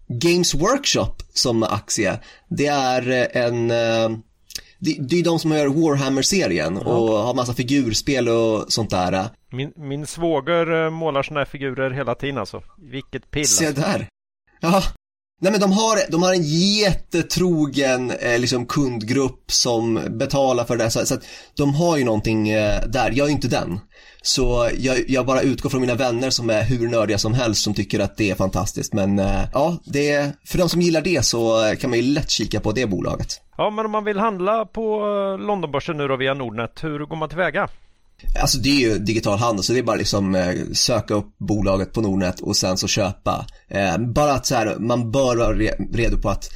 Games 0.08 0.54
Workshop 0.54 1.14
som 1.32 1.62
aktie. 1.62 2.20
Det 2.48 2.66
är 2.66 3.10
eh, 3.10 3.42
en 3.44 3.70
eh, 3.70 4.18
det, 4.78 4.96
det 5.00 5.18
är 5.18 5.24
de 5.24 5.38
som 5.38 5.52
gör 5.52 5.66
Warhammer-serien 5.66 6.76
och 6.76 7.08
har 7.08 7.34
massa 7.34 7.54
figurspel 7.54 8.28
och 8.28 8.72
sånt 8.72 8.90
där. 8.90 9.28
Min, 9.52 9.72
min 9.76 10.06
svåger 10.06 10.84
eh, 10.84 10.90
målar 10.90 11.22
såna 11.22 11.40
här 11.40 11.44
figurer 11.44 11.90
hela 11.90 12.14
tiden 12.14 12.38
alltså. 12.38 12.62
Vilket 12.90 13.30
pill. 13.30 13.48
Se 13.48 13.66
Alltså. 13.66 13.82
där. 13.82 14.06
Ja. 14.60 14.82
Nej 15.40 15.52
men 15.52 15.60
de 15.60 15.72
har, 15.72 16.10
de 16.10 16.22
har 16.22 16.34
en 16.34 16.42
jättetrogen 16.42 18.10
eh, 18.10 18.38
liksom 18.38 18.66
kundgrupp 18.66 19.52
som 19.52 20.00
betalar 20.10 20.64
för 20.64 20.76
det 20.76 20.90
så, 20.90 21.06
så 21.06 21.14
att 21.14 21.24
de 21.56 21.74
har 21.74 21.96
ju 21.96 22.04
någonting 22.04 22.48
eh, 22.48 22.80
där, 22.86 23.12
jag 23.14 23.24
är 23.24 23.28
ju 23.28 23.34
inte 23.34 23.48
den. 23.48 23.80
Så 24.22 24.70
jag, 24.78 25.10
jag 25.10 25.26
bara 25.26 25.40
utgår 25.40 25.70
från 25.70 25.80
mina 25.80 25.94
vänner 25.94 26.30
som 26.30 26.50
är 26.50 26.62
hur 26.62 26.88
nördiga 26.88 27.18
som 27.18 27.34
helst 27.34 27.62
som 27.62 27.74
tycker 27.74 28.00
att 28.00 28.16
det 28.16 28.30
är 28.30 28.34
fantastiskt. 28.34 28.92
Men 28.92 29.18
eh, 29.18 29.40
ja, 29.52 29.76
det, 29.84 30.32
för 30.44 30.58
de 30.58 30.68
som 30.68 30.80
gillar 30.80 31.00
det 31.00 31.24
så 31.24 31.74
kan 31.80 31.90
man 31.90 31.98
ju 31.98 32.04
lätt 32.04 32.30
kika 32.30 32.60
på 32.60 32.72
det 32.72 32.86
bolaget. 32.86 33.40
Ja, 33.56 33.70
men 33.70 33.84
om 33.84 33.92
man 33.92 34.04
vill 34.04 34.18
handla 34.18 34.64
på 34.64 35.00
eh, 35.00 35.46
Londonbörsen 35.46 35.96
nu 35.96 36.08
då 36.08 36.16
via 36.16 36.34
Nordnet, 36.34 36.84
hur 36.84 36.98
går 36.98 37.16
man 37.16 37.28
tillväga? 37.28 37.68
Alltså 38.40 38.58
det 38.58 38.68
är 38.68 38.80
ju 38.80 38.98
digital 38.98 39.38
handel 39.38 39.64
så 39.64 39.72
det 39.72 39.78
är 39.78 39.82
bara 39.82 39.96
liksom 39.96 40.34
eh, 40.34 40.54
söka 40.72 41.14
upp 41.14 41.38
bolaget 41.38 41.92
på 41.92 42.00
Nordnet 42.00 42.40
och 42.40 42.56
sen 42.56 42.78
så 42.78 42.88
köpa. 42.88 43.46
Eh, 43.68 43.98
bara 43.98 44.32
att 44.32 44.46
så 44.46 44.54
här, 44.54 44.76
man 44.78 45.10
bör 45.10 45.36
vara 45.36 45.52
redo 45.92 46.18
på 46.18 46.30
att 46.30 46.50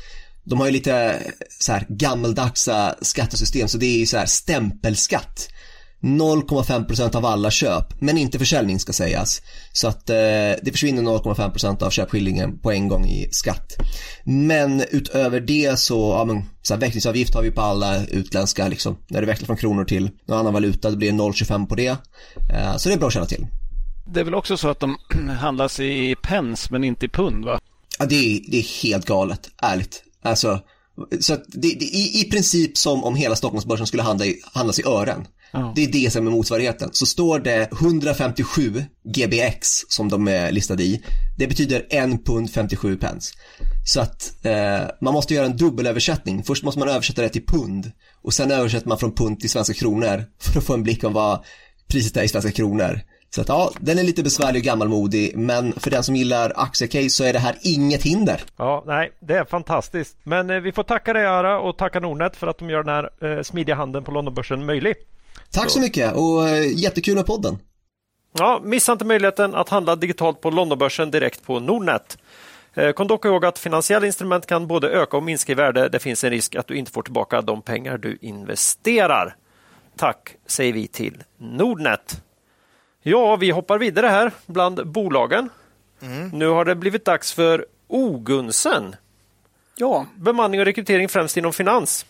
de 0.45 0.59
har 0.59 0.67
ju 0.67 0.73
lite 0.73 0.95
eh, 0.95 1.33
så 1.61 1.73
här 1.73 1.87
gammeldagsa 1.89 2.95
skattesystem 3.01 3.69
så 3.69 3.79
det 3.79 3.87
är 3.87 3.99
ju 3.99 4.07
så 4.07 4.17
här 4.17 4.27
stämpelskatt. 4.27 5.49
0,5% 6.03 7.17
av 7.17 7.27
alla 7.27 7.51
köp, 7.51 8.01
men 8.01 8.19
inte 8.19 8.39
försäljning 8.39 8.81
ska 8.81 8.93
sägas. 8.93 9.43
Så 9.73 9.89
att 9.89 10.11
eh, 10.11 10.17
det 10.63 10.73
försvinner 10.73 11.03
0,5% 11.03 11.83
av 11.83 11.91
köpskillingen 11.91 12.59
på 12.59 12.73
en 12.73 12.89
gång 12.89 13.07
i 13.07 13.29
skatt. 13.31 13.77
Men 14.25 14.85
utöver 14.91 15.41
det 15.41 15.79
så, 15.79 16.13
ja 16.19 16.25
men, 16.25 16.45
så 16.63 16.75
här, 16.75 16.81
växlingsavgift 16.81 17.35
har 17.35 17.43
vi 17.43 17.51
på 17.51 17.61
alla 17.61 18.07
utländska 18.07 18.69
liksom, 18.69 18.97
när 19.09 19.21
det 19.21 19.27
växlar 19.27 19.47
från 19.47 19.57
kronor 19.57 19.85
till 19.85 20.11
någon 20.27 20.39
annan 20.39 20.53
valuta, 20.53 20.91
det 20.91 20.97
blir 20.97 21.13
0,25 21.13 21.67
på 21.67 21.75
det. 21.75 21.97
Eh, 22.53 22.77
så 22.77 22.89
det 22.89 22.95
är 22.95 22.99
bra 22.99 23.07
att 23.07 23.15
känna 23.15 23.27
till. 23.27 23.47
Det 24.07 24.21
är 24.21 24.25
väl 24.25 24.35
också 24.35 24.57
så 24.57 24.69
att 24.69 24.81
de 24.81 24.97
handlas 25.41 25.81
i 25.81 26.15
pence 26.23 26.69
men 26.71 26.85
inte 26.85 27.07
i 27.07 27.09
pund 27.09 27.45
va? 27.45 27.61
Ja, 27.99 28.07
det 28.07 28.15
är, 28.15 28.41
det 28.51 28.59
är 28.59 28.83
helt 28.83 29.07
galet, 29.07 29.51
ärligt. 29.63 30.03
Alltså, 30.23 30.61
så 31.21 31.35
att 31.35 31.45
det, 31.47 31.69
det 31.79 31.85
i, 31.85 32.21
i 32.21 32.31
princip 32.31 32.79
som 32.79 33.05
om 33.05 33.15
hela 33.15 33.37
Stockholmsbörsen 33.37 33.87
skulle 33.87 34.03
handla 34.03 34.27
i, 34.27 34.41
handlas 34.53 34.79
i 34.79 34.83
ören. 34.87 35.27
Ja. 35.53 35.73
Det 35.77 35.85
är 35.85 35.93
det 35.93 36.13
som 36.13 36.27
är 36.27 36.31
motsvarigheten. 36.31 36.91
Så 36.93 37.07
står 37.07 37.39
det 37.39 37.73
157 37.73 38.85
GBX 39.05 39.69
som 39.89 40.09
de 40.09 40.29
är 40.29 40.53
listade 40.53 40.83
i. 40.83 41.03
Det 41.39 41.47
betyder 41.47 41.87
1 41.91 42.25
pund 42.25 42.51
57 42.51 42.97
pence. 42.97 43.35
Så 43.85 44.01
att 44.01 44.45
eh, 44.47 44.81
man 45.01 45.15
måste 45.15 45.35
göra 45.35 45.47
en 45.47 45.57
dubbelöversättning. 45.57 46.43
Först 46.43 46.65
måste 46.65 46.79
man 46.79 46.89
översätta 46.89 47.23
det 47.23 47.29
till 47.29 47.47
pund 47.47 47.93
och 48.23 48.35
sen 48.35 48.51
översätter 48.51 48.89
man 48.89 48.99
från 48.99 49.15
pund 49.15 49.41
till 49.41 49.51
svenska 49.51 49.75
kronor 49.75 50.25
för 50.41 50.59
att 50.59 50.65
få 50.65 50.75
en 50.75 50.83
blick 50.83 51.05
om 51.05 51.13
vad 51.13 51.45
priset 51.89 52.17
är 52.17 52.23
i 52.23 52.29
svenska 52.29 52.51
kronor. 52.53 53.01
Så 53.35 53.41
att 53.41 53.49
ja, 53.49 53.71
den 53.81 53.99
är 53.99 54.03
lite 54.03 54.23
besvärlig 54.23 54.61
och 54.61 54.65
gammalmodig, 54.65 55.37
men 55.37 55.73
för 55.73 55.91
den 55.91 56.03
som 56.03 56.17
gillar 56.17 56.53
aktiecase 56.57 57.11
så 57.11 57.25
är 57.25 57.33
det 57.33 57.39
här 57.39 57.57
inget 57.63 58.03
hinder. 58.03 58.41
Ja, 58.57 58.85
nej, 58.87 59.13
det 59.21 59.35
är 59.35 59.45
fantastiskt. 59.45 60.17
Men 60.23 60.51
eh, 60.51 60.61
vi 60.61 60.73
får 60.73 60.83
tacka 60.83 61.13
dig 61.13 61.27
Ara 61.27 61.61
och 61.61 61.79
tacka 61.79 62.01
Nordnet 62.01 62.37
för 62.37 62.47
att 62.47 62.59
de 62.59 62.71
gör 62.71 62.83
den 62.83 62.95
här 62.95 63.37
eh, 63.37 63.43
smidiga 63.43 63.75
handeln 63.75 64.05
på 64.05 64.11
Londonbörsen 64.11 64.67
möjlig. 64.67 64.95
Tack 65.51 65.71
så 65.71 65.81
mycket 65.81 66.15
och 66.15 66.49
eh, 66.49 66.73
jättekul 66.79 67.15
med 67.15 67.27
podden. 67.27 67.59
Ja, 68.39 68.61
missa 68.65 68.93
inte 68.93 69.05
möjligheten 69.05 69.55
att 69.55 69.69
handla 69.69 69.97
digitalt 69.97 70.41
på 70.41 70.51
Londonbörsen 70.51 71.11
direkt 71.11 71.43
på 71.43 71.61
Nordnet. 71.61 72.19
Eh, 72.75 72.93
Kom 72.93 73.07
dock 73.07 73.25
ihåg 73.25 73.45
att 73.45 73.59
finansiella 73.59 74.07
instrument 74.07 74.47
kan 74.47 74.67
både 74.67 74.89
öka 74.89 75.17
och 75.17 75.23
minska 75.23 75.53
i 75.53 75.55
värde. 75.55 75.89
Det 75.89 75.99
finns 75.99 76.25
en 76.25 76.31
risk 76.31 76.55
att 76.55 76.67
du 76.67 76.75
inte 76.77 76.93
får 76.93 77.03
tillbaka 77.03 77.41
de 77.41 77.63
pengar 77.63 77.99
du 77.99 78.19
investerar. 78.21 79.37
Tack 79.97 80.37
säger 80.47 80.73
vi 80.73 80.87
till 80.89 81.23
Nordnet. 81.37 82.23
Ja, 83.03 83.37
vi 83.37 83.51
hoppar 83.51 83.79
vidare 83.79 84.07
här 84.07 84.31
bland 84.47 84.87
bolagen. 84.87 85.49
Nu 86.33 86.49
har 86.49 86.65
det 86.65 86.75
blivit 86.75 87.05
dags 87.05 87.33
för 87.33 87.67
Ogunsen. 87.89 88.97
Ja, 89.77 90.07
Bemanning 90.17 90.61
och 90.61 90.67
rekrytering 90.67 91.09
främst 91.09 91.37
inom 91.37 91.53
finans. 91.53 92.07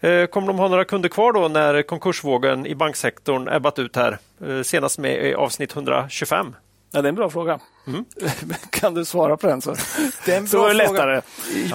Eh, 0.00 0.26
Kommer 0.26 0.46
de 0.46 0.58
ha 0.58 0.68
några 0.68 0.84
kunder 0.84 1.08
kvar 1.08 1.32
då 1.32 1.48
när 1.48 1.82
konkursvågen 1.82 2.66
i 2.66 2.74
banksektorn 2.74 3.48
ebbat 3.48 3.78
ut 3.78 3.96
här? 3.96 4.18
Eh, 4.48 4.62
Senast 4.62 4.98
med 4.98 5.34
avsnitt 5.34 5.72
125. 5.76 6.54
ja 6.92 7.02
det 7.02 7.06
är 7.06 7.08
en 7.08 7.14
bra 7.14 7.30
fråga. 7.30 7.58
kan 8.70 8.94
du 8.94 9.04
svara 9.04 9.36
på 9.36 9.46
den 9.46 9.62
så, 9.62 9.76
Det 10.24 10.32
är 10.32 10.36
en 10.38 10.48
så 10.48 10.56
bra 10.58 10.70
är 10.70 10.74
det 10.74 10.86
fråga. 10.86 11.06
lättare. 11.06 11.20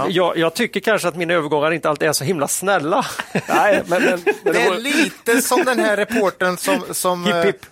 Jag, 0.09 0.37
jag 0.37 0.53
tycker 0.53 0.79
kanske 0.79 1.07
att 1.07 1.15
mina 1.15 1.33
övergångar 1.33 1.71
inte 1.71 1.89
alltid 1.89 2.07
är 2.09 2.13
så 2.13 2.23
himla 2.23 2.47
snälla. 2.47 3.05
Nej, 3.47 3.83
men, 3.87 4.03
men, 4.03 4.19
men 4.43 4.53
Det 4.53 4.61
är 4.61 4.69
var- 4.69 4.77
lite 4.77 5.41
som 5.41 5.63
den 5.65 5.79
här 5.79 5.97
reportern 5.97 6.57
som... 6.57 6.81
som 6.91 7.25
Hipp, 7.25 7.35
eh, 7.35 7.41
hipp. 7.43 7.65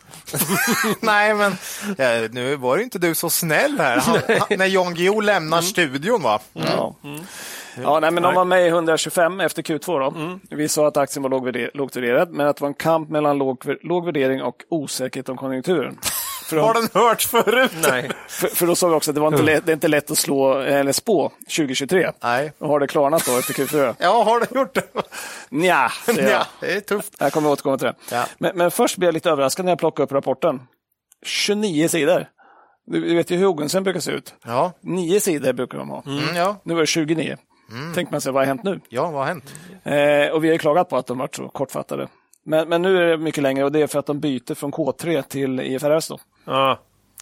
Nej, 1.00 1.34
men 1.34 1.58
ja, 1.98 2.28
nu 2.32 2.56
var 2.56 2.78
inte 2.78 3.00
du 3.00 3.16
så 3.16 3.30
snäll 3.30 3.76
här. 3.80 3.98
Han, 3.98 4.20
han, 4.40 4.58
när 4.60 4.66
Jan 4.66 4.94
Guillou 4.96 5.22
lämnar 5.22 5.62
studion, 5.62 6.22
va? 6.22 6.40
Ja. 6.54 6.96
Ja, 7.84 8.00
nej, 8.00 8.12
men 8.12 8.24
de 8.24 8.36
var 8.36 8.46
med 8.46 8.66
i 8.66 8.68
125 8.68 9.40
efter 9.40 9.62
Q2. 9.62 10.00
Då. 10.00 10.40
Vi 10.56 10.68
sa 10.68 10.88
att 10.88 10.98
aktien 10.98 11.24
var 11.24 11.30
lågt 11.78 11.96
värderad, 11.96 12.32
men 12.32 12.48
att 12.48 12.58
det 12.58 12.62
var 12.62 12.68
en 12.68 12.74
kamp 12.74 13.10
mellan 13.10 13.38
låg, 13.38 13.64
låg 13.82 14.06
värdering 14.06 14.42
och 14.44 14.56
osäkerhet 14.70 15.30
om 15.30 15.38
konjunkturen. 15.38 16.00
För, 16.50 16.58
Har 16.58 16.74
de, 16.74 16.80
den 16.94 17.02
hörts 17.02 17.28
förut? 17.28 17.72
Nej. 17.90 18.12
för, 18.28 18.48
för 18.48 18.68
då 18.68 18.76
sa 18.76 18.88
vi 18.88 18.94
också 18.96 19.12
att 19.12 19.16
det, 19.16 19.22
var 19.22 19.28
inte 19.28 19.44
lätt, 19.44 19.66
det 19.66 19.72
är 19.72 19.74
inte 19.74 19.88
lätt 19.88 20.12
att 20.12 20.18
slå 20.18 20.54
eller 20.60 20.92
spå 20.92 21.32
2023. 21.46 22.12
Nej. 22.24 22.54
Och 22.58 22.68
har 22.68 22.80
det 22.80 22.88
klarnat 22.88 23.26
då 23.26 23.38
efter 23.38 23.54
Q4? 23.54 23.96
Ja, 24.00 24.24
har 24.24 24.40
du 24.40 24.60
gjort 24.60 24.74
det? 24.76 24.84
Nja, 25.50 25.92
säger 26.06 26.24
jag. 26.24 26.32
Ja, 26.32 26.46
det 26.60 26.74
är 26.76 26.80
tufft. 26.80 27.16
Jag 27.20 27.34
kommer 27.34 27.50
återkomma 27.50 27.78
till 27.78 27.88
det. 27.88 27.96
Ja. 28.12 28.26
Men, 28.38 28.58
men 28.58 28.72
först 28.72 28.98
blev 28.98 29.08
jag 29.08 29.14
lite 29.14 29.30
överraskad 29.30 29.66
när 29.66 29.72
jag 29.72 29.80
plockade 29.80 30.04
upp 30.04 30.12
rapporten. 30.12 30.62
29 31.26 31.88
sidor. 31.88 32.28
Du 32.86 33.02
du 33.02 33.16
vet 33.16 33.32
ju 33.32 33.38
hur 33.38 33.46
Ogunsen 33.46 33.84
brukar 33.84 34.00
se 34.00 34.12
ut. 34.12 34.34
Ja, 34.46 34.72
Nio 34.82 35.20
sidor 35.20 35.54
brukar 35.54 35.78
de 35.78 35.90
ha. 35.90 36.04
mm, 36.06 36.36
ja. 36.36 36.62
Nu 36.64 36.74
var 36.74 36.82
det 36.82 36.88
29. 36.88 37.38
Tänker 37.96 38.12
man 38.12 38.22
sig, 38.22 38.32
vad 38.32 38.42
har 38.42 38.48
hänt 38.48 38.64
nu? 38.64 38.80
ja, 38.90 39.12
vad 39.12 39.22
har 39.22 39.26
hänt? 39.28 39.54
Eh, 39.84 40.34
och 40.36 40.44
vi 40.44 40.48
har 40.48 40.54
ju 40.54 40.58
klagat 40.58 40.90
på 40.90 40.98
att 40.98 41.08
de 41.08 41.18
varit 41.18 41.36
så 41.36 41.48
kortfattade. 41.50 42.08
Men, 42.44 42.70
men 42.70 42.82
nu 42.82 42.98
är 42.98 43.06
det 43.06 43.18
mycket 43.18 43.44
längre 43.44 43.64
och 43.66 43.72
det 43.72 43.82
är 43.82 43.88
för 43.88 44.00
att 44.00 44.06
de 44.06 44.20
byter 44.20 44.54
från 44.54 44.72
K3 44.72 45.22
till 45.22 45.60
IFRS. 45.60 46.08
Då. 46.08 46.18
Ja. 46.46 46.80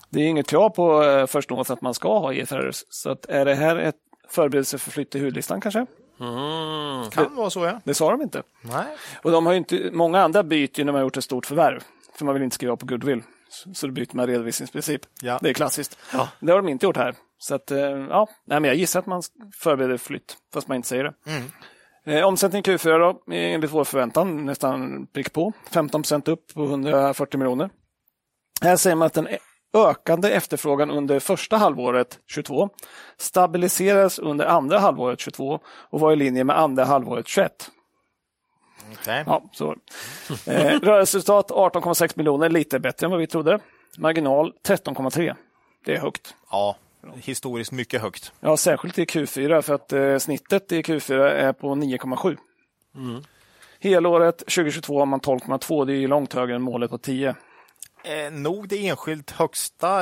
Det 0.09 0.19
är 0.19 0.27
inget 0.27 0.47
krav 0.47 0.69
på 0.69 1.03
eh, 1.03 1.25
först 1.25 1.49
något 1.49 1.69
att 1.69 1.81
man 1.81 1.93
ska 1.93 2.19
ha 2.19 2.33
IFRS. 2.33 2.83
Så 2.89 3.09
att 3.11 3.25
är 3.25 3.45
det 3.45 3.55
här 3.55 3.75
ett 3.75 3.95
förberedelse 4.29 4.77
för 4.77 4.91
flytt 4.91 5.09
till 5.09 5.19
huvudlistan 5.21 5.61
kanske? 5.61 5.85
Kan 7.11 7.35
vara 7.35 7.49
så, 7.49 7.65
ja. 7.65 7.79
Det 7.83 7.93
sa 7.93 8.11
de 8.11 8.21
inte. 8.21 8.43
Nej. 8.61 8.85
Och 9.23 9.31
de 9.31 9.45
har 9.45 9.53
ju 9.53 9.57
inte, 9.57 9.89
många 9.93 10.21
andra 10.21 10.43
byter 10.43 10.79
ju 10.79 10.83
när 10.83 10.91
man 10.91 10.99
har 10.99 11.05
gjort 11.05 11.17
ett 11.17 11.23
stort 11.23 11.45
förvärv. 11.45 11.83
För 12.17 12.25
man 12.25 12.33
vill 12.33 12.43
inte 12.43 12.53
skriva 12.55 12.75
på 12.75 12.85
goodwill. 12.85 13.21
Så- 13.49 13.73
Så 13.73 13.87
då 13.87 13.93
byter 13.93 14.15
man 14.15 14.27
redovisningsprincip. 14.27 15.01
Ja. 15.21 15.39
Det 15.41 15.49
är 15.49 15.53
klassiskt. 15.53 15.97
Det 16.39 16.51
har 16.51 16.57
de 16.61 16.69
inte 16.69 16.85
gjort 16.85 16.97
här. 16.97 17.15
Så 17.37 17.55
att, 17.55 17.71
eh, 17.71 17.79
ja, 17.79 18.27
nej, 18.45 18.59
men 18.59 18.67
jag 18.67 18.75
gissar 18.75 18.99
att 18.99 19.05
man 19.05 19.21
förbereder 19.55 19.97
flytt, 19.97 20.37
fast 20.53 20.67
man 20.67 20.75
inte 20.75 20.87
säger 20.87 21.03
det. 21.03 21.13
Eh, 22.07 22.27
omsättning 22.27 22.61
Q4 22.61 22.99
då, 22.99 23.09
eh, 23.09 23.53
enligt 23.53 23.71
vår 23.71 23.83
förväntan 23.83 24.45
nästan 24.45 25.07
prick 25.07 25.33
på. 25.33 25.53
15 25.71 26.03
upp 26.25 26.53
på 26.53 26.63
140 26.63 27.37
miljoner. 27.37 27.69
Här 28.61 28.75
säger 28.75 28.95
man 28.95 29.05
att 29.05 29.13
den 29.13 29.27
ökande 29.73 30.29
efterfrågan 30.29 30.91
under 30.91 31.19
första 31.19 31.57
halvåret 31.57 32.19
22 32.27 32.69
stabiliseras 33.17 34.19
under 34.19 34.45
andra 34.45 34.79
halvåret 34.79 35.19
22 35.19 35.59
och 35.65 35.99
var 35.99 36.13
i 36.13 36.15
linje 36.15 36.43
med 36.43 36.59
andra 36.59 36.85
halvåret 36.85 37.27
21. 37.27 37.71
Okej. 38.91 39.23
Ja, 39.25 39.43
så. 39.51 39.75
Eh, 40.45 40.79
rörelseresultat 40.81 41.51
18,6 41.51 42.13
miljoner, 42.15 42.49
lite 42.49 42.79
bättre 42.79 43.05
än 43.05 43.11
vad 43.11 43.19
vi 43.19 43.27
trodde. 43.27 43.59
Marginal 43.97 44.53
13,3. 44.67 45.35
Det 45.85 45.95
är 45.95 45.99
högt. 45.99 46.35
Ja, 46.51 46.75
historiskt 47.15 47.71
mycket 47.71 48.01
högt. 48.01 48.31
Ja, 48.39 48.57
särskilt 48.57 48.99
i 48.99 49.05
Q4 49.05 49.61
för 49.61 49.73
att 49.73 49.93
eh, 49.93 50.17
snittet 50.17 50.71
i 50.71 50.81
Q4 50.81 51.19
är 51.23 51.53
på 51.53 51.67
9,7. 51.75 52.37
Helåret 53.79 54.37
2022 54.37 54.99
har 54.99 55.05
man 55.05 55.19
12,2. 55.19 55.85
Det 55.85 55.93
är 55.93 55.97
ju 55.97 56.07
långt 56.07 56.33
högre 56.33 56.55
än 56.55 56.61
målet 56.61 56.89
på 56.91 56.97
10. 56.97 57.35
Eh, 58.03 58.31
nog 58.31 58.67
det 58.67 58.87
enskilt 58.87 59.31
högsta, 59.31 60.01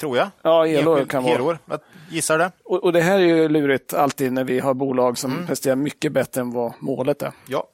tror 0.00 0.16
jag. 0.16 0.30
Ja, 0.42 0.64
helår 0.64 0.92
Enskilt 0.92 1.10
kan 1.10 1.22
vara. 1.22 1.32
helår. 1.32 1.58
Jag 1.64 1.80
gissar 2.10 2.38
det. 2.38 2.52
Och, 2.64 2.84
och 2.84 2.92
det 2.92 3.00
här 3.00 3.18
är 3.18 3.24
ju 3.24 3.48
lurigt 3.48 3.94
alltid 3.94 4.32
när 4.32 4.44
vi 4.44 4.60
har 4.60 4.74
bolag 4.74 5.18
som 5.18 5.46
presterar 5.46 5.76
mycket 5.76 6.12
bättre 6.12 6.40
än 6.40 6.50
vad 6.50 6.72
målet 6.78 7.22
är. 7.22 7.32
Ja. 7.48 7.68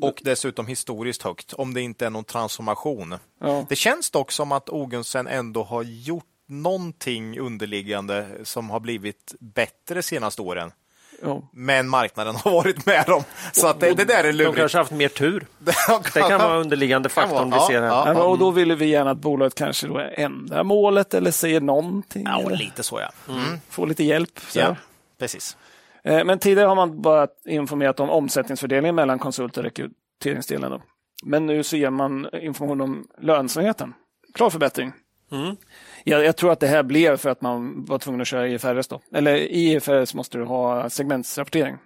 Och 0.00 0.20
dessutom 0.24 0.66
historiskt 0.66 1.22
högt, 1.22 1.52
om 1.52 1.74
det 1.74 1.80
inte 1.80 2.06
är 2.06 2.10
någon 2.10 2.24
transformation. 2.24 3.14
Ja. 3.40 3.66
Det 3.68 3.76
känns 3.76 4.10
dock 4.10 4.32
som 4.32 4.52
att 4.52 4.68
Ogunsen 4.68 5.26
ändå 5.26 5.62
har 5.62 5.82
gjort 5.82 6.24
någonting 6.48 7.38
underliggande 7.38 8.26
som 8.42 8.70
har 8.70 8.80
blivit 8.80 9.34
bättre 9.40 10.02
senaste 10.02 10.42
åren. 10.42 10.72
Ja. 11.22 11.48
Men 11.52 11.88
marknaden 11.88 12.34
har 12.44 12.50
varit 12.50 12.86
med 12.86 13.04
dem. 13.06 13.22
Så 13.52 13.66
att 13.66 13.80
det, 13.80 13.94
det 13.94 14.04
där 14.04 14.18
är 14.24 14.28
De 14.28 14.32
lurigt. 14.32 14.56
kanske 14.56 14.78
haft 14.78 14.90
mer 14.90 15.08
tur. 15.08 15.46
Det 16.14 16.20
kan 16.20 16.38
vara 16.40 16.56
underliggande 16.58 17.08
faktorn 17.08 17.50
vi 17.50 17.60
ser 17.60 17.80
här. 17.80 17.88
ja, 17.88 18.12
Ja, 18.14 18.22
Och 18.24 18.38
då 18.38 18.50
ville 18.50 18.74
vi 18.74 18.86
gärna 18.86 19.10
att 19.10 19.18
bolaget 19.18 19.54
kanske 19.54 19.86
då 19.86 19.98
ändrar 19.98 20.64
målet 20.64 21.14
eller 21.14 21.30
säger 21.30 21.60
någonting. 21.60 22.24
Ja, 22.26 22.48
lite 22.48 22.82
så 22.82 23.00
ja. 23.00 23.32
Mm. 23.34 23.60
Får 23.68 23.86
lite 23.86 24.04
hjälp. 24.04 24.40
Så. 24.48 24.58
ja. 24.58 24.76
Precis. 25.18 25.56
Eh, 26.04 26.24
Men 26.24 26.38
tidigare 26.38 26.68
har 26.68 26.74
man 26.76 27.02
bara 27.02 27.26
informerat 27.44 28.00
om 28.00 28.10
omsättningsfördelningen 28.10 28.94
mellan 28.94 29.18
konsult 29.18 29.56
och 29.56 29.64
rekryteringsdelen. 29.64 30.70
Då. 30.70 30.82
Men 31.24 31.46
nu 31.46 31.62
så 31.62 31.76
ger 31.76 31.90
man 31.90 32.28
information 32.42 32.80
om 32.80 33.06
lönsamheten. 33.20 33.94
Klar 34.34 34.50
förbättring. 34.50 34.92
Mm. 35.32 35.56
Jag, 36.08 36.24
jag 36.24 36.36
tror 36.36 36.52
att 36.52 36.60
det 36.60 36.66
här 36.66 36.82
blev 36.82 37.16
för 37.16 37.30
att 37.30 37.40
man 37.40 37.84
var 37.84 37.98
tvungen 37.98 38.20
att 38.20 38.26
köra 38.26 38.48
IFRS. 38.48 38.88
Då. 38.88 39.00
Eller 39.12 39.34
i 39.36 39.72
IFRS 39.72 40.14
måste 40.14 40.38
du 40.38 40.44
ha 40.44 40.90
segmentsrapportering. 40.90 41.76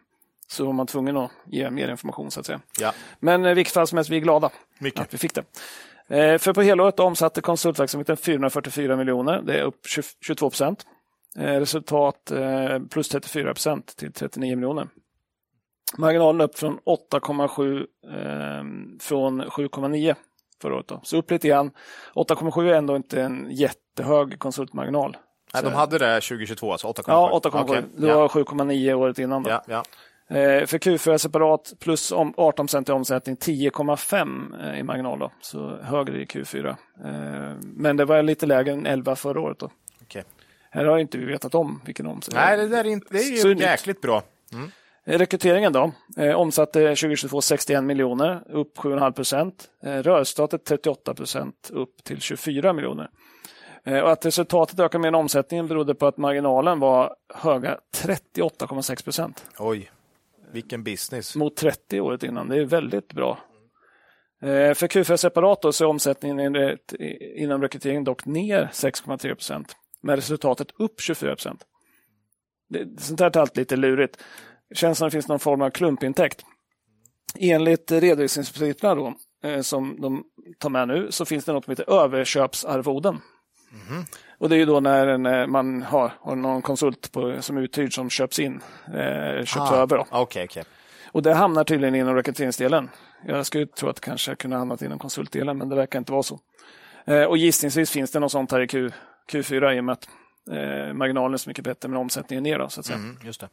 Så 0.49 0.66
var 0.66 0.73
man 0.73 0.87
tvungen 0.87 1.16
att 1.16 1.31
ge 1.47 1.71
mer 1.71 1.91
information 1.91 2.31
så 2.31 2.41
att 2.41 2.47
säga. 2.47 2.61
Ja. 2.81 2.93
Men 3.21 3.47
i 3.47 3.55
vilket 3.55 3.75
fall 3.75 3.87
som 3.87 3.99
helst, 3.99 4.11
vi 4.11 4.16
är 4.16 4.21
glada 4.21 4.51
Mycket. 4.79 5.01
att 5.01 5.14
vi 5.14 5.18
fick 5.18 5.35
det. 5.35 5.45
Eh, 6.16 6.39
För 6.39 6.53
på 6.53 6.62
helåret 6.62 7.01
omsatte 7.01 7.41
konsultverksamheten 7.41 8.16
444 8.16 8.97
miljoner. 8.97 9.43
Det 9.43 9.59
är 9.59 9.62
upp 9.62 9.87
20 9.87 10.03
22 10.21 10.51
procent. 10.51 10.87
Eh, 11.37 11.45
Resultat 11.61 12.31
eh, 12.31 12.79
plus 12.91 13.09
34 13.09 13.55
procent 13.55 13.97
till 13.97 14.12
39 14.12 14.57
miljoner. 14.57 14.89
Marginalen 15.99 16.41
upp 16.41 16.59
från 16.59 16.79
8,7 17.12 17.79
eh, 17.79 18.64
från 19.01 19.43
7,9 19.43 20.14
förra 20.62 20.75
året. 20.75 20.89
Då. 20.89 21.01
Så 21.03 21.16
upp 21.16 21.31
lite 21.31 21.49
grann. 21.49 21.71
8,7 22.14 22.68
är 22.68 22.75
ändå 22.75 22.97
inte 22.97 23.23
en 23.23 23.47
jättehög 24.01 24.39
konsultmarginal. 24.39 25.17
Nej, 25.55 25.63
de 25.63 25.73
hade 25.73 25.99
det 25.99 26.21
2022, 26.21 26.73
alltså 26.73 26.87
8,7. 26.87 27.03
Ja, 27.07 27.41
8,7. 27.45 27.63
Okej. 27.63 27.83
Det 27.97 28.07
ja. 28.07 28.19
var 28.19 28.29
7,9 28.29 28.93
året 28.93 29.19
innan. 29.19 29.43
Då. 29.43 29.51
Ja, 29.51 29.63
ja. 29.69 29.85
Eh, 30.37 30.67
För 30.67 30.79
Q4 30.79 31.19
separat 31.19 31.73
plus 31.81 32.13
om 32.13 32.35
18 32.37 32.67
procent 32.67 32.89
i 32.89 32.93
omsättning, 32.93 33.37
10,5 33.37 34.77
i 34.79 34.83
marginal. 34.83 35.19
Då. 35.19 35.31
Så 35.41 35.77
högre 35.83 36.23
i 36.23 36.25
Q4. 36.25 36.69
Eh, 36.69 37.57
Men 37.63 37.97
det 37.97 38.05
var 38.05 38.23
lite 38.23 38.47
lägre 38.47 38.73
än 38.73 38.87
11 38.87 39.17
förra 39.17 39.41
året. 39.41 39.59
Då. 39.59 39.71
Okej. 40.03 40.25
Här 40.71 40.85
har 40.85 40.99
inte 40.99 41.19
vi 41.19 41.25
vetat 41.25 41.55
om 41.55 41.81
vilken 41.85 42.07
omsättning. 42.07 42.41
Nej, 42.45 42.57
det 42.57 42.69
där 42.69 42.85
är, 42.85 42.89
inte, 42.89 43.07
det 43.11 43.19
är 43.19 43.45
ju 43.47 43.55
nytt. 43.55 43.63
jäkligt 43.63 44.01
bra. 44.01 44.23
Eh, 45.05 45.19
Rekryteringen 45.19 45.73
då. 45.73 45.93
Eh, 46.17 46.35
omsatte 46.35 46.81
2022 46.89 47.41
61 47.41 47.85
miljoner, 47.85 48.43
upp 48.51 48.79
7,5 48.79 49.13
procent. 49.13 49.69
Eh, 49.83 49.89
rörelseresultatet 49.89 50.65
38 50.65 51.15
procent, 51.15 51.71
upp 51.73 52.05
till 52.05 52.21
24 52.21 52.73
miljoner. 52.73 53.11
Eh, 53.85 53.99
och 54.01 54.11
att 54.12 54.26
resultatet 54.26 54.81
ökade 54.81 55.03
mer 55.03 55.09
än 55.09 55.14
omsättningen 55.14 55.68
berodde 55.68 55.95
på 55.95 56.07
att 56.07 56.16
marginalen 56.16 56.78
var 56.81 57.14
höga 57.35 57.78
38,6 58.05 59.05
procent. 59.05 59.45
Oj, 59.59 59.91
vilken 60.53 60.85
business. 60.85 61.37
mot 61.37 61.57
30 61.57 62.01
året 62.01 62.22
innan. 62.22 62.49
Det 62.49 62.57
är 62.61 62.64
väldigt 62.64 63.12
bra. 63.12 63.39
Eh, 64.43 64.74
För 64.74 64.87
Q4 64.89 65.16
separat 65.16 65.62
då, 65.62 65.72
så 65.72 65.85
är 65.85 65.89
omsättningen 65.89 66.57
inom 67.37 67.62
rekrytering 67.62 68.05
dock 68.05 68.26
ner 68.26 68.70
6,3 68.72 69.35
procent. 69.35 69.76
Med 70.03 70.14
resultatet 70.16 70.68
upp 70.78 71.01
24 71.01 71.31
procent. 71.35 71.64
Det- 72.68 73.01
Sånt 73.01 73.20
här 73.20 73.31
är 73.37 73.41
alltid 73.41 73.59
lite 73.59 73.76
lurigt. 73.76 74.22
Känns 74.74 74.99
som 74.99 75.07
det 75.07 75.11
finns 75.11 75.28
någon 75.28 75.39
form 75.39 75.62
av 75.62 75.70
klumpintäkt. 75.70 76.43
Enligt 77.39 77.93
redovisningsprinciperna 77.93 78.95
då, 78.95 79.14
eh, 79.49 79.61
som 79.61 80.01
de 80.01 80.24
tar 80.59 80.70
med 80.70 80.89
nu 80.89 81.11
så 81.11 81.24
finns 81.24 81.45
det 81.45 81.53
något 81.53 81.64
som 81.64 81.70
heter 81.72 81.93
överköpsarvoden. 82.05 83.18
Och 84.39 84.49
det 84.49 84.55
är 84.55 84.59
ju 84.59 84.64
då 84.64 84.81
när 84.81 85.07
en, 85.07 85.27
eh, 85.27 85.47
man 85.47 85.83
har, 85.83 86.12
har 86.21 86.37
någon 86.37 86.62
konsult 86.62 87.12
på, 87.12 87.43
som 87.43 87.59
uthyrd 87.59 87.95
som 87.95 88.11
köps 88.11 88.39
in, 88.39 88.61
eh, 88.87 89.45
köps 89.45 89.73
över. 89.73 89.97
Då. 89.97 90.07
Okej, 90.11 90.45
okej. 90.45 90.64
Och 91.12 91.23
det 91.23 91.35
hamnar 91.35 91.64
tydligen 91.64 91.95
inom 91.95 92.14
rekryteringsdelen. 92.14 92.91
Jag 93.27 93.47
skulle 93.47 93.66
tro 93.66 93.89
att 93.89 93.97
det 93.97 94.01
kanske 94.01 94.35
kunde 94.35 94.57
ha 94.57 94.59
hamnat 94.59 94.83
inom 94.83 94.99
konsultdelen, 94.99 95.59
men 95.59 95.68
det 95.68 95.77
verkar 95.77 95.99
inte 95.99 96.12
vara 96.12 96.23
så. 96.23 96.41
Eh, 97.05 97.25
och 97.25 97.37
gissningsvis 97.37 97.91
finns 97.91 98.11
det 98.11 98.21
något 98.21 98.33
sånt 98.33 98.53
här 98.53 98.61
i 98.61 98.66
Q, 98.66 98.91
Q4 99.33 99.73
i 99.73 99.81
och 99.81 99.85
med 99.85 99.93
att 99.93 100.09
eh, 100.51 100.95
marginalen 100.95 101.35
är 101.35 101.39
så 101.39 101.51
mycket 101.51 101.64
bättre, 101.64 101.89
men 101.89 101.99
omsättningen 101.99 102.47
är 102.47 102.51
ner. 102.51 102.59
Då, 102.59 102.68
så 102.68 102.81
att 102.81 102.87
säga. 102.87 102.99
Mm, 102.99 103.16
just 103.23 103.41
det. 103.41 103.49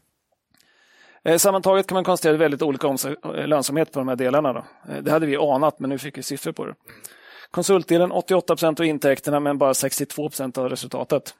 Eh, 1.23 1.37
sammantaget 1.37 1.87
kan 1.87 1.95
man 1.95 2.03
konstatera 2.03 2.37
väldigt 2.37 2.61
olika 2.61 2.87
eh, 2.87 3.47
lönsamhet 3.47 3.91
på 3.91 3.99
de 3.99 4.07
här 4.07 4.15
delarna. 4.15 4.53
Då. 4.53 4.65
Det 5.01 5.11
hade 5.11 5.25
vi 5.25 5.37
anat, 5.37 5.79
men 5.79 5.89
nu 5.89 5.97
fick 5.97 6.17
vi 6.17 6.23
siffror 6.23 6.51
på 6.51 6.65
det. 6.65 6.75
Konsultdelen 7.51 8.11
88 8.11 8.53
procent 8.53 8.79
av 8.79 8.85
intäkterna, 8.85 9.39
men 9.39 9.57
bara 9.57 9.73
62 9.73 10.29
procent 10.29 10.57
av 10.57 10.69
resultatet. 10.69 11.35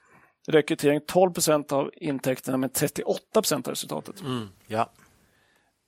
Rekrytering 0.47 1.01
12 1.08 1.34
procent 1.34 1.72
av 1.72 1.91
intäkterna, 1.95 2.58
men 2.58 2.70
38 2.70 3.22
procent 3.34 3.68
av 3.68 3.72
resultatet. 3.72 4.16
Ja. 4.68 4.89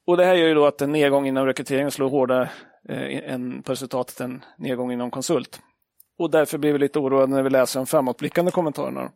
Och 0.08 0.18
Det 0.18 0.26
här 0.26 0.36
gör 0.36 0.48
ju 0.48 0.54
då 0.54 0.66
att 0.66 0.82
en 0.82 0.92
nedgång 0.92 1.28
inom 1.28 1.46
rekrytering 1.46 1.92
slår 1.92 2.10
hårdare 2.10 2.50
eh, 2.90 3.34
än 3.34 3.64
på 3.64 3.72
resultatet 3.72 4.20
än 4.20 4.46
nedgång 4.58 4.92
inom 4.92 5.12
konsult. 5.12 5.60
Och 6.18 6.32
därför 6.32 6.58
blir 6.58 6.74
vi 6.74 6.80
lite 6.80 7.00
oroade 7.00 7.28
när 7.28 7.44
vi 7.44 7.50
läser 7.50 7.80
de 7.80 7.86
framåtblickande 7.88 8.52
kommentarerna. 8.52 9.12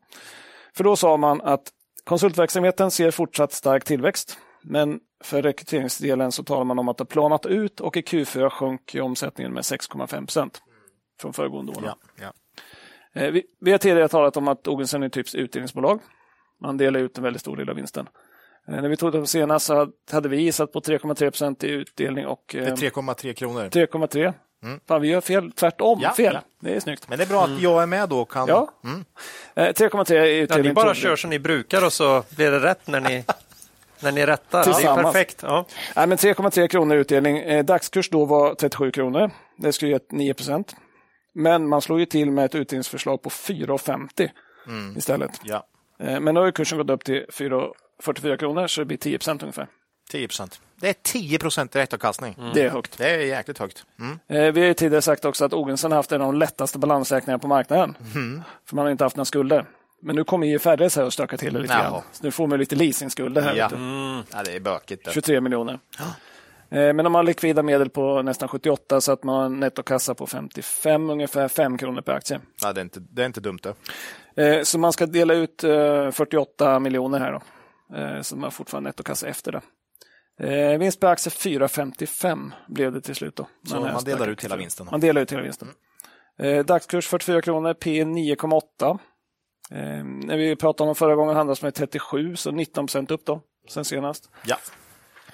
För 0.76 0.84
då 0.84 0.96
sa 0.96 1.18
man 1.18 1.42
att 1.42 1.64
konsultverksamheten 2.04 2.92
ser 2.92 3.12
fortsatt 3.12 3.54
stark 3.54 3.86
tillväxt, 3.86 4.38
men 4.64 5.00
för 5.24 5.42
rekryteringsdelen 5.42 6.32
så 6.32 6.44
talar 6.44 6.64
man 6.64 6.80
om 6.80 6.90
att 6.90 6.98
det 6.98 7.06
planat 7.06 7.46
ut 7.46 7.80
och 7.80 7.98
i 7.98 8.02
Q4 8.02 8.50
sjönk 8.50 8.96
omsättningen 9.02 9.54
med 9.54 9.62
6,5 9.62 10.08
procent 10.18 10.62
från 11.22 11.34
föregående 11.34 11.72
år. 11.72 11.84
Ja, 11.86 11.96
ja. 12.22 12.34
Eh, 13.22 13.32
Vi, 13.32 13.44
vi 13.62 13.72
har 13.72 13.78
tidigare 13.78 14.08
talat 14.08 14.38
om 14.38 14.48
att 14.48 14.68
Ogensen 14.68 15.04
är 15.04 15.10
typs 15.10 15.36
utdelningsbolag. 15.36 16.00
Man 16.62 16.78
delar 16.78 17.00
ut 17.00 17.18
en 17.18 17.24
väldigt 17.24 17.42
stor 17.42 17.58
del 17.58 17.70
av 17.70 17.76
vinsten. 17.76 18.10
Eh, 18.68 18.74
När 18.82 18.90
vi 18.90 18.98
tog 18.98 19.12
det 19.12 19.20
på 19.20 19.26
senast 19.26 19.66
så 19.66 19.88
hade- 20.12 20.30
vi 20.30 20.42
gissat 20.42 20.72
på 20.74 20.80
3,3 20.82 21.16
procent 21.30 21.64
i 21.64 21.68
utdelning 21.70 22.26
och 22.28 22.44
Det 22.52 22.60
eh, 22.60 22.68
är 22.68 22.76
3,3 22.76 23.34
kronor. 23.34 23.70
3,3. 23.70 24.34
Fan, 24.88 25.02
vi 25.02 25.08
gör 25.08 25.22
fel, 25.22 25.52
tvärtom 25.52 26.00
Ja, 26.02 26.12
fel. 26.14 26.34
ja. 26.34 26.42
Det 26.60 26.76
är 26.76 26.80
snyggt. 26.80 27.10
Men 27.10 27.18
det 27.18 27.24
är 27.24 27.28
bra 27.28 27.44
att 27.44 27.62
jag 27.62 27.82
är 27.84 27.86
med 27.88 28.10
då 28.10 28.26
kan... 28.26 28.48
Ja. 28.48 28.72
Eh, 29.56 29.64
3,3 29.74 30.14
i 30.26 30.38
Ja, 30.38 30.44
utdelning. 30.44 30.68
ni 30.68 30.74
bara 30.74 30.86
tog- 30.86 30.96
kör 30.96 31.16
som 31.16 31.30
ni 31.30 31.40
brukar 31.40 31.86
och 31.86 31.94
så 31.94 32.24
blir 32.36 32.52
det 32.52 32.60
rätt 32.60 32.88
när 32.88 33.00
ni, 33.02 33.24
när 34.00 34.12
ni 34.12 34.26
rättar. 34.26 34.64
Det 34.64 34.70
är 34.70 34.74
Tillsammans. 34.74 35.02
perfekt. 35.14 35.40
Ja. 35.44 35.66
Nej, 35.96 36.08
men 36.08 36.18
3,3 36.18 36.68
kronor 36.68 36.98
i 36.98 37.00
utdelning. 37.00 37.38
Eh, 37.38 37.66
dagskurs 37.66 38.10
då 38.10 38.26
var 38.26 38.56
37 38.56 38.92
kronor. 38.92 39.32
Det 39.56 39.74
skulle 39.74 39.90
ge 39.92 39.96
ett 39.96 40.12
9 40.12 40.34
procent. 40.34 40.76
Men 41.34 41.68
man 41.68 41.82
slog 41.82 42.00
ju 42.00 42.06
till 42.06 42.32
med 42.32 42.46
ett 42.46 42.56
utdelningsförslag 42.56 43.22
på 43.22 43.30
4,50 43.30 44.30
istället. 44.98 45.42
Ja, 45.44 45.68
Eh, 46.00 46.20
men 46.20 46.34
nu 46.34 46.40
har 46.40 46.46
ju 46.48 46.52
kursen 46.52 46.78
gått 46.78 46.90
upp 46.90 47.04
till 47.04 47.26
4,44 47.34 48.38
kronor 48.38 48.68
så 48.68 48.82
det 48.82 48.86
blir 48.86 48.98
10 48.98 49.18
procent 49.18 49.44
ungefär. 49.44 49.68
10 50.12 50.28
procent. 50.28 50.62
Det 50.76 50.90
är 50.90 50.96
10 51.04 51.40
procent 51.40 51.72
direktavkastning. 51.72 52.36
Det 52.54 52.62
är 52.62 52.70
högt. 52.70 52.98
Det 52.98 53.10
är 53.10 53.18
jäkligt 53.20 53.58
högt. 53.58 53.86
Mm. 54.00 54.20
Eh, 54.28 54.54
Vi 54.54 54.62
har 54.62 54.68
ju 54.68 54.74
tidigare 54.74 55.02
sagt 55.02 55.26
också 55.26 55.46
att 55.46 55.54
Ogensen 55.54 55.92
har 55.92 55.96
haft 55.98 56.12
en 56.12 56.22
av 56.22 56.34
de 56.34 56.40
lättaste 56.40 56.78
balansräkningarna 56.80 57.40
på 57.40 57.48
marknaden. 57.48 57.98
För 58.66 58.76
man 58.76 58.86
har 58.86 58.92
inte 58.92 59.04
haft 59.04 59.16
några 59.16 59.26
skulder. 59.26 59.66
Men 60.02 60.16
nu 60.16 60.24
kommer 60.24 60.48
IFRS 60.48 60.96
här 60.96 61.06
och 61.06 61.14
stökar 61.14 61.38
till 61.38 61.54
det 61.54 61.60
lite 61.60 61.74
Jaha. 61.74 61.90
grann. 61.90 62.02
Så 62.12 62.24
nu 62.24 62.32
får 62.32 62.48
man 62.48 62.60
lite 62.60 62.76
leasingskulder 62.76 63.42
här. 63.42 63.56
Ja. 63.56 63.68
du. 63.70 63.76
ja, 64.38 64.44
det 64.44 64.56
är 64.56 64.60
bökigt. 64.60 65.06
Det. 65.06 65.12
23 65.12 65.42
miljoner. 65.42 65.80
Eh, 66.00 66.06
Men 66.74 66.98
de 66.98 67.16
har 67.16 67.24
likvida 67.24 67.64
medel 67.64 67.90
på 67.90 68.22
nästan 68.22 68.50
78 68.50 69.02
så 69.02 69.12
att 69.12 69.24
man 69.24 69.36
har 69.36 69.46
en 69.46 69.60
nettokassa 69.60 70.16
på 70.16 70.28
55, 70.28 71.10
ungefär 71.10 71.48
5 71.48 71.78
kronor 71.78 72.02
per 72.02 72.14
aktie. 72.14 72.40
Ja, 72.62 72.74
det, 72.74 72.82
är 72.82 72.84
inte, 72.84 73.00
det 73.00 73.22
är 73.22 73.26
inte 73.26 73.42
dumt 73.42 73.60
det. 74.36 74.56
Eh, 74.58 74.64
Så 74.64 74.80
man 74.80 74.94
ska 74.94 75.06
dela 75.06 75.34
ut 75.34 75.64
eh, 75.64 76.12
48 76.12 76.80
miljoner 76.80 77.20
här 77.20 77.32
då. 77.32 77.42
Eh, 77.98 78.22
Så 78.22 78.36
man 78.36 78.44
har 78.44 78.52
fortfarande 78.52 78.90
nettokassa 78.90 79.28
efter 79.28 79.52
det. 79.52 79.62
Eh, 80.40 80.78
Vinst 80.80 81.00
per 81.00 81.08
aktie 81.08 81.30
4,55 81.32 82.52
blev 82.68 82.92
det 82.94 83.02
till 83.02 83.16
slut. 83.16 83.36
Då, 83.36 83.48
Så 83.68 83.80
man 83.80 84.04
delar 84.04 84.28
ut 84.28 84.44
hela 84.44 84.56
Q4. 84.56 84.60
vinsten. 84.60 84.88
Man 84.92 85.00
delar 85.00 85.22
ut 85.22 85.32
hela 85.32 85.42
vinsten. 85.44 85.68
Eh, 86.40 86.66
dagskurs 86.66 87.08
44 87.08 87.42
kronor, 87.42 87.74
P 87.74 88.04
9,8. 88.04 89.00
Eh, 89.72 90.04
när 90.04 90.38
vi 90.38 90.56
pratade 90.56 90.90
om 90.90 90.96
förra 90.96 91.16
gången 91.16 91.36
handlas 91.36 91.62
med 91.62 91.74
37, 91.74 92.36
så 92.36 92.52
19 92.52 92.86
procent 92.86 93.12
upp 93.12 93.26
då, 93.26 93.42
sen 93.70 93.86
senast. 93.86 94.30
Ja. 94.46 94.56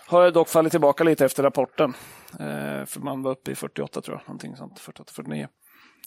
Har 0.10 0.32
dock 0.32 0.48
fallit 0.50 0.72
tillbaka 0.72 1.04
lite 1.04 1.26
efter 1.26 1.44
rapporten. 1.44 1.94
Eh, 2.40 2.86
för 2.86 3.00
man 3.00 3.24
var 3.24 3.32
uppe 3.32 3.52
i 3.52 3.56
48 3.56 4.02
tror 4.02 4.18
jag, 4.18 4.28
någonting 4.28 4.56
sånt, 4.56 4.80
48-49. 4.80 5.48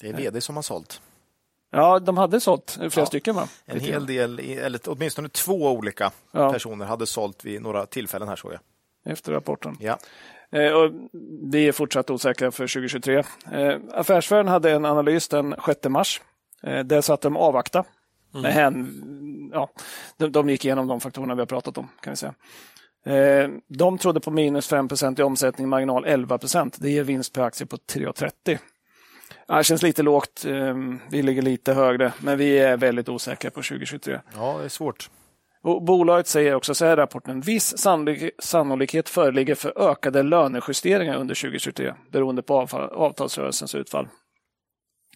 Det 0.01 0.09
är 0.09 0.13
vd 0.13 0.41
som 0.41 0.55
har 0.57 0.63
sålt. 0.63 1.01
Ja, 1.71 1.99
de 1.99 2.17
hade 2.17 2.41
sålt, 2.41 2.71
flera 2.71 2.91
Ja. 2.97 3.07
stycken 3.07 3.35
va? 3.35 3.49
En 3.67 3.79
Lite 3.79 3.91
hel 3.93 4.07
del, 4.07 4.39
eller 4.39 4.81
åtminstone 4.87 5.29
två 5.29 5.71
olika 5.73 6.11
Ja. 6.33 6.53
personer 6.53 6.87
hade 6.87 7.07
sålt 7.07 7.45
vid 7.45 7.63
några 7.63 7.87
tillfällen 7.87 8.29
här 8.29 8.37
såg 8.37 8.53
jag. 8.53 8.61
Efter 9.13 9.33
rapporten. 9.33 9.77
Ja. 9.81 9.99
Eh, 10.51 10.73
och 10.73 10.91
vi 11.53 11.69
är 11.69 11.73
fortsatt 11.73 12.11
osäkra 12.11 12.51
för 12.51 12.67
2023. 12.67 13.25
Eh, 13.53 13.77
Affärsvärlden 13.93 14.49
hade 14.53 14.71
en 14.73 14.85
analys 14.85 15.29
den 15.29 15.55
6 15.67 15.89
mars. 15.89 16.21
Eh, 16.63 16.85
där 16.85 17.01
satte 17.01 17.27
de 17.29 17.37
avvakta. 17.37 17.85
Med 18.35 18.53
hän, 18.53 19.51
ja, 19.53 19.71
de, 20.17 20.33
de 20.33 20.49
gick 20.51 20.65
igenom 20.65 20.87
de 20.87 21.01
faktorerna 21.01 21.35
vi 21.35 21.41
har 21.41 21.47
pratat 21.47 21.79
om. 21.79 21.89
kan 22.01 22.11
vi 22.13 22.17
säga. 22.17 22.35
Eh, 23.05 23.51
de 23.69 23.99
trodde 23.99 24.21
på 24.21 24.31
minus 24.31 24.71
5% 24.73 25.21
i 25.21 25.23
omsättning, 25.23 25.69
marginal 25.69 26.05
11% 26.05 26.77
Det 26.79 26.91
ger 26.91 27.05
vinst 27.05 27.33
per 27.33 27.43
aktie 27.43 27.67
på 27.67 27.77
3,30. 27.77 28.59
Det 29.47 29.65
känns 29.65 29.83
lite 29.83 30.03
lågt. 30.03 30.45
Eh, 30.45 30.77
vi 31.11 31.23
ligger 31.23 31.43
lite 31.43 31.73
högre, 31.73 32.13
men 32.21 32.39
vi 32.39 32.59
är 32.59 32.77
väldigt 32.77 33.09
osäkra 33.09 33.51
på 33.51 33.63
2023. 33.63 34.21
Ja, 34.35 34.59
det 34.59 34.65
är 34.65 34.69
svårt. 34.69 35.11
Och 35.63 35.83
bolaget 35.83 36.27
säger 36.27 36.55
också 36.55 36.75
så 36.75 36.85
här 36.85 36.93
i 36.93 36.97
rapporten. 36.97 37.41
Viss 37.41 37.79
sannolikhet 38.39 39.09
föreligger 39.09 39.55
för 39.55 39.91
ökade 39.91 40.23
lönejusteringar 40.23 41.17
under 41.17 41.35
2023 41.35 41.95
beroende 42.11 42.43
på 42.43 42.55
avtalsrörelsens 42.93 43.75
utfall. 43.75 44.09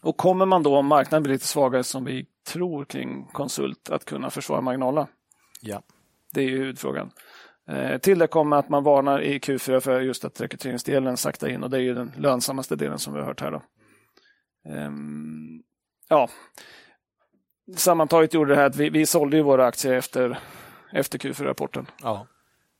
Och 0.02 0.16
kommer 0.16 0.46
man 0.46 0.62
då, 0.62 0.76
om 0.76 0.86
marknaden 0.86 1.22
blir 1.22 1.32
lite 1.32 1.46
svagare 1.46 1.84
som 1.84 2.04
vi 2.04 2.26
tror 2.48 2.84
kring 2.84 3.26
konsult, 3.32 3.90
att 3.90 4.04
kunna 4.04 4.30
försvara 4.30 4.60
marginalerna? 4.60 5.06
Ja. 5.60 5.82
Det 6.32 6.40
är 6.40 6.44
ju 6.44 6.58
huvudfrågan. 6.58 7.10
Eh, 7.68 7.98
till 7.98 8.18
det 8.18 8.26
kommer 8.26 8.56
att 8.56 8.68
man 8.68 8.84
varnar 8.84 9.20
i 9.20 9.38
Q4 9.38 9.80
för 9.80 10.00
just 10.00 10.24
att 10.24 10.40
rekryteringsdelen 10.40 11.16
saktar 11.16 11.48
in 11.48 11.62
och 11.62 11.70
det 11.70 11.76
är 11.76 11.80
ju 11.80 11.94
den 11.94 12.12
lönsammaste 12.16 12.76
delen 12.76 12.98
som 12.98 13.14
vi 13.14 13.20
har 13.20 13.26
hört 13.26 13.40
här. 13.40 13.50
Då. 13.50 13.62
Ehm, 14.68 15.62
ja, 16.08 16.28
sammantaget 17.76 18.34
gjorde 18.34 18.54
det 18.54 18.56
här 18.56 18.66
att 18.66 18.76
vi, 18.76 18.90
vi 18.90 19.06
sålde 19.06 19.42
våra 19.42 19.66
aktier 19.66 19.92
efter, 19.92 20.38
efter 20.92 21.18
Q4-rapporten. 21.18 21.86
Ja. 22.02 22.26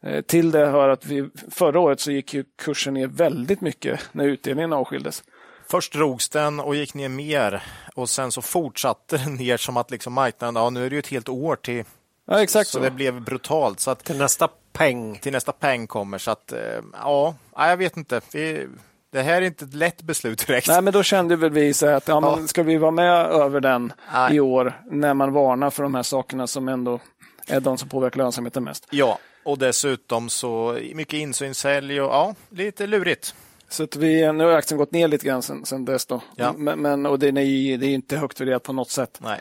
Eh, 0.05 0.23
till 0.23 0.51
det 0.51 0.67
hör 0.67 0.89
att 0.89 1.07
vi, 1.07 1.31
förra 1.51 1.81
året 1.81 2.01
så 2.01 2.11
gick 2.11 2.35
kursen 2.59 2.95
ner 2.95 3.07
väldigt 3.07 3.61
mycket 3.61 4.01
när 4.13 4.25
utdelningen 4.25 4.73
avskildes. 4.73 5.25
Först 5.69 5.93
drogs 5.93 6.29
den 6.29 6.61
och 6.61 6.77
gick 6.77 6.95
ner 6.95 7.09
mer 7.09 7.63
och 7.95 8.09
sen 8.09 8.33
så 8.33 8.43
fortsatte 8.43 9.17
den 9.25 9.35
ner 9.35 9.57
som 9.57 9.77
att 9.77 9.91
liksom 9.91 10.13
marknaden, 10.13 10.57
ja 10.57 10.71
nu 10.71 10.87
är 10.87 10.91
det 10.91 10.97
ju 10.97 11.01
ett 11.01 11.07
helt 11.07 11.29
år 11.29 11.57
till. 11.57 11.85
Ja, 12.27 12.43
exakt 12.43 12.69
så. 12.71 12.79
så. 12.79 12.85
det 12.85 12.91
blev 12.91 13.21
brutalt. 13.21 13.81
Så 13.81 13.91
att, 13.91 14.05
till 14.05 14.19
nästa 14.19 14.49
peng. 14.73 15.19
Till 15.19 15.33
nästa 15.33 15.53
peng 15.53 15.87
kommer. 15.87 16.19
Så 16.19 16.31
att, 16.31 16.53
eh, 16.53 16.59
ja, 16.93 17.35
jag 17.57 17.77
vet 17.77 17.97
inte. 17.97 18.21
Vi, 18.33 18.67
det 19.13 19.23
här 19.23 19.43
är 19.43 19.47
inte 19.47 19.65
ett 19.65 19.75
lätt 19.75 20.03
beslut 20.03 20.47
direkt. 20.47 20.69
Nej, 20.69 20.83
men 20.83 20.93
då 20.93 21.03
kände 21.03 21.37
väl 21.37 21.51
vi 21.51 21.75
så 21.75 21.87
att 21.87 22.09
ja, 22.09 22.21
Ja. 22.23 22.37
Men 22.37 22.49
ska 22.49 22.63
vi 22.63 22.77
vara 22.77 22.91
med 22.91 23.27
över 23.27 23.61
den 23.61 23.93
Nej. 24.13 24.35
i 24.37 24.41
år 24.41 24.81
när 24.91 25.15
man 25.15 25.33
varnar 25.33 25.71
för 25.71 25.83
de 25.83 25.95
här 25.95 26.03
sakerna 26.03 26.47
som 26.47 26.69
ändå 26.69 27.01
är 27.47 27.61
de 27.61 27.79
som 27.79 27.89
påverkar 27.89 28.19
lönsamheten 28.19 28.65
mest. 28.65 28.87
Ja, 28.91 29.19
och 29.45 29.59
dessutom 29.59 30.29
så 30.29 30.79
mycket 30.95 31.15
insynssälj 31.15 32.01
och 32.01 32.11
ja, 32.11 32.35
lite 32.51 32.87
lurigt. 32.87 33.35
Så 33.69 33.83
att 33.83 33.97
vi, 33.97 34.33
nu 34.33 34.45
har 34.45 34.53
aktien 34.53 34.79
gått 34.79 34.93
ner 34.93 35.09
lite 35.09 35.27
grann 35.27 35.43
sen, 35.43 35.65
sen 35.65 35.85
dess. 35.85 36.07
Då. 36.07 36.21
Ja. 36.37 36.55
Men, 36.57 36.79
men, 36.79 37.07
och 37.07 37.19
det 37.19 37.29
är, 37.29 37.33
det 37.33 37.87
är 37.87 37.95
inte 37.95 38.17
högt 38.17 38.41
värderat 38.41 38.63
på 38.63 38.73
något 38.73 38.91
sätt. 38.91 39.19
Nej. 39.23 39.41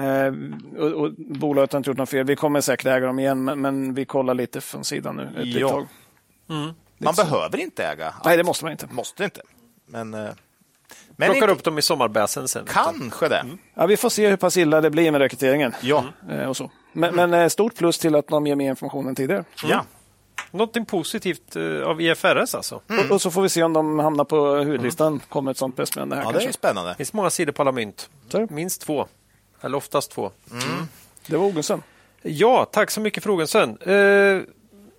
Eh, 0.00 0.34
och, 0.82 0.92
och 0.92 1.12
bolaget 1.16 1.72
har 1.72 1.76
inte 1.78 1.90
gjort 1.90 1.98
något 1.98 2.08
fel. 2.08 2.26
Vi 2.26 2.36
kommer 2.36 2.60
säkert 2.60 2.86
äga 2.86 3.06
dem 3.06 3.18
igen, 3.18 3.44
men, 3.44 3.60
men 3.60 3.94
vi 3.94 4.04
kollar 4.04 4.34
lite 4.34 4.60
från 4.60 4.84
sidan 4.84 5.16
nu 5.16 5.42
ett 5.42 5.46
Ja. 5.60 5.68
tag. 5.68 5.86
Man 6.98 7.14
behöver 7.14 7.58
inte 7.60 7.84
äga. 7.86 8.14
Nej, 8.24 8.36
det 8.36 8.44
måste 8.44 8.64
man 8.64 8.72
inte. 8.72 8.88
Måste 8.90 9.24
inte. 9.24 9.40
Men, 9.86 10.14
eh, 10.14 10.20
men 11.16 11.26
Plockar 11.30 11.34
inte, 11.34 11.52
upp 11.52 11.64
dem 11.64 11.78
i 11.78 11.82
sommarbäsen 11.82 12.48
sen. 12.48 12.64
kanske 12.68 13.28
det. 13.28 13.44
Ja, 13.74 13.86
vi 13.86 13.96
får 13.96 14.08
se 14.10 14.28
hur 14.28 14.36
pass 14.36 14.56
illa 14.56 14.80
det 14.80 14.90
blir 14.90 15.10
med 15.10 15.20
rekryteringen. 15.20 15.74
Ja. 15.80 16.04
Eh, 16.30 16.44
och 16.48 16.56
så. 16.56 16.70
Men, 16.92 17.14
men 17.14 17.34
eh, 17.34 17.48
stort 17.48 17.74
plus 17.74 17.98
till 17.98 18.14
att 18.14 18.28
de 18.28 18.46
ger 18.46 18.56
mer 18.56 18.70
information 18.70 19.06
än 19.08 19.14
tidigare. 19.14 19.44
ja. 19.64 19.84
Någonting 20.50 20.84
positivt 20.84 21.56
eh, 21.56 21.82
av 21.82 22.00
IFRS 22.00 22.54
alltså. 22.54 22.74
Och, 22.74 23.10
och 23.10 23.20
så 23.22 23.30
får 23.30 23.42
vi 23.42 23.48
se 23.48 23.62
om 23.62 23.72
de 23.72 23.98
hamnar 23.98 24.24
på 24.24 24.54
huvudlistan. 24.56 25.20
Kommer 25.28 25.50
ett 25.50 25.56
sånt 25.56 25.76
pressmeddelande 25.76 26.16
här 26.16 26.22
Ja, 26.22 26.28
det 26.28 26.30
är 26.30 26.32
kanske. 26.32 26.48
ju 26.48 26.52
spännande. 26.52 26.90
Det 26.90 26.96
finns 26.96 27.12
många 27.12 27.30
sidor 27.30 27.52
på 27.52 27.62
alla 27.62 27.72
mynt. 27.72 28.10
Så 28.28 28.38
är. 28.38 28.46
Minst 28.50 28.80
två. 28.82 29.06
Eller 29.60 29.78
oftast 29.78 30.10
två. 30.10 30.30
Det 31.26 31.36
var 31.36 31.46
Ogunsen. 31.46 31.82
Ja, 32.22 32.64
tack 32.72 32.90
så 32.90 33.00
mycket 33.00 33.22
för 33.22 33.28
frågan 33.28 33.46
sen. 33.48 33.78
Eh, 33.78 34.42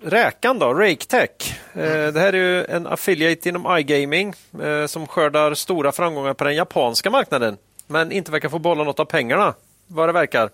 Räkan 0.03 0.59
då, 0.59 0.73
RakeTech. 0.73 1.59
Eh, 1.73 2.07
det 2.13 2.19
här 2.19 2.33
är 2.33 2.37
ju 2.37 2.65
en 2.65 2.87
affiliate 2.87 3.49
inom 3.49 3.77
iGaming 3.77 4.33
eh, 4.63 4.85
som 4.85 5.07
skördar 5.07 5.53
stora 5.53 5.91
framgångar 5.91 6.33
på 6.33 6.43
den 6.43 6.55
japanska 6.55 7.09
marknaden. 7.09 7.57
Men 7.87 8.11
inte 8.11 8.31
verkar 8.31 8.49
få 8.49 8.59
behålla 8.59 8.83
något 8.83 8.99
av 8.99 9.05
pengarna, 9.05 9.53
vad 9.87 10.09
det 10.09 10.13
verkar. 10.13 10.49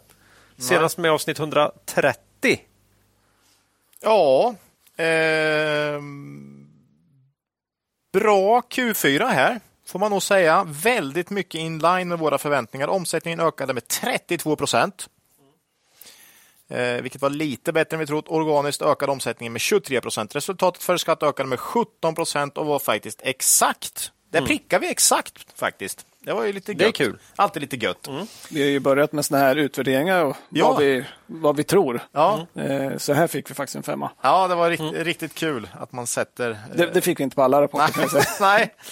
Senast 0.58 0.98
med 0.98 1.12
avsnitt 1.12 1.40
130. 1.40 2.60
Ja. 4.02 4.56
ehm, 4.98 6.68
bra 8.14 8.62
Q4 8.70 9.28
här, 9.28 9.60
får 9.88 10.00
man 10.00 10.12
nog 10.12 10.24
säga. 10.24 10.64
Väldigt 10.68 11.30
mycket 11.30 11.60
in 11.62 11.80
line 11.80 12.08
med 12.08 12.20
våra 12.20 12.38
förväntningar. 12.38 12.88
Omsättningen 12.88 13.40
ökade 13.40 13.74
med 13.74 13.88
32 13.88 14.56
procent. 14.56 15.10
Eh, 16.70 17.02
vilket 17.02 17.22
var 17.22 17.30
lite 17.30 17.74
bättre 17.74 17.96
än 17.96 18.00
vi 18.00 18.06
trott. 18.08 18.28
Organiskt 18.28 18.82
ökade 18.82 19.12
omsättningen 19.12 19.54
med 19.54 19.62
23 19.62 20.02
procent. 20.02 20.36
Resultatet 20.36 20.84
före 20.84 21.00
skatt 21.00 21.24
ökade 21.24 21.50
med 21.50 21.60
17 21.60 22.16
procent 22.16 22.58
och 22.58 22.66
var 22.66 22.80
faktiskt 22.80 23.20
exakt. 23.24 24.12
Där 24.32 24.42
prickar 24.42 24.80
vi 24.80 24.90
exakt 24.92 25.60
faktiskt. 25.60 26.06
Det 26.20 26.34
var 26.34 26.44
ju 26.46 26.54
lite 26.54 26.72
gött. 26.72 26.80
Det 26.80 26.86
är 26.86 26.92
kul. 26.92 27.20
Alltid 27.36 27.62
lite 27.62 27.76
gött. 27.76 28.08
Vi 28.50 28.62
har 28.62 28.70
ju 28.70 28.80
börjat 28.80 29.12
med 29.12 29.26
såna 29.26 29.40
här 29.40 29.56
utvärderingar 29.56 30.26
och 30.26 30.38
Ja. 30.50 30.68
vad, 30.72 30.80
vi, 30.80 31.06
vad 31.26 31.56
vi 31.56 31.64
tror. 31.64 32.00
Ja. 32.12 32.48
Eh, 32.56 32.98
Så 32.98 33.14
här 33.14 33.28
fick 33.28 33.50
vi 33.50 33.54
faktiskt 33.56 33.76
en 33.76 33.84
femma. 33.84 34.12
ja, 34.22 34.48
det 34.48 34.56
var 34.56 34.70
rikt, 34.70 34.84
riktigt 34.94 35.34
kul 35.36 35.68
att 35.80 35.92
man 35.92 36.08
sätter... 36.08 36.58
Det, 36.76 36.86
det 36.94 37.02
fick 37.02 37.20
vi 37.20 37.24
inte 37.24 37.36
på 37.36 37.44
alla 37.44 37.62
rapporter. 37.62 38.42
Nej. 38.42 38.74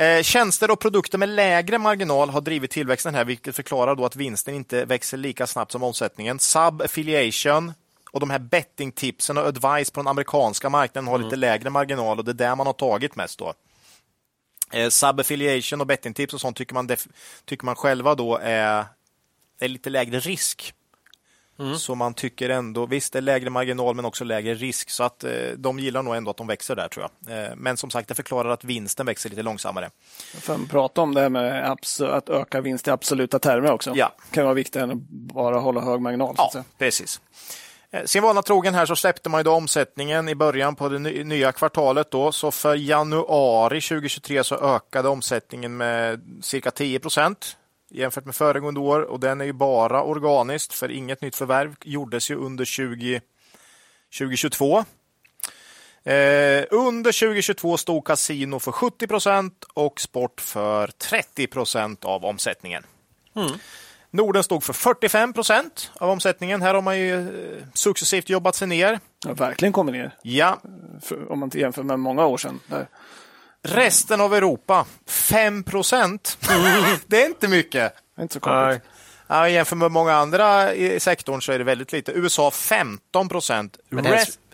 Eh, 0.00 0.22
Tjänster 0.22 0.70
och 0.70 0.80
produkter 0.80 1.18
med 1.18 1.28
lägre 1.28 1.78
marginal 1.78 2.30
har 2.30 2.40
drivit 2.40 2.70
tillväxten 2.70 3.14
här, 3.14 3.24
vilket 3.24 3.56
förklarar 3.56 3.94
då 3.94 4.04
att 4.04 4.16
vinsten 4.16 4.54
inte 4.54 4.84
växer 4.84 5.16
lika 5.16 5.46
snabbt 5.46 5.72
som 5.72 5.82
omsättningen. 5.82 6.38
Sub-affiliation 6.38 7.72
och 8.10 8.20
de 8.20 8.30
här 8.30 8.38
bettingtipsen 8.38 9.38
och 9.38 9.46
advice 9.46 9.90
på 9.90 10.00
den 10.00 10.08
amerikanska 10.08 10.70
marknaden 10.70 11.08
har 11.08 11.18
lite 11.18 11.36
lägre 11.36 11.70
marginal 11.70 12.18
och 12.18 12.24
det 12.24 12.30
är 12.30 12.34
där 12.34 12.56
man 12.56 12.66
har 12.66 12.74
tagit 12.74 13.16
mest. 13.16 13.38
då. 13.38 13.54
Eh, 14.72 14.88
Sub-affiliation 14.88 15.80
och 15.80 15.86
bettingtips 15.86 16.34
och 16.34 16.40
sånt 16.40 16.56
tycker 16.56 16.74
man, 16.74 16.90
tycker 17.44 17.64
man 17.64 17.76
själva 17.76 18.14
då 18.14 18.36
är, 18.42 18.84
är 19.58 19.68
lite 19.68 19.90
lägre 19.90 20.20
risk. 20.20 20.74
Så 21.78 21.94
man 21.94 22.14
tycker 22.14 22.48
ändå, 22.50 22.86
visst 22.86 23.12
det 23.12 23.18
är 23.18 23.22
lägre 23.22 23.50
marginal 23.50 23.94
men 23.94 24.04
också 24.04 24.24
lägre 24.24 24.54
risk. 24.54 24.90
Så 24.90 25.02
att 25.04 25.24
eh, 25.24 25.30
de 25.56 25.78
gillar 25.78 26.02
nog 26.02 26.16
ändå 26.16 26.30
att 26.30 26.36
de 26.36 26.46
växer 26.46 26.76
där 26.76 26.88
tror 26.88 27.08
jag. 27.26 27.44
Eh, 27.44 27.50
men 27.56 27.76
som 27.76 27.90
sagt, 27.90 28.08
det 28.08 28.14
förklarar 28.14 28.48
att 28.50 28.64
vinsten 28.64 29.06
växer 29.06 29.30
lite 29.30 29.42
långsammare. 29.42 29.90
För 30.34 30.54
att 30.54 30.68
prata 30.70 31.00
om 31.00 31.14
det 31.14 31.20
här 31.20 31.28
med 31.28 31.70
att 32.00 32.28
öka 32.28 32.60
vinst 32.60 32.88
i 32.88 32.90
absoluta 32.90 33.38
termer 33.38 33.70
också. 33.72 33.92
Ja. 33.96 34.12
kan 34.30 34.44
vara 34.44 34.54
viktigare 34.54 34.84
än 34.84 34.90
att 34.90 35.08
bara 35.34 35.58
hålla 35.58 35.80
hög 35.80 36.00
marginal. 36.00 36.34
Ja, 36.38 36.64
precis. 36.78 37.20
Eh, 37.90 38.04
Sin 38.04 38.22
vana 38.22 38.42
trogen 38.42 38.74
här 38.74 38.86
så 38.86 38.96
släppte 38.96 39.28
man 39.28 39.40
ju 39.40 39.42
då 39.44 39.52
omsättningen 39.52 40.28
i 40.28 40.34
början 40.34 40.76
på 40.76 40.88
det 40.88 40.98
ny- 40.98 41.24
nya 41.24 41.52
kvartalet. 41.52 42.10
Då. 42.10 42.32
Så 42.32 42.50
för 42.50 42.74
januari 42.74 43.80
2023 43.80 44.44
så 44.44 44.54
ökade 44.76 45.08
omsättningen 45.08 45.76
med 45.76 46.20
cirka 46.42 46.70
10 46.70 46.98
procent 46.98 47.56
jämfört 47.90 48.24
med 48.24 48.34
föregående 48.34 48.80
år. 48.80 49.00
Och 49.00 49.20
den 49.20 49.40
är 49.40 49.44
ju 49.44 49.52
bara 49.52 50.02
organiskt 50.02 50.74
för 50.74 50.90
inget 50.90 51.20
nytt 51.20 51.36
förvärv 51.36 51.74
gjordes 51.84 52.30
ju 52.30 52.34
under 52.34 52.64
20, 52.64 53.20
2022. 54.18 54.84
Eh, 56.04 56.64
under 56.70 57.12
2022 57.12 57.76
stod 57.76 58.06
kasino 58.06 58.58
för 58.58 58.72
70 58.72 59.06
procent 59.06 59.64
och 59.74 60.00
sport 60.00 60.40
för 60.40 60.86
30 60.86 61.46
procent 61.46 62.04
av 62.04 62.24
omsättningen. 62.24 62.82
Norden 64.10 64.42
stod 64.42 64.64
för 64.64 64.72
45 64.72 65.32
procent 65.32 65.90
av 65.94 66.10
omsättningen. 66.10 66.62
Här 66.62 66.74
har 66.74 66.82
man 66.82 66.98
ju 66.98 67.28
eh, 67.28 67.64
successivt 67.74 68.28
jobbat 68.28 68.54
sig 68.54 68.68
ner. 68.68 69.00
Ja, 69.24 69.34
verkligen 69.34 69.72
kommer 69.72 69.92
ner. 69.92 70.14
Ja, 70.22 70.60
om 71.28 71.38
man 71.38 71.46
inte 71.46 71.58
jämför 71.58 71.82
med 71.82 71.98
många 71.98 72.26
år 72.26 72.36
sedan. 72.36 72.60
Där. 72.66 72.86
Resten 73.62 74.20
av 74.20 74.34
Europa 74.34 74.86
5 75.06 75.62
procent. 75.62 76.38
det 77.06 77.22
är 77.22 77.26
inte 77.26 77.48
mycket. 77.48 77.94
Det 78.16 78.20
är 78.20 78.22
inte 78.22 78.34
så 78.34 78.40
konstigt. 78.40 78.82
Ja, 79.26 79.48
jämfört 79.48 79.78
med 79.78 79.90
många 79.90 80.14
andra 80.14 80.74
i 80.74 81.00
sektorn 81.00 81.42
så 81.42 81.52
är 81.52 81.58
det 81.58 81.64
väldigt 81.64 81.92
lite. 81.92 82.12
USA 82.12 82.50
15 82.50 83.28
procent. 83.28 83.78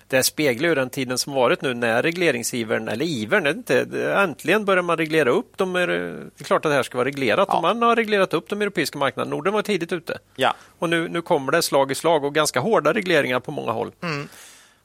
Det, 0.09 0.23
speglar 0.23 0.69
ju 0.69 0.75
den 0.75 0.91
tiden 0.91 1.19
som 1.19 1.33
varit 1.33 1.63
nu 1.63 1.75
när 1.75 2.03
regleringsivern, 2.03 2.89
eller 2.89 3.05
ivern, 3.05 3.47
inte, 3.47 3.87
äntligen 4.17 4.65
börjar 4.65 4.83
man 4.83 4.97
reglera 4.97 5.31
upp. 5.31 5.53
De 5.57 5.77
är, 5.77 5.87
det 5.87 6.41
är 6.41 6.45
klart 6.45 6.65
att 6.65 6.71
det 6.71 6.75
här 6.75 6.83
ska 6.83 6.99
vara 6.99 7.09
reglerat. 7.09 7.49
Ja. 7.51 7.57
Och 7.57 7.63
man 7.63 7.83
har 7.83 7.97
reglerat 7.97 8.35
upp 8.35 8.49
de 8.49 8.63
europeiska 8.63 8.99
marknaderna. 8.99 9.37
Norden 9.37 9.53
var 9.53 9.63
tidigt 9.63 9.93
ute. 9.93 10.19
Ja. 10.37 10.55
Och 10.79 10.89
nu, 10.89 11.09
nu 11.09 11.23
kommer 11.23 11.53
det 11.53 11.63
slag 11.63 11.93
i 11.93 11.95
slag 11.95 12.25
och 12.25 12.35
ganska 12.35 12.61
hårda 12.61 12.93
regleringar 12.93 13.41
på 13.41 13.51
många 13.51 13.73
håll. 13.73 13.93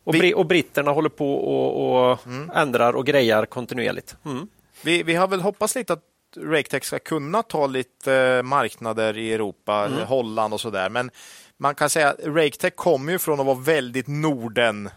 Och, 0.03 0.15
Vi- 0.15 0.33
och 0.33 0.45
britterna 0.45 0.91
håller 0.91 1.09
på 1.09 1.35
och, 1.35 2.11
och 2.11 2.19
ändrar 2.55 2.93
och 2.93 3.05
grejar 3.05 3.45
kontinuerligt. 3.45 4.15
Mm. 4.25 4.47
Vi, 4.83 5.03
vi 5.03 5.15
har 5.15 5.27
väl 5.27 5.41
hoppats 5.41 5.75
lite 5.75 5.93
att 5.93 6.03
RakeTech 6.37 6.83
ska 6.83 6.99
kunna 6.99 7.43
ta 7.43 7.67
lite 7.67 8.13
eh, 8.15 8.43
marknader 8.43 9.17
i 9.17 9.33
Europa, 9.33 9.85
Mm. 9.85 9.99
Holland 10.07 10.53
och 10.53 10.61
sådär. 10.61 10.89
Men 10.89 11.11
man 11.57 11.75
kan 11.75 11.89
säga 11.89 12.09
att 12.09 12.19
RakeTech 12.23 12.75
kommer 12.75 13.11
ju 13.11 13.19
från 13.19 13.39
att 13.39 13.45
vara 13.45 13.57
väldigt 13.59 14.07
Norden 14.07 14.89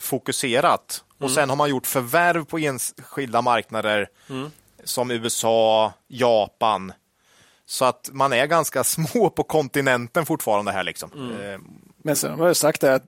fokuserat. 0.00 1.04
Och 1.16 1.22
Mm. 1.22 1.34
sen 1.34 1.48
har 1.48 1.56
man 1.56 1.70
gjort 1.70 1.86
förvärv 1.86 2.44
på 2.44 2.58
enskilda 2.58 3.42
marknader 3.42 4.08
Mm. 4.30 4.50
som 4.84 5.10
USA, 5.10 5.92
Japan. 6.08 6.92
Så 7.66 7.84
att 7.84 8.10
man 8.12 8.32
är 8.32 8.46
ganska 8.46 8.84
små 8.94 9.30
på 9.30 9.42
kontinenten 9.42 10.26
fortfarande 10.26 10.72
här. 10.72 10.84
Liksom. 10.84 11.10
Mm. 11.12 11.64
Men 12.06 12.16
sen 12.16 12.38
har 12.40 12.46
jag 12.46 12.56
sagt 12.56 12.80
det 12.80 12.94
att 12.94 13.02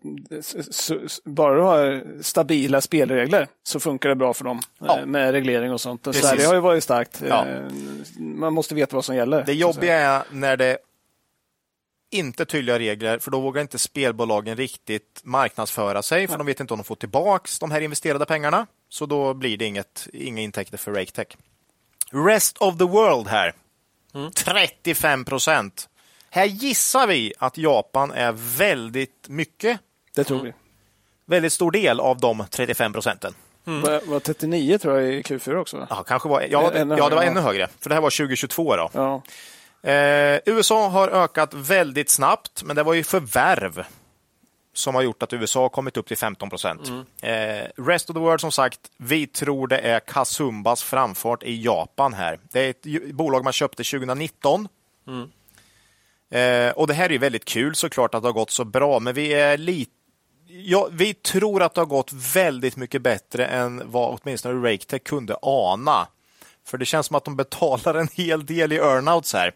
bara 1.25 1.55
du 1.55 1.61
har 1.61 2.05
stabila 2.23 2.81
spelregler 2.81 3.47
så 3.62 3.81
funkar 3.81 4.09
det 4.09 4.15
bra 4.15 4.35
för 4.35 4.45
dem 4.45 4.61
Ja. 4.79 4.99
eh, 4.99 5.07
med 5.07 5.33
reglering 5.33 5.73
och 5.73 5.81
sånt. 5.81 6.07
Och 6.07 6.12
Precis. 6.15 6.29
Sverige 6.31 6.47
har 6.47 6.55
ju 6.55 6.61
varit 6.61 6.85
starkt. 6.85 7.23
Ja. 7.29 7.47
Eh, 7.47 7.62
Man 8.19 8.53
måste 8.53 8.75
veta 8.75 8.97
vad 8.97 9.05
som 9.05 9.16
gäller. 9.16 9.43
Det 9.45 9.53
jobbiga 9.55 9.95
är 9.99 10.23
när 10.31 10.57
det 10.57 10.79
inte 12.11 12.45
tydliga 12.45 12.79
regler, 12.79 13.19
för 13.19 13.31
då 13.31 13.41
vågar 13.41 13.62
inte 13.62 13.79
spelbolagen 13.79 14.57
riktigt 14.57 15.20
marknadsföra 15.25 16.03
sig, 16.03 16.29
för 16.29 16.39
de 16.39 16.47
vet 16.47 16.61
inte 16.61 16.75
om 16.75 16.79
de 16.79 16.85
får 16.85 16.95
tillbaks 16.97 17.59
de 17.59 17.70
här 17.70 17.81
investerade 17.81 18.27
pengarna. 18.27 18.66
Så 18.89 19.07
då 19.07 19.35
blir 19.35 19.57
det 19.57 19.65
inget, 19.65 20.09
inga 20.12 20.43
intäkter 20.43 20.79
för 20.79 20.93
RakeTech. 20.93 21.27
Rest 22.11 22.59
of 22.59 22.79
the 22.79 22.85
world 22.85 23.29
här. 23.29 23.53
35 24.35 25.25
procent. 25.25 25.89
Här 26.31 26.45
gissar 26.47 27.07
vi 27.07 27.33
att 27.39 27.59
Japan 27.59 28.11
är 28.13 28.33
väldigt 28.59 29.27
mycket, 29.29 29.81
Det 30.15 30.25
tror 30.25 30.43
vi. 30.43 30.53
väldigt 31.27 31.53
stor 31.53 31.71
del 31.71 32.01
av 32.01 32.21
de 32.21 32.45
35 32.51 32.93
procenten. 32.93 33.35
Var, 33.65 34.07
var 34.11 34.21
39 34.21 34.79
tror 34.79 35.01
jag 35.01 35.13
i 35.15 35.23
Q4 35.23 35.57
också. 35.57 35.77
va? 35.79 35.87
Ja, 35.91 36.03
kanske 36.03 36.29
var, 36.29 36.41
ja, 36.51 36.73
Ännu 36.73 36.97
ja, 36.99 37.09
det 37.09 37.15
var 37.15 37.23
ännu 37.23 37.41
högre, 37.41 37.69
för 37.81 37.89
det 37.89 37.95
här 37.95 38.03
var 38.03 38.11
2022. 38.11 38.77
Då. 38.77 38.91
Ja. 38.93 39.23
Eh, 39.91 40.41
USA 40.47 40.89
har 40.89 41.09
ökat 41.09 41.55
väldigt 41.55 42.11
snabbt, 42.11 42.63
men 42.63 42.77
det 42.77 42.83
var 42.83 42.95
ju 42.95 43.03
förvärv 43.05 43.85
som 44.75 44.95
har 44.95 45.03
gjort 45.03 45.23
att 45.23 45.33
USA 45.33 45.61
har 45.63 45.69
kommit 45.69 45.97
upp 45.97 46.07
till 46.09 46.17
15 46.17 46.51
procent. 46.51 46.93
Eh, 47.23 47.83
rest 47.83 48.11
of 48.11 48.15
the 48.15 48.21
world, 48.21 48.41
som 48.41 48.53
sagt, 48.53 48.81
vi 48.97 49.27
tror 49.27 49.67
det 49.69 49.79
är 49.79 50.01
Kasumbas 50.01 50.83
framfart 50.83 51.43
i 51.43 51.63
Japan 51.63 52.15
här. 52.15 52.39
Det 52.53 52.61
är 52.61 52.71
ett 52.71 53.13
bolag 53.15 53.45
man 53.45 53.53
köpte 53.53 53.85
2019. 53.85 54.69
Eh, 56.31 56.71
och 56.71 56.87
Det 56.87 56.95
här 56.95 57.05
är 57.05 57.11
ju 57.11 57.19
väldigt 57.19 57.45
kul 57.45 57.75
såklart 57.75 58.15
att 58.15 58.23
det 58.23 58.29
har 58.29 58.33
gått 58.33 58.51
så 58.51 58.65
bra, 58.65 59.01
men 59.01 59.15
vi 59.15 59.33
är 59.33 59.59
lite 59.59 59.93
Ja, 60.51 60.89
vi 60.93 61.15
tror 61.15 61.63
att 61.63 61.75
det 61.75 61.81
har 61.81 61.87
gått 61.87 62.13
väldigt 62.13 62.77
mycket 62.77 63.03
bättre 63.03 63.47
än 63.47 63.83
vad 63.85 64.19
åtminstone 64.23 64.69
RakeTech 64.73 65.03
kunde 65.03 65.37
ana. 65.43 66.09
För 66.67 66.79
det 66.79 66.85
känns 66.85 67.07
som 67.07 67.17
att 67.17 67.25
de 67.25 67.37
betalar 67.37 67.95
en 67.95 68.09
hel 68.13 68.47
del 68.47 68.73
i 68.73 68.77
earnouts 68.77 69.33
här. 69.33 69.53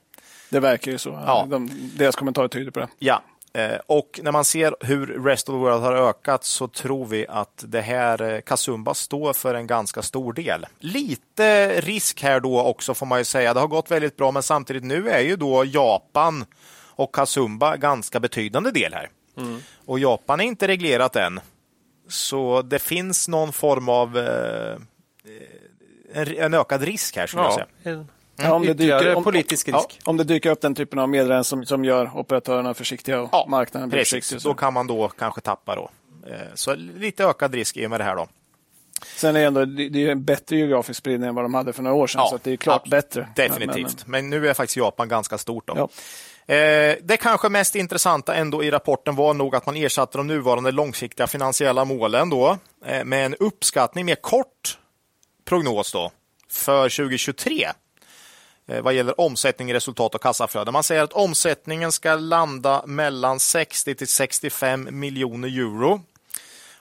Det 0.50 0.60
verkar 0.60 0.92
ju 0.92 0.98
så. 0.98 1.10
Ja. 1.26 1.46
De, 1.50 1.70
deras 1.96 2.16
kommentarer 2.16 2.48
tyder 2.48 2.70
på 2.70 2.80
det. 2.80 2.88
Ja, 2.98 3.22
eh, 3.54 3.78
och 3.86 4.20
när 4.22 4.32
man 4.32 4.44
ser 4.44 4.76
hur 4.80 5.06
Rest 5.06 5.48
of 5.48 5.52
the 5.52 5.58
World 5.58 5.82
har 5.82 5.92
ökat 5.92 6.44
så 6.44 6.68
tror 6.68 7.06
vi 7.06 7.26
att 7.28 7.64
det 7.66 7.80
här 7.80 8.22
eh, 8.22 8.40
Kasumba 8.40 8.94
står 8.94 9.32
för 9.32 9.54
en 9.54 9.66
ganska 9.66 10.02
stor 10.02 10.32
del. 10.32 10.66
Lite 10.78 11.80
risk 11.80 12.22
här 12.22 12.40
då 12.40 12.62
också 12.62 12.94
får 12.94 13.06
man 13.06 13.18
ju 13.18 13.24
säga. 13.24 13.54
Det 13.54 13.60
har 13.60 13.68
gått 13.68 13.90
väldigt 13.90 14.16
bra, 14.16 14.30
men 14.30 14.42
samtidigt 14.42 14.84
nu 14.84 15.08
är 15.08 15.20
ju 15.20 15.36
då 15.36 15.64
Japan 15.64 16.44
och 17.02 17.14
Kasumba 17.14 17.76
ganska 17.76 18.20
betydande 18.20 18.70
del 18.70 18.94
här. 18.94 19.08
Och 19.86 19.98
Japan 19.98 20.40
är 20.40 20.44
inte 20.44 20.68
reglerat 20.68 21.16
än. 21.16 21.40
Så 22.08 22.62
det 22.62 22.78
finns 22.78 23.28
någon 23.28 23.52
form 23.52 23.88
av 23.88 24.18
eh, 24.18 24.76
en, 26.14 26.36
en 26.36 26.54
ökad 26.54 26.82
risk 26.82 27.16
här 27.16 27.26
skulle 27.26 27.42
jag 27.42 27.52
Ja, 27.52 27.54
säga. 27.82 27.94
en 27.96 28.06
Ja, 28.36 28.52
om 28.54 28.62
det 28.66 28.74
dyker- 28.74 29.14
om- 29.14 29.24
politisk 29.24 29.68
ja. 29.68 29.76
risk. 29.76 30.00
Om 30.04 30.16
det 30.16 30.24
dyker 30.24 30.50
upp 30.50 30.60
den 30.60 30.74
typen 30.74 30.98
av 30.98 31.08
meddelanden 31.08 31.44
som, 31.44 31.66
som 31.66 31.84
gör 31.84 32.10
operatörerna 32.16 32.74
försiktiga 32.74 33.20
och 33.20 33.28
Ja, 33.32 33.46
marknaden 33.48 33.88
blir 33.88 33.98
Precis, 33.98 34.10
försiktig. 34.12 34.36
och 34.36 34.42
då 34.42 34.50
Så. 34.50 34.54
kan 34.54 34.72
man 34.72 34.86
då 34.86 35.08
kanske 35.08 35.40
tappa 35.40 35.74
då. 35.76 35.90
Eh, 36.30 36.36
Så 36.54 36.74
lite 36.74 37.24
ökad 37.24 37.54
risk 37.54 37.76
i 37.76 37.86
och 37.86 37.90
med 37.90 38.00
det 38.00 38.04
här 38.04 38.16
då. 38.16 38.26
Sen 39.16 39.36
är 39.36 39.40
det, 39.40 39.46
ändå, 39.46 39.64
det 39.64 40.06
är 40.06 40.10
en 40.12 40.24
bättre 40.24 40.56
geografisk 40.56 40.98
spridning 40.98 41.28
än 41.28 41.34
vad 41.34 41.44
de 41.44 41.54
hade 41.54 41.72
för 41.72 41.82
några 41.82 41.96
år 41.96 42.06
sedan, 42.06 42.26
så 42.28 42.34
att 42.34 42.44
det 42.44 42.52
är 42.52 42.56
klart 42.56 42.82
ja, 42.84 42.90
bättre. 42.90 43.28
Definitivt. 43.36 44.06
Men, 44.06 44.30
nu 44.30 44.48
är 44.48 44.54
faktiskt 44.54 44.76
Japan 44.76 45.08
ganska 45.08 45.38
stort. 45.38 45.66
Då. 45.66 45.74
Ja. 45.76 45.88
Eh, 46.46 46.96
det 47.02 47.16
kanske 47.20 47.48
mest 47.48 47.74
intressanta 47.74 48.34
ändå 48.34 48.64
i 48.64 48.70
rapporten 48.70 49.16
var 49.16 49.34
nog 49.34 49.56
att 49.56 49.66
man 49.66 49.76
ersatte 49.76 50.18
de 50.18 50.26
nuvarande 50.26 50.72
långsiktiga 50.72 51.26
finansiella 51.26 51.84
målen 51.84 52.30
då, 52.30 52.58
eh, 52.86 53.04
med 53.04 53.26
en 53.26 53.34
uppskattning, 53.34 54.06
mer 54.06 54.14
kort 54.14 54.78
prognos 55.44 55.92
då, 55.92 56.12
för 56.50 56.88
2023 56.88 57.68
eh, 58.68 58.82
vad 58.82 58.94
gäller 58.94 59.20
omsättning, 59.20 59.74
resultat 59.74 60.14
och 60.14 60.22
kassaflöde. 60.22 60.72
Man 60.72 60.82
säger 60.82 61.02
att 61.02 61.12
omsättningen 61.12 61.92
ska 61.92 62.14
landa 62.14 62.82
mellan 62.86 63.40
60 63.40 63.94
till 63.94 64.08
65 64.08 64.88
miljoner 64.90 65.48
euro. 65.48 66.00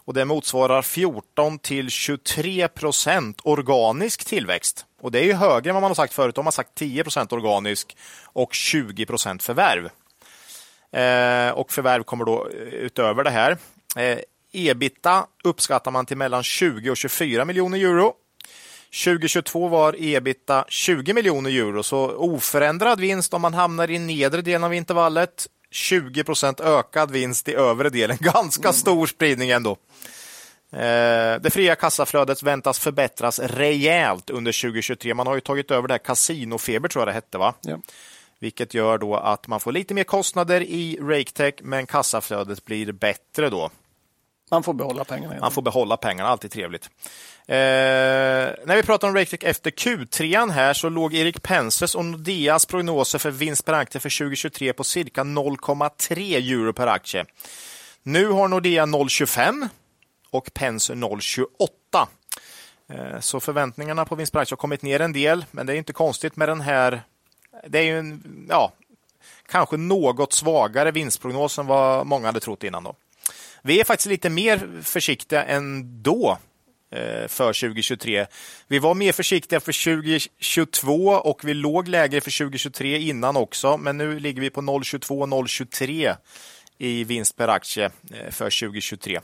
Och 0.05 0.13
det 0.13 0.25
motsvarar 0.25 0.81
14 0.81 1.59
till 1.59 1.89
23 1.89 2.67
procent 2.67 3.41
organisk 3.43 4.25
tillväxt. 4.25 4.85
Och 5.01 5.11
det 5.11 5.19
är 5.19 5.23
ju 5.23 5.33
högre 5.33 5.69
än 5.69 5.73
vad 5.73 5.81
man 5.81 5.89
har 5.89 5.95
sagt 5.95 6.13
förut. 6.13 6.35
De 6.35 6.45
har 6.45 6.51
sagt 6.51 6.75
10 6.75 7.03
procent 7.03 7.33
organisk 7.33 7.97
och 8.25 8.53
20 8.53 9.05
procent 9.05 9.43
förvärv. 9.43 9.89
Eh, 10.91 11.51
och 11.51 11.71
förvärv 11.73 12.03
kommer 12.03 12.25
då 12.25 12.47
eh, 12.47 12.61
utöver 12.61 13.23
det 13.23 13.29
här. 13.29 13.57
Eh, 13.95 14.19
ebita 14.51 15.27
uppskattar 15.43 15.91
man 15.91 16.05
till 16.05 16.17
mellan 16.17 16.43
20 16.43 16.89
och 16.89 16.97
24 16.97 17.45
miljoner 17.45 17.77
euro. 17.77 18.13
2022 19.05 19.67
var 19.67 19.95
ebita 19.99 20.65
20 20.67 21.13
miljoner 21.13 21.49
euro, 21.49 21.83
så 21.83 22.11
oförändrad 22.11 22.99
vinst 22.99 23.33
om 23.33 23.41
man 23.41 23.53
hamnar 23.53 23.91
i 23.91 23.99
nedre 23.99 24.41
delen 24.41 24.63
av 24.63 24.73
intervallet. 24.73 25.47
20 25.71 26.23
procent 26.23 26.59
ökad 26.59 27.11
vinst 27.11 27.47
i 27.47 27.53
övre 27.55 27.89
delen. 27.89 28.17
Ganska 28.21 28.73
stor 28.73 29.07
spridning 29.07 29.49
ändå. 29.49 29.71
Eh, 30.71 31.41
Det 31.41 31.53
fria 31.53 31.75
kassaflödet 31.75 32.43
väntas 32.43 32.79
förbättras 32.79 33.39
rejält 33.39 34.29
under 34.29 34.61
2023. 34.61 35.13
Man 35.13 35.27
har 35.27 35.35
ju 35.35 35.41
tagit 35.41 35.71
över 35.71 35.87
det 35.87 35.93
här 35.93 35.99
Casinofeber, 35.99 36.89
tror 36.89 37.01
jag 37.01 37.07
det 37.07 37.13
hette, 37.13 37.37
va? 37.37 37.53
Ja. 37.61 37.79
Vilket 38.39 38.73
gör 38.73 38.97
då 38.97 39.15
att 39.15 39.47
man 39.47 39.59
får 39.59 39.71
lite 39.71 39.93
mer 39.93 40.03
kostnader 40.03 40.61
i 40.61 40.97
RakeTech, 41.01 41.53
men 41.61 41.85
kassaflödet 41.85 42.65
blir 42.65 42.91
bättre 42.91 43.49
då. 43.49 43.69
Man 44.51 44.63
får 44.63 44.73
behålla 44.73 45.03
pengarna. 45.03 45.39
Man 45.39 45.51
får 45.51 45.61
behålla 45.61 45.97
pengarna, 45.97 46.29
alltid 46.29 46.51
trevligt. 46.51 46.89
Eh, 47.47 47.55
när 48.65 48.75
vi 48.75 48.83
pratar 48.83 49.07
om 49.07 49.15
RakeTech 49.15 49.43
efter 49.49 49.71
Q3 49.71 50.49
här 50.51 50.73
så 50.73 50.89
låg 50.89 51.13
Erik 51.13 51.43
Penses 51.43 51.95
och 51.95 52.05
Nordeas 52.05 52.65
prognoser 52.65 53.19
för 53.19 53.31
vinst 53.31 53.65
per 53.65 53.73
aktie 53.73 54.01
för 54.01 54.09
2023 54.17 54.73
på 54.73 54.83
cirka 54.83 55.23
0,3 55.23 56.35
euro 56.37 56.73
per 56.73 56.87
aktie. 56.87 57.25
Nu 58.03 58.27
har 58.27 58.47
Nordea 58.47 58.85
0,25 58.85 59.67
och 60.31 60.53
Penser 60.53 60.95
0,28. 60.95 62.07
Eh, 62.89 63.19
Så 63.19 63.39
förväntningarna 63.39 64.05
på 64.05 64.15
vinst 64.15 64.33
per 64.33 64.39
aktie 64.39 64.53
har 64.53 64.57
kommit 64.57 64.81
ner 64.81 64.99
en 64.99 65.13
del, 65.13 65.45
men 65.51 65.65
det 65.65 65.73
är 65.73 65.77
inte 65.77 65.93
konstigt 65.93 66.35
med 66.35 66.49
den 66.49 66.61
här. 66.61 67.01
Det 67.67 67.79
är 67.79 67.83
ju 67.83 67.99
en, 67.99 68.45
ja, 68.49 68.71
kanske 69.47 69.77
något 69.77 70.33
svagare 70.33 70.91
vinstprognos 70.91 71.59
än 71.59 71.67
vad 71.67 72.05
många 72.07 72.25
hade 72.27 72.39
trott 72.39 72.63
innan. 72.63 72.83
Då. 72.83 72.95
Vi 73.61 73.79
är 73.79 73.83
faktiskt 73.83 74.07
lite 74.07 74.29
mer 74.29 74.81
försiktiga 74.83 75.43
än 75.43 76.03
då 76.03 76.37
eh, 76.91 77.27
för 77.27 77.53
2023. 77.53 78.25
Vi 78.67 78.79
var 78.79 78.93
mer 78.93 79.11
försiktiga 79.11 79.59
för 79.59 79.97
2022 79.97 80.93
och 81.11 81.43
vi 81.43 81.53
låg 81.53 81.87
lägre 81.87 82.21
för 82.21 82.37
2023 82.37 82.97
innan 82.97 83.37
också, 83.37 83.77
men 83.77 83.97
nu 83.97 84.19
ligger 84.19 84.41
vi 84.41 84.49
på 84.49 84.61
0,22 84.61 85.27
0,23 85.27 86.15
i 86.77 87.03
vinst 87.03 87.35
per 87.35 87.47
aktie 87.47 87.85
eh, 87.85 88.31
för 88.31 88.59
2023. 88.59 89.19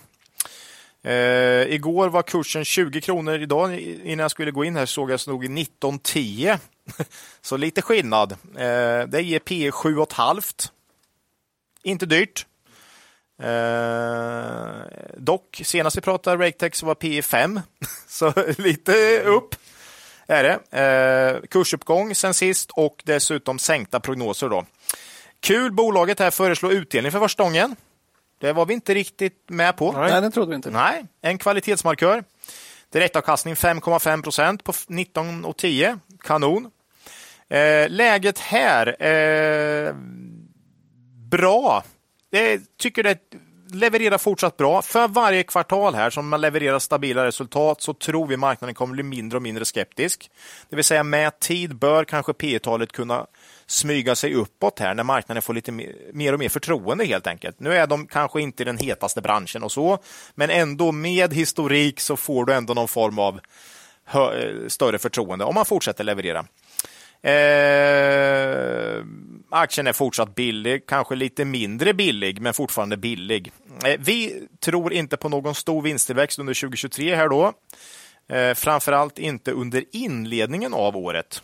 Uh, 1.05 1.11
eh, 1.11 1.73
igår 1.73 2.09
var 2.09 2.23
kursen 2.23 2.65
20 2.65 3.01
kronor. 3.01 3.39
Idag 3.39 3.79
innan 3.79 4.19
jag 4.19 4.31
skulle 4.31 4.51
gå 4.51 4.65
in 4.65 4.75
här 4.75 4.85
såg 4.85 5.11
jag 5.11 5.19
stod 5.19 5.43
i 5.43 5.61
1910. 5.61 6.55
Så 7.41 7.57
lite 7.57 7.81
skillnad. 7.81 8.31
Uh, 8.31 9.07
det 9.07 9.21
ger 9.21 9.39
P 9.39 9.69
7,5. 9.71 10.69
Inte 11.83 12.05
dyrt. 12.05 12.45
Eh, 13.39 14.69
dock, 15.17 15.61
senast 15.63 15.97
vi 15.97 16.01
pratade 16.01 16.45
RakeTech 16.45 16.75
så 16.75 16.85
var 16.85 16.95
P 16.95 17.21
5. 17.21 17.59
så 18.07 18.33
lite 18.57 19.21
upp 19.21 19.55
är 20.27 20.43
det. 20.43 20.77
Eh, 20.81 21.47
kursuppgång 21.47 22.15
sen 22.15 22.33
sist 22.33 22.71
och 22.71 23.01
dessutom 23.05 23.59
sänkta 23.59 23.99
prognoser. 23.99 24.49
Då. 24.49 24.65
Kul, 25.39 25.71
bolaget 25.71 26.19
här 26.19 26.31
föreslår 26.31 26.71
utdelning 26.71 27.11
för 27.11 27.19
första 27.19 27.43
gången. 27.43 27.75
Det 28.39 28.53
var 28.53 28.65
vi 28.65 28.73
inte 28.73 28.93
riktigt 28.93 29.43
med 29.49 29.77
på. 29.77 29.91
Nej, 29.91 30.21
det 30.21 30.31
trodde 30.31 30.49
vi 30.49 30.55
inte. 30.55 30.69
Nej, 30.69 31.05
en 31.21 31.37
kvalitetsmarkör. 31.37 32.23
Direktavkastning 32.89 33.53
5,5 33.53 34.23
procent 34.23 34.63
på 34.63 34.71
19,10. 34.71 35.99
Kanon. 36.19 36.71
Eh, 37.49 37.89
läget 37.89 38.39
här 38.39 38.95
är 38.99 39.93
bra. 41.29 41.83
Jag 42.29 42.61
tycker 42.77 43.03
det 43.03 43.19
levererar 43.71 44.17
fortsatt 44.17 44.57
bra. 44.57 44.81
För 44.81 45.07
varje 45.07 45.43
kvartal 45.43 45.95
här 45.95 46.09
som 46.09 46.29
man 46.29 46.41
levererar 46.41 46.79
stabila 46.79 47.25
resultat 47.25 47.81
så 47.81 47.93
tror 47.93 48.27
vi 48.27 48.37
marknaden 48.37 48.75
kommer 48.75 48.93
bli 48.93 49.03
mindre 49.03 49.37
och 49.37 49.41
mindre 49.41 49.65
skeptisk. 49.65 50.31
Det 50.69 50.75
vill 50.75 50.85
säga 50.85 51.03
med 51.03 51.39
tid 51.39 51.75
bör 51.75 52.03
kanske 52.03 52.33
P 52.33 52.59
talet 52.59 52.91
kunna 52.91 53.27
smyga 53.65 54.15
sig 54.15 54.33
uppåt 54.33 54.79
här 54.79 54.93
när 54.93 55.03
marknaden 55.03 55.41
får 55.41 55.53
lite 55.53 55.71
mer 56.13 56.33
och 56.33 56.39
mer 56.39 56.49
förtroende 56.49 57.05
helt 57.05 57.27
enkelt. 57.27 57.59
Nu 57.59 57.73
är 57.73 57.87
de 57.87 58.07
kanske 58.07 58.41
inte 58.41 58.63
den 58.63 58.77
hetaste 58.77 59.21
branschen 59.21 59.63
och 59.63 59.71
så, 59.71 59.99
men 60.35 60.49
ändå 60.49 60.91
med 60.91 61.33
historik 61.33 61.99
så 61.99 62.17
får 62.17 62.45
du 62.45 62.53
ändå 62.53 62.73
någon 62.73 62.87
form 62.87 63.19
av 63.19 63.39
eh, 64.13 64.67
större 64.67 64.99
förtroende 64.99 65.45
om 65.45 65.55
man 65.55 65.65
fortsätter 65.65 66.03
leverera. 66.03 66.45
Eh, 67.21 69.03
aktien 69.49 69.87
är 69.87 69.93
fortsatt 69.93 70.35
billig, 70.35 70.85
kanske 70.85 71.15
lite 71.15 71.45
mindre 71.45 71.93
billig, 71.93 72.41
men 72.41 72.53
fortfarande 72.53 72.97
billig. 72.97 73.51
Eh, 73.85 73.99
vi 73.99 74.47
tror 74.59 74.93
inte 74.93 75.17
på 75.17 75.29
någon 75.29 75.55
stor 75.55 75.81
vinsttillväxt 75.81 76.39
under 76.39 76.53
2023 76.53 77.15
här 77.15 77.29
då. 77.29 77.53
Eh, 78.29 78.53
framförallt 78.53 79.19
inte 79.19 79.51
under 79.51 79.83
inledningen 79.91 80.73
av 80.73 80.97
året. 80.97 81.43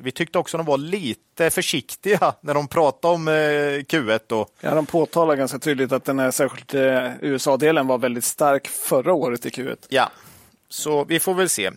Vi 0.00 0.12
tyckte 0.12 0.38
också 0.38 0.56
de 0.56 0.66
var 0.66 0.78
lite 0.78 1.50
försiktiga 1.50 2.34
när 2.40 2.54
de 2.54 2.68
pratade 2.68 3.14
om 3.14 3.28
eh, 3.28 3.32
Q1. 3.32 4.20
Då. 4.26 4.46
Ja, 4.60 4.74
de 4.74 4.86
påtalar 4.86 5.36
ganska 5.36 5.58
tydligt 5.58 5.92
att 5.92 6.04
den 6.04 6.18
här 6.18 6.30
särskilt 6.30 6.74
USA-delen 7.20 7.86
var 7.86 7.98
väldigt 7.98 8.24
stark 8.24 8.68
förra 8.68 9.12
året 9.12 9.46
i 9.46 9.48
Q1. 9.48 9.76
Ja, 9.88 10.10
så 10.68 11.04
vi 11.04 11.20
får 11.20 11.34
väl 11.34 11.48
se. 11.48 11.70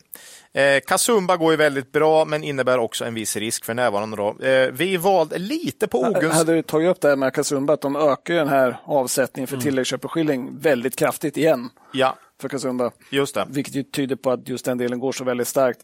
Eh, 0.58 0.80
Kasumba 0.88 1.38
går 1.38 1.52
ju 1.52 1.58
väldigt 1.58 1.92
bra, 1.92 2.26
men 2.26 2.44
innebär 2.44 2.78
också 2.78 3.06
en 3.06 3.14
viss 3.14 3.36
risk 3.36 3.66
för 3.66 3.74
närvarande. 3.74 4.18
Då. 4.18 4.46
Eh, 4.46 4.72
vi 4.72 4.98
valde 4.98 5.38
lite 5.38 5.88
på 5.88 6.02
ogunst... 6.02 6.38
Hade 6.38 6.54
du 6.54 6.62
tagit 6.62 6.90
upp 6.90 7.02
det 7.02 7.08
här 7.08 7.16
med 7.16 7.34
Kasumba, 7.34 7.74
att 7.74 7.82
de 7.82 7.96
ökar 7.96 8.34
den 8.34 8.48
här 8.48 8.78
avsättningen 8.84 9.48
för 9.48 9.56
mm. 9.56 9.64
tilläggsköpeskilling 9.64 10.60
väldigt 10.60 10.96
kraftigt 10.96 11.38
igen. 11.38 11.70
Ja. 11.94 12.16
För 12.42 12.50
Kasumba. 12.50 12.92
Just 13.10 13.36
det. 13.36 13.46
Vilket 13.50 13.76
ju 13.76 13.84
tyder 13.84 14.16
på 14.16 14.32
att 14.32 14.50
just 14.50 14.66
den 14.66 14.78
delen 14.78 15.00
går 15.00 15.12
så 15.12 15.24
väldigt 15.24 15.48
starkt. 15.48 15.80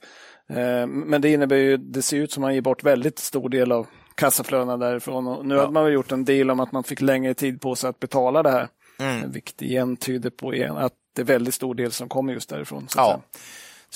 Eh, 0.49 0.87
men 0.87 1.21
det 1.21 1.29
innebär 1.29 1.55
ju, 1.55 1.77
det 1.77 2.01
ser 2.01 2.17
ut 2.17 2.31
som 2.31 2.43
att 2.43 2.47
man 2.47 2.53
ger 2.53 2.61
bort 2.61 2.83
väldigt 2.83 3.19
stor 3.19 3.49
del 3.49 3.71
av 3.71 3.87
kassaflödena 4.15 4.77
därifrån. 4.77 5.27
Och 5.27 5.45
nu 5.45 5.55
ja. 5.55 5.61
hade 5.61 5.73
man 5.73 5.93
gjort 5.93 6.11
en 6.11 6.25
deal 6.25 6.51
om 6.51 6.59
att 6.59 6.71
man 6.71 6.83
fick 6.83 7.01
längre 7.01 7.33
tid 7.33 7.61
på 7.61 7.75
sig 7.75 7.89
att 7.89 7.99
betala 7.99 8.43
det 8.43 8.51
här. 8.51 8.67
Mm. 8.99 9.31
Vilket 9.31 9.61
igen 9.61 9.97
tyder 9.97 10.29
på 10.29 10.49
att 10.77 10.93
det 11.15 11.21
är 11.21 11.25
väldigt 11.25 11.53
stor 11.53 11.75
del 11.75 11.91
som 11.91 12.09
kommer 12.09 12.33
just 12.33 12.49
därifrån. 12.49 12.87
Så 12.89 12.99
ja. 12.99 13.21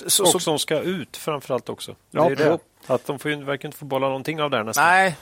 Så, 0.07 0.23
och 0.23 0.29
så, 0.29 0.39
som 0.39 0.59
ska 0.59 0.79
ut 0.79 1.17
framförallt 1.17 1.69
också. 1.69 1.95
Ja, 2.11 2.29
det 2.29 2.43
är 2.43 2.49
det. 2.49 2.59
Att 2.87 3.05
de 3.05 3.19
får 3.19 3.31
ju, 3.31 3.43
verkar 3.43 3.67
inte 3.67 3.77
få 3.77 3.85
bolla 3.85 4.07
någonting 4.07 4.41
av 4.41 4.49
det 4.49 4.57
här 4.57 4.63
nästan. 4.63 4.85
Nej, 4.85 5.15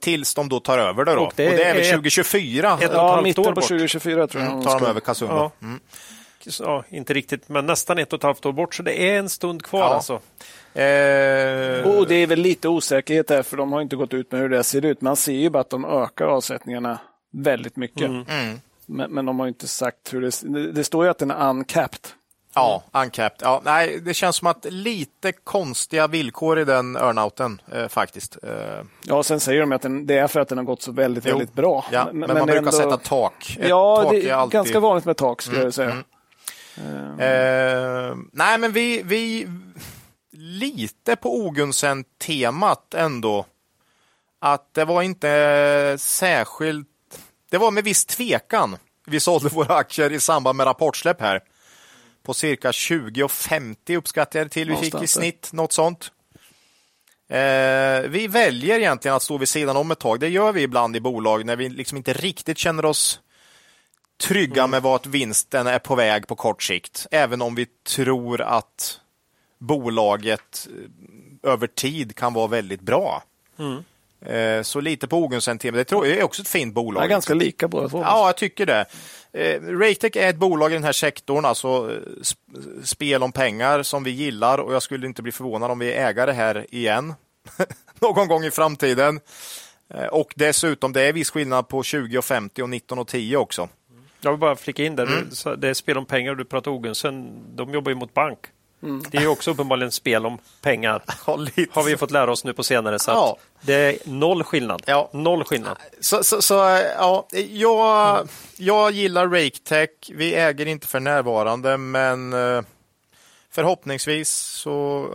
tills 0.00 0.34
de 0.34 0.48
då 0.48 0.60
tar 0.60 0.78
över 0.78 1.04
det 1.04 1.14
då. 1.14 1.20
Och 1.20 1.32
det, 1.36 1.50
och 1.50 1.56
det 1.56 1.64
är 1.64 1.74
väl 1.74 1.84
2024? 1.84 2.74
Ett, 2.74 2.82
ett 2.82 2.90
ja, 2.92 3.20
mitten 3.20 3.54
på 3.54 3.60
2024 3.60 4.26
tror 4.26 4.42
jag. 4.42 4.52
Mm, 4.52 4.64
tar 4.64 4.80
de 4.80 4.86
över 4.86 5.00
Kasumba. 5.00 5.34
Ja. 5.34 5.50
Mm 5.62 5.80
ja, 6.58 6.84
inte 6.88 7.14
riktigt, 7.14 7.48
men 7.48 7.66
nästan 7.66 7.98
ett 7.98 8.12
och 8.12 8.16
ett 8.16 8.22
halvt 8.22 8.46
år 8.46 8.52
bort. 8.52 8.74
Så 8.74 8.82
det 8.82 9.10
är 9.10 9.18
en 9.18 9.28
stund 9.28 9.62
kvar 9.62 9.80
ja. 9.80 9.94
alltså. 9.94 10.12
Eh... 10.80 11.98
Och 11.98 12.08
det 12.08 12.14
är 12.14 12.26
väl 12.26 12.38
lite 12.38 12.68
osäkerhet 12.68 13.28
där, 13.28 13.42
för 13.42 13.56
de 13.56 13.72
har 13.72 13.80
inte 13.80 13.96
gått 13.96 14.14
ut 14.14 14.32
med 14.32 14.40
hur 14.40 14.48
det 14.48 14.64
ser 14.64 14.84
ut. 14.84 15.00
Man 15.00 15.16
ser 15.16 15.32
ju 15.32 15.50
bara 15.50 15.60
att 15.60 15.70
de 15.70 15.84
ökar 15.84 16.24
avsättningarna 16.24 16.98
väldigt 17.32 17.76
mycket. 17.76 18.08
Mm. 18.08 18.24
Mm. 18.28 18.60
Men, 18.86 19.10
men, 19.10 19.26
de 19.26 19.40
har 19.40 19.48
inte 19.48 19.68
sagt 19.68 20.14
hur 20.14 20.20
det... 20.20 20.72
Det 20.72 20.84
står 20.84 21.04
ju 21.04 21.10
att 21.10 21.18
den 21.18 21.30
är 21.30 21.50
uncapped. 21.50 22.00
Ja, 22.56 22.82
uncapped. 22.92 23.38
Ja, 23.42 23.60
nej, 23.64 24.00
det 24.00 24.14
känns 24.14 24.36
som 24.36 24.46
att 24.46 24.66
lite 24.68 25.32
konstiga 25.32 26.06
villkor 26.06 26.58
i 26.58 26.64
den 26.64 26.96
earnouten 26.96 27.60
eh, 27.72 27.88
faktiskt. 27.88 28.36
Eh. 28.42 28.50
Ja, 29.02 29.22
sen 29.22 29.40
säger 29.40 29.60
de 29.60 29.72
att 29.72 29.82
den, 29.82 30.06
det 30.06 30.18
är 30.18 30.26
för 30.26 30.40
att 30.40 30.48
den 30.48 30.58
har 30.58 30.64
gått 30.64 30.82
så 30.82 30.92
väldigt, 30.92 31.24
jo. 31.24 31.30
väldigt 31.30 31.54
bra. 31.54 31.84
Ja, 31.92 32.04
men, 32.04 32.18
men, 32.18 32.38
man 32.38 32.46
brukar 32.46 32.58
ändå... 32.58 32.72
sätta 32.72 32.96
tak. 32.96 33.56
Ett 33.60 33.68
ja, 33.68 34.02
tak 34.02 34.12
det 34.12 34.28
är, 34.28 34.34
alltid... 34.34 34.52
ganska 34.52 34.80
vanligt 34.80 35.04
med 35.04 35.16
tak 35.16 35.42
skulle 35.42 35.56
mm, 35.56 35.66
jag 35.66 35.74
säga. 35.74 35.96
Mm. 36.76 37.20
Eh, 37.20 38.16
nej, 38.32 38.58
men 38.58 38.72
vi, 38.72 39.02
vi 39.02 39.48
lite 40.32 41.16
på 41.16 41.36
Ogunsen-temat 41.36 42.94
ändå. 42.94 43.46
Att 44.40 44.74
det 44.74 44.84
var 44.84 45.02
inte 45.02 45.96
särskilt... 45.98 46.88
Det 47.50 47.58
var 47.58 47.70
med 47.70 47.84
viss 47.84 48.04
tvekan 48.04 48.76
vi 49.06 49.20
sålde 49.20 49.48
våra 49.48 49.74
aktier 49.74 50.12
i 50.12 50.20
samband 50.20 50.56
med 50.56 50.66
rapportsläpp 50.66 51.20
här. 51.20 51.40
På 52.26 52.34
cirka 52.34 52.70
20,50 52.70 53.96
uppskattar 53.96 54.38
jag 54.38 54.46
det 54.46 54.50
till 54.50 54.70
vi 54.70 54.76
fick 54.76 55.02
i 55.02 55.06
snitt, 55.06 55.50
något 55.52 55.72
sånt. 55.72 56.10
Eh, 57.28 58.00
vi 58.08 58.26
väljer 58.30 58.78
egentligen 58.78 59.16
att 59.16 59.22
stå 59.22 59.38
vid 59.38 59.48
sidan 59.48 59.76
om 59.76 59.90
ett 59.90 59.98
tag. 59.98 60.20
Det 60.20 60.28
gör 60.28 60.52
vi 60.52 60.62
ibland 60.62 60.96
i 60.96 61.00
bolag 61.00 61.46
när 61.46 61.56
vi 61.56 61.68
liksom 61.68 61.96
inte 61.96 62.12
riktigt 62.12 62.58
känner 62.58 62.84
oss 62.84 63.20
trygga 64.20 64.62
mm. 64.62 64.70
med 64.70 64.82
vart 64.82 65.06
vinsten 65.06 65.66
är 65.66 65.78
på 65.78 65.94
väg 65.94 66.26
på 66.26 66.36
kort 66.36 66.62
sikt. 66.62 67.06
Även 67.10 67.42
om 67.42 67.54
vi 67.54 67.66
tror 67.66 68.40
att 68.40 69.00
bolaget 69.58 70.68
eh, 70.70 71.52
över 71.52 71.66
tid 71.66 72.16
kan 72.16 72.34
vara 72.34 72.46
väldigt 72.46 72.80
bra. 72.80 73.22
Mm. 73.58 73.84
Eh, 74.20 74.62
så 74.62 74.80
lite 74.80 75.08
på 75.08 75.16
Ogunsen 75.16 75.58
Det 75.58 75.84
tror 75.84 76.06
jag 76.06 76.18
är 76.18 76.22
också 76.22 76.42
ett 76.42 76.48
fint 76.48 76.74
bolag. 76.74 77.02
Det 77.02 77.06
är 77.06 77.10
ganska 77.10 77.34
lika 77.34 77.68
båda 77.68 77.88
två. 77.88 78.02
Ja, 78.02 78.26
jag 78.26 78.36
tycker 78.36 78.66
det. 78.66 78.86
Eh, 79.36 79.60
Ratec 79.62 80.16
är 80.16 80.28
ett 80.28 80.36
bolag 80.36 80.70
i 80.70 80.74
den 80.74 80.84
här 80.84 80.92
sektorn, 80.92 81.44
alltså 81.44 82.00
spel 82.84 83.22
om 83.22 83.32
pengar 83.32 83.82
som 83.82 84.04
vi 84.04 84.10
gillar 84.10 84.58
och 84.58 84.74
jag 84.74 84.82
skulle 84.82 85.06
inte 85.06 85.22
bli 85.22 85.32
förvånad 85.32 85.70
om 85.70 85.78
vi 85.78 85.92
är 85.92 86.08
ägare 86.08 86.32
här 86.32 86.66
igen 86.70 87.14
någon 88.00 88.28
gång 88.28 88.44
i 88.44 88.50
framtiden. 88.50 89.20
Och 90.10 90.32
dessutom, 90.36 90.92
det 90.92 91.02
är 91.02 91.12
viss 91.12 91.30
skillnad 91.30 91.68
på 91.68 91.82
20 91.82 92.18
och 92.18 92.24
50 92.24 92.62
och 92.62 92.70
19 92.70 92.98
och 92.98 93.08
10 93.08 93.36
också. 93.36 93.68
Jag 94.20 94.30
vill 94.30 94.40
bara 94.40 94.56
flika 94.56 94.84
in 94.84 94.96
där. 94.96 95.06
Mm. 95.06 95.60
Det 95.60 95.68
är 95.68 95.74
spel 95.74 95.98
om 95.98 96.06
pengar 96.06 96.30
och 96.30 96.36
du 96.36 96.44
pratar 96.44 96.70
Ogunsen. 96.70 97.42
De 97.56 97.74
jobbar 97.74 97.90
ju 97.90 97.94
mot 97.94 98.14
bank. 98.14 98.38
Mm. 98.86 99.04
Det 99.10 99.16
är 99.18 99.22
ju 99.22 99.28
också 99.28 99.50
uppenbarligen 99.50 99.92
spel 99.92 100.26
om 100.26 100.38
pengar. 100.60 101.02
har 101.70 101.84
vi 101.84 101.96
fått 101.96 102.10
lära 102.10 102.32
oss 102.32 102.44
nu 102.44 102.52
på 102.52 102.64
senare. 102.64 102.98
Så 102.98 103.10
ja. 103.10 103.36
Det 103.60 103.74
är 103.74 104.10
noll 104.10 104.44
skillnad. 104.44 104.82
Ja. 104.86 105.10
Noll 105.12 105.44
skillnad. 105.44 105.78
Så, 106.00 106.24
så, 106.24 106.42
så 106.42 106.54
ja, 106.98 107.26
jag, 107.50 108.28
jag 108.56 108.90
gillar 108.92 109.28
RakeTech. 109.28 109.90
Vi 110.08 110.34
äger 110.34 110.66
inte 110.66 110.86
för 110.86 111.00
närvarande, 111.00 111.76
men 111.76 112.32
eh, 112.32 112.62
förhoppningsvis 113.50 114.30
så 114.30 115.08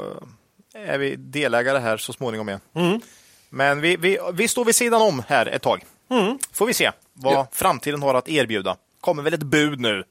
eh, 0.76 0.90
är 0.90 0.98
vi 0.98 1.16
delägare 1.16 1.80
här 1.80 1.98
så 1.98 2.14
småningom 2.14 2.50
igen. 2.50 2.62
Mm. 2.74 3.02
Men 3.50 3.82
vi, 3.82 3.96
vi, 3.96 4.18
vi 4.34 4.48
står 4.48 4.66
vid 4.66 4.76
sidan 4.76 5.02
om 5.02 5.24
här 5.28 5.46
ett 5.46 5.62
tag. 5.62 5.86
Mm. 6.10 6.40
Får 6.54 6.66
vi 6.66 6.74
se 6.74 6.92
vad 7.14 7.34
ja. 7.34 7.48
framtiden 7.52 8.02
har 8.02 8.14
att 8.14 8.30
erbjuda 8.30 8.78
kommer 9.02 9.24
väl 9.24 9.34
ett 9.34 9.44
bud 9.44 9.80
nu. 9.80 10.04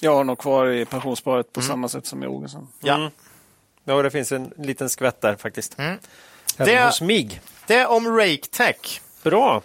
Jag 0.00 0.14
har 0.14 0.24
nog 0.24 0.38
kvar 0.38 0.66
i 0.66 0.84
pensionssparet 0.84 1.52
på 1.52 1.60
mm. 1.60 1.68
samma 1.68 1.88
sätt 1.88 2.06
som 2.06 2.22
i. 2.22 2.68
Ja. 2.80 2.94
Mm. 2.94 3.10
ja, 3.84 4.02
det 4.02 4.10
finns 4.10 4.32
en 4.32 4.52
liten 4.56 4.90
skvätt 4.90 5.20
där 5.20 5.36
faktiskt. 5.36 5.78
Mm. 5.78 5.98
Det, 6.56 6.84
hos 6.84 7.00
MIG. 7.00 7.40
Det 7.66 7.86
om 7.86 8.16
RakeTech. 8.16 9.00
Bra. 9.22 9.62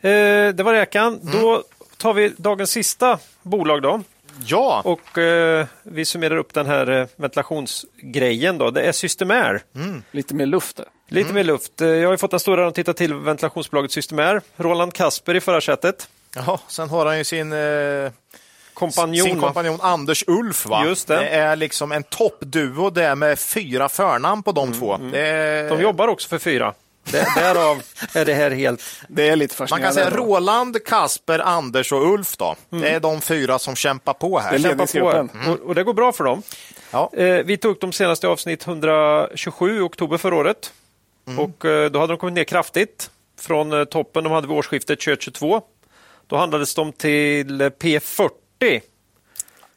Eh, 0.00 0.48
det 0.54 0.62
var 0.62 0.72
räkan. 0.72 1.20
Mm. 1.22 1.32
Då 1.32 1.62
tar 1.96 2.14
vi 2.14 2.32
dagens 2.36 2.70
sista 2.70 3.18
bolag 3.42 3.82
då. 3.82 4.02
Ja. 4.46 4.82
Och 4.84 5.18
eh, 5.18 5.66
vi 5.82 6.04
summerar 6.04 6.36
upp 6.36 6.54
den 6.54 6.66
här 6.66 6.90
eh, 6.90 7.06
ventilationsgrejen 7.16 8.58
då. 8.58 8.70
Det 8.70 8.82
är 8.82 8.92
Systemair. 8.92 9.62
Mm. 9.74 10.02
Lite 10.10 10.34
mer 10.34 10.46
luft 10.46 10.76
där. 10.76 10.86
Lite 11.08 11.30
mm. 11.30 11.34
mer 11.34 11.44
luft. 11.44 11.80
Eh, 11.80 11.88
jag 11.88 12.08
har 12.08 12.16
fått 12.16 12.30
den 12.30 12.40
stora 12.40 12.68
att 12.68 12.74
titta 12.74 12.92
till 12.92 13.14
ventilationsbolaget 13.14 13.92
Systemair. 13.92 14.40
Roland 14.56 14.94
Kasper 14.94 15.34
i 15.34 15.40
förarsätet. 15.40 16.08
Ja, 16.34 16.60
sen 16.68 16.88
har 16.88 17.06
han 17.06 17.18
ju 17.18 17.24
sin 17.24 17.52
eh, 17.52 18.10
kompanjon, 18.74 19.26
sin 19.26 19.40
kompanjon 19.40 19.80
Anders 19.80 20.24
Ulf. 20.26 20.66
Va? 20.66 20.84
Just 20.86 21.08
det. 21.08 21.16
det 21.16 21.28
är 21.28 21.56
liksom 21.56 21.92
en 21.92 22.02
toppduo 22.02 22.90
där 22.90 23.14
med 23.14 23.38
fyra 23.38 23.88
förnamn 23.88 24.42
på 24.42 24.52
de 24.52 24.68
mm, 24.68 24.80
två. 24.80 24.94
Mm. 24.94 25.10
Det... 25.10 25.68
De 25.68 25.82
jobbar 25.82 26.08
också 26.08 26.28
för 26.28 26.38
fyra. 26.38 26.74
Därav 27.10 27.82
är 28.14 28.24
det 28.24 28.34
här 28.34 28.50
helt... 28.50 28.82
Det 29.08 29.28
är 29.28 29.36
lite 29.36 29.66
Man 29.70 29.80
kan 29.80 29.94
säga 29.94 30.10
Roland, 30.10 30.84
Kasper, 30.84 31.38
Anders 31.38 31.92
och 31.92 32.12
Ulf. 32.12 32.36
Då. 32.36 32.56
Mm. 32.72 32.82
Det 32.82 32.90
är 32.90 33.00
de 33.00 33.20
fyra 33.20 33.58
som 33.58 33.76
kämpar 33.76 34.12
på 34.12 34.38
här. 34.38 34.52
Det 34.52 34.58
kämpar 34.58 35.00
på. 35.00 35.10
Mm. 35.10 35.52
Och, 35.52 35.60
och, 35.60 35.74
det 35.74 35.82
går 35.82 35.94
bra 35.94 36.12
för 36.12 36.24
dem. 36.24 36.42
Ja. 36.90 37.10
Eh, 37.12 37.44
vi 37.44 37.56
tog 37.56 37.78
de 37.80 37.92
senaste 37.92 38.28
avsnitt 38.28 38.66
127 38.66 39.82
oktober 39.82 40.18
förra 40.18 40.36
året. 40.36 40.72
Mm. 41.26 41.38
Och 41.38 41.64
eh, 41.64 41.90
då 41.90 41.98
hade 41.98 42.12
de 42.12 42.18
kommit 42.18 42.34
ner 42.34 42.44
kraftigt 42.44 43.10
från 43.40 43.72
eh, 43.72 43.84
toppen 43.84 44.24
de 44.24 44.32
hade 44.32 44.46
vid 44.46 44.56
årsskiftet 44.56 45.00
2022. 45.00 45.62
Då 46.26 46.36
handlades 46.36 46.74
de 46.74 46.92
till 46.92 47.62
P40. 47.62 48.30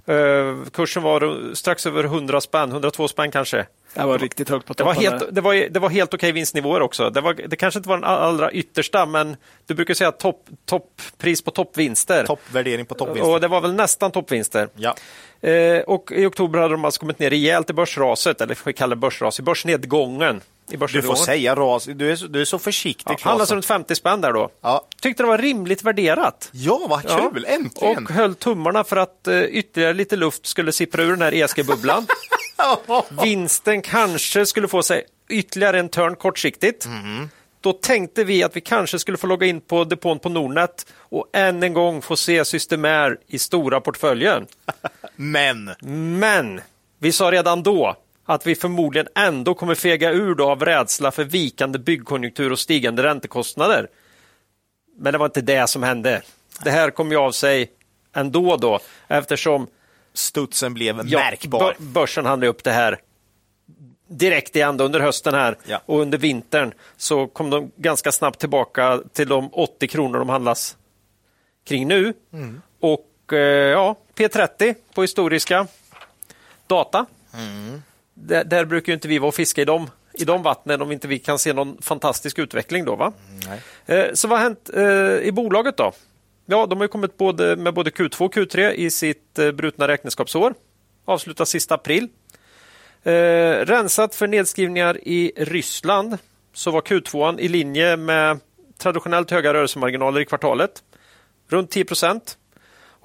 Uh, 0.10 0.66
kursen 0.74 1.04
var 1.04 1.54
strax 1.54 1.86
över 1.86 2.04
100 2.04 2.42
spänn, 2.42 2.72
102 2.72 3.08
spänn 3.08 3.32
kanske. 3.32 3.66
Det 3.94 4.04
var 4.04 4.20
riktigt 4.20 4.50
högt 4.50 4.66
på 4.68 4.74
toppen. 4.74 4.96
Det 4.96 5.10
var 5.10 5.12
helt, 5.12 5.36
det 5.36 5.42
var, 5.42 5.70
det 5.70 5.80
var 5.80 5.90
helt 5.90 6.14
okej 6.14 6.32
vinstnivåer 6.32 6.82
också. 6.82 7.10
Det, 7.10 7.22
var, 7.22 7.34
det 7.34 7.56
kanske 7.56 7.78
inte 7.80 7.90
var 7.90 7.98
den 7.98 8.04
allra 8.04 8.52
yttersta, 8.52 9.06
men 9.06 9.36
du 9.66 9.74
brukar 9.74 9.94
säga 9.94 10.12
topp, 10.12 10.50
topppris 10.66 11.42
på 11.42 11.52
toppvinster. 11.52 12.26
Toppvärdering 12.26 12.86
på 12.86 12.96
toppvinster. 12.96 13.34
Och 13.34 13.42
det 13.42 13.48
var 13.48 13.62
väl 13.62 13.74
nästan 13.74 14.12
toppvinster. 14.12 14.70
Ja. 14.76 14.96
Uh, 15.48 15.80
och 15.80 16.12
i 16.12 16.26
oktober 16.26 16.60
hade 16.60 16.74
de 16.74 16.86
alltså 16.86 17.00
kommit 17.00 17.20
ner 17.20 17.30
rejält 17.30 17.70
i 17.70 17.74
börsraset, 17.74 18.42
eller 18.42 18.58
vi 18.66 18.74
kallar 18.74 18.96
det 18.96 19.00
börsras, 19.00 19.40
i 19.40 19.44
börsnedgången. 19.44 20.42
Du 20.70 21.02
får 21.02 21.16
säga 21.16 21.56
ras. 21.56 21.86
Du 21.86 22.12
är, 22.12 22.16
så, 22.16 22.28
du 22.28 22.42
är 22.42 22.46
så 22.46 22.60
försiktig. 22.60 23.16
Ja, 23.20 23.30
handlas 23.30 23.52
runt 23.52 23.66
50 23.66 23.96
spänn 23.96 24.22
där 24.22 24.34
då. 24.34 24.50
Ja. 24.62 24.88
Tyckte 25.02 25.24
det 25.24 25.28
var 25.28 25.38
rimligt 25.38 25.84
värderat. 25.84 26.50
Ja, 26.52 26.86
vad 26.90 27.02
kul! 27.02 27.46
Ja. 27.48 27.54
Äntligen! 27.54 28.06
Och 28.06 28.12
höll 28.12 28.36
tummarna 28.36 28.84
för 28.84 28.98
att 28.98 29.28
uh, 29.28 29.44
ytterligare 29.44 29.94
lite 29.94 30.16
luft 30.16 30.46
skulle 30.46 30.72
sippra 30.72 31.04
ur 31.04 31.10
den 31.10 31.22
här 31.22 31.34
ESG-bubblan. 31.34 32.08
Vinsten 33.24 33.82
kanske 33.82 34.46
skulle 34.46 34.68
få 34.68 34.84
sig 34.84 35.06
ytterligare 35.30 35.80
en 35.80 35.90
törn 35.90 36.16
kortsiktigt. 36.16 36.86
Mm. 36.86 37.30
Då 37.62 37.74
tänkte 37.74 38.24
vi 38.24 38.44
att 38.44 38.56
vi 38.56 38.62
kanske 38.62 39.00
skulle 39.00 39.18
få 39.18 39.28
logga 39.28 39.48
in 39.48 39.62
på 39.62 39.84
depån 39.84 40.20
på 40.20 40.30
Nordnet 40.30 40.86
och 41.00 41.26
än 41.34 41.64
en 41.64 41.74
gång 41.74 42.02
få 42.02 42.16
se 42.16 42.46
Systemair 42.46 43.18
i 43.28 43.40
stora 43.40 43.82
portföljen. 43.82 44.48
Men! 45.16 45.72
Men! 46.20 46.62
Vi 47.00 47.12
sa 47.12 47.32
redan 47.32 47.64
då 47.64 47.96
att 48.30 48.48
vi 48.48 48.56
förmodligen 48.56 49.08
ändå 49.16 49.54
kommer 49.54 49.76
fega 49.76 50.12
ur 50.12 50.36
då 50.36 50.50
av 50.50 50.66
rädsla 50.66 51.12
för 51.12 51.24
vikande 51.24 51.80
byggkonjunktur 51.80 52.52
och 52.52 52.60
stigande 52.60 53.04
räntekostnader. 53.04 53.88
Men 54.98 55.12
det 55.14 55.18
var 55.18 55.26
inte 55.26 55.42
det 55.42 55.68
som 55.70 55.84
hände. 55.84 56.22
Det 56.64 56.72
här 56.72 56.90
kom 56.92 57.12
ju 57.12 57.18
av 57.18 57.32
sig 57.32 57.72
ändå 58.14 58.58
då 58.58 58.80
eftersom 59.08 59.68
Studsen 60.14 60.74
blev 60.74 61.02
ja, 61.06 61.20
märkbar. 61.20 61.60
bö- 61.74 61.76
börsen 61.80 62.26
handlade 62.26 62.50
upp 62.50 62.64
det 62.64 62.72
här 62.72 63.00
direkt 64.08 64.56
igen 64.56 64.80
under 64.82 65.00
hösten 65.00 65.34
här 65.34 65.58
Ja. 65.66 65.82
och 65.86 66.00
under 66.00 66.18
vintern 66.18 66.74
så 66.98 67.28
kom 67.28 67.50
de 67.50 67.72
ganska 67.76 68.12
snabbt 68.12 68.40
tillbaka 68.40 69.02
till 69.14 69.28
de 69.28 69.50
80 69.54 69.88
kronor 69.88 70.20
de 70.20 70.30
handlas 70.30 70.78
kring 71.68 71.88
nu. 71.88 72.14
Mm. 72.34 72.62
Och 72.80 73.34
eh, 73.34 73.40
ja, 73.70 73.96
P30 74.16 74.76
på 74.94 75.02
historiska 75.02 75.68
data. 76.68 77.06
Mm. 77.34 77.82
Där, 78.20 78.44
där 78.44 78.66
brukar 78.66 78.94
inte 78.94 79.08
vi 79.08 79.20
vara 79.20 79.28
och 79.28 79.36
fiska 79.36 79.62
i 79.62 79.66
de, 79.66 79.90
i 80.14 80.26
de 80.26 80.44
vattnen 80.44 80.82
om 80.82 80.92
inte 80.92 81.08
vi 81.08 81.20
kan 81.20 81.40
se 81.40 81.54
någon 81.54 81.82
fantastisk 81.82 82.40
utveckling 82.40 82.86
då. 82.86 82.96
Va? 82.96 83.14
Nej. 83.48 83.62
Eh, 84.00 84.14
Så 84.14 84.28
vad 84.28 84.40
har 84.40 84.44
hänt 84.44 84.70
eh, 84.74 85.28
i 85.28 85.32
bolaget 85.32 85.78
då? 85.78 85.92
Ja, 86.46 86.66
de 86.66 86.80
har 86.80 86.88
kommit 86.88 87.18
både, 87.18 87.56
med 87.56 87.74
både 87.74 87.90
Q2 87.90 88.22
och 88.22 88.34
Q3 88.36 88.70
i 88.72 88.90
sitt 88.90 89.40
eh, 89.40 89.52
brutna 89.52 89.88
räkenskapsår. 89.88 90.54
Avslutas 91.06 91.50
sista 91.50 91.76
april. 91.76 92.08
Rensat 93.04 94.16
för 94.16 94.28
nedskrivningar 94.28 95.08
i 95.08 95.32
Ryssland 95.38 96.18
så 96.54 96.72
var 96.72 96.82
Q2 96.82 97.40
i 97.40 97.48
linje 97.48 97.98
med 97.98 98.40
traditionellt 98.78 99.32
höga 99.32 99.54
rörelsemarginaler 99.54 100.22
i 100.22 100.26
kvartalet. 100.26 100.72
Runt 101.50 101.72
10 101.72 101.86
procent. 101.86 102.38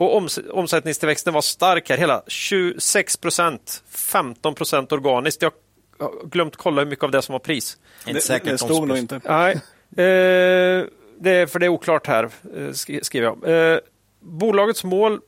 Och 0.03 0.17
oms 0.17 0.39
omsättningstillväxten 0.51 1.35
var 1.35 1.41
stark 1.41 1.91
här, 1.91 1.97
hela 1.97 2.23
26 2.27 3.17
procent. 3.17 3.83
15 3.91 4.55
procent 4.55 4.93
organiskt. 4.93 5.43
Jag 5.43 5.53
har 5.99 6.27
glömt 6.27 6.57
kolla 6.57 6.81
hur 6.83 6.89
mycket 6.89 7.05
av 7.05 7.11
det 7.11 7.23
som 7.23 7.33
var 7.33 7.39
pris. 7.41 7.77
Inte 8.01 8.13
Det, 8.13 8.21
säkert 8.21 8.49
det 8.51 8.59
stod 8.59 8.89
nog 8.89 8.97
inte. 8.99 9.21
Nej, 9.25 9.53
eh, 9.53 10.87
det 11.21 11.31
är, 11.31 11.47
för 11.47 11.59
det 11.59 11.67
är 11.67 11.69
oklart 11.69 12.07
här, 12.07 12.25
eh, 12.57 12.71
skri- 12.73 13.05
skriver 13.05 13.27
jag. 13.43 13.73
Eh, 13.73 13.79
bolagets 14.21 14.85
mål 14.85 15.21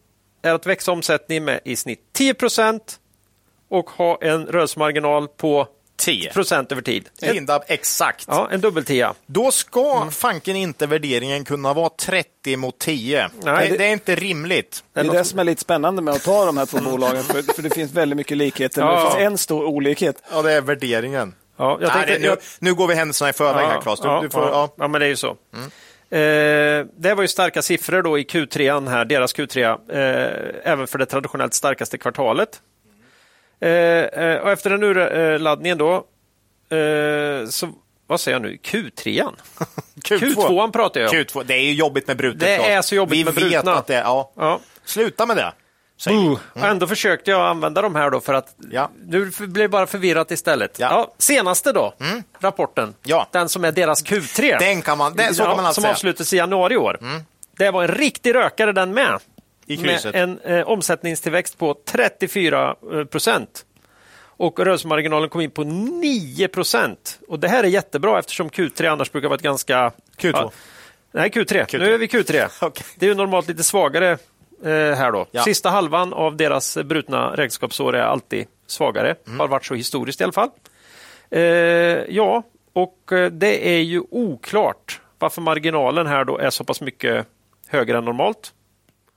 är 0.42 0.52
att 0.54 0.66
växa 0.66 0.92
omsättningen 0.92 1.44
med 1.44 1.60
i 1.64 1.76
snitt 1.76 2.00
10 2.12 2.34
procent 2.34 3.00
och 3.68 3.90
ha 3.90 4.18
en 4.20 4.46
rörelsemarginal 4.46 5.28
på 5.28 5.68
10. 5.96 6.30
procent 6.32 6.72
över 6.72 6.82
tid. 6.82 7.08
En, 7.22 7.34
Lindab, 7.34 7.62
exakt. 7.66 8.24
ja, 8.28 8.48
en 8.52 8.60
dubbeltia. 8.60 9.14
Då 9.26 9.50
ska 9.50 10.10
fanken 10.10 10.56
inte 10.56 10.86
värderingen 10.86 11.44
kunna 11.44 11.72
vara 11.74 11.88
30 11.88 12.56
mot 12.56 12.78
10. 12.78 13.28
Nej, 13.44 13.70
det, 13.70 13.76
det- 13.76 13.84
är 13.84 13.92
inte 13.92 14.14
rimligt. 14.14 14.84
Det 14.92 15.00
är 15.00 15.04
det 15.04 15.24
som 15.24 15.38
är 15.38 15.44
lite 15.44 15.60
spännande 15.60 16.02
med 16.02 16.14
att 16.14 16.22
ta 16.24 16.44
de 16.44 16.56
här 16.58 16.66
två 16.66 16.78
bolagen, 16.78 17.22
för, 17.22 17.42
för 17.54 17.62
det 17.62 17.70
finns 17.74 17.92
väldigt 17.92 18.16
mycket 18.16 18.36
likheter, 18.36 18.82
men 18.84 18.90
Ja. 18.94 18.96
det 19.04 19.10
finns 19.10 19.16
en 19.32 19.38
stor 19.38 19.64
olikhet. 19.64 20.22
Ja, 20.32 20.42
det 20.42 20.52
är 20.52 20.60
värderingen. 20.60 21.34
Ja, 21.56 21.70
jag 21.70 21.80
Nej, 21.80 21.90
tänkte, 21.90 22.12
det, 22.12 22.18
nu, 22.18 22.26
jag- 22.26 22.38
nu 22.58 22.74
går 22.74 22.86
vi 22.86 22.94
händelserna 22.94 23.30
i 23.30 23.32
förväg 23.32 23.66
här, 23.66 23.80
Claes. 23.80 24.00
Du, 24.00 24.08
ja, 24.08 24.20
du 24.22 24.30
får, 24.30 24.42
ja, 24.42 24.48
ja. 24.52 24.74
ja, 24.78 24.88
men 24.88 25.00
det 25.00 25.06
är 25.06 25.10
ju 25.10 25.16
så. 25.16 25.28
Eh, 26.10 26.86
det 26.96 27.14
var 27.14 27.22
ju 27.22 27.28
starka 27.28 27.62
siffror 27.62 28.02
då 28.02 28.18
i 28.18 28.22
Q3, 28.22 28.88
här, 28.88 29.04
deras 29.04 29.34
Q3, 29.34 29.64
eh, 29.88 30.72
även 30.72 30.86
för 30.86 30.98
det 30.98 31.06
traditionellt 31.06 31.54
starkaste 31.54 31.98
kvartalet. 31.98 32.48
Eh, 33.64 33.70
eh, 34.24 34.36
och 34.40 34.50
efter 34.50 34.70
den 34.70 34.82
urladdningen 34.82 35.78
då, 35.78 35.94
eh, 36.76 37.46
så 37.48 37.68
vad 38.06 38.20
säger 38.20 38.34
jag 38.34 38.42
nu, 38.42 38.58
Q3? 38.62 39.24
Q2. 40.04 40.18
Q2 40.34 40.72
pratar 40.72 41.00
jag 41.00 41.10
om. 41.10 41.16
Q2. 41.16 41.44
Det 41.44 41.54
är 41.54 41.62
ju 41.62 41.72
jobbigt 41.72 42.06
med 42.06 42.16
brutet. 42.16 42.40
Det 42.40 42.70
är 42.72 42.82
så 42.82 42.94
jobbigt 42.94 43.18
vi 43.18 43.24
med 43.24 43.34
vet 43.34 43.50
brutna. 43.52 43.74
att 43.74 43.86
det. 43.86 43.94
Ja. 43.94 44.32
Ja. 44.36 44.60
Sluta 44.84 45.26
med 45.26 45.36
det. 45.36 45.52
Uh, 46.10 46.38
och 46.52 46.64
ändå 46.64 46.86
försökte 46.86 47.30
jag 47.30 47.40
använda 47.46 47.82
de 47.82 47.94
här 47.94 48.10
då 48.10 48.20
för 48.20 48.34
att 48.34 48.54
Ja. 48.70 48.90
nu 49.06 49.30
blev 49.38 49.52
det 49.52 49.68
bara 49.68 49.86
förvirrat 49.86 50.30
istället. 50.30 50.78
Ja. 50.78 51.14
senaste 51.18 51.72
då, 51.72 51.94
rapporten, 52.40 52.94
Ja. 53.02 53.28
den 53.32 53.48
som 53.48 53.64
är 53.64 53.72
deras 53.72 54.04
Q3. 54.04 54.58
Den 54.58 54.82
kan 54.82 54.98
man, 54.98 55.16
den, 55.16 55.34
så 55.34 55.44
kan 55.44 55.56
man 55.56 55.66
alltså 55.66 55.80
som 55.80 55.90
avslutades 55.90 56.32
i 56.32 56.36
januari 56.36 56.74
i 56.74 56.76
år. 56.76 56.98
Det 57.58 57.70
var 57.70 57.82
en 57.82 57.88
riktig 57.88 58.34
rökare 58.34 58.72
den 58.72 58.94
med. 58.94 59.18
I 59.66 59.76
med 59.76 59.90
krysset. 59.90 60.14
en 60.14 60.38
eh, 60.38 60.68
omsättningstillväxt 60.68 61.58
på 61.58 61.76
34 61.84 62.76
eh, 62.92 63.04
procent. 63.04 63.64
Och 64.36 64.60
rörelsemarginalen 64.60 65.28
kom 65.28 65.40
in 65.40 65.50
på 65.50 65.64
9 65.64 66.48
procent. 66.48 67.18
Och 67.28 67.40
det 67.40 67.48
här 67.48 67.64
är 67.64 67.68
jättebra 67.68 68.18
eftersom 68.18 68.50
Q3 68.50 68.86
annars 68.86 69.12
brukar 69.12 69.28
vara 69.28 69.36
ett 69.36 69.42
ganska... 69.42 69.92
Q2. 70.18 70.32
Ja, 70.32 70.52
nej, 71.12 71.30
Q3. 71.30 71.78
Nu 71.78 71.94
är 71.94 71.98
vi 71.98 72.06
Q3. 72.06 72.48
Okej. 72.60 72.86
Det 72.96 73.06
är 73.06 73.10
ju 73.10 73.14
normalt 73.14 73.48
lite 73.48 73.64
svagare 73.64 74.10
eh, 74.64 74.70
här 74.70 75.12
då. 75.12 75.26
Ja. 75.30 75.42
Sista 75.42 75.70
halvan 75.70 76.12
av 76.12 76.36
deras 76.36 76.78
brutna 76.84 77.30
räkenskapsår 77.30 77.96
är 77.96 78.02
alltid 78.02 78.46
svagare. 78.66 79.14
Mm. 79.26 79.40
Har 79.40 79.48
varit 79.48 79.64
så 79.64 79.74
historiskt 79.74 80.20
i 80.20 80.24
alla 80.24 80.32
fall. 80.32 80.50
Eh, 81.30 81.40
ja, 82.08 82.42
och 82.72 83.12
eh, 83.12 83.30
det 83.30 83.68
är 83.68 83.80
ju 83.80 84.02
oklart 84.10 85.00
varför 85.18 85.40
marginalen 85.40 86.06
här 86.06 86.24
då 86.24 86.38
är 86.38 86.50
så 86.50 86.64
pass 86.64 86.80
mycket 86.80 87.26
högre 87.68 87.98
än 87.98 88.04
normalt. 88.04 88.52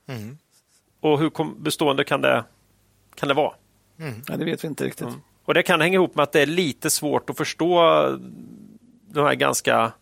Mm. 0.08 0.38
Och 1.00 1.18
hur 1.18 1.60
bestående 1.60 2.04
kan 2.04 2.20
det, 2.20 2.44
kan 3.14 3.28
det 3.28 3.34
vara? 3.34 3.52
Ja, 4.26 4.36
det 4.36 4.44
vet 4.44 4.64
vi 4.64 4.68
inte 4.68 4.84
riktigt. 4.84 5.08
Och 5.44 5.54
Det 5.54 5.62
kan 5.62 5.80
hänga 5.80 5.94
ihop 5.94 6.14
med 6.14 6.22
att 6.22 6.32
det 6.32 6.40
är 6.40 6.46
lite 6.46 6.90
svårt 6.90 7.30
att 7.30 7.36
förstå 7.36 7.82
de 9.10 9.24
här 9.24 9.34
ganska 9.34 9.92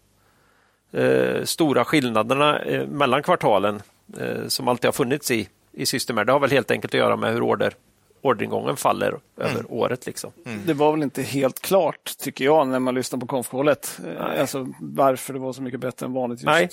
eh, 0.92 1.44
stora 1.44 1.84
skillnaderna 1.84 2.58
eh, 2.58 2.86
mellan 2.86 3.22
kvartalen 3.22 3.82
eh, 4.18 4.46
som 4.48 4.68
alltid 4.68 4.88
har 4.88 4.92
funnits 4.92 5.30
i, 5.30 5.48
i 5.72 5.86
Systemair. 5.86 6.24
Det 6.24 6.32
har 6.32 6.40
väl 6.40 6.50
helt 6.50 6.70
enkelt 6.70 6.94
att 6.94 6.98
göra 6.98 7.16
med 7.16 7.32
hur 7.32 7.42
order, 7.42 7.74
orderingången 8.22 8.76
faller 8.76 9.18
över 9.36 9.72
året. 9.72 10.06
Liksom. 10.06 10.32
Det 10.66 10.74
var 10.74 10.92
väl 10.92 11.02
inte 11.02 11.22
helt 11.22 11.60
klart, 11.60 12.18
tycker 12.18 12.44
jag, 12.44 12.68
när 12.68 12.78
man 12.80 12.94
lyssnar 12.94 13.18
på 13.20 13.26
konfkålet. 13.26 14.00
Alltså 14.18 14.68
varför 14.80 15.32
det 15.32 15.38
var 15.38 15.52
så 15.52 15.62
mycket 15.62 15.80
bättre 15.80 16.06
än 16.06 16.12
vanligt 16.12 16.42
just. 16.42 16.46
Nej. 16.46 16.68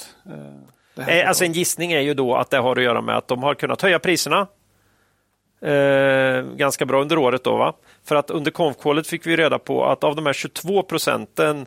Eh, 0.98 1.28
Alltså 1.28 1.46
en 1.46 1.54
gissning 1.54 1.92
är 1.92 2.00
ju 2.02 2.14
då 2.14 2.36
att 2.36 2.50
det 2.50 2.58
har 2.58 2.76
att 2.76 2.84
göra 2.84 3.02
med 3.02 3.18
att 3.18 3.28
de 3.28 3.44
har 3.44 3.56
kunnat 3.56 3.82
höja 3.82 4.00
priserna 4.00 4.48
eh, 5.62 6.42
ganska 6.56 6.86
bra 6.86 7.02
under 7.02 7.18
året. 7.18 7.44
Då, 7.44 7.58
va? 7.58 7.74
För 8.04 8.16
att 8.16 8.30
under 8.30 8.52
konfkålet 8.52 9.08
fick 9.08 9.28
vi 9.28 9.36
reda 9.38 9.60
på 9.60 9.86
att 9.86 10.04
av 10.04 10.16
de 10.16 10.26
här 10.26 10.34
22 10.34 10.84
procenten 10.84 11.66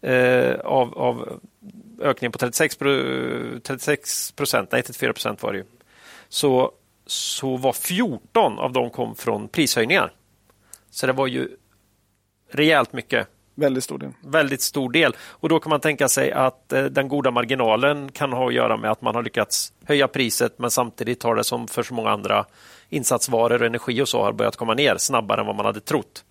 eh, 0.00 0.54
av, 0.54 0.98
av 0.98 1.40
ökningen 2.02 2.32
på 2.32 2.38
36, 2.38 2.76
pro- 2.76 3.60
36 3.62 4.32
procent, 4.32 4.72
nej 4.72 4.82
34 4.82 5.12
procent 5.12 5.42
var 5.42 5.52
det 5.52 5.58
ju, 5.58 5.64
så, 6.28 6.72
så 7.06 7.56
var 7.56 7.72
14 7.72 8.58
av 8.58 8.72
dem 8.72 8.90
kom 8.90 9.14
från 9.14 9.48
prishöjningar. 9.48 10.12
Så 10.90 11.06
det 11.06 11.12
var 11.12 11.26
ju 11.26 11.48
rejält 12.50 12.92
mycket 12.92 13.28
Väldigt 13.60 13.84
stor 13.84 13.98
del. 13.98 14.10
väldigt 14.20 14.60
stor 14.60 14.90
del. 14.92 15.16
Och 15.20 15.48
Då 15.48 15.60
kan 15.60 15.70
man 15.70 15.80
tänka 15.80 16.08
sig 16.08 16.32
att 16.32 16.72
eh, 16.72 16.84
den 16.84 17.08
goda 17.08 17.30
marginalen 17.30 18.12
kan 18.12 18.32
ha 18.32 18.48
att 18.48 18.54
göra 18.54 18.76
med 18.76 18.90
att 18.90 19.02
man 19.02 19.14
har 19.14 19.22
lyckats 19.22 19.72
höja 19.84 20.08
priset 20.08 20.58
men 20.58 20.70
samtidigt 20.70 21.22
har 21.22 21.34
det 21.36 21.44
som 21.44 21.68
för 21.68 21.82
så 21.82 21.94
många 21.94 22.10
andra 22.10 22.44
insatsvaror 22.88 23.60
och 23.60 23.66
energi 23.66 24.02
och 24.02 24.08
så 24.08 24.22
har 24.22 24.32
börjat 24.32 24.56
komma 24.56 24.74
ner 24.74 24.96
snabbare 24.96 25.40
än 25.40 25.46
vad 25.46 25.56
man 25.56 25.66
hade 25.66 25.80
trott. 25.80 26.24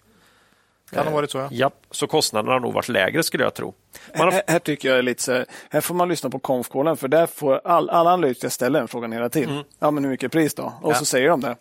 Kan 0.92 1.08
ha 1.08 1.14
varit 1.14 1.32
så, 1.32 1.38
ja. 1.38 1.48
Ja, 1.52 1.72
så 1.92 2.08
kostnaderna 2.08 2.54
har 2.54 2.60
nog 2.60 2.74
varit 2.74 2.90
lägre 2.90 3.24
skulle 3.24 3.44
jag 3.44 3.54
tro. 3.54 3.74
Har, 4.16 4.32
Här, 4.32 4.42
här 4.48 4.60
tycker 4.60 4.90
jag 4.90 4.98
är 4.98 5.02
lite 5.02 5.24
så 5.24 5.34
här, 5.34 5.46
här 5.70 5.82
får 5.82 5.96
man 5.96 6.10
lyssna 6.10 6.30
på 6.30 6.40
konfkålen 6.40 6.98
för 6.98 7.08
där 7.08 7.26
får 7.28 7.62
all, 7.64 7.90
alla 7.90 8.10
analytiker 8.14 8.50
ställa 8.50 8.80
den 8.80 8.88
frågan 8.88 9.12
hela 9.12 9.30
tiden. 9.30 9.64
Ja, 9.80 9.92
men 9.92 10.04
hur 10.04 10.12
mycket 10.12 10.32
pris 10.32 10.54
då? 10.54 10.74
Och 10.82 10.92
Ja. 10.92 10.96
så 10.96 11.06
säger 11.06 11.30
de 11.30 11.42
det. 11.42 11.56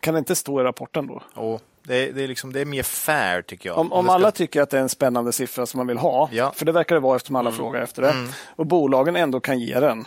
Kan 0.00 0.14
det 0.14 0.18
inte 0.18 0.34
stå 0.34 0.60
i 0.60 0.64
rapporten 0.64 1.06
då? 1.06 1.22
Och 1.34 1.60
det, 1.84 2.12
det, 2.12 2.24
är 2.24 2.28
liksom, 2.28 2.52
det 2.52 2.60
är 2.60 2.64
mer 2.64 2.82
fair, 2.82 3.42
tycker 3.42 3.68
jag. 3.68 3.78
Om, 3.78 3.92
om 3.92 4.08
alla 4.08 4.30
tycker 4.30 4.62
att 4.62 4.70
det 4.70 4.76
är 4.76 4.82
en 4.82 4.88
spännande 4.88 5.32
siffra 5.32 5.66
som 5.66 5.78
man 5.78 5.86
vill 5.86 5.98
ha, 5.98 6.28
Ja. 6.32 6.52
för 6.56 6.64
det 6.66 6.72
verkar 6.72 6.94
det 6.94 7.00
vara 7.00 7.16
eftersom 7.16 7.36
alla 7.36 7.52
frågar 7.52 7.82
efter 7.82 8.02
det, 8.02 8.14
och 8.56 8.66
bolagen 8.66 9.16
ändå 9.16 9.40
kan 9.40 9.60
ge 9.60 9.80
den, 9.80 10.06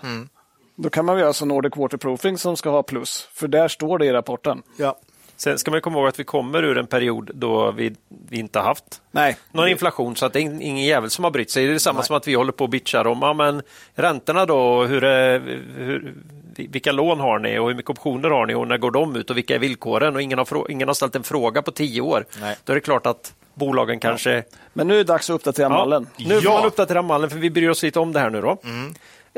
då 0.76 0.90
kan 0.90 1.06
man 1.06 1.20
göra 1.20 1.34
som 1.34 1.48
Nordic 1.48 1.74
Waterproofing 1.78 2.38
som 2.38 2.58
ska 2.58 2.70
ha 2.70 2.84
plus, 2.84 3.28
för 3.34 3.48
där 3.48 3.68
står 3.68 3.98
det 4.00 4.06
i 4.06 4.12
rapporten. 4.12 4.62
Ja. 4.78 4.98
sen 5.36 5.58
ska 5.58 5.72
man 5.72 5.82
komma 5.82 5.98
ihåg 6.00 6.08
att 6.08 6.20
vi 6.20 6.24
kommer 6.24 6.64
ur 6.64 6.78
en 6.78 6.88
period 6.88 7.32
då 7.34 7.72
vi, 7.72 7.96
vi 8.30 8.40
inte 8.40 8.60
haft 8.60 9.02
Nej, 9.12 9.38
någon 9.52 9.68
inflation 9.68 10.16
så 10.16 10.26
att 10.26 10.34
det 10.34 10.40
är 10.40 10.42
ingen 10.44 10.86
jävel 10.86 11.10
som 11.10 11.24
har 11.24 11.32
brytt 11.32 11.52
sig. 11.52 11.68
Det 11.68 11.74
är 11.74 11.78
samma 11.80 12.04
som 12.04 12.16
att 12.16 12.28
vi 12.28 12.34
håller 12.34 12.52
på 12.52 12.64
och 12.64 12.70
bitchar 12.70 13.08
om 13.08 13.20
ja, 13.22 13.34
men 13.34 13.62
räntorna 13.96 14.46
då, 14.46 14.84
hur, 14.84 15.04
är- 15.04 15.40
hur, 15.78 16.14
vilka 16.60 16.92
lån 16.92 17.20
har 17.20 17.40
ni 17.40 17.60
och 17.60 17.68
hur 17.68 17.76
mycket 17.76 17.90
optioner 17.92 18.30
har 18.30 18.46
ni 18.46 18.54
och 18.54 18.68
när 18.68 18.78
går 18.78 18.92
de 18.92 19.16
ut 19.16 19.30
och 19.30 19.38
vilka 19.38 19.56
är 19.56 19.60
villkoren? 19.60 20.16
Och 20.16 20.22
ingen 20.22 20.38
har, 20.40 20.72
ingen 20.72 20.88
har 20.88 20.94
ställt 20.96 21.16
en 21.16 21.24
fråga 21.24 21.62
på 21.62 21.72
tio 21.72 22.02
år. 22.02 22.26
Nej. 22.40 22.58
Då 22.64 22.74
är 22.74 22.76
det 22.76 22.82
klart 22.82 23.06
att 23.06 23.34
bolagen 23.54 24.00
kanske... 24.00 24.44
men 24.74 24.88
nu 24.88 24.94
är 24.94 24.98
det 24.98 25.04
dags 25.04 25.30
att 25.30 25.34
uppdatera 25.36 25.70
mallen. 25.70 26.08
Nu 26.18 26.36
får 26.36 26.44
Ja. 26.44 26.54
man 26.58 26.66
uppdatera 26.66 27.02
mallen 27.02 27.30
för 27.30 27.38
vi 27.38 27.50
bryr 27.50 27.70
oss 27.70 27.84
lite 27.84 28.00
om 28.00 28.14
det 28.14 28.20
här 28.20 28.30
nu 28.30 28.42
då. 28.42 28.58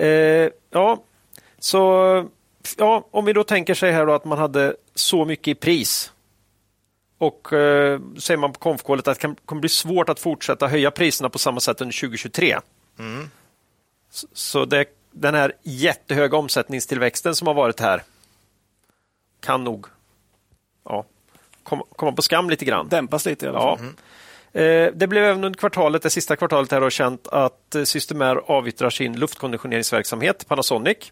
Eh, 0.04 0.50
ja, 0.70 1.04
så 1.60 1.80
ja, 2.78 3.08
om 3.12 3.26
vi 3.26 3.34
då 3.34 3.44
tänker 3.44 3.74
sig 3.74 3.92
här 3.92 4.06
då 4.06 4.14
att 4.14 4.26
man 4.26 4.38
hade 4.38 4.76
så 4.96 5.26
mycket 5.26 5.48
i 5.48 5.56
pris 5.56 6.12
och 7.18 7.54
eh, 7.54 8.00
säger 8.18 8.38
man 8.38 8.54
på 8.54 8.60
konfkålet 8.60 9.08
att 9.08 9.16
det 9.18 9.22
kan, 9.22 9.36
kommer 9.46 9.60
bli 9.60 9.70
svårt 9.70 10.10
att 10.10 10.20
fortsätta 10.20 10.68
höja 10.68 10.92
priserna 10.92 11.30
på 11.30 11.40
samma 11.40 11.60
sätt 11.60 11.82
under 11.82 12.00
2023. 12.02 12.58
Så, 14.12 14.28
så 14.34 14.66
det, 14.66 14.86
den 15.12 15.36
här 15.36 15.54
jättehöga 15.64 16.38
omsättningstillväxten 16.38 17.36
som 17.36 17.48
har 17.48 17.54
varit 17.54 17.80
här 17.80 18.04
kan 19.42 19.64
nog 19.64 19.86
ja, 20.86 21.06
kom, 21.64 21.84
komma 21.96 22.12
på 22.12 22.22
skam 22.22 22.50
lite 22.50 22.66
grann. 22.66 22.88
Dämpas 22.90 23.26
lite 23.26 23.46
i 23.46 23.50
alla 23.50 23.60
Ja. 23.60 23.78
fall. 23.78 23.86
Eh, 24.54 24.92
Det 24.94 25.08
blev 25.08 25.24
även 25.24 25.44
under 25.44 25.60
kvartalet, 25.60 26.02
det 26.02 26.10
sista 26.10 26.36
kvartalet 26.36 26.72
här, 26.72 26.90
känt 26.90 27.28
att 27.28 27.76
Systemair 27.84 28.36
avyttrar 28.52 28.90
sin 28.90 29.20
luftkonditioneringsverksamhet, 29.20 30.48
Panasonic. 30.48 31.12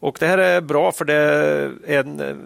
Och 0.00 0.16
Det 0.20 0.26
här 0.26 0.38
är 0.38 0.60
bra 0.60 0.92
för 0.92 1.04
det 1.04 1.72
en, 1.86 2.20
eh, 2.20 2.36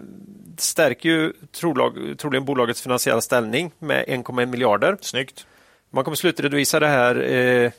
stärker 0.57 1.09
ju 1.09 1.33
trolag, 1.51 2.15
troligen 2.17 2.45
bolagets 2.45 2.81
finansiella 2.81 3.21
ställning 3.21 3.71
med 3.79 4.05
1,1 4.07 4.49
miljarder. 4.49 4.97
Snyggt. 5.01 5.47
Man 5.89 6.03
kommer 6.03 6.15
slutredovisa 6.15 6.79
det 6.79 6.87
här, 6.87 7.31
eh, 7.33 7.71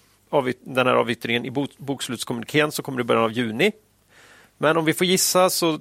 den 0.61 0.87
här 0.87 0.95
avyttringen 0.95 1.45
i 1.45 1.51
bo- 1.51 1.67
bokslutskommunikén 1.77 2.73
som 2.73 2.83
kommer 2.83 3.01
i 3.01 3.05
början 3.05 3.25
av 3.25 3.33
juni. 3.33 3.73
Men 4.59 4.77
om 4.77 4.85
vi 4.85 4.95
får 4.95 5.07
gissa 5.07 5.51
så 5.51 5.79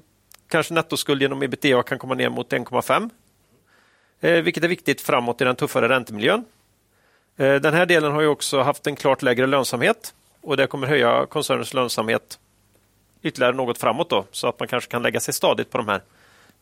kanske 0.48 0.74
nettoskuld 0.74 1.22
genom 1.22 1.44
ebitda 1.44 1.84
kan 1.84 2.00
komma 2.00 2.14
ner 2.14 2.30
mot 2.30 2.54
1,5. 2.54 3.10
Eh, 4.20 4.42
vilket 4.42 4.64
är 4.64 4.68
viktigt 4.68 5.02
framåt 5.02 5.42
i 5.42 5.44
den 5.44 5.56
tuffare 5.56 5.90
räntemiljön. 5.90 6.46
Eh, 7.38 7.56
den 7.56 7.74
här 7.74 7.86
delen 7.86 8.12
har 8.12 8.22
ju 8.22 8.28
också 8.28 8.62
haft 8.62 8.88
en 8.88 8.96
klart 8.96 9.22
lägre 9.22 9.48
lönsamhet 9.48 10.14
och 10.42 10.58
det 10.58 10.68
kommer 10.68 10.88
höja 10.88 11.26
koncernens 11.26 11.74
lönsamhet 11.74 12.40
ytterligare 13.22 13.54
något 13.54 13.78
framåt 13.78 14.10
då, 14.10 14.26
så 14.32 14.48
att 14.48 14.60
man 14.60 14.68
kanske 14.68 14.92
kan 14.92 15.02
lägga 15.04 15.20
sig 15.20 15.34
stadigt 15.34 15.70
på 15.70 15.78
de 15.78 15.88
här 15.88 16.02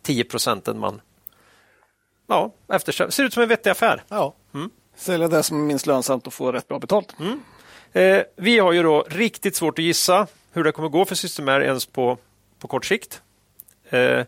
10 0.01 0.23
procenten 0.23 0.79
man 0.79 1.01
ja, 2.27 2.51
eftersträvar. 2.67 3.11
Ser 3.11 3.23
ut 3.23 3.33
som 3.33 3.43
en 3.43 3.49
vettig 3.49 3.69
affär. 3.69 4.03
Ja. 4.07 4.33
Sälja 4.95 5.27
det 5.27 5.43
som 5.43 5.57
är 5.57 5.63
minst 5.63 5.85
lönsamt 5.87 6.27
och 6.27 6.33
få 6.33 6.51
rätt 6.51 6.67
bra 6.67 6.79
betalt. 6.79 7.15
Eh, 7.93 8.23
vi 8.35 8.59
har 8.59 8.71
ju 8.71 8.83
då 8.83 9.05
riktigt 9.09 9.55
svårt 9.55 9.79
att 9.79 9.85
gissa 9.85 10.27
hur 10.51 10.63
det 10.63 10.71
kommer 10.71 10.89
gå 10.89 11.05
för 11.05 11.15
Systemair 11.15 11.61
ens 11.61 11.85
på, 11.85 12.17
på 12.59 12.67
kort 12.67 12.85
sikt. 12.85 13.21
Eh, 13.89 14.25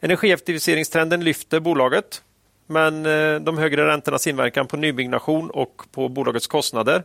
energieffektiviseringstrenden 0.00 1.24
lyfter 1.24 1.60
bolaget, 1.60 2.22
men 2.66 3.06
eh, 3.06 3.40
de 3.40 3.58
högre 3.58 3.86
räntornas 3.86 4.26
inverkan 4.26 4.66
på 4.66 4.76
nybyggnation 4.76 5.50
och 5.50 5.82
på 5.92 6.08
bolagets 6.08 6.46
kostnader, 6.46 7.02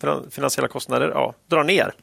finan- 0.00 0.30
finansiella 0.30 0.68
kostnader, 0.68 1.08
ja, 1.08 1.34
drar 1.46 1.64
ner. 1.64 1.94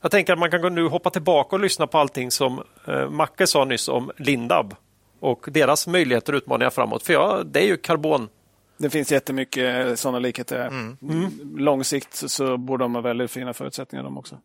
Jag 0.00 0.10
tänker 0.10 0.32
att 0.32 0.38
man 0.38 0.50
kan 0.50 0.62
gå 0.62 0.68
nu 0.68 0.88
hoppa 0.88 1.10
tillbaka 1.10 1.56
och 1.56 1.60
lyssna 1.60 1.86
på 1.86 1.98
allting 1.98 2.30
som 2.30 2.62
eh, 2.86 3.08
Macke 3.10 3.46
sa 3.46 3.64
nyss 3.64 3.88
om 3.88 4.10
Lindab 4.16 4.74
och 5.20 5.46
deras 5.50 5.86
möjligheter 5.86 6.32
och 6.32 6.36
utmaningar 6.36 6.70
framåt. 6.70 7.02
För 7.02 7.12
ja, 7.12 7.42
det 7.44 7.60
är 7.60 7.66
ju 7.66 7.76
karbon 7.76 8.28
Det 8.78 8.90
finns 8.90 9.12
jättemycket 9.12 9.98
sådana 9.98 10.18
likheter. 10.18 10.66
Mm. 10.66 10.96
Långsikt 11.56 12.14
så, 12.30 12.56
borde 12.56 12.84
de 12.84 12.94
ha 12.94 13.02
väldigt 13.02 13.30
fina 13.30 13.54
förutsättningar 13.54 14.04
de 14.04 14.18
också. 14.18 14.38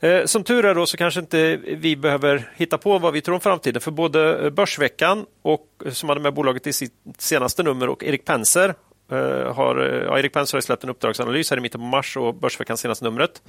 Eh, 0.00 0.24
Som 0.24 0.44
tur 0.44 0.64
är 0.64 0.74
då 0.74 0.86
så 0.86 0.96
kanske 0.96 1.20
inte 1.20 1.56
vi 1.56 1.96
behöver 1.96 2.50
hitta 2.56 2.78
på 2.78 2.98
vad 2.98 3.12
vi 3.12 3.20
tror 3.20 3.34
om 3.34 3.40
framtiden. 3.40 3.80
För 3.80 3.90
både 3.90 4.44
eh, 4.44 4.50
Börsveckan, 4.50 5.26
och, 5.42 5.66
eh, 5.86 5.92
som 5.92 6.08
hade 6.08 6.20
med 6.20 6.34
bolaget 6.34 6.66
i 6.66 6.72
sitt 6.72 6.92
senaste 7.18 7.62
nummer, 7.62 7.88
och 7.88 8.04
Erik 8.04 8.24
Penser 8.24 8.74
eh, 9.10 9.54
har, 9.54 9.92
eh, 9.92 10.02
ja, 10.04 10.18
Erik 10.18 10.32
Penser 10.32 10.56
har 10.56 10.62
släppt 10.62 10.84
en 10.84 10.90
uppdragsanalys 10.90 11.50
här 11.50 11.56
i 11.56 11.60
mitten 11.60 11.80
på 11.80 11.86
mars 11.86 12.16
och 12.16 12.34
Börsveckans 12.34 12.80
senaste 12.80 13.04
numret. 13.04 13.42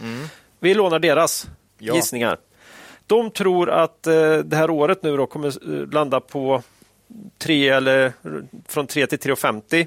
Vi 0.60 0.73
lånar 0.73 0.99
deras 0.99 1.48
Ja. 1.80 1.95
gissningar. 1.95 2.38
De 3.07 3.31
tror 3.31 3.69
att 3.69 4.07
eh, 4.07 4.38
det 4.38 4.56
här 4.56 4.69
året 4.69 5.03
nu 5.03 5.18
då 5.18 5.26
kommer 5.26 5.48
eh, 5.48 5.88
landa 5.91 6.19
på 6.19 6.61
3 7.38 7.69
eller 7.69 8.14
från 8.68 8.88
3 8.88 9.07
till 9.07 9.19
3,50 9.19 9.80
eh, 9.80 9.85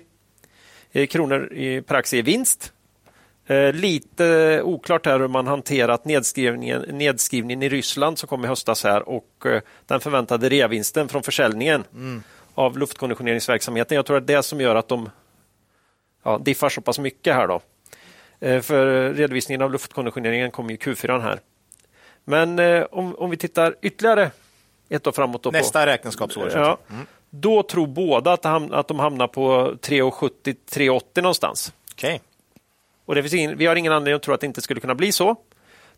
kronor 1.06 1.52
i- 1.52 1.82
per 1.82 1.94
aktie 1.94 2.18
i 2.18 2.22
vinst. 2.22 2.72
Eh, 3.46 3.72
lite 3.72 4.60
oklart 4.62 5.06
här 5.06 5.20
hur 5.20 5.28
man 5.28 5.46
hanterat 5.46 6.04
nedskrivningen, 6.04 6.80
nedskrivningen 6.82 7.62
i 7.62 7.68
Ryssland 7.68 8.18
som 8.18 8.28
kom 8.28 8.44
i 8.44 8.48
höstas 8.48 8.84
här 8.84 9.08
och 9.08 9.46
eh, 9.46 9.60
den 9.86 10.00
förväntade 10.00 10.48
reavinsten 10.48 11.08
från 11.08 11.22
försäljningen 11.22 11.84
av 12.54 12.78
luftkonditioneringsverksamheten. 12.78 13.96
Jag 13.96 14.06
tror 14.06 14.16
att 14.16 14.26
det 14.26 14.32
är 14.32 14.36
det 14.36 14.42
som 14.42 14.60
gör 14.60 14.74
att 14.74 14.88
de 14.88 15.10
ja, 16.22 16.38
diffar 16.38 16.68
så 16.68 16.80
pass 16.80 16.98
mycket 16.98 17.34
här. 17.34 17.48
då. 17.48 17.60
Eh, 18.40 18.60
för 18.60 19.12
redovisningen 19.14 19.62
av 19.62 19.72
luftkonditioneringen 19.72 20.50
kommer 20.50 20.74
i 20.74 20.76
Q4 20.76 21.20
här. 21.20 21.40
Men 22.24 22.58
eh, 22.58 22.82
om, 22.90 23.14
om 23.14 23.30
vi 23.30 23.36
tittar 23.36 23.74
ytterligare 23.82 24.30
ett 24.88 25.06
år 25.06 25.12
framåt. 25.12 25.42
Då 25.42 25.52
på, 25.52 25.58
Nästa 25.58 25.86
räkenskapsår. 25.86 26.40
så 26.40 26.46
att 26.48 26.54
Ja, 26.66 26.78
säga. 26.88 27.06
Då 27.40 27.62
tror 27.62 27.86
båda 27.86 28.32
att, 28.32 28.44
ham- 28.44 28.74
att 28.74 28.88
de 28.88 28.98
hamnar 28.98 29.26
på 29.26 29.72
3,70-3,80 29.82 31.22
någonstans. 31.22 31.72
Okej. 31.92 32.20
Och 33.04 33.14
det 33.14 33.22
finns 33.22 33.34
ingen, 33.34 33.58
vi 33.58 33.66
har 33.66 33.76
ingen 33.76 33.92
anledning 33.92 34.14
att 34.16 34.22
tro 34.22 34.34
att 34.34 34.40
det 34.40 34.46
inte 34.46 34.60
skulle 34.60 34.80
kunna 34.80 34.94
bli 34.94 35.12
så. 35.12 35.36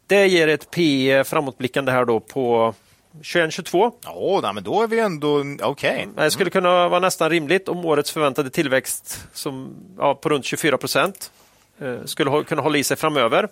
Det 0.07 0.27
ger 0.27 0.49
ett 0.49 0.71
P 0.71 1.25
framåtblickande 1.25 1.93
här 1.93 2.05
då 2.05 2.21
på 2.21 2.75
21-22. 3.23 3.93
Ja, 4.05 4.41
nej, 4.43 4.55
men 4.55 4.65
då 4.65 4.83
är 4.83 4.87
vi 4.87 5.01
ändå 5.01 5.45
okej. 5.63 6.09
Det 6.17 6.31
skulle 6.31 6.51
kunna 6.51 6.89
vara 6.89 7.01
nästan 7.01 7.31
rimligt 7.31 7.69
om 7.69 7.85
årets 7.85 8.11
förväntade 8.13 8.51
tillväxt 8.51 9.27
som, 9.33 9.75
ja, 9.99 10.15
på 10.15 10.29
runt 10.29 10.45
24 10.45 10.79
procent 10.79 11.33
eh, 11.81 12.05
skulle 12.05 12.45
kunna 12.45 12.63
hålla 12.63 12.79
i 12.79 12.85
sig 12.85 12.97
framöver. 12.97 13.49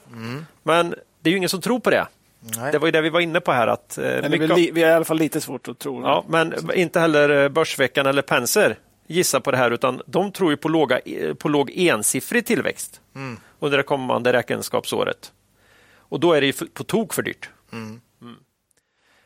Men 0.62 0.94
det 1.20 1.28
är 1.28 1.30
ju 1.30 1.36
ingen 1.36 1.48
som 1.48 1.60
tror 1.60 1.80
på 1.80 1.90
det. 1.90 2.06
Nej. 2.56 2.72
Det 2.72 2.78
var 2.78 2.86
ju 2.86 2.92
det 2.92 3.00
vi 3.00 3.10
var 3.10 3.20
inne 3.20 3.40
på 3.40 3.52
här. 3.52 3.66
Att, 3.66 3.98
eh, 3.98 4.28
mycket 4.28 4.56
li, 4.56 4.70
vi 4.70 4.82
har 4.82 4.90
i 4.90 4.94
alla 4.94 5.04
fall 5.04 5.18
lite 5.18 5.40
svårt 5.40 5.68
att 5.68 5.78
tro. 5.78 6.02
Ja, 6.02 6.24
men 6.28 6.54
inte 6.74 7.00
heller 7.00 7.42
eh, 7.44 7.48
Börsveckan 7.48 8.06
eller 8.06 8.22
Penser 8.22 8.78
gissar 9.06 9.40
på 9.40 9.50
det 9.50 9.56
här 9.56 9.70
utan 9.70 10.02
de 10.06 10.32
tror 10.32 10.50
ju 10.50 10.56
på, 10.56 10.68
låga, 10.68 10.98
eh, 10.98 11.34
på 11.34 11.48
låg 11.48 11.70
ensiffrig 11.74 12.46
tillväxt 12.46 13.00
under 13.60 13.76
det 13.78 13.82
kommande 13.82 14.32
räkenskapsåret. 14.32 15.32
Och 15.98 16.20
då 16.20 16.32
är 16.32 16.40
det 16.40 16.46
ju 16.46 16.52
på 16.52 16.84
tok 16.84 17.14
för 17.14 17.22
dyrt. 17.22 17.50
Mm. 17.72 18.00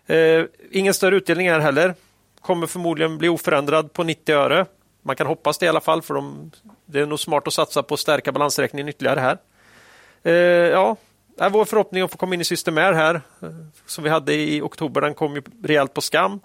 Eh, 0.07 0.47
ingen 0.71 0.95
större 0.95 1.17
utdelning 1.17 1.51
här 1.51 1.61
heller. 1.61 1.95
Kommer 2.41 2.67
förmodligen 2.67 3.19
bli 3.19 3.29
oförändrad 3.29 3.93
på 3.93 4.05
90 4.05 4.35
öre. 4.35 4.67
Man 5.03 5.17
kan 5.17 5.27
hoppas 5.27 5.59
det 5.59 5.67
i 5.67 5.69
alla 5.69 5.81
fall 5.81 6.03
för 6.03 6.15
de, 6.15 6.51
det 6.87 7.01
är 7.01 7.07
nog 7.07 7.21
smart 7.21 7.47
att 7.47 7.53
satsa 7.53 7.83
på 7.83 7.95
att 7.95 8.01
stärka 8.01 8.33
balansräkningen 8.33 8.89
ytterligare 8.89 9.21
här. 9.21 9.39
Eh, 10.23 10.33
ja, 10.71 10.97
är 11.41 11.51
vår 11.51 11.65
förhoppning 11.65 12.03
att 12.03 12.11
få 12.11 12.19
komma 12.19 12.35
in 12.35 12.41
i 12.41 12.45
Systemair 12.45 12.93
här 12.93 13.15
eh, 13.43 13.51
som 13.87 14.05
vi 14.05 14.11
hade 14.11 14.35
i 14.35 14.61
oktober. 14.61 15.01
Den 15.01 15.15
kom 15.15 15.35
ju 15.35 15.43
rejält 15.63 15.95
på 15.95 16.01
skam. 16.01 16.41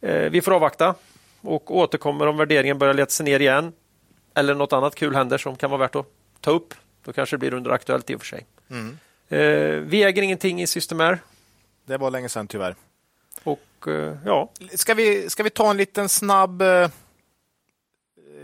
Eh, 0.00 0.30
vi 0.30 0.40
får 0.40 0.52
avvakta 0.52 0.94
och 1.40 1.76
återkommer 1.76 2.26
om 2.26 2.36
värderingen 2.36 2.78
börjar 2.78 2.94
leta 2.94 3.10
sig 3.10 3.24
ner 3.24 3.40
igen. 3.40 3.72
Eller 4.34 4.54
något 4.54 4.72
annat 4.72 4.94
kul 4.94 5.14
händer 5.14 5.38
som 5.38 5.56
kan 5.56 5.70
vara 5.70 5.78
värt 5.78 5.94
att 5.94 6.06
ta 6.40 6.50
upp. 6.50 6.74
Då 7.04 7.12
kanske 7.12 7.36
det 7.36 7.38
blir 7.38 7.54
under 7.54 7.70
Aktuellt 7.70 8.10
i 8.10 8.14
och 8.14 8.20
för 8.20 8.26
sig. 8.26 8.46
Eh, 9.28 9.76
vi 9.80 10.04
äger 10.04 10.22
ingenting 10.22 10.62
i 10.62 10.66
Systemair. 10.66 11.18
Det 11.86 11.96
var 11.96 12.10
länge 12.10 12.28
sedan 12.28 12.46
tyvärr. 12.46 12.74
Och 13.42 13.60
ja, 14.24 14.50
Ska 14.74 14.94
vi, 14.94 15.30
ska 15.30 15.42
vi 15.42 15.50
ta 15.50 15.70
en 15.70 15.76
liten 15.76 16.08
snabb 16.08 16.62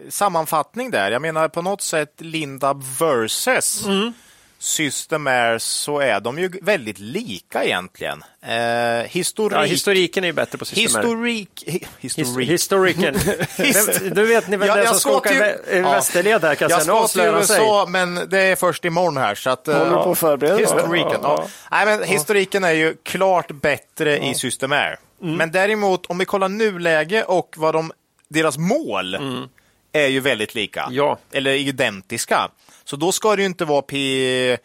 sammanfattning 0.08 0.90
där? 0.90 1.10
Jag 1.10 1.22
menar 1.22 1.48
på 1.48 1.62
något 1.62 1.82
sätt 1.82 2.20
Lindab 2.20 2.82
versus 3.00 3.86
Systemair 4.58 5.58
så 5.58 5.98
är 6.00 6.20
de 6.20 6.38
ju 6.38 6.50
väldigt 6.62 6.98
lika 6.98 7.64
egentligen. 7.64 8.24
Eh, 8.42 9.06
historik, 9.08 9.58
ja 9.58 9.62
historiken 9.62 10.24
är 10.24 10.28
ju 10.28 10.32
bättre 10.32 10.58
på 10.58 10.64
Systemair. 10.64 11.04
historik, 11.06 11.64
hi, 11.66 11.78
His- 12.00 12.16
historik. 12.16 12.50
Historiken. 12.50 13.14
His- 13.56 14.10
du 14.14 14.26
vet 14.26 14.48
ni 14.48 14.56
vem 14.56 14.68
Ja, 14.68 14.74
det 14.74 14.80
är 14.80 14.84
jag 14.84 14.94
som 14.94 15.00
ska 15.00 15.16
åka 15.16 15.28
till- 15.28 15.76
i 15.76 15.80
västerled 15.80 16.42
här 16.44 16.54
kan 16.54 16.68
Jag 16.70 16.78
jag 16.78 16.84
säga. 16.84 17.00
Nu 17.00 17.08
ska 17.08 17.38
till 17.38 17.46
sig. 17.48 17.56
USA, 17.56 17.86
men 17.88 18.14
det 18.28 18.40
är 18.40 18.56
först 18.56 18.84
imorgon 18.84 19.16
här. 19.16 19.34
Så 19.34 19.50
att, 19.50 19.68
eh, 19.68 19.78
Håller 19.78 20.02
på 20.04 20.10
att 20.12 20.18
förbereda. 20.18 20.56
Historiken, 20.56 21.06
Ja, 21.12 21.18
ja. 21.22 21.48
Nej, 21.70 21.86
men 21.86 22.02
historiken 22.08 22.64
är 22.64 22.72
ju 22.72 22.96
klart 23.02 23.50
bättre 23.50 24.18
i 24.18 24.34
Systemair. 24.34 24.96
Mm. 25.22 25.34
Men 25.36 25.52
däremot, 25.52 26.06
om 26.06 26.18
vi 26.18 26.24
kollar 26.24 26.48
nuläge 26.48 27.22
och 27.22 27.54
vad 27.56 27.74
de, 27.74 27.92
deras 28.28 28.58
mål 28.58 29.14
är 29.92 30.06
ju 30.06 30.20
väldigt 30.20 30.54
lika. 30.54 30.82
Mm. 30.82 30.94
Ja. 30.94 31.18
Eller 31.32 31.50
identiska. 31.52 32.48
Så 32.88 32.96
då 32.96 33.12
ska 33.12 33.36
det 33.36 33.42
ju 33.42 33.46
inte 33.46 33.64
vara 33.64 33.82
P 33.82 34.56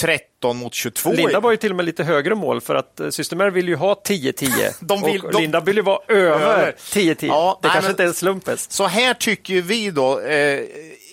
13 0.00 0.56
mot 0.56 0.74
22. 0.74 1.12
Linda 1.12 1.40
var 1.40 1.50
ju 1.50 1.56
till 1.56 1.70
och 1.70 1.76
med 1.76 1.84
lite 1.84 2.04
högre 2.04 2.34
mål 2.34 2.60
för 2.60 2.74
att 2.74 3.00
eh, 3.00 3.10
Systemair 3.10 3.50
vill 3.50 3.68
ju 3.68 3.76
ha 3.76 4.02
10-10 4.08 4.74
De 4.80 5.02
vill- 5.02 5.20
och 5.24 5.32
de- 5.32 5.42
Linda 5.42 5.60
vill 5.60 5.76
ju 5.76 5.82
vara 5.82 5.98
över 6.08 6.58
Över. 6.58 6.74
10-10. 6.78 7.26
Ja, 7.26 7.58
det 7.62 7.68
nej, 7.68 7.72
kanske 7.72 7.82
men- 7.82 7.90
inte 7.90 8.02
är 8.02 8.06
en 8.06 8.14
slumpes. 8.14 8.70
Så 8.70 8.84
här 8.86 9.14
tycker 9.14 9.60
vi 9.62 9.90
då. 9.90 10.20
Eh, 10.20 10.60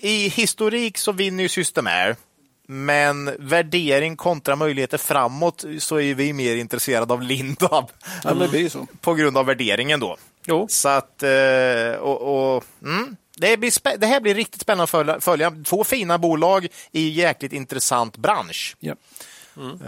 I 0.02 0.32
historik 0.34 0.98
så 0.98 1.12
vinner 1.12 1.42
ju 1.42 1.48
Systemair. 1.48 2.16
Men 2.68 3.30
värdering 3.38 4.16
kontra 4.16 4.56
möjligheter 4.56 4.98
framåt 4.98 5.64
så 5.78 6.00
är 6.00 6.14
vi 6.14 6.32
mer 6.32 6.56
intresserade 6.56 7.12
av 7.14 7.22
Lindab. 7.22 7.90
Ja. 8.24 8.48
På 9.00 9.14
grund 9.14 9.38
av 9.38 9.46
värderingen 9.46 10.00
då. 10.00 10.16
Jo. 10.46 10.66
Så 10.70 10.88
att, 10.88 11.22
eh, 11.22 12.00
och, 12.00 12.54
och, 12.56 12.64
mm, 12.82 13.16
det, 13.50 13.56
blir 13.56 13.98
det 13.98 14.06
här 14.06 14.20
blir 14.20 14.34
riktigt 14.34 14.60
spännande 14.60 14.84
att 14.84 14.90
följa, 14.90 15.20
följa. 15.20 15.52
Två 15.64 15.84
fina 15.84 16.18
bolag 16.18 16.66
i 16.92 17.08
jäkligt 17.08 17.52
intressant 17.52 18.16
bransch. 18.16 18.76
Ja. 18.80 18.94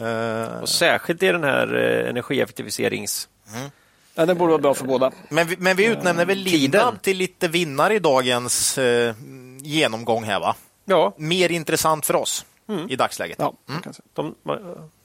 Eh, 0.03 0.59
Och 0.63 0.69
särskilt 0.69 1.23
i 1.23 1.27
den 1.27 1.45
här 1.45 1.75
eh, 1.75 2.09
energieffektiviserings... 2.11 3.29
Ja, 4.15 4.27
det 4.27 4.35
borde 4.35 4.51
vara 4.51 4.63
bra 4.63 4.75
för 4.75 4.85
båda. 4.85 5.13
men, 5.29 5.47
vi, 5.47 5.57
men 5.59 5.77
vi 5.77 5.87
utnämner 5.87 6.25
väl 6.25 6.45
Tiden. 6.45 6.61
Lindab 6.61 7.03
till 7.03 7.17
lite 7.17 7.49
vinnare 7.49 7.95
i 7.95 7.99
dagens 7.99 8.79
eh, 8.79 9.15
genomgång 9.61 10.25
här 10.25 10.41
va? 10.41 10.57
Ja, 10.85 11.15
Mer 11.19 11.53
intressant 11.53 12.07
för 12.07 12.17
oss 12.17 12.45
i 12.89 12.97
dagsläget. 12.97 13.37
Ja, 13.39 13.55
de, 14.15 14.35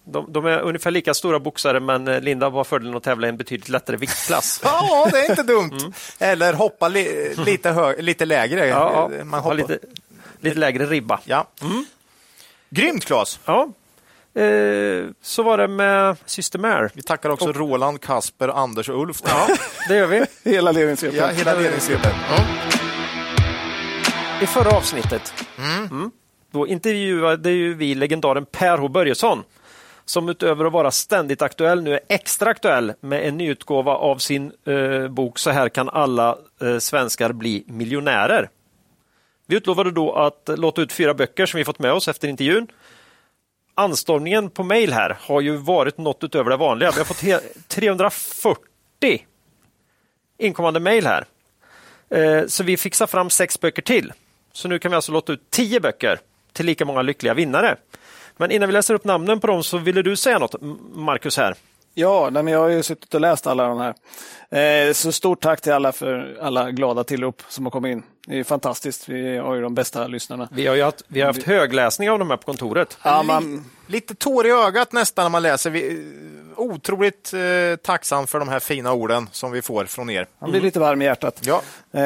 De, 0.04 0.34
de 0.34 0.46
är 0.46 0.60
ungefär 0.60 0.92
lika 0.92 1.14
stora 1.14 1.40
boxare 1.40 1.80
men 1.80 2.08
eh, 2.08 2.22
Linda 2.22 2.50
var 2.50 2.64
fördelen 2.64 2.96
att 2.96 3.04
tävla 3.04 3.28
i 3.28 3.30
en 3.30 3.38
betydligt 3.38 3.70
lättare 3.70 3.98
viktklass. 3.98 4.62
Ja, 4.64 5.08
det 5.12 5.18
är 5.18 5.30
inte 5.30 5.44
dumt. 5.44 5.94
Eller 6.20 6.54
hoppa 6.54 6.88
li 6.88 7.36
lite, 7.46 7.70
hö- 7.72 8.02
lite 8.02 8.26
lägre. 8.26 8.68
Ja, 8.68 9.10
ja. 9.18 9.24
Man 9.24 9.40
hoppar. 9.40 9.56
lite, 9.56 9.80
lite 10.40 10.60
lägre 10.60 10.86
ribba. 10.86 11.20
Ja. 11.26 11.48
Grymt 12.70 13.06
Claes! 13.06 13.40
Ja. 13.46 13.70
Eh, 14.34 15.06
så 15.22 15.44
var 15.44 15.58
det 15.58 15.68
med 15.68 16.18
Systemair. 16.26 16.92
Vi 16.94 17.02
tackar 17.02 17.30
också 17.30 17.52
Roland, 17.52 18.02
Kasper, 18.02 18.48
Anders 18.48 18.90
och 18.90 19.02
Ulf. 19.02 19.22
Ja, 19.26 19.48
det 19.88 19.96
gör 19.96 20.08
vi. 20.08 20.26
Hela 20.52 20.72
ledningsgruppen. 20.72 21.20
Ja, 21.20 21.28
hela 21.28 21.54
ledningsgruppen. 21.54 22.12
I 24.42 24.46
förra 24.46 24.78
avsnittet 24.78 25.34
mm. 25.58 26.12
då 26.52 26.68
intervjuade 26.68 27.52
ju 27.52 27.74
vi 27.74 27.96
legendaren 27.96 28.46
Per 28.46 28.78
H 28.78 28.88
Börjesson 28.88 29.44
som 30.10 30.30
utöver 30.30 30.66
att 30.66 30.74
vara 30.74 30.92
ständigt 30.92 31.42
aktuell 31.42 31.82
nu 31.82 31.94
är 31.94 32.00
extra 32.08 32.50
aktuell 32.50 32.94
med 33.00 33.28
en 33.28 33.38
nyutgåva 33.38 33.92
av 33.92 34.18
sin 34.18 34.52
eh, 34.66 35.08
bok 35.08 35.40
Så 35.40 35.50
här 35.50 35.70
kan 35.70 35.90
alla 35.90 36.38
eh, 36.62 36.78
svenskar 36.78 37.32
bli 37.34 37.64
miljonärer. 37.68 38.50
Vi 39.48 39.56
utlovade 39.56 39.92
då 39.92 40.14
att 40.14 40.50
låta 40.58 40.82
ut 40.82 40.94
fyra 40.94 41.14
böcker 41.14 41.46
som 41.46 41.58
vi 41.58 41.66
fått 41.66 41.80
med 41.80 41.94
oss 41.94 42.08
efter 42.08 42.28
intervjun. 42.28 42.68
Anstormningen 43.76 44.50
på 44.50 44.64
mejl 44.64 44.94
här 44.94 45.18
har 45.22 45.42
ju 45.42 45.56
varit 45.58 45.98
något 45.98 46.24
utöver 46.24 46.50
det 46.50 46.58
vanliga. 46.58 46.92
Vi 46.92 46.98
har 46.98 47.06
fått 47.06 47.68
340 47.68 48.60
inkommande 50.38 50.80
mejl 50.80 51.06
här. 51.06 51.26
Eh, 52.10 52.46
Så 52.48 52.64
vi 52.64 52.78
fixar 52.78 53.08
fram 53.08 53.30
sex 53.30 53.60
böcker 53.60 53.82
till. 53.82 54.14
Så 54.54 54.68
nu 54.68 54.80
kan 54.80 54.92
vi 54.92 54.96
alltså 54.96 55.12
låta 55.12 55.34
ut 55.34 55.50
tio 55.50 55.80
böcker 55.80 56.20
till 56.54 56.66
lika 56.66 56.86
många 56.86 57.02
lyckliga 57.02 57.34
vinnare. 57.34 57.78
Men 58.40 58.52
innan 58.52 58.70
vi 58.70 58.74
läser 58.74 58.94
upp 58.94 59.04
namnen 59.04 59.40
på 59.40 59.48
dem 59.48 59.64
så 59.64 59.78
ville 59.78 60.02
du 60.02 60.16
säga 60.16 60.40
något, 60.40 60.56
Marcus 60.94 61.38
här. 61.38 61.56
Ja, 61.94 62.30
men 62.32 62.48
jag 62.48 62.60
har 62.60 62.68
ju 62.68 62.84
suttit 62.84 63.14
och 63.14 63.22
läst 63.22 63.48
alla 63.48 63.68
de 63.68 63.80
här. 63.80 64.88
Eh, 64.88 64.94
så 64.94 65.12
stort 65.12 65.42
tack 65.42 65.62
till 65.62 65.72
alla 65.74 65.92
för 65.92 66.38
alla 66.42 66.72
glada 66.72 67.04
tillrop 67.04 67.42
som 67.50 67.66
har 67.66 67.72
kommit 67.72 67.92
in. 67.92 68.04
Det 68.30 68.40
är 68.40 68.44
fantastiskt. 68.44 69.10
Vi 69.10 69.38
har 69.38 69.56
ju 69.56 69.62
de 69.62 69.76
bästa 69.76 70.08
lyssnarna. 70.08 70.48
Vi 70.52 70.68
har 70.68 70.76
ju 70.76 70.84
haft, 70.84 71.02
vi 71.08 71.22
har 71.22 71.28
haft 71.28 71.44
högläsning 71.44 72.10
av 72.10 72.20
de 72.20 72.30
här 72.30 72.38
på 72.38 72.44
kontoret. 72.44 72.98
Ja, 73.04 73.24
man, 73.24 73.66
Lite 73.88 74.16
tår 74.16 74.48
i 74.48 74.52
ögat 74.52 74.92
nästan 74.92 75.24
när 75.26 75.30
man 75.30 75.42
läser. 75.42 75.70
Vi, 75.70 76.12
otroligt 76.56 77.34
eh, 77.34 77.76
tacksam 77.84 78.28
för 78.28 78.40
de 78.40 78.50
här 78.50 78.60
fina 78.60 78.94
orden 78.94 79.30
som 79.32 79.52
vi 79.52 79.62
får 79.62 79.86
från 79.86 80.10
er. 80.10 80.28
man 80.42 80.52
blir 80.52 80.62
lite 80.62 80.80
varm 80.80 81.02
i 81.02 81.06
hjärtat. 81.06 81.40
Ja. 81.42 81.62
Eh, 81.94 82.04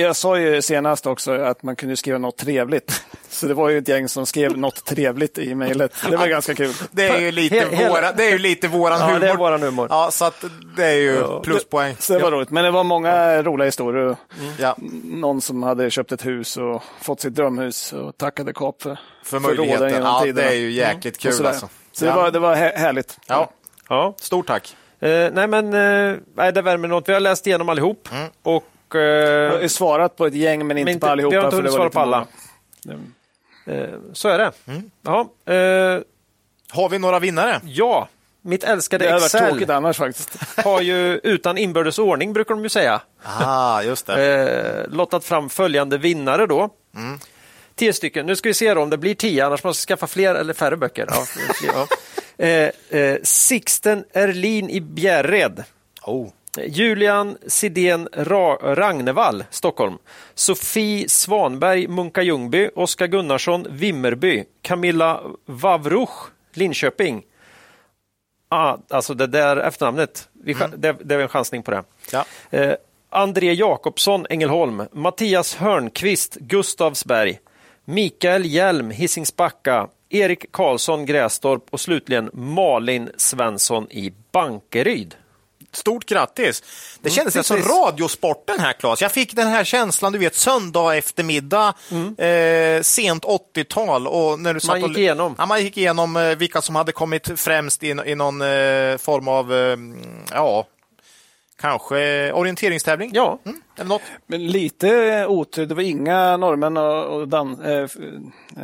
jag 0.00 0.16
sa 0.16 0.38
ju 0.38 0.62
senast 0.62 1.06
också 1.06 1.32
att 1.32 1.62
man 1.62 1.76
kunde 1.76 1.96
skriva 1.96 2.18
något 2.18 2.36
trevligt. 2.36 3.04
Så 3.28 3.46
det 3.46 3.54
var 3.54 3.68
ju 3.68 3.78
ett 3.78 3.88
gäng 3.88 4.08
som 4.08 4.26
skrev 4.26 4.58
något 4.58 4.84
trevligt 4.84 5.38
i 5.38 5.54
mejlet. 5.54 5.92
Det 6.10 6.16
var 6.16 6.26
ganska 6.26 6.54
kul. 6.54 6.72
Det 6.90 7.08
är 7.08 7.20
ju 7.20 7.30
lite, 7.32 7.54
He- 7.60 7.74
hela- 7.74 7.88
våra, 7.90 8.12
det 8.12 8.24
är 8.26 8.30
ju 8.30 8.38
lite 8.38 8.68
våran 8.68 9.00
Ja, 9.00 9.06
humor. 9.06 9.20
det 9.20 9.28
är 9.28 9.36
våran 9.36 9.62
humor. 9.62 9.86
Ja, 9.90 10.10
så 10.10 10.24
att 10.24 10.44
det 10.76 10.84
är 10.86 10.94
ju 10.94 11.40
pluspoäng. 11.42 11.96
Så 11.98 12.12
det 12.12 12.18
var 12.18 12.30
ja. 12.30 12.36
roligt. 12.36 12.50
Men 12.50 12.64
det 12.64 12.70
var 12.70 12.84
många 12.84 13.42
roliga 13.42 13.66
historier. 13.66 14.16
Ja, 14.58 14.76
Någon 15.04 15.40
som 15.40 15.53
hade 15.62 15.90
köpt 15.90 16.12
ett 16.12 16.26
hus 16.26 16.56
och 16.56 16.82
fått 17.00 17.20
sitt 17.20 17.34
drömhus 17.34 17.92
och 17.92 18.18
tackade 18.18 18.52
Kap 18.52 18.82
för, 18.82 18.98
för 19.24 19.36
råden 19.40 19.56
möjligheten. 19.56 19.88
genom 19.90 20.02
Ja, 20.06 20.18
det 20.20 20.24
tiderna. 20.26 20.48
är 20.48 20.54
ju 20.54 20.70
jäkligt 20.70 21.16
Och 21.16 21.22
kul 21.22 21.46
alltså. 21.46 21.68
Så 21.92 22.04
det 22.04 22.10
Ja. 22.10 22.16
var, 22.16 22.30
det 22.30 22.38
var 22.38 22.54
hä- 22.56 22.76
härligt. 22.76 23.18
Ja, 23.26 23.50
Ja. 23.88 24.14
stort 24.18 24.46
tack. 24.46 24.76
Eh, 25.00 25.30
nej 25.32 25.46
men, 25.48 25.66
eh, 25.66 26.52
det 26.52 26.62
värmer 26.62 26.88
något. 26.88 27.08
Vi 27.08 27.12
har 27.12 27.20
läst 27.20 27.46
igenom 27.46 27.68
allihop. 27.68 28.08
Och, 28.42 28.94
eh, 28.94 29.00
Jag 29.00 29.60
har 29.60 29.68
svarat 29.68 30.16
på 30.16 30.26
ett 30.26 30.34
gäng 30.34 30.66
men 30.66 30.78
inte 30.78 30.90
men 30.92 31.00
på 31.00 31.06
allihopa. 31.06 31.30
Vi 31.30 31.36
har 31.36 31.44
inte 31.44 31.56
för 31.56 31.62
det 31.62 31.68
hunnit 31.68 31.78
var 31.78 31.90
svara 31.90 31.90
på 31.90 32.00
alla. 32.00 32.26
Eh, 33.66 33.88
så 34.12 34.28
är 34.28 34.38
det. 34.38 34.52
Ja, 35.02 35.20
eh, 35.54 36.00
Har 36.72 36.88
vi 36.88 36.98
några 36.98 37.18
vinnare? 37.18 37.60
ja, 37.64 38.08
mitt 38.44 38.64
älskade 38.64 39.04
Det 39.04 39.10
hade 39.10 39.20
varit 39.20 39.34
Excel 39.34 39.48
tråkigt 39.50 39.70
annars 39.70 39.96
faktiskt. 39.96 40.30
har 40.64 40.80
ju 40.80 41.20
utan 41.22 41.58
inbördes 41.58 41.98
ordning, 41.98 42.32
brukar 42.32 42.54
de 42.54 42.62
ju 42.62 42.68
säga, 42.68 43.00
Ah, 43.22 43.82
just 43.82 44.06
det. 44.06 44.84
eh, 44.86 44.92
lottat 44.94 45.24
fram 45.24 45.48
följande 45.50 45.98
vinnare 45.98 46.46
då. 46.46 46.68
Tio 47.76 47.92
stycken. 47.92 48.26
Nu 48.26 48.36
ska 48.36 48.48
vi 48.48 48.54
se 48.54 48.74
då 48.74 48.80
om 48.82 48.90
det 48.90 48.98
blir 48.98 49.14
tio, 49.14 49.46
annars 49.46 49.64
måste 49.64 49.80
jag 49.92 49.98
skaffa 49.98 50.06
fler 50.06 50.34
eller 50.34 50.54
färre 50.54 50.76
böcker. 50.76 51.06
Ja, 51.10 51.24
fler, 51.26 51.68
ja. 51.74 51.86
Eh, 52.38 52.70
eh, 53.00 53.16
Sixten 53.22 54.04
Erlin 54.12 54.70
i 54.70 54.80
Bjärred. 54.80 55.64
Oh. 56.02 56.28
Julian 56.66 57.36
Sidén 57.46 58.08
Ra- 58.08 58.74
Ragnevall, 58.74 59.44
Stockholm. 59.50 59.98
Sofie 60.34 61.08
Svanberg, 61.08 61.88
Munka 61.88 62.22
Ljungby. 62.22 62.70
Oskar 62.74 63.06
Gunnarsson, 63.06 63.66
Vimmerby. 63.70 64.44
Camilla 64.62 65.20
Wawruch, 65.46 66.10
Linköping. 66.54 67.22
Ah, 68.56 68.78
alltså 68.88 69.14
det 69.14 69.26
där 69.26 69.56
efternamnet, 69.56 70.28
vi, 70.44 70.54
ch- 70.54 70.76
det, 70.76 70.96
det 71.04 71.14
är 71.14 71.18
en 71.18 71.28
chansning 71.28 71.62
på 71.62 71.70
det. 71.70 71.82
Ja. 72.12 72.24
Eh, 72.50 72.72
André 73.10 73.52
Jakobsson, 73.52 74.26
Ängelholm. 74.30 74.82
Mattias 74.92 75.54
Hörnqvist, 75.54 76.34
Gustavsberg. 76.40 77.40
Mikael 77.84 78.44
Hjelm, 78.44 78.90
Hisingsbacka. 78.90 79.88
Erik 80.08 80.52
Karlsson, 80.52 81.06
Grästorp 81.06 81.62
och 81.70 81.80
slutligen 81.80 82.30
Malin 82.32 83.10
Svensson 83.16 83.86
i 83.90 84.12
Bankeryd. 84.32 85.14
Stort 85.76 86.06
grattis! 86.06 86.62
Det 87.00 87.10
kändes 87.10 87.34
lite 87.34 87.48
som. 87.48 87.56
Radiosporten 87.62 88.60
här 88.60 88.72
Claes. 88.72 89.02
Jag 89.02 89.12
fick 89.12 89.34
den 89.36 89.48
här 89.48 89.64
känslan, 89.64 90.12
du 90.12 90.18
vet, 90.18 90.34
söndag 90.34 90.96
eftermiddag, 90.96 91.74
eh, 92.18 92.82
sent 92.82 93.24
80-tal. 93.24 94.06
Och 94.06 94.40
när 94.40 94.54
du 94.54 94.60
satt 94.60 94.68
Man 94.68 94.80
gick 94.80 94.90
och, 94.90 94.98
igenom. 94.98 95.34
Ja, 95.38 95.46
man 95.46 95.62
gick 95.62 95.76
igenom 95.76 96.16
eh, 96.16 96.36
vilka 96.36 96.62
som 96.62 96.76
hade 96.76 96.92
kommit 96.92 97.40
främst 97.40 97.82
i, 97.82 97.88
i 98.06 98.14
någon 98.14 98.40
eh, 98.42 98.96
form 98.98 99.28
av, 99.28 99.52
eh, 99.54 99.76
ja, 100.30 100.66
kanske 101.60 102.32
orienteringstävling. 102.32 103.10
Ja, 103.14 103.38
Mm, 103.44 103.60
eller 103.76 103.88
något. 103.88 104.02
Men 104.26 104.46
lite 104.46 105.26
otur. 105.26 105.66
Det 105.66 105.74
var 105.74 105.82
inga 105.82 106.36
norrmän 106.36 106.76
och, 106.76 107.04
och 107.04 107.28
dan, 107.28 107.60
eh, 107.64 107.72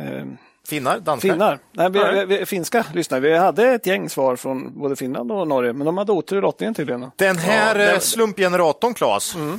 eh, 0.01 0.25
Finnar, 0.71 0.99
danskar. 0.99 1.29
finnar. 1.29 1.59
Nej, 1.71 1.89
vi, 1.89 1.99
Nej. 1.99 2.25
vi, 2.25 2.37
vi, 2.37 2.45
finska 2.45 2.85
lyssnare. 2.93 3.21
Vi 3.21 3.37
hade 3.37 3.67
ett 3.69 3.85
gäng 3.85 4.09
svar 4.09 4.35
från 4.35 4.79
både 4.79 4.95
Finland 4.95 5.31
och 5.31 5.47
Norge, 5.47 5.73
men 5.73 5.85
de 5.85 5.97
hade 5.97 6.11
otur 6.11 6.37
i 6.37 6.41
lottningen 6.41 6.73
tydligen. 6.73 7.11
Den 7.15 7.37
här 7.37 7.79
Ja, 7.79 7.93
eh, 7.93 7.99
slumpgeneratorn, 7.99 8.93
Claes, 8.93 9.33
Du 9.33 9.57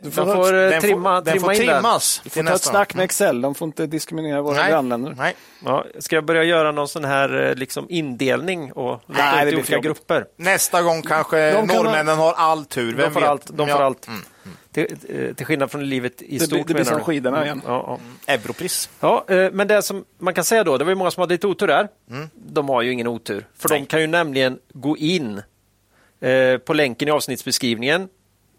de 0.00 0.10
ta- 0.10 0.24
får 0.34 0.54
eh, 0.54 0.70
den 0.70 0.80
trimma, 0.80 1.16
får, 1.18 1.24
den 1.24 1.32
trimma 1.32 1.44
får 1.46 1.52
in 1.52 1.66
där. 1.66 1.74
trimmas. 1.74 2.20
Vi 2.24 2.30
till 2.30 2.42
får 2.42 2.48
ta 2.50 2.54
ett 2.54 2.62
snack 2.62 2.94
med 2.94 3.04
Excel. 3.04 3.40
De 3.40 3.54
får 3.54 3.66
inte 3.66 3.86
diskriminera 3.86 4.42
våra 4.42 4.56
Nej, 4.56 4.70
grannländer. 4.70 5.14
nej. 5.18 5.34
Ja, 5.64 5.84
ska 5.98 6.16
jag 6.16 6.24
börja 6.24 6.44
göra 6.44 6.72
någon 6.72 6.88
sån 6.88 7.04
här 7.04 7.48
eh, 7.48 7.54
liksom 7.54 7.86
indelning 7.88 8.72
och 8.72 9.00
Nej, 9.06 9.46
ut 9.48 9.52
i 9.52 9.56
olika 9.56 9.78
grupper? 9.78 10.24
Nästa 10.36 10.82
gång 10.82 11.02
kanske 11.02 11.50
De 11.52 11.68
kan 11.68 11.76
norrmännen 11.76 12.18
har 12.18 12.32
all 12.32 12.64
tur. 12.64 12.92
De 12.92 13.02
Vem 13.02 13.12
får 13.12 13.20
vet? 13.20 13.28
allt. 13.30 13.46
De 13.56 13.68
Ja. 13.68 13.76
får 13.76 13.82
allt. 13.84 14.06
Mm. 14.08 14.20
Till, 14.86 15.26
eh, 15.28 15.34
till 15.34 15.46
skillnad 15.46 15.70
från 15.70 15.88
livet 15.88 16.22
i 16.22 16.38
Det 16.38 16.44
stort. 16.44 16.50
blir, 16.50 16.64
det 16.64 16.74
blir 16.74 16.84
som 16.84 17.00
skidorna 17.00 17.44
igen. 17.44 17.62
Ja, 17.66 17.98
ja. 18.26 18.32
Europris. 18.34 18.90
Ja, 19.00 19.24
eh, 19.28 19.50
men 19.52 19.68
det 19.68 19.82
som 19.82 20.04
man 20.18 20.34
kan 20.34 20.44
säga 20.44 20.64
då, 20.64 20.78
det 20.78 20.84
var 20.84 20.90
ju 20.90 20.94
många 20.96 21.10
som 21.10 21.20
hade 21.20 21.34
lite 21.34 21.46
otur 21.46 21.66
där. 21.66 21.88
De 22.34 22.68
har 22.68 22.82
ju 22.82 22.92
ingen 22.92 23.06
otur, 23.06 23.46
för 23.56 23.68
de 23.68 23.86
kan 23.86 24.00
ju 24.00 24.06
nämligen 24.06 24.58
gå 24.72 24.96
in 24.96 25.42
eh, 26.20 26.58
på 26.58 26.72
länken 26.72 27.08
i 27.08 27.10
avsnittsbeskrivningen. 27.10 28.08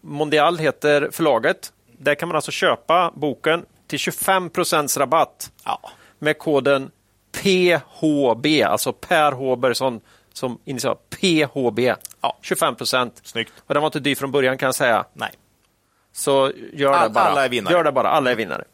Mondial 0.00 0.58
heter 0.58 1.08
förlaget. 1.12 1.72
Där 1.98 2.14
kan 2.14 2.28
man 2.28 2.36
alltså 2.36 2.50
köpa 2.50 3.12
boken 3.14 3.64
till 3.86 3.98
25 3.98 4.50
rabatt 4.98 5.50
Ja. 5.64 5.90
med 6.18 6.38
koden 6.38 6.90
PHB, 7.32 8.62
alltså 8.62 8.92
Per 8.92 9.32
Håbergsson 9.32 10.00
som 10.32 10.58
initial 10.64 10.96
PHB. 11.20 11.78
Ja. 12.20 12.38
25 12.42 12.74
procent. 12.76 13.20
Snyggt. 13.24 13.52
Och 13.66 13.74
den 13.74 13.80
var 13.82 13.88
inte 13.88 14.00
dyr 14.00 14.14
från 14.14 14.30
början 14.30 14.58
kan 14.58 14.66
jag 14.66 14.74
säga. 14.74 15.04
Nej. 15.12 15.30
Så 16.20 16.52
gör 16.72 16.92
All- 16.92 17.08
det 17.08 17.14
bara. 17.14 17.24
alla 17.24 17.44
är 17.44 17.48
vinnare. 17.48 17.74
Gör 17.74 17.84
det 17.84 17.92
bara, 17.92 18.08
alla 18.08 18.30
är 18.30 18.34
vinnare. 18.34 18.64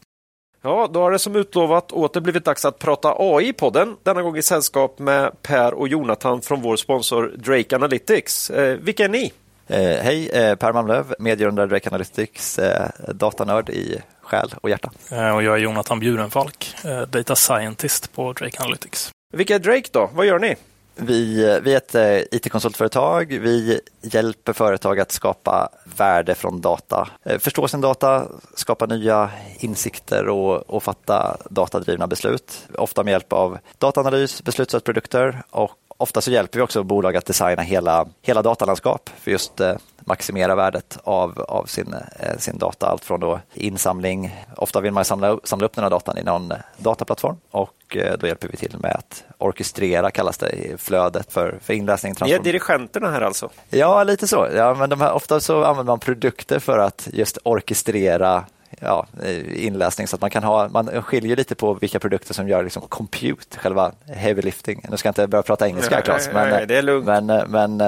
Ja, 0.62 0.88
då 0.92 1.00
har 1.00 1.10
det 1.10 1.18
som 1.18 1.36
utlovat 1.36 1.92
åter 1.92 2.20
blivit 2.20 2.44
dags 2.44 2.64
att 2.64 2.78
prata 2.78 3.14
AI 3.18 3.48
i 3.48 3.52
podden. 3.52 3.96
Denna 4.02 4.22
gång 4.22 4.36
i 4.36 4.42
sällskap 4.42 4.98
med 4.98 5.42
Per 5.42 5.74
och 5.74 5.88
Jonathan 5.88 6.42
från 6.42 6.62
vår 6.62 6.76
sponsor 6.76 7.32
Drake 7.36 7.76
Analytics. 7.76 8.50
Eh, 8.50 8.76
vilka 8.78 9.04
är 9.04 9.08
ni? 9.08 9.32
Eh, 9.66 9.78
hej, 9.78 10.28
eh, 10.28 10.54
Per 10.56 10.72
Malmlöv, 10.72 11.14
medgrundare 11.18 11.66
Drake 11.66 11.88
Analytics, 11.88 12.58
eh, 12.58 12.88
datanörd 13.14 13.70
i 13.70 14.00
själ 14.22 14.54
och 14.60 14.70
hjärta. 14.70 14.90
Eh, 15.10 15.34
Och 15.36 15.42
jag 15.42 15.54
är 15.54 15.58
Jonathan 15.58 16.00
Bjurenfalk, 16.00 16.74
eh, 16.84 17.00
Data 17.00 17.34
Scientist 17.36 18.12
på 18.12 18.32
Drake 18.32 18.62
Analytics. 18.62 19.10
Vilka 19.34 19.54
är 19.54 19.58
Drake 19.58 19.88
då? 19.92 20.10
Vad 20.14 20.26
gör 20.26 20.38
ni? 20.38 20.56
Vi, 20.98 21.34
vi 21.62 21.72
är 21.72 21.76
ett 21.76 21.94
eh, 21.94 22.36
IT-konsultföretag. 22.38 23.38
Vi 23.42 23.80
hjälper 24.02 24.52
företag 24.52 25.00
att 25.00 25.12
skapa 25.12 25.68
värde 25.96 26.34
från 26.34 26.60
data, 26.60 27.08
eh, 27.24 27.38
förstå 27.38 27.68
sin 27.68 27.80
data, 27.80 28.26
skapa 28.54 28.86
nya 28.86 29.30
insikter 29.58 30.28
och, 30.28 30.70
och 30.70 30.82
fatta 30.82 31.36
datadrivna 31.50 32.06
beslut. 32.06 32.68
Ofta 32.74 33.04
med 33.04 33.12
hjälp 33.12 33.32
av 33.32 33.58
dataanalys, 33.78 34.44
beslutsstödsprodukter 34.44 35.42
och 35.50 35.70
ofta 35.96 36.20
så 36.20 36.30
hjälper 36.30 36.58
vi 36.58 36.62
också 36.62 36.82
bolag 36.82 37.16
att 37.16 37.26
designa 37.26 37.62
hela, 37.62 38.06
hela 38.22 38.42
datalandskap 38.42 39.10
för 39.20 39.30
just 39.30 39.60
eh, 39.60 39.74
maximera 39.98 40.54
värdet 40.54 40.98
av, 41.04 41.40
av 41.40 41.64
sin, 41.64 41.94
eh, 42.20 42.38
sin 42.38 42.58
data. 42.58 42.86
Allt 42.86 43.04
från 43.04 43.20
då 43.20 43.40
insamling, 43.54 44.44
ofta 44.56 44.80
vill 44.80 44.92
man 44.92 45.04
samla, 45.04 45.38
samla 45.44 45.66
upp 45.66 45.74
den 45.74 45.84
här 45.84 45.90
datan 45.90 46.18
i 46.18 46.22
någon 46.22 46.52
dataplattform 46.78 47.36
och 47.50 47.96
eh, 47.96 48.18
då 48.18 48.26
hjälper 48.26 48.48
vi 48.48 48.56
till 48.56 48.76
med 48.78 48.94
att 48.94 49.24
orkestrera, 49.38 50.10
kallas 50.10 50.38
det, 50.38 50.50
i 50.50 50.76
flödet 50.78 51.32
för, 51.32 51.58
för 51.62 51.74
inläsning. 51.74 52.14
Ni 52.20 52.32
är 52.32 52.38
dirigenterna 52.38 53.10
här 53.10 53.20
alltså? 53.20 53.50
Ja, 53.70 54.04
lite 54.04 54.26
så. 54.26 54.48
Ja, 54.54 54.74
men 54.74 54.90
de 54.90 55.00
här, 55.00 55.12
ofta 55.12 55.40
så 55.40 55.64
använder 55.64 55.92
man 55.92 55.98
produkter 55.98 56.58
för 56.58 56.78
att 56.78 57.08
just 57.12 57.38
orkestrera 57.42 58.44
ja, 58.80 59.06
inläsning 59.54 60.06
så 60.06 60.16
att 60.16 60.20
man 60.20 60.30
kan 60.30 60.44
ha, 60.44 60.68
man 60.68 61.02
skiljer 61.02 61.36
lite 61.36 61.54
på 61.54 61.74
vilka 61.74 61.98
produkter 61.98 62.34
som 62.34 62.48
gör 62.48 62.62
liksom 62.62 62.82
compute, 62.88 63.58
själva 63.58 63.92
heavy 64.06 64.42
lifting. 64.42 64.84
Nu 64.90 64.96
ska 64.96 65.06
jag 65.06 65.10
inte 65.10 65.26
börja 65.26 65.42
prata 65.42 65.68
engelska 65.68 66.00
Claes, 66.00 66.30
men, 66.32 66.50
nej, 66.50 66.66
det 66.66 66.76
är 66.76 66.82
lugnt. 66.82 67.06
men, 67.06 67.26
men 67.26 67.80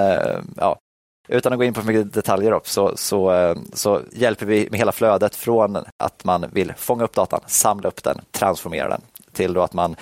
ja, 0.56 0.78
utan 1.28 1.52
att 1.52 1.58
gå 1.58 1.64
in 1.64 1.74
på 1.74 1.80
för 1.80 1.86
mycket 1.86 2.14
detaljer 2.14 2.52
upp, 2.52 2.68
så, 2.68 2.96
så, 2.96 3.54
så 3.72 4.00
hjälper 4.12 4.46
vi 4.46 4.68
med 4.70 4.78
hela 4.78 4.92
flödet 4.92 5.36
från 5.36 5.76
att 5.96 6.24
man 6.24 6.46
vill 6.52 6.72
fånga 6.76 7.04
upp 7.04 7.14
datan, 7.14 7.40
samla 7.46 7.88
upp 7.88 8.04
den, 8.04 8.20
transformera 8.30 8.88
den 8.88 9.00
till 9.32 9.52
då 9.52 9.62
att 9.62 9.72
man 9.72 9.96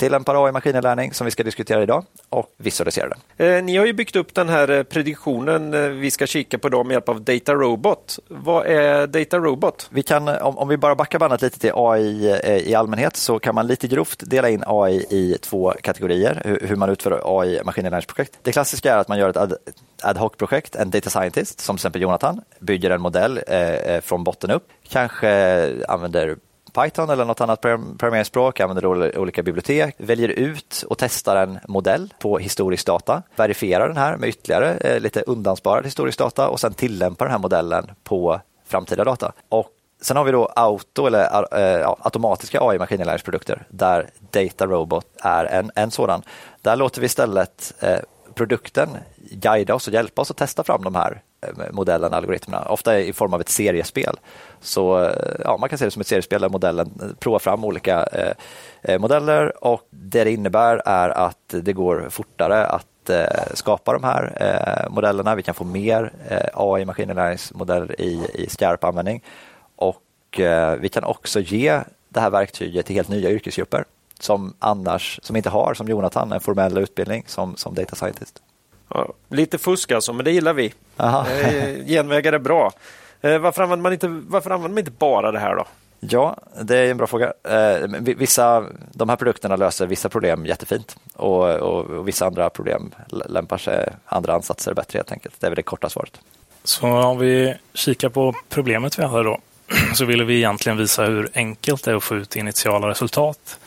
tillämpar 0.00 0.46
AI 0.46 0.52
maskininlärning 0.52 1.14
som 1.14 1.24
vi 1.24 1.30
ska 1.30 1.42
diskutera 1.42 1.82
idag 1.82 2.04
och 2.28 2.54
visualisera 2.56 3.08
den. 3.08 3.46
Eh, 3.46 3.64
ni 3.64 3.76
har 3.76 3.86
ju 3.86 3.92
byggt 3.92 4.16
upp 4.16 4.34
den 4.34 4.48
här 4.48 4.70
eh, 4.70 4.82
prediktionen 4.82 5.74
eh, 5.74 5.80
vi 5.80 6.10
ska 6.10 6.26
kika 6.26 6.58
på 6.58 6.68
då 6.68 6.84
med 6.84 6.92
hjälp 6.94 7.08
av 7.08 7.22
Data 7.22 7.54
Robot. 7.54 8.18
Vad 8.28 8.66
är 8.66 9.06
Data 9.06 9.38
Robot? 9.38 9.88
Vi 9.90 10.02
kan, 10.02 10.28
om, 10.28 10.58
om 10.58 10.68
vi 10.68 10.76
bara 10.76 10.94
backar 10.94 11.18
bandet 11.18 11.42
lite 11.42 11.58
till 11.58 11.72
AI 11.74 12.30
eh, 12.44 12.56
i 12.56 12.74
allmänhet 12.74 13.16
så 13.16 13.38
kan 13.38 13.54
man 13.54 13.66
lite 13.66 13.88
grovt 13.88 14.22
dela 14.26 14.48
in 14.48 14.62
AI 14.66 15.06
i 15.10 15.36
två 15.40 15.74
kategorier, 15.82 16.42
hur, 16.44 16.66
hur 16.68 16.76
man 16.76 16.90
utför 16.90 17.40
AI 17.40 17.60
maskininlärningsprojekt. 17.64 18.38
Det 18.42 18.52
klassiska 18.52 18.94
är 18.94 18.98
att 18.98 19.08
man 19.08 19.18
gör 19.18 19.28
ett 19.28 19.36
ad, 19.36 19.54
ad 20.02 20.18
hoc-projekt, 20.18 20.76
en 20.76 20.90
data 20.90 21.10
scientist 21.10 21.60
som 21.60 21.76
till 21.76 21.80
exempel 21.80 22.02
Jonathan 22.02 22.40
bygger 22.60 22.90
en 22.90 23.00
modell 23.00 23.40
eh, 23.46 24.00
från 24.00 24.24
botten 24.24 24.50
upp, 24.50 24.68
kanske 24.88 25.30
använder 25.88 26.36
Python 26.70 27.10
eller 27.10 27.24
något 27.24 27.40
annat 27.40 27.60
programmeringsspråk, 27.60 28.60
använder 28.60 29.18
olika 29.18 29.42
bibliotek, 29.42 29.94
väljer 29.98 30.28
ut 30.28 30.84
och 30.88 30.98
testar 30.98 31.36
en 31.36 31.58
modell 31.68 32.14
på 32.18 32.38
historisk 32.38 32.86
data, 32.86 33.22
verifierar 33.36 33.88
den 33.88 33.96
här 33.96 34.16
med 34.16 34.28
ytterligare 34.28 34.74
eh, 34.74 35.00
lite 35.00 35.20
undansparad 35.20 35.84
historisk 35.84 36.18
data 36.18 36.48
och 36.48 36.60
sen 36.60 36.74
tillämpar 36.74 37.24
den 37.24 37.32
här 37.32 37.38
modellen 37.38 37.90
på 38.04 38.40
framtida 38.66 39.04
data. 39.04 39.32
Och 39.48 39.70
Sen 40.02 40.16
har 40.16 40.24
vi 40.24 40.32
då 40.32 40.46
auto 40.46 41.06
eller 41.06 41.80
äh, 41.80 41.94
automatiska 42.00 42.58
AI 42.62 42.78
maskininlärningsprodukter 42.78 43.66
där 43.68 44.10
Data 44.30 44.66
Robot 44.66 45.06
är 45.22 45.44
en, 45.44 45.70
en 45.74 45.90
sådan. 45.90 46.22
Där 46.62 46.76
låter 46.76 47.00
vi 47.00 47.06
istället 47.06 47.74
äh, 47.80 47.98
produkten 48.34 48.88
guida 49.30 49.74
oss 49.74 49.88
och 49.88 49.94
hjälpa 49.94 50.22
oss 50.22 50.30
att 50.30 50.36
testa 50.36 50.64
fram 50.64 50.84
de 50.84 50.94
här 50.94 51.22
Eh, 51.42 51.72
modellen, 51.72 52.14
algoritmerna, 52.14 52.64
ofta 52.64 53.00
i 53.00 53.12
form 53.12 53.34
av 53.34 53.40
ett 53.40 53.48
seriespel. 53.48 54.16
Så 54.60 55.04
eh, 55.04 55.40
ja, 55.44 55.56
man 55.56 55.68
kan 55.68 55.78
se 55.78 55.84
det 55.84 55.90
som 55.90 56.00
ett 56.00 56.06
seriespel 56.06 56.40
där 56.40 56.48
modellen 56.48 56.90
eh, 57.02 57.08
provar 57.18 57.38
fram 57.38 57.64
olika 57.64 58.06
eh, 58.82 58.98
modeller 58.98 59.64
och 59.64 59.88
det 59.90 60.24
det 60.24 60.32
innebär 60.32 60.82
är 60.84 61.08
att 61.08 61.48
det 61.48 61.72
går 61.72 62.06
fortare 62.10 62.66
att 62.66 63.10
eh, 63.10 63.54
skapa 63.54 63.92
de 63.92 64.04
här 64.04 64.32
eh, 64.40 64.90
modellerna. 64.90 65.34
Vi 65.34 65.42
kan 65.42 65.54
få 65.54 65.64
mer 65.64 66.12
eh, 66.28 66.48
AI 66.54 66.84
maskininlärningsmodeller 66.84 68.00
i, 68.00 68.26
i 68.34 68.46
skarp 68.50 68.84
användning 68.84 69.24
och 69.76 70.02
vi 70.78 70.88
kan 70.92 71.04
också 71.04 71.40
ge 71.40 71.80
det 72.08 72.20
här 72.20 72.30
verktyget 72.30 72.86
till 72.86 72.96
helt 72.96 73.08
nya 73.08 73.30
yrkesgrupper 73.30 73.84
som 74.20 74.54
annars, 74.58 75.20
som 75.22 75.36
inte 75.36 75.50
har, 75.50 75.74
som 75.74 75.88
Jonathan, 75.88 76.32
en 76.32 76.40
formell 76.40 76.78
utbildning 76.78 77.24
som, 77.26 77.56
som 77.56 77.74
data 77.74 77.96
scientist. 77.96 78.42
Ja, 78.94 79.12
lite 79.28 79.58
fusk 79.58 79.92
alltså, 79.92 80.12
men 80.12 80.24
det 80.24 80.30
gillar 80.30 80.52
vi. 80.52 80.74
Eh, 80.96 81.86
genvägar 81.86 82.32
är 82.32 82.38
bra. 82.38 82.72
Eh, 83.20 83.38
varför 83.38 83.62
använder, 83.62 83.82
man 83.82 83.92
inte, 83.92 84.08
varför 84.08 84.50
använder 84.50 84.68
man 84.68 84.78
inte 84.78 84.90
bara 84.90 85.32
det 85.32 85.38
här 85.38 85.56
då? 85.56 85.64
Ja, 86.00 86.36
det 86.62 86.78
är 86.78 86.90
en 86.90 86.96
bra 86.96 87.06
fråga. 87.06 87.32
Eh, 87.44 87.88
vissa, 88.00 88.64
de 88.92 89.08
här 89.08 89.16
produkterna 89.16 89.56
löser 89.56 89.86
vissa 89.86 90.08
problem 90.08 90.46
jättefint 90.46 90.96
och, 91.14 91.50
och, 91.50 91.84
och 91.84 92.08
vissa 92.08 92.26
andra 92.26 92.50
problem 92.50 92.94
lämpar 93.08 93.58
sig 93.58 93.88
andra 94.06 94.34
ansatser 94.34 94.74
bättre 94.74 94.96
helt 94.96 95.12
enkelt. 95.12 95.34
Det 95.40 95.46
är 95.46 95.50
väl 95.50 95.56
det 95.56 95.62
korta 95.62 95.88
svaret. 95.88 96.20
Så 96.64 96.86
om 96.86 97.18
vi 97.18 97.54
kikar 97.74 98.08
på 98.08 98.34
problemet 98.48 98.98
vi 98.98 99.02
har 99.02 99.24
då 99.24 99.38
så 99.94 100.04
ville 100.04 100.24
vi 100.24 100.36
egentligen 100.36 100.78
visa 100.78 101.04
hur 101.04 101.30
enkelt 101.34 101.84
det 101.84 101.90
är 101.90 101.94
att 101.94 102.04
få 102.04 102.16
ut 102.16 102.36
initiala 102.36 102.88
resultat 102.88 103.58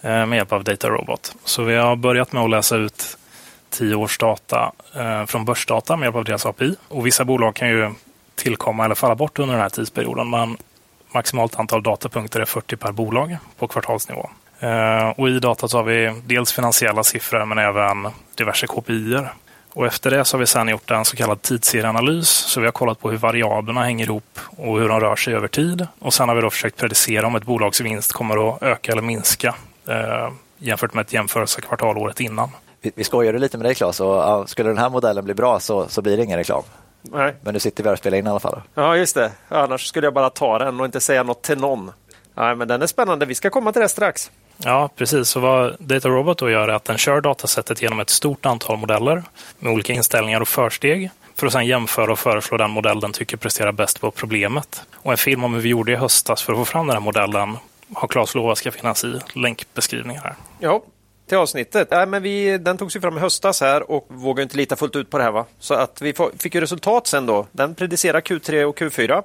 med 0.00 0.36
hjälp 0.36 0.52
av 0.52 0.64
Data 0.64 0.88
Robot. 0.88 1.34
Så 1.44 1.62
vi 1.62 1.76
har 1.76 1.96
börjat 1.96 2.32
med 2.32 2.42
att 2.42 2.50
läsa 2.50 2.76
ut 2.76 3.16
tio 3.72 3.94
års 3.94 4.18
data 4.18 4.72
eh, 4.94 5.26
från 5.26 5.44
börsdata 5.44 5.96
med 5.96 6.06
hjälp 6.06 6.16
av 6.16 6.24
deras 6.24 6.46
API. 6.46 6.76
Och 6.88 7.06
vissa 7.06 7.24
bolag 7.24 7.54
kan 7.54 7.68
ju 7.68 7.90
tillkomma 8.34 8.84
eller 8.84 8.94
falla 8.94 9.14
bort 9.14 9.38
under 9.38 9.54
den 9.54 9.62
här 9.62 9.68
tidsperioden. 9.68 10.30
Men 10.30 10.56
maximalt 11.14 11.58
antal 11.58 11.82
datapunkter 11.82 12.40
är 12.40 12.44
40 12.44 12.76
per 12.76 12.92
bolag 12.92 13.36
på 13.58 13.68
kvartalsnivå. 13.68 14.30
Eh, 14.60 15.08
och 15.08 15.28
I 15.28 15.38
datat 15.38 15.72
har 15.72 15.82
vi 15.82 16.20
dels 16.24 16.52
finansiella 16.52 17.04
siffror 17.04 17.44
men 17.44 17.58
även 17.58 18.08
diverse 18.34 18.66
KPI. 18.66 19.18
Och 19.74 19.86
efter 19.86 20.10
det 20.10 20.24
så 20.24 20.36
har 20.36 20.40
vi 20.40 20.46
sedan 20.46 20.68
gjort 20.68 20.90
en 20.90 21.04
så 21.04 21.16
kallad 21.16 21.42
tidsserieanalys. 21.42 22.28
Så 22.28 22.60
vi 22.60 22.66
har 22.66 22.72
kollat 22.72 23.00
på 23.00 23.10
hur 23.10 23.18
variablerna 23.18 23.84
hänger 23.84 24.04
ihop 24.04 24.38
och 24.56 24.80
hur 24.80 24.88
de 24.88 25.00
rör 25.00 25.16
sig 25.16 25.34
över 25.34 25.48
tid. 25.48 25.86
Och 25.98 26.14
sen 26.14 26.28
har 26.28 26.36
vi 26.36 26.42
då 26.42 26.50
försökt 26.50 26.76
predicera 26.76 27.26
om 27.26 27.36
ett 27.36 27.44
bolags 27.44 27.80
vinst 27.80 28.12
kommer 28.12 28.48
att 28.48 28.62
öka 28.62 28.92
eller 28.92 29.02
minska 29.02 29.54
eh, 29.88 30.30
jämfört 30.58 30.94
med 30.94 31.02
ett 31.02 31.12
jämförelsekvartal 31.12 31.98
året 31.98 32.20
innan 32.20 32.50
vi, 32.82 32.92
vi 32.94 33.04
skojade 33.04 33.38
lite 33.38 33.58
med 33.58 33.66
dig 33.66 33.74
Claes 33.74 34.00
och 34.00 34.14
ja, 34.14 34.46
skulle 34.46 34.68
den 34.68 34.78
här 34.78 34.90
modellen 34.90 35.24
bli 35.24 35.34
bra 35.34 35.60
så, 35.60 35.88
så 35.88 36.02
blir 36.02 36.16
det 36.16 36.24
ingen 36.24 36.38
reklam. 36.38 36.62
Nej. 37.02 37.34
Men 37.40 37.54
nu 37.54 37.60
sitter 37.60 37.82
vi 37.82 37.88
här 37.88 37.92
och 37.92 37.98
spelar 37.98 38.18
in 38.18 38.26
i 38.26 38.30
alla 38.30 38.40
fall. 38.40 38.60
Ja, 38.74 38.96
just 38.96 39.14
det. 39.14 39.32
Annars 39.48 39.86
skulle 39.86 40.06
jag 40.06 40.14
bara 40.14 40.30
ta 40.30 40.58
den 40.58 40.80
och 40.80 40.86
inte 40.86 41.00
säga 41.00 41.22
något 41.22 41.42
till 41.42 41.58
någon. 41.58 41.92
Nej, 42.34 42.56
men 42.56 42.68
den 42.68 42.82
är 42.82 42.86
spännande. 42.86 43.26
Vi 43.26 43.34
ska 43.34 43.50
komma 43.50 43.72
till 43.72 43.82
det 43.82 43.88
strax. 43.88 44.30
Ja, 44.56 44.90
precis. 44.96 45.28
Så 45.28 45.40
vad 45.40 45.76
Data 45.78 46.08
Robot 46.08 46.38
då 46.38 46.50
gör 46.50 46.68
är 46.68 46.72
att 46.72 46.84
den 46.84 46.98
kör 46.98 47.20
datasättet 47.20 47.82
genom 47.82 48.00
ett 48.00 48.10
stort 48.10 48.46
antal 48.46 48.76
modeller 48.76 49.22
med 49.58 49.72
olika 49.72 49.92
inställningar 49.92 50.40
och 50.40 50.48
försteg 50.48 51.10
för 51.34 51.46
att 51.46 51.52
sedan 51.52 51.66
jämföra 51.66 52.12
och 52.12 52.18
föreslå 52.18 52.56
den 52.56 52.70
modell 52.70 53.00
den 53.00 53.12
tycker 53.12 53.36
presterar 53.36 53.72
bäst 53.72 54.00
på 54.00 54.10
problemet. 54.10 54.82
Och 54.94 55.10
en 55.10 55.18
film 55.18 55.44
om 55.44 55.54
hur 55.54 55.60
vi 55.60 55.68
gjorde 55.68 55.92
i 55.92 55.96
höstas 55.96 56.42
för 56.42 56.52
att 56.52 56.58
få 56.58 56.64
fram 56.64 56.86
den 56.86 56.96
här 56.96 57.00
modellen 57.00 57.56
har 57.94 58.08
Claes 58.08 58.34
lovat 58.34 58.58
ska 58.58 58.70
finnas 58.70 59.04
i 59.04 59.20
länkbeskrivningen 59.34 60.22
här. 60.22 60.34
Ja, 60.58 60.82
till 61.26 61.38
avsnittet. 61.38 61.88
Nej, 61.90 62.06
men 62.06 62.22
vi, 62.22 62.58
den 62.58 62.78
togs 62.78 62.96
ju 62.96 63.00
fram 63.00 63.16
i 63.16 63.20
höstas 63.20 63.60
här 63.60 63.90
och 63.90 64.06
vågar 64.08 64.42
inte 64.42 64.56
lita 64.56 64.76
fullt 64.76 64.96
ut 64.96 65.10
på 65.10 65.18
det 65.18 65.24
här. 65.24 65.32
Va? 65.32 65.46
Så 65.58 65.74
att 65.74 66.02
vi 66.02 66.14
fick 66.38 66.54
ju 66.54 66.60
resultat 66.60 67.06
sen 67.06 67.26
då. 67.26 67.46
Den 67.52 67.74
predicerar 67.74 68.20
Q3 68.20 68.64
och 68.64 68.78
Q4 68.78 69.22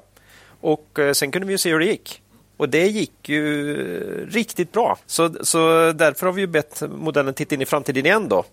och 0.61 0.99
eh, 0.99 1.13
sen 1.13 1.31
kunde 1.31 1.47
vi 1.47 1.53
ju 1.53 1.57
se 1.57 1.71
hur 1.71 1.79
det 1.79 1.85
gick. 1.85 2.21
Och 2.57 2.69
det 2.69 2.87
gick 2.87 3.29
ju 3.29 3.71
eh, 3.71 4.33
riktigt 4.33 4.71
bra. 4.71 4.97
Så, 5.05 5.29
så 5.41 5.91
därför 5.91 6.25
har 6.25 6.33
vi 6.33 6.41
ju 6.41 6.47
bett 6.47 6.83
modellen 6.89 7.33
titta 7.33 7.55
in 7.55 7.61
i 7.61 7.65
framtiden 7.65 8.05
igen 8.05 8.29
då. 8.29 8.45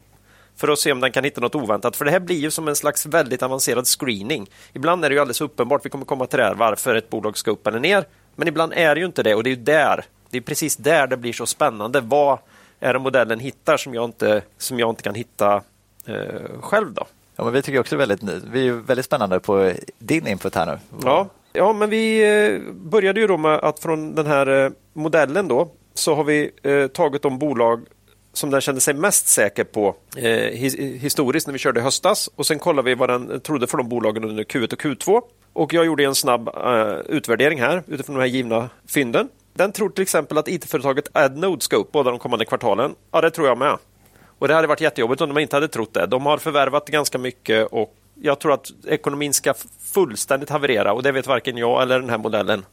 För 0.56 0.68
att 0.68 0.78
se 0.78 0.92
om 0.92 1.00
den 1.00 1.12
kan 1.12 1.24
hitta 1.24 1.40
något 1.40 1.54
oväntat. 1.54 1.96
För 1.96 2.04
det 2.04 2.10
här 2.10 2.20
blir 2.20 2.36
ju 2.36 2.50
som 2.50 2.68
en 2.68 2.76
slags 2.76 3.06
väldigt 3.06 3.42
avancerad 3.42 3.86
screening. 3.86 4.50
Ibland 4.72 5.04
är 5.04 5.08
det 5.08 5.14
ju 5.14 5.20
alldeles 5.20 5.40
uppenbart, 5.40 5.86
vi 5.86 5.90
kommer 5.90 6.04
komma 6.04 6.26
till 6.26 6.38
det 6.38 6.44
här, 6.44 6.54
varför 6.54 6.94
ett 6.94 7.10
bolag 7.10 7.38
ska 7.38 7.50
upp 7.50 7.66
eller 7.66 7.80
ner. 7.80 8.04
Men 8.36 8.48
ibland 8.48 8.72
är 8.72 8.94
det 8.94 9.00
ju 9.00 9.06
inte 9.06 9.22
det 9.22 9.34
och 9.34 9.42
det 9.42 9.48
är 9.50 9.56
ju 9.56 9.62
där, 9.62 10.04
det 10.30 10.36
är 10.36 10.42
precis 10.42 10.76
där 10.76 11.06
det 11.06 11.16
blir 11.16 11.32
så 11.32 11.46
spännande. 11.46 12.00
Vad, 12.00 12.38
är 12.84 12.92
det 12.92 12.98
modellen 12.98 13.40
hittar 13.40 13.76
som 13.76 13.94
jag 13.94 14.04
inte, 14.04 14.42
som 14.58 14.78
jag 14.78 14.90
inte 14.90 15.02
kan 15.02 15.14
hitta 15.14 15.62
eh, 16.06 16.60
själv. 16.60 16.94
Då. 16.94 17.06
Ja, 17.36 17.44
men 17.44 17.52
vi 17.52 17.62
tycker 17.62 17.80
också 17.80 17.96
väldigt, 17.96 18.22
vi 18.52 18.68
är 18.68 18.72
väldigt 18.72 19.06
spännande 19.06 19.40
på 19.40 19.72
din 19.98 20.26
input 20.26 20.54
här 20.54 20.66
nu. 20.66 20.78
Ja, 21.02 21.28
ja 21.52 21.72
men 21.72 21.90
vi 21.90 22.22
eh, 22.22 22.72
började 22.72 23.20
ju 23.20 23.26
då 23.26 23.36
med 23.36 23.54
att 23.54 23.78
från 23.78 24.14
den 24.14 24.26
här 24.26 24.64
eh, 24.64 24.70
modellen 24.92 25.48
då 25.48 25.68
så 25.94 26.14
har 26.14 26.24
vi 26.24 26.50
eh, 26.62 26.86
tagit 26.86 27.22
de 27.22 27.38
bolag 27.38 27.80
som 28.32 28.50
den 28.50 28.60
kände 28.60 28.80
sig 28.80 28.94
mest 28.94 29.26
säker 29.26 29.64
på 29.64 29.94
eh, 30.16 30.30
historiskt 30.78 31.46
när 31.46 31.52
vi 31.52 31.58
körde 31.58 31.80
i 31.80 31.82
höstas. 31.82 32.30
Och 32.36 32.46
sen 32.46 32.58
kollade 32.58 32.90
vi 32.90 32.94
vad 32.94 33.08
den 33.08 33.40
trodde 33.40 33.66
för 33.66 33.78
de 33.78 33.88
bolagen 33.88 34.24
under 34.24 34.44
Q1 34.44 34.72
och 34.72 34.82
Q2. 34.82 35.22
Och 35.52 35.72
jag 35.72 35.86
gjorde 35.86 36.04
en 36.04 36.14
snabb 36.14 36.48
eh, 36.48 36.98
utvärdering 37.06 37.60
här 37.60 37.82
utifrån 37.86 38.16
de 38.16 38.20
här 38.20 38.28
givna 38.28 38.70
fynden. 38.88 39.28
Den 39.54 39.72
tror 39.72 39.88
till 39.88 40.02
exempel 40.02 40.38
att 40.38 40.48
it-företaget 40.48 41.08
AdNode 41.12 41.60
ska 41.60 41.76
upp 41.76 41.92
båda 41.92 42.10
de 42.10 42.18
kommande 42.18 42.44
kvartalen. 42.44 42.94
Ja, 43.10 43.20
det 43.20 43.30
tror 43.30 43.46
jag 43.46 43.58
med. 43.58 43.78
Och 44.38 44.48
Det 44.48 44.54
hade 44.54 44.66
varit 44.66 44.80
jättejobbigt 44.80 45.20
om 45.20 45.28
de 45.28 45.40
inte 45.40 45.56
hade 45.56 45.68
trott 45.68 45.94
det. 45.94 46.06
De 46.06 46.26
har 46.26 46.38
förvärvat 46.38 46.88
ganska 46.88 47.18
mycket 47.18 47.66
och 47.66 47.94
jag 48.14 48.38
tror 48.38 48.52
att 48.52 48.70
ekonomin 48.86 49.34
ska 49.34 49.54
fullständigt 49.80 50.50
haverera 50.50 50.92
och 50.92 51.02
det 51.02 51.12
vet 51.12 51.26
varken 51.26 51.56
jag 51.56 51.82
eller 51.82 52.00
den 52.00 52.10
här 52.10 52.18
modellen 52.18 52.64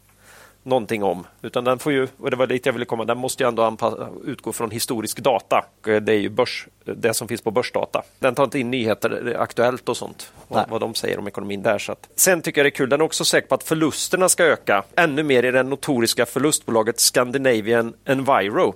någonting 0.63 1.03
om. 1.03 1.27
Utan 1.41 1.63
den 1.63 1.79
får 1.79 1.91
ju, 1.91 2.07
och 2.17 2.31
det 2.31 2.35
var 2.37 2.47
dit 2.47 2.65
jag 2.65 2.73
ville 2.73 2.85
komma, 2.85 3.05
den 3.05 3.17
måste 3.17 3.43
ju 3.43 3.47
ändå 3.47 3.63
anpassa, 3.63 4.09
utgå 4.25 4.53
från 4.53 4.71
historisk 4.71 5.19
data. 5.19 5.65
Det 5.81 6.09
är 6.09 6.19
ju 6.19 6.29
börs, 6.29 6.67
det 6.85 7.13
som 7.13 7.27
finns 7.27 7.41
på 7.41 7.51
börsdata. 7.51 8.03
Den 8.19 8.35
tar 8.35 8.43
inte 8.43 8.59
in 8.59 8.71
nyheter, 8.71 9.35
Aktuellt 9.39 9.89
och 9.89 9.97
sånt, 9.97 10.33
vad, 10.47 10.69
vad 10.69 10.81
de 10.81 10.95
säger 10.95 11.19
om 11.19 11.27
ekonomin 11.27 11.61
där. 11.61 11.77
Så 11.77 11.91
att. 11.91 12.09
Sen 12.15 12.41
tycker 12.41 12.61
jag 12.61 12.65
det 12.65 12.69
är 12.69 12.77
kul, 12.77 12.89
den 12.89 13.01
är 13.01 13.05
också 13.05 13.25
säker 13.25 13.47
på 13.47 13.55
att 13.55 13.63
förlusterna 13.63 14.29
ska 14.29 14.43
öka 14.43 14.83
ännu 14.95 15.23
mer 15.23 15.43
i 15.45 15.51
det 15.51 15.63
notoriska 15.63 16.25
förlustbolaget 16.25 16.99
Scandinavian 16.99 17.93
Enviro. 18.05 18.75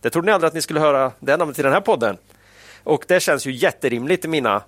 Det 0.00 0.10
trodde 0.10 0.26
ni 0.26 0.32
aldrig 0.32 0.48
att 0.48 0.54
ni 0.54 0.62
skulle 0.62 0.80
höra 0.80 1.12
det 1.20 1.36
namnet 1.36 1.58
i 1.58 1.62
den 1.62 1.72
här 1.72 1.80
podden. 1.80 2.16
Och 2.84 3.04
det 3.08 3.20
känns 3.20 3.46
ju 3.46 3.52
jätterimligt 3.52 4.24
i 4.24 4.28
mina, 4.28 4.62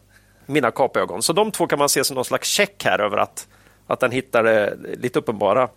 mina 0.46 0.70
kapögon. 0.70 1.22
Så 1.22 1.32
de 1.32 1.50
två 1.50 1.66
kan 1.66 1.78
man 1.78 1.88
se 1.88 2.04
som 2.04 2.14
någon 2.14 2.24
slags 2.24 2.48
check 2.48 2.84
här 2.84 2.98
över 2.98 3.16
att, 3.16 3.46
att 3.86 4.00
den 4.00 4.10
hittar 4.10 4.42
det 4.42 4.76
lite 4.98 5.18
uppenbara. 5.18 5.68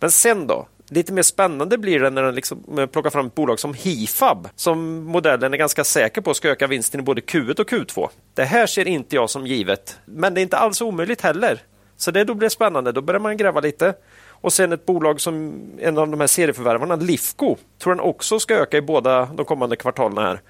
Men 0.00 0.10
sen 0.10 0.46
då? 0.46 0.66
Lite 0.92 1.12
mer 1.12 1.22
spännande 1.22 1.78
blir 1.78 2.00
det 2.00 2.10
när 2.10 2.22
den 2.22 2.34
liksom 2.34 2.88
plockar 2.92 3.10
fram 3.10 3.26
ett 3.26 3.34
bolag 3.34 3.60
som 3.60 3.74
Hifab 3.74 4.48
som 4.56 5.04
modellen 5.04 5.54
är 5.54 5.58
ganska 5.58 5.84
säker 5.84 6.20
på 6.20 6.34
ska 6.34 6.48
öka 6.48 6.66
vinsten 6.66 7.00
i 7.00 7.02
både 7.02 7.20
Q1 7.20 7.60
och 7.60 7.70
Q2. 7.70 8.08
Det 8.34 8.44
här 8.44 8.66
ser 8.66 8.88
inte 8.88 9.16
jag 9.16 9.30
som 9.30 9.46
givet, 9.46 9.98
men 10.04 10.34
det 10.34 10.40
är 10.40 10.42
inte 10.42 10.56
alls 10.56 10.80
omöjligt 10.80 11.20
heller. 11.20 11.60
Så 11.96 12.10
det 12.10 12.24
då 12.24 12.34
blir 12.34 12.48
spännande, 12.48 12.92
då 12.92 13.00
börjar 13.00 13.20
man 13.20 13.36
gräva 13.36 13.60
lite. 13.60 13.94
Och 14.28 14.52
sen 14.52 14.72
ett 14.72 14.86
bolag 14.86 15.20
som 15.20 15.62
en 15.78 15.98
av 15.98 16.08
de 16.08 16.20
här 16.20 16.26
serieförvärvarna, 16.26 16.96
Lifco, 16.96 17.56
tror 17.78 17.94
den 17.94 18.00
också 18.00 18.38
ska 18.38 18.54
öka 18.54 18.76
i 18.76 18.82
båda 18.82 19.24
de 19.24 19.44
kommande 19.46 19.76
kvartalen 19.76 20.18
här. 20.18 20.40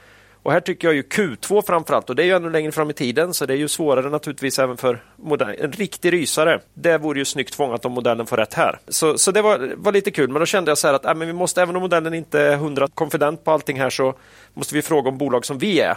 Och 0.43 0.53
här 0.53 0.61
tycker 0.61 0.89
jag 0.89 0.95
ju 0.95 1.03
Q2 1.03 1.63
framförallt 1.67 2.11
och 2.11 2.17
det 2.17 2.23
är 2.23 2.27
ju 2.27 2.33
ännu 2.33 2.51
längre 2.51 2.73
fram 2.73 2.91
i 2.91 2.93
tiden 2.93 3.35
så 3.35 3.47
det 3.47 3.55
är 3.55 3.59
ju 3.59 3.69
svårare 3.69 4.11
naturligtvis 4.11 4.59
även 4.59 4.77
för 4.77 5.03
modern, 5.17 5.55
en 5.59 5.73
riktig 5.73 6.13
rysare. 6.13 6.61
Det 6.75 6.99
vore 6.99 7.19
ju 7.19 7.25
snyggt 7.25 7.55
fångat 7.55 7.85
om 7.85 7.93
modellen 7.93 8.27
får 8.27 8.37
rätt 8.37 8.55
här. 8.55 8.79
Så, 8.89 9.19
så 9.19 9.31
det 9.31 9.43
var, 9.43 9.75
var 9.77 9.93
lite 9.93 10.11
kul 10.11 10.29
men 10.29 10.41
då 10.41 10.47
kände 10.47 10.71
jag 10.71 10.79
så 10.79 10.87
här 10.87 10.95
att 10.95 11.05
äh, 11.05 11.15
men 11.15 11.27
vi 11.27 11.33
måste 11.33 11.63
även 11.63 11.77
om 11.77 11.83
modellen 11.83 12.15
inte 12.15 12.41
är 12.41 12.57
hundra 12.57 12.89
konfident 12.89 13.45
på 13.45 13.51
allting 13.51 13.81
här 13.81 13.91
så 13.91 14.15
måste 14.55 14.75
vi 14.75 14.83
fråga 14.83 15.09
om 15.09 15.19
bolag 15.19 15.47
som 15.47 15.59
vi 15.59 15.81
är 15.81 15.97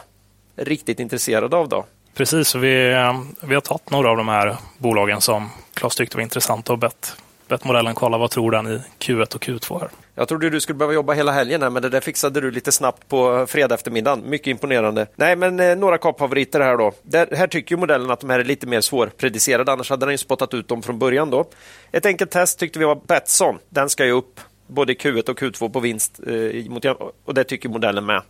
riktigt 0.55 0.99
intresserade 0.99 1.55
av 1.55 1.69
då. 1.69 1.85
Precis, 2.13 2.55
vi, 2.55 2.91
eh, 2.91 3.21
vi 3.41 3.53
har 3.53 3.61
tagit 3.61 3.89
några 3.89 4.09
av 4.09 4.17
de 4.17 4.27
här 4.27 4.57
bolagen 4.77 5.21
som 5.21 5.49
Claes 5.73 5.95
tyckte 5.95 6.17
var 6.17 6.21
intressanta 6.23 6.73
och 6.73 6.79
bett, 6.79 7.15
bett 7.47 7.63
modellen 7.63 7.95
kolla 7.95 8.17
vad 8.17 8.31
tror 8.31 8.51
den 8.51 8.67
i 8.67 8.81
Q1 8.99 9.35
och 9.35 9.43
Q2. 9.43 9.79
Här. 9.79 9.89
Jag 10.15 10.27
trodde 10.27 10.49
du 10.49 10.61
skulle 10.61 10.77
behöva 10.77 10.93
jobba 10.93 11.13
hela 11.13 11.31
helgen 11.31 11.61
här, 11.61 11.69
men 11.69 11.81
det 11.81 11.89
där 11.89 12.01
fixade 12.01 12.41
du 12.41 12.51
lite 12.51 12.71
snabbt 12.71 13.07
på 13.07 13.45
fredag 13.47 13.75
eftermiddagen. 13.75 14.29
Mycket 14.29 14.47
imponerande. 14.47 15.07
Nej, 15.15 15.35
men 15.35 15.59
eh, 15.59 15.75
några 15.75 15.97
kapfavoriter 15.97 16.59
här 16.59 16.77
då. 16.77 16.91
Där, 17.01 17.27
här 17.35 17.47
tycker 17.47 17.77
modellen 17.77 18.11
att 18.11 18.19
de 18.19 18.29
här 18.29 18.39
är 18.39 18.43
lite 18.43 18.67
mer 18.67 18.81
svårpredicerade, 18.81 19.71
annars 19.71 19.89
hade 19.89 20.05
den 20.05 20.13
ju 20.13 20.17
spottat 20.17 20.53
ut 20.53 20.67
dem 20.67 20.81
från 20.81 20.99
början 20.99 21.29
då. 21.29 21.45
Ett 21.91 22.05
enkelt 22.05 22.31
test 22.31 22.59
tyckte 22.59 22.79
vi 22.79 22.85
var 22.85 23.01
Betsson. 23.07 23.59
Den 23.69 23.89
ska 23.89 24.05
ju 24.05 24.11
upp 24.11 24.39
både 24.67 24.93
i 24.93 24.95
Q1 24.95 25.29
och 25.29 25.39
Q2 25.39 25.69
på 25.69 25.79
vinst 25.79 26.19
eh, 26.27 26.93
och 27.25 27.33
det 27.33 27.43
tycker 27.43 27.69
modellen 27.69 28.05
med. 28.05 28.21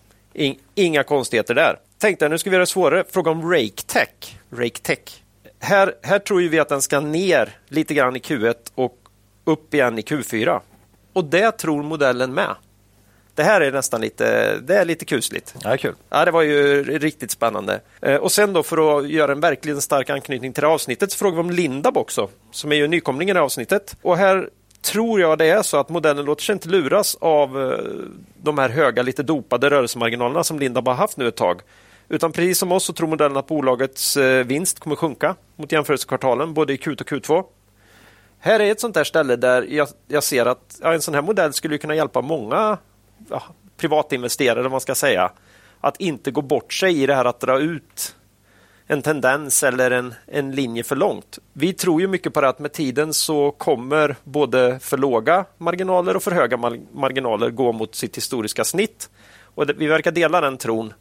Inga 0.75 1.03
konstigheter 1.03 1.55
där. 1.55 1.77
Tänkte 1.97 2.29
nu 2.29 2.37
ska 2.37 2.49
vi 2.49 2.53
göra 2.53 2.61
det 2.61 2.67
svårare. 2.67 3.03
Fråga 3.09 3.31
om 3.31 3.51
RakeTech. 3.51 4.37
RakeTech. 4.49 5.23
Här, 5.59 5.95
här 6.01 6.19
tror 6.19 6.41
vi 6.41 6.59
att 6.59 6.69
den 6.69 6.81
ska 6.81 6.99
ner 6.99 7.49
lite 7.67 7.93
grann 7.93 8.15
i 8.15 8.19
Q1 8.19 8.55
och 8.75 9.02
upp 9.43 9.73
igen 9.73 9.99
i 9.99 10.01
Q4. 10.01 10.59
Och 11.13 11.25
det 11.25 11.51
tror 11.51 11.83
modellen 11.83 12.33
med. 12.33 12.55
Det 13.35 13.43
här 13.43 13.61
är 13.61 13.71
nästan 13.71 14.01
lite, 14.01 14.57
det 14.59 14.75
är 14.75 14.85
lite 14.85 15.05
kusligt. 15.05 15.55
Ja, 15.63 15.77
kul. 15.77 15.95
Ja, 16.09 16.25
det 16.25 16.31
var 16.31 16.41
ju 16.41 16.83
riktigt 16.83 17.31
spännande. 17.31 17.81
Eh, 18.01 18.15
och 18.15 18.31
sen 18.31 18.53
då 18.53 18.63
för 18.63 18.99
att 18.99 19.09
göra 19.09 19.31
en 19.31 19.39
verkligen 19.39 19.81
stark 19.81 20.09
anknytning 20.09 20.53
till 20.53 20.61
det 20.61 20.67
avsnittet 20.67 21.11
så 21.11 21.17
frågar 21.17 21.35
vi 21.35 21.41
om 21.41 21.51
Lindab 21.51 21.97
också, 21.97 22.29
som 22.51 22.71
är 22.71 22.75
ju 22.75 22.87
nykomlingen 22.87 23.37
i 23.37 23.39
avsnittet. 23.39 23.95
Och 24.01 24.17
här 24.17 24.49
tror 24.81 25.21
jag 25.21 25.37
det 25.37 25.45
är 25.45 25.61
så 25.61 25.77
att 25.77 25.89
modellen 25.89 26.25
låter 26.25 26.43
sig 26.43 26.53
inte 26.53 26.69
luras 26.69 27.17
av 27.21 27.61
eh, 27.61 27.79
de 28.41 28.57
här 28.57 28.69
höga, 28.69 29.03
lite 29.03 29.23
dopade 29.23 29.69
rörelsemarginalerna 29.69 30.43
som 30.43 30.59
Lindab 30.59 30.87
har 30.87 30.95
haft 30.95 31.17
nu 31.17 31.27
ett 31.27 31.35
tag. 31.35 31.61
Utan 32.09 32.31
precis 32.31 32.59
som 32.59 32.71
oss 32.71 32.83
så 32.83 32.93
tror 32.93 33.07
modellen 33.07 33.37
att 33.37 33.47
bolagets 33.47 34.17
eh, 34.17 34.45
vinst 34.45 34.79
kommer 34.79 34.95
sjunka 34.95 35.35
mot 35.55 35.71
jämförelsekvartalen 35.71 36.53
både 36.53 36.73
i 36.73 36.77
Q1 36.77 37.01
och 37.01 37.07
Q2. 37.07 37.43
Här 38.45 38.59
är 38.59 38.71
ett 38.71 38.79
sånt 38.79 38.93
där 38.93 39.03
ställe 39.03 39.35
där 39.35 39.61
jag, 39.69 39.87
jag 40.07 40.23
ser 40.23 40.45
att 40.45 40.79
ja, 40.81 40.93
en 40.93 41.01
sån 41.01 41.13
här 41.13 41.21
modell 41.21 41.53
skulle 41.53 41.77
kunna 41.77 41.95
hjälpa 41.95 42.21
många 42.21 42.77
ja, 43.29 43.43
privatinvesterare, 43.77 44.69
man 44.69 44.81
ska 44.81 44.95
säga, 44.95 45.31
att 45.81 45.97
inte 45.97 46.31
gå 46.31 46.41
bort 46.41 46.73
sig 46.73 47.03
i 47.03 47.05
det 47.05 47.15
här 47.15 47.25
att 47.25 47.39
dra 47.39 47.59
ut 47.59 48.15
en 48.87 49.01
tendens 49.01 49.63
eller 49.63 49.91
en, 49.91 50.13
en 50.25 50.51
linje 50.51 50.83
för 50.83 50.95
långt. 50.95 51.39
Vi 51.53 51.73
tror 51.73 52.01
ju 52.01 52.07
mycket 52.07 52.33
på 52.33 52.41
det 52.41 52.49
att 52.49 52.59
med 52.59 52.73
tiden 52.73 53.13
så 53.13 53.51
kommer 53.51 54.15
både 54.23 54.79
för 54.79 54.97
låga 54.97 55.45
marginaler 55.57 56.15
och 56.15 56.23
för 56.23 56.31
höga 56.31 56.57
marginaler 56.93 57.49
gå 57.49 57.71
mot 57.71 57.95
sitt 57.95 58.17
historiska 58.17 58.63
snitt. 58.63 59.09
Och 59.55 59.67
det, 59.67 59.73
vi 59.73 59.87
verkar 59.87 60.11
dela 60.11 60.41
den 60.41 60.57
tron 60.57 60.93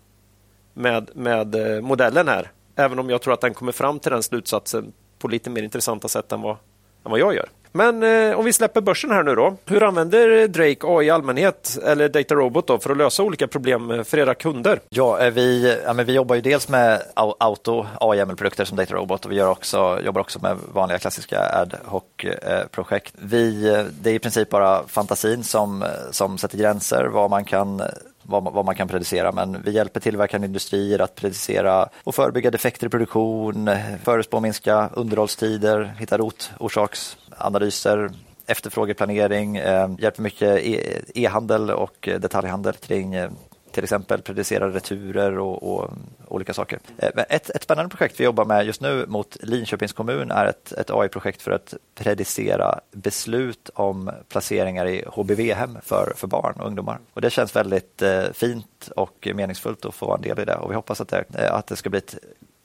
med, 0.74 1.10
med 1.14 1.55
eh, 1.55 1.81
modellen 1.81 2.28
här. 2.28 2.51
Även 2.77 2.98
om 2.98 3.10
jag 3.10 3.23
tror 3.23 3.35
att 3.35 3.40
den 3.40 3.55
kommer 3.55 3.73
fram 3.73 3.98
till 3.98 4.12
den 4.12 4.23
slutsatsen 4.23 4.93
på 5.19 5.28
lite 5.28 5.51
mer 5.51 5.62
intressanta 5.62 6.09
sätt 6.09 6.32
än 6.32 6.40
vad, 6.40 6.56
än 7.05 7.11
vad 7.11 7.20
jag 7.20 7.35
gör. 7.35 7.49
Men 7.73 8.03
eh, 8.03 8.39
om 8.39 8.45
vi 8.45 8.53
släpper 8.53 8.81
börsen 8.81 9.11
här 9.11 9.23
nu 9.23 9.35
då. 9.35 9.57
Hur 9.66 9.83
använder 9.83 10.49
Drake 10.49 10.87
AI 10.87 11.07
i 11.07 11.11
allmänhet 11.11 11.79
eller 11.85 12.09
Data 12.09 12.35
Robot 12.35 12.66
då, 12.66 12.79
för 12.79 12.91
att 12.91 12.97
lösa 12.97 13.23
olika 13.23 13.49
problem 13.49 13.91
eh, 13.91 14.03
för 14.03 14.19
era 14.19 14.35
kunder? 14.35 14.81
Ja, 14.89 15.20
eh, 15.20 15.31
vi, 15.31 15.77
ja, 15.85 15.93
men 15.93 16.07
vi 16.07 16.12
jobbar 16.12 16.35
ju 16.35 16.41
dels 16.41 16.69
med 16.69 17.03
auto 17.39 17.87
AI-ML-produkter 18.01 18.65
som 18.65 18.77
Data 18.77 18.95
Robot 18.95 19.24
och 19.24 19.31
vi 19.31 19.37
gör 19.37 19.51
också, 19.51 20.01
jobbar 20.05 20.20
också 20.20 20.39
med 20.43 20.57
vanliga 20.73 20.99
klassiska 20.99 21.41
ad 21.41 21.77
hoc-projekt. 21.85 23.15
Eh, 23.15 23.27
vi, 23.27 23.62
det 24.01 24.11
är 24.11 24.15
i 24.15 24.19
princip 24.19 24.51
bara 24.51 24.87
fantasin 24.87 25.45
som, 25.45 25.85
som 26.11 26.39
sätter 26.39 26.59
gränser 26.59 27.05
vad 27.05 27.31
man 27.31 27.45
kan 27.45 27.83
vad, 28.23 28.44
vad, 28.44 28.65
man 28.65 28.74
kan 28.74 28.89
predicera, 28.89 29.32
men 29.32 29.62
vi 29.62 29.70
hjälper 29.70 30.01
tillverkande 30.01 30.47
industrier 30.47 30.99
att 30.99 31.15
predicera 31.15 31.89
och 32.05 32.15
förebygga 32.15 32.51
defekter 32.51 32.86
i 32.86 32.90
produktion, 32.90 33.70
förespå 34.05 34.40
minska 34.40 34.90
underhållstider, 34.93 35.94
hitta 35.99 36.19
rotorsaksanalyser, 36.19 38.11
efterfrågeplanering, 38.47 39.57
eh, 39.57 39.90
hjälper 39.99 40.23
mycket 40.23 40.59
e, 40.59 41.01
e-handel 41.15 41.70
och 41.70 42.09
detaljhandel 42.20 42.74
kring 42.74 43.15
eh, 43.15 43.31
till 43.73 43.85
exempel 43.85 44.23
predicera 44.23 44.69
returer 44.69 45.39
och, 45.39 45.62
och 45.62 45.90
olika 46.28 46.55
saker. 46.55 46.78
Eh, 46.99 47.09
ett, 47.28 47.51
ett 47.51 47.62
spännande 47.62 47.90
projekt 47.90 48.20
vi 48.20 48.24
jobbar 48.24 48.44
med 48.44 48.66
just 48.66 48.81
nu 48.81 49.07
mot 49.09 49.36
Linköpings 49.40 49.93
kommun 49.93 50.31
är 50.31 50.47
ett, 50.47 50.73
ett 50.73 50.90
AI-projekt 50.90 51.43
för 51.43 51.51
att 51.51 51.74
predicera 51.94 52.81
beslut 52.90 53.70
om 53.74 54.11
placeringar 54.28 54.86
i 54.86 55.05
HBV-hem 55.07 55.78
för, 55.82 56.12
för 56.16 56.27
barn 56.27 56.55
och 56.61 56.66
ungdomar. 56.66 56.99
Och 57.15 57.20
Det 57.20 57.31
känns 57.31 57.57
väldigt 57.57 58.03
eh, 58.03 58.24
fint 58.32 58.90
och 58.97 59.28
meningsfullt 59.35 59.85
att 59.85 59.94
få 59.94 60.07
vara 60.07 60.16
en 60.16 60.23
del 60.23 60.39
i 60.39 60.44
det 60.44 60.55
och 60.55 60.70
vi 60.70 60.74
hoppas 60.74 61.01
att 61.01 61.09
det, 61.09 61.24
eh, 61.35 61.55
att 61.55 61.66
det 61.66 61.77
ska 61.77 61.90
bli 61.90 61.99
ett 61.99 62.16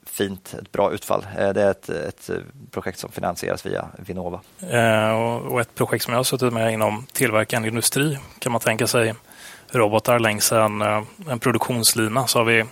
fint, 0.06 0.56
ett 0.62 0.72
bra 0.72 0.92
utfall. 0.92 1.26
Eh, 1.38 1.50
det 1.50 1.62
är 1.62 1.72
ett, 1.72 1.90
ett 1.90 2.30
projekt 2.72 3.00
som 3.00 3.12
finansieras 3.12 3.66
via 3.66 3.88
Vinnova. 3.98 4.42
och 5.50 5.62
ett 5.62 5.76
projekt 5.76 6.04
som 6.06 6.12
jag 6.12 6.20
har 6.20 6.24
suttit 6.24 6.54
med 6.54 6.74
inom 6.74 7.06
tillverkande 7.14 7.68
industri 7.68 8.20
kan 8.40 8.52
man 8.52 8.62
tänka 8.62 8.88
sig 8.88 9.14
robotar 9.72 10.20
längs 10.20 10.52
en, 10.52 10.82
eh, 10.82 11.04
en 11.30 11.40
produktionslina 11.40 12.28
så 12.28 12.40
har 12.40 12.46
vi 12.46 12.66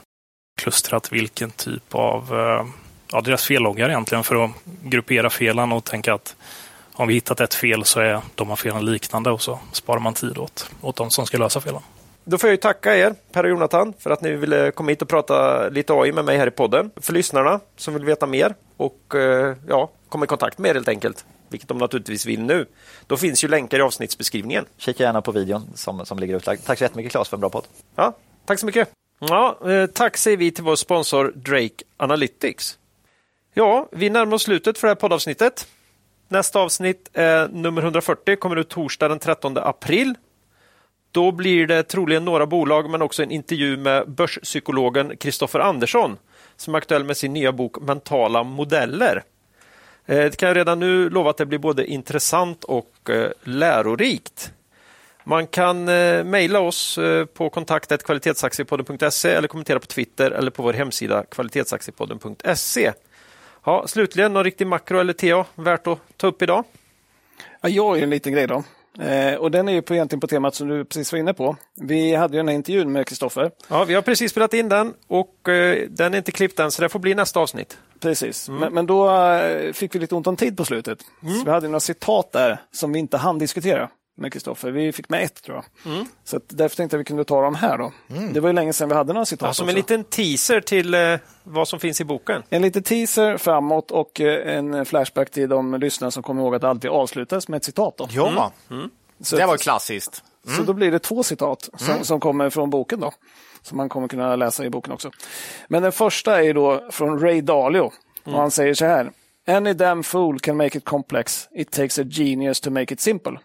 klustrat 0.62 1.12
vilken 1.12 1.52
typ 1.52 1.96
av 1.96 2.34
eh, 2.34 2.66
ja, 3.12 3.22
deras 3.22 3.46
felloggar 3.46 3.90
egentligen 3.90 4.24
för 4.24 4.46
att 4.46 4.52
gruppera 4.84 5.30
felen 5.30 5.72
och 5.72 5.84
tänka 5.84 6.14
att 6.14 6.36
om 6.94 7.08
vi 7.08 7.14
hittat 7.14 7.40
ett 7.40 7.54
fel 7.54 7.86
så 7.86 8.00
är 8.00 8.22
de 8.36 8.50
här 8.50 8.56
felen 8.56 8.86
liknande 8.86 9.32
och 9.32 9.42
så 9.42 9.60
sparar 9.72 10.00
man 10.00 10.14
tid 10.14 10.38
åt, 10.38 10.70
åt 10.82 10.96
de 10.96 11.10
som 11.10 11.26
ska 11.26 11.38
lösa 11.38 11.62
felen. 11.62 11.82
Då 12.24 12.38
får 12.38 12.50
jag 12.50 12.62
tacka 12.62 12.98
er, 12.98 13.16
Per 13.32 13.44
och 13.44 13.50
Jonathan, 13.50 13.94
för 14.00 14.10
att 14.10 14.22
ni 14.22 14.32
ville 14.32 14.72
komma 14.72 14.90
hit 14.90 15.02
och 15.02 15.08
prata 15.08 15.70
lite 15.70 15.94
AI 15.94 16.12
med 16.12 16.26
mig 16.26 16.38
här 16.38 16.48
i 16.48 16.52
podden. 16.52 16.92
För 17.02 17.14
lyssnarna 17.14 17.60
som 17.78 17.94
vill 17.94 18.06
veta 18.06 18.26
mer 18.26 18.56
och 18.78 19.16
eh, 19.16 19.56
ja, 19.68 19.90
komma 20.10 20.26
i 20.26 20.28
kontakt 20.28 20.58
med 20.58 20.70
er 20.70 20.74
helt 20.74 20.88
enkelt 20.88 21.26
vilket 21.56 21.69
de 21.69 21.77
naturligtvis 21.77 22.26
vill 22.26 22.41
nu, 22.41 22.65
då 23.07 23.18
finns 23.18 23.44
ju 23.44 23.48
länkar 23.48 23.80
i 23.80 23.82
avsnittsbeskrivningen. 23.82 24.65
Kika 24.77 25.03
gärna 25.03 25.22
på 25.22 25.32
videon 25.32 25.68
som, 25.76 26.06
som 26.06 26.19
ligger 26.19 26.36
utlagd. 26.36 26.61
Tack 26.65 26.77
så 26.77 26.84
jättemycket 26.84 27.11
Claes 27.11 27.30
för 27.30 27.38
en 27.38 27.41
bra 27.41 27.49
podd. 27.49 27.65
Ja, 27.95 28.18
tack 28.45 28.60
så 28.60 28.65
mycket. 28.65 28.90
Ja, 29.19 29.69
eh, 29.69 29.86
tack 29.86 30.18
säger 30.18 30.38
vi 30.38 30.52
till 30.52 30.64
vår 30.64 30.76
sponsor 30.76 31.34
Drake 31.36 31.84
Analytics. 31.98 32.77
Ja, 33.53 33.88
vi 33.91 34.10
närmar 34.10 34.36
oss 34.36 34.44
slutet 34.44 34.77
för 34.77 34.88
det 34.88 34.90
här 34.90 34.95
poddavsnittet. 34.95 35.68
Nästa 36.27 36.60
avsnitt 36.60 37.10
är 37.14 37.48
nummer 37.48 37.82
140, 37.82 38.36
kommer 38.36 38.56
ut 38.56 38.69
torsdag 38.69 39.07
den 39.07 39.19
13 39.19 39.57
april. 39.57 40.15
Då 41.11 41.32
blir 41.32 41.68
det 41.68 41.84
troligen 41.84 42.26
några 42.26 42.45
bolag 42.45 42.90
men 42.90 43.02
också 43.02 43.23
en 43.23 43.32
intervju 43.32 43.77
med 43.77 44.10
börspsykologen 44.10 45.18
Kristoffer 45.18 45.60
Andersson 45.60 46.18
som 46.56 46.76
är 46.76 46.77
aktuell 46.77 47.03
med 47.03 47.18
sin 47.18 47.34
nya 47.34 47.52
bok 47.52 47.82
Mentala 47.82 48.44
modeller. 48.44 49.23
Eh, 50.06 50.18
det 50.18 50.38
kan 50.38 50.48
jag 50.48 50.57
redan 50.57 50.80
nu 50.80 51.10
lova 51.10 51.30
att 51.30 51.38
det 51.38 51.45
blir 51.45 51.60
både 51.60 51.86
intressant 51.86 52.64
och 52.64 53.10
eh, 53.10 53.32
lärorikt. 53.44 54.52
Man 55.23 55.48
kan 55.48 55.90
eh, 55.90 56.23
mejla 56.23 56.60
oss 56.60 56.99
på 57.34 57.49
kontaktet 57.49 58.03
kvalitetsaktiepodden.se 58.03 59.30
eller 59.30 59.48
kommentera 59.48 59.80
på 59.80 59.86
Twitter 59.86 60.32
eller 60.32 60.52
på 60.52 60.64
vår 60.64 60.73
hemsida 60.73 61.23
kvalitetsaktiepodden.se. 61.23 62.91
Ja, 63.65 63.88
slutligen, 63.88 64.34
någon 64.34 64.44
riktig 64.44 64.68
makro 64.68 64.99
eller 64.99 65.14
TA 65.14 65.45
värt 65.56 65.88
att 65.88 65.99
ta 66.18 66.27
upp 66.27 66.41
idag? 66.41 66.64
Ja, 67.61 67.69
jag 67.69 67.86
har 67.86 67.98
en 67.98 68.10
liten 68.10 68.34
grej 68.34 68.48
då. 68.48 68.64
Eh, 68.99 69.36
och 69.36 69.52
den 69.52 69.68
är 69.68 69.73
ju 69.73 69.82
på, 69.82 69.94
egentligen 69.94 70.19
på 70.19 70.27
temat 70.27 70.56
som 70.56 70.68
du 70.68 70.86
precis 70.86 71.11
var 71.11 71.19
inne 71.19 71.34
på. 71.34 71.56
Vi 71.76 72.15
hade 72.15 72.34
ju 72.34 72.40
den 72.40 72.48
här 72.48 72.56
intervjun 72.56 72.91
med 72.91 73.07
Kristoffer. 73.07 73.52
Ja, 73.68 73.84
vi 73.84 73.94
har 73.94 74.02
precis 74.02 74.32
spelat 74.32 74.53
in 74.53 74.69
den 74.69 74.94
och 75.07 75.49
eh, 75.49 75.88
den 75.90 76.14
är 76.14 76.18
inte 76.18 76.32
klippt 76.32 76.60
än 76.60 76.72
så 76.72 76.82
det 76.82 76.90
får 76.90 76.99
bli 76.99 77.15
nästa 77.15 77.40
avsnitt. 77.40 77.77
Precis, 78.00 78.48
mm. 78.48 78.60
men, 78.60 78.74
men, 78.74 78.86
då 78.86 79.16
eh, 79.16 79.74
fick 79.74 79.96
vi 79.96 80.00
lite 80.00 80.16
ont 80.16 80.28
om 80.28 80.36
tid 80.36 80.58
på 80.58 80.66
slutet. 80.66 81.00
Mm. 81.24 81.36
Så 81.36 81.46
vi 81.46 81.52
hade 81.52 81.68
några 81.68 81.80
citat 81.80 82.32
där 82.32 82.62
som 82.72 82.94
vi 82.94 83.00
inte 83.00 83.18
hann 83.18 83.40
diskutera. 83.40 83.90
med 84.18 84.34
Kristoffer. 84.34 84.72
Vi 84.72 84.92
fick 84.92 85.10
med 85.10 85.24
ett 85.24 85.44
tror 85.44 85.56
jag. 85.84 86.06
Så 86.24 86.38
att 86.38 86.44
därför 86.48 86.76
tänkte 86.76 86.96
jag 86.96 87.00
att 87.00 87.06
vi 87.06 87.08
kunde 87.08 87.24
ta 87.24 87.42
dem 87.42 87.56
här 87.56 87.78
då. 87.78 87.92
Det 88.34 88.40
var 88.40 88.50
ju 88.50 88.54
länge 88.54 88.74
sedan 88.74 88.90
vi 88.90 88.96
hade 88.96 89.14
några 89.14 89.26
citat. 89.26 89.48
Ja, 89.48 89.54
som 89.54 89.70
en 89.70 89.76
liten 89.76 90.04
teaser 90.04 90.62
till 90.62 90.94
eh, 90.94 91.16
vad 91.44 91.68
som 91.68 91.80
finns 91.80 92.02
i 92.02 92.06
boken. 92.06 92.44
En 92.50 92.62
liten 92.62 92.84
teaser 92.84 93.38
framåt 93.38 93.92
och 93.92 94.22
eh, 94.22 94.58
en 94.58 94.86
flashback 94.86 95.30
till 95.32 95.50
de 95.50 95.74
lyssnare 95.74 96.12
som 96.12 96.24
kommer 96.24 96.42
ihåg 96.42 96.56
att 96.56 96.62
det 96.62 96.70
alltid 96.70 96.92
avslutas 96.92 97.48
med 97.48 97.58
ett 97.58 97.64
citat. 97.64 97.98
Då. 97.98 98.08
Ja, 98.12 98.52
Så, 99.22 99.36
det 99.36 99.46
var 99.46 99.58
klassiskt. 99.58 100.24
så 100.58 100.64
då 100.64 100.74
blir 100.74 100.92
det 100.92 101.00
två 101.00 101.24
citat 101.24 101.70
som, 101.78 102.04
som 102.04 102.20
kommer 102.20 102.50
från 102.50 102.70
boken 102.70 103.00
då. 103.00 103.12
Som 103.66 103.78
man 103.78 103.90
kommer 103.90 104.08
kunna 104.08 104.36
läsa 104.36 104.66
i 104.66 104.70
boken 104.70 104.94
också. 104.94 105.12
Men 105.68 105.84
den 105.84 105.92
första 105.92 106.44
är 106.44 106.54
då 106.54 106.84
från 106.92 107.20
Ray 107.20 107.42
Dalio. 107.42 107.92
Och 108.24 108.32
han 108.32 108.52
säger 108.52 108.74
så 108.74 108.86
här. 108.86 109.12
Any 109.48 109.74
damn 109.74 110.04
fool 110.04 110.40
can 110.40 110.58
make 110.58 110.78
it 110.78 110.86
complex. 110.86 111.48
It 111.52 111.72
takes 111.72 112.00
a 112.00 112.04
genius 112.10 112.62
to 112.62 112.72
make 112.72 112.94
it 112.94 113.00
simple. 113.00 113.40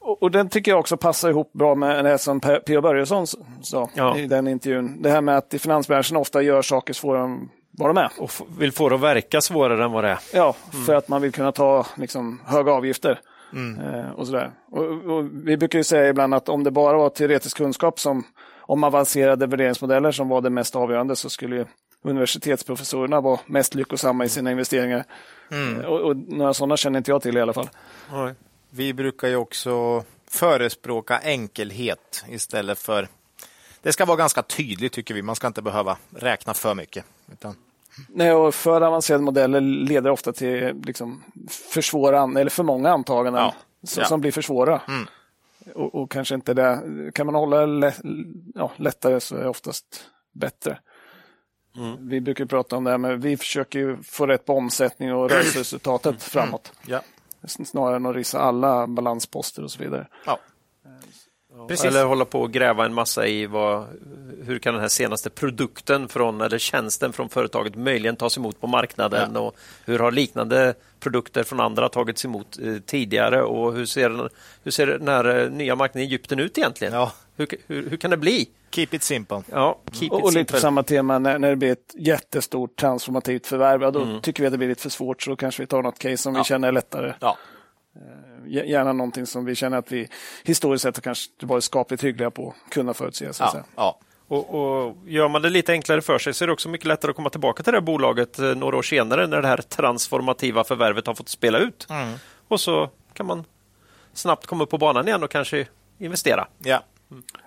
Och, 0.00 0.22
och 0.22 0.30
den 0.30 0.48
tycker 0.48 0.70
jag 0.70 0.80
också 0.80 0.96
passar 0.96 1.30
ihop 1.30 1.52
bra 1.52 1.74
med 1.74 2.04
det 2.04 2.18
som 2.18 2.40
P.O. 2.40 2.80
Börjesson 2.80 3.26
sa 3.62 3.90
Ja. 3.94 4.18
i 4.18 4.26
den 4.26 4.48
intervjun. 4.48 5.02
Det 5.02 5.10
här 5.10 5.20
med 5.20 5.36
att 5.36 5.54
i 5.54 5.58
finansbranschen 5.58 6.16
ofta 6.16 6.42
gör 6.42 6.62
saker 6.62 6.94
svårare 6.94 7.24
än 7.24 7.48
vad 7.70 7.88
de 7.88 7.96
är. 7.96 8.10
Och 8.18 8.30
vill 8.58 8.72
få 8.72 8.88
det 8.88 8.94
att 8.94 9.00
verka 9.00 9.40
svårare 9.40 9.84
än 9.84 9.92
vad 9.92 10.04
det 10.04 10.10
är. 10.10 10.18
Ja, 10.32 10.54
för 10.86 10.94
att 10.94 11.08
man 11.08 11.22
vill 11.22 11.32
kunna 11.32 11.52
ta 11.52 11.86
liksom, 11.96 12.40
höga 12.46 12.72
avgifter. 12.72 13.20
Eh, 13.54 14.10
och 14.10 14.26
sådär. 14.26 14.50
Och, 14.70 14.84
och 14.84 15.24
vi 15.44 15.56
brukar 15.56 15.78
ju 15.78 15.84
säga 15.84 16.08
ibland 16.08 16.34
att 16.34 16.48
om 16.48 16.64
det 16.64 16.70
bara 16.70 16.96
var 16.96 17.08
teoretisk 17.08 17.56
kunskap 17.56 18.00
som 18.00 18.24
om 18.66 18.84
avancerade 18.84 19.46
värderingsmodeller 19.46 20.12
som 20.12 20.28
var 20.28 20.40
det 20.40 20.50
mest 20.50 20.76
avgörande 20.76 21.16
så 21.16 21.30
skulle 21.30 21.66
universitetsprofessorerna 22.02 23.20
vara 23.20 23.40
mest 23.46 23.74
lyckosamma 23.74 24.24
i 24.24 24.28
sina 24.28 24.50
investeringar. 24.50 25.04
Eh, 25.50 25.84
och, 25.84 26.00
och 26.00 26.16
några 26.16 26.54
sådana 26.54 26.76
känner 26.76 26.98
inte 26.98 27.10
jag 27.10 27.22
till 27.22 27.36
i 27.36 27.40
alla 27.40 27.52
fall. 27.52 27.68
Vi 28.70 28.92
brukar 28.94 29.28
ju 29.28 29.36
också 29.36 30.04
förespråka 30.30 31.20
enkelhet 31.24 32.24
istället 32.28 32.78
för... 32.78 33.08
Det 33.82 33.92
ska 33.92 34.04
vara 34.04 34.16
ganska 34.16 34.42
tydligt 34.42 34.92
tycker 34.92 35.14
vi. 35.14 35.22
Man 35.22 35.36
ska 35.36 35.46
inte 35.46 35.62
behöva 35.62 35.96
räkna 36.16 36.54
för 36.54 36.74
mycket. 36.74 37.04
Utan... 37.32 37.56
Nej, 38.08 38.32
och 38.32 38.54
för 38.54 38.80
avancerade 38.80 39.24
modeller 39.24 39.60
leder 39.60 40.10
ofta 40.10 40.32
till 40.32 40.82
liksom, 40.84 41.22
för, 41.50 41.80
svåra, 41.80 42.40
eller 42.40 42.50
för 42.50 42.62
många 42.62 42.90
antaganden 42.90 43.42
Ja. 43.42 43.54
som, 43.86 44.00
Ja. 44.02 44.08
som 44.08 44.20
blir 44.20 44.32
för 44.32 44.42
svåra. 44.42 44.80
Och, 45.74 45.94
och 45.94 46.10
kanske 46.10 46.34
inte 46.34 46.54
det. 46.54 46.82
Kan 47.14 47.26
man 47.26 47.34
hålla 47.34 47.66
lä, 47.66 47.94
ja, 48.54 48.72
lättare 48.76 49.20
så 49.20 49.36
är 49.36 49.40
det 49.40 49.48
oftast 49.48 50.10
bättre. 50.32 50.78
Vi 51.98 52.20
brukar 52.20 52.44
prata 52.44 52.76
om 52.76 52.84
det 52.84 52.90
här, 52.90 52.98
men 52.98 53.20
vi 53.20 53.36
försöker 53.36 53.78
ju 53.78 54.02
få 54.02 54.26
rätt 54.26 54.44
på 54.44 54.56
omsättning 54.56 55.14
och 55.14 55.30
rörelseresultatet 55.30 56.22
framåt. 56.22 56.72
Ja. 56.86 57.00
Snarare 57.44 57.96
än 57.96 58.06
att 58.06 58.16
rissa 58.16 58.38
alla 58.38 58.86
balansposter 58.86 59.62
och 59.62 59.70
så 59.70 59.82
vidare. 59.82 60.08
ja. 60.26 60.38
Precis. 61.68 61.84
Eller 61.84 62.04
hålla 62.04 62.24
på 62.24 62.40
och 62.40 62.52
gräva 62.52 62.84
en 62.84 62.94
massa 62.94 63.26
i 63.26 63.46
vad, 63.46 63.86
hur 64.44 64.58
kan 64.58 64.74
den 64.74 64.80
här 64.80 64.88
senaste 64.88 65.30
produkten 65.30 66.08
från, 66.08 66.40
eller 66.40 66.58
tjänsten 66.58 67.12
från 67.12 67.28
företaget 67.28 67.74
möjligen 67.76 68.16
tas 68.16 68.36
emot 68.36 68.60
på 68.60 68.66
marknaden 68.66 69.36
och 69.36 69.56
hur 69.84 69.98
har 69.98 70.10
liknande 70.12 70.74
produkter 71.00 71.42
från 71.44 71.60
andra 71.60 71.88
tagits 71.88 72.24
emot 72.24 72.58
eh, 72.62 72.74
tidigare 72.86 73.42
och 73.42 73.72
hur 73.74 73.86
ser, 73.86 74.10
den- 74.10 74.28
hur 74.64 74.70
ser 74.70 74.86
den 74.86 75.08
här 75.08 75.42
eh, 75.42 75.50
nya 75.50 75.76
marknaden 75.76 76.02
i 76.02 76.06
Egypten 76.06 76.38
ut 76.40 76.58
egentligen? 76.58 76.94
Ja. 76.94 77.12
Hur, 77.36 77.46
hur, 77.66 77.90
hur 77.90 77.96
kan 77.96 78.10
det 78.10 78.16
bli? 78.16 78.48
Keep 78.70 78.88
it 78.90 79.02
simple. 79.02 79.42
Ja, 79.50 79.78
keep 79.92 80.08
Och, 80.10 80.18
it 80.18 80.24
och 80.24 80.30
lite 80.30 80.32
simple. 80.38 80.56
på 80.56 80.60
samma 80.60 80.82
tema, 80.82 81.18
när, 81.18 81.38
när 81.38 81.50
det 81.50 81.56
blir 81.56 81.72
ett 81.72 81.94
jättestort 81.98 82.76
transformativt 82.76 83.46
förvärv, 83.46 83.82
ja, 83.82 83.90
då 83.90 84.20
tycker 84.22 84.42
vi 84.42 84.46
att 84.46 84.52
det 84.52 84.58
blir 84.58 84.68
lite 84.68 84.82
för 84.82 84.90
svårt, 84.90 85.22
så 85.22 85.30
då 85.30 85.36
kanske 85.36 85.62
vi 85.62 85.66
tar 85.66 85.82
något 85.82 85.98
case 85.98 86.16
som 86.16 86.34
vi 86.34 86.44
känner 86.44 86.68
är 86.68 86.72
lättare. 86.72 87.12
Ja. 87.20 87.36
G- 88.46 88.64
Gärna 88.66 88.92
någonting 88.92 89.26
som 89.26 89.44
vi 89.44 89.54
känner 89.54 89.76
att 89.78 89.92
vi 89.92 90.08
historiskt 90.44 90.82
sett 90.82 91.02
kanske 91.02 91.30
varit 91.42 91.64
skapligt 91.64 92.04
hyggliga 92.04 92.30
på 92.30 92.54
att 92.66 92.72
kunna 92.74 92.94
förutse. 92.94 93.32
Så 93.32 93.44
att 93.44 93.48
Ja. 93.48 93.52
säga. 93.52 93.64
Ja. 93.76 93.98
Och, 94.28 94.54
och 94.84 94.96
Gör 95.06 95.28
man 95.28 95.42
det 95.42 95.50
lite 95.50 95.72
enklare 95.72 96.00
för 96.02 96.18
sig 96.18 96.34
så 96.34 96.44
är 96.44 96.46
det 96.46 96.52
också 96.52 96.68
mycket 96.68 96.86
lättare 96.86 97.10
att 97.10 97.16
komma 97.16 97.30
tillbaka 97.30 97.62
till 97.62 97.72
det 97.72 97.76
här 97.78 97.82
bolaget 97.84 98.38
eh, 98.38 98.44
några 98.54 98.76
år 98.76 98.82
senare 98.82 99.26
när 99.26 99.42
det 99.42 99.48
här 99.48 99.56
transformativa 99.56 100.64
förvärvet 100.64 101.06
har 101.06 101.14
fått 101.14 101.28
spela 101.28 101.58
ut. 101.58 101.86
Och 102.48 102.60
så 102.60 102.90
kan 103.12 103.26
man 103.26 103.44
snabbt 104.12 104.46
komma 104.46 104.64
upp 104.64 104.70
på 104.70 104.78
banan 104.78 105.08
igen 105.08 105.22
och 105.22 105.30
kanske 105.30 105.66
investera. 105.98 106.46
ja. 106.58 106.82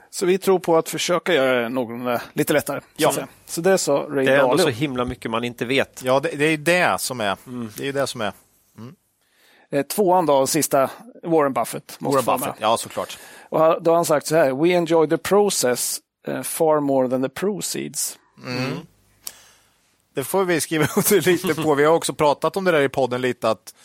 Så 0.09 0.25
vi 0.25 0.37
tror 0.37 0.59
på 0.59 0.77
att 0.77 0.89
försöka 0.89 1.33
göra 1.33 1.61
det 1.61 1.69
någorlunda 1.69 2.21
lite 2.33 2.53
lättare. 2.53 2.79
Så, 2.81 2.85
Ja. 2.97 3.11
säga. 3.11 3.27
så 3.45 3.61
det 3.61 3.77
sa 3.77 4.05
Ray 4.09 4.25
Det 4.25 4.33
är 4.33 4.39
ändå 4.39 4.57
så 4.57 4.69
himla 4.69 5.05
mycket 5.05 5.31
man 5.31 5.43
inte 5.43 5.65
vet. 5.65 6.01
ja 6.03 6.19
det, 6.19 6.29
det 6.29 6.45
är 6.45 6.57
det 6.57 7.01
som 7.01 7.21
är. 7.21 7.37
Det 7.77 7.87
är 7.87 7.93
det 7.93 8.07
som 8.07 8.21
är. 8.21 8.31
Eh, 9.71 9.83
Tvåan 9.85 10.25
då, 10.25 10.47
sista, 10.47 10.89
Warren 11.23 11.53
Buffett. 11.53 11.97
Måste 11.99 12.25
Warren. 12.25 12.39
Buffett. 12.39 12.55
Ja, 12.59 12.77
såklart. 12.77 13.17
Och 13.49 13.83
då 13.83 13.91
har 13.91 13.95
han 13.95 14.05
sagt 14.05 14.27
så 14.27 14.35
här, 14.35 14.53
We 14.53 14.69
enjoy 14.69 15.09
the 15.09 15.17
process 15.17 15.99
eh, 16.27 16.41
far 16.41 16.79
more 16.79 17.09
than 17.09 17.23
the 17.23 17.29
proceeds. 17.29 18.19
Det 20.13 20.23
får 20.23 20.45
vi 20.45 20.61
skriva 20.61 20.87
under 20.95 21.21
lite 21.21 21.61
på. 21.61 21.75
Vi 21.75 21.83
har 21.83 21.93
också 21.93 22.13
pratat 22.13 22.57
om 22.57 22.63
det 22.63 22.71
där 22.71 22.81
i 22.81 22.89
podden 22.89 23.21
lite 23.21 23.49
att 23.49 23.75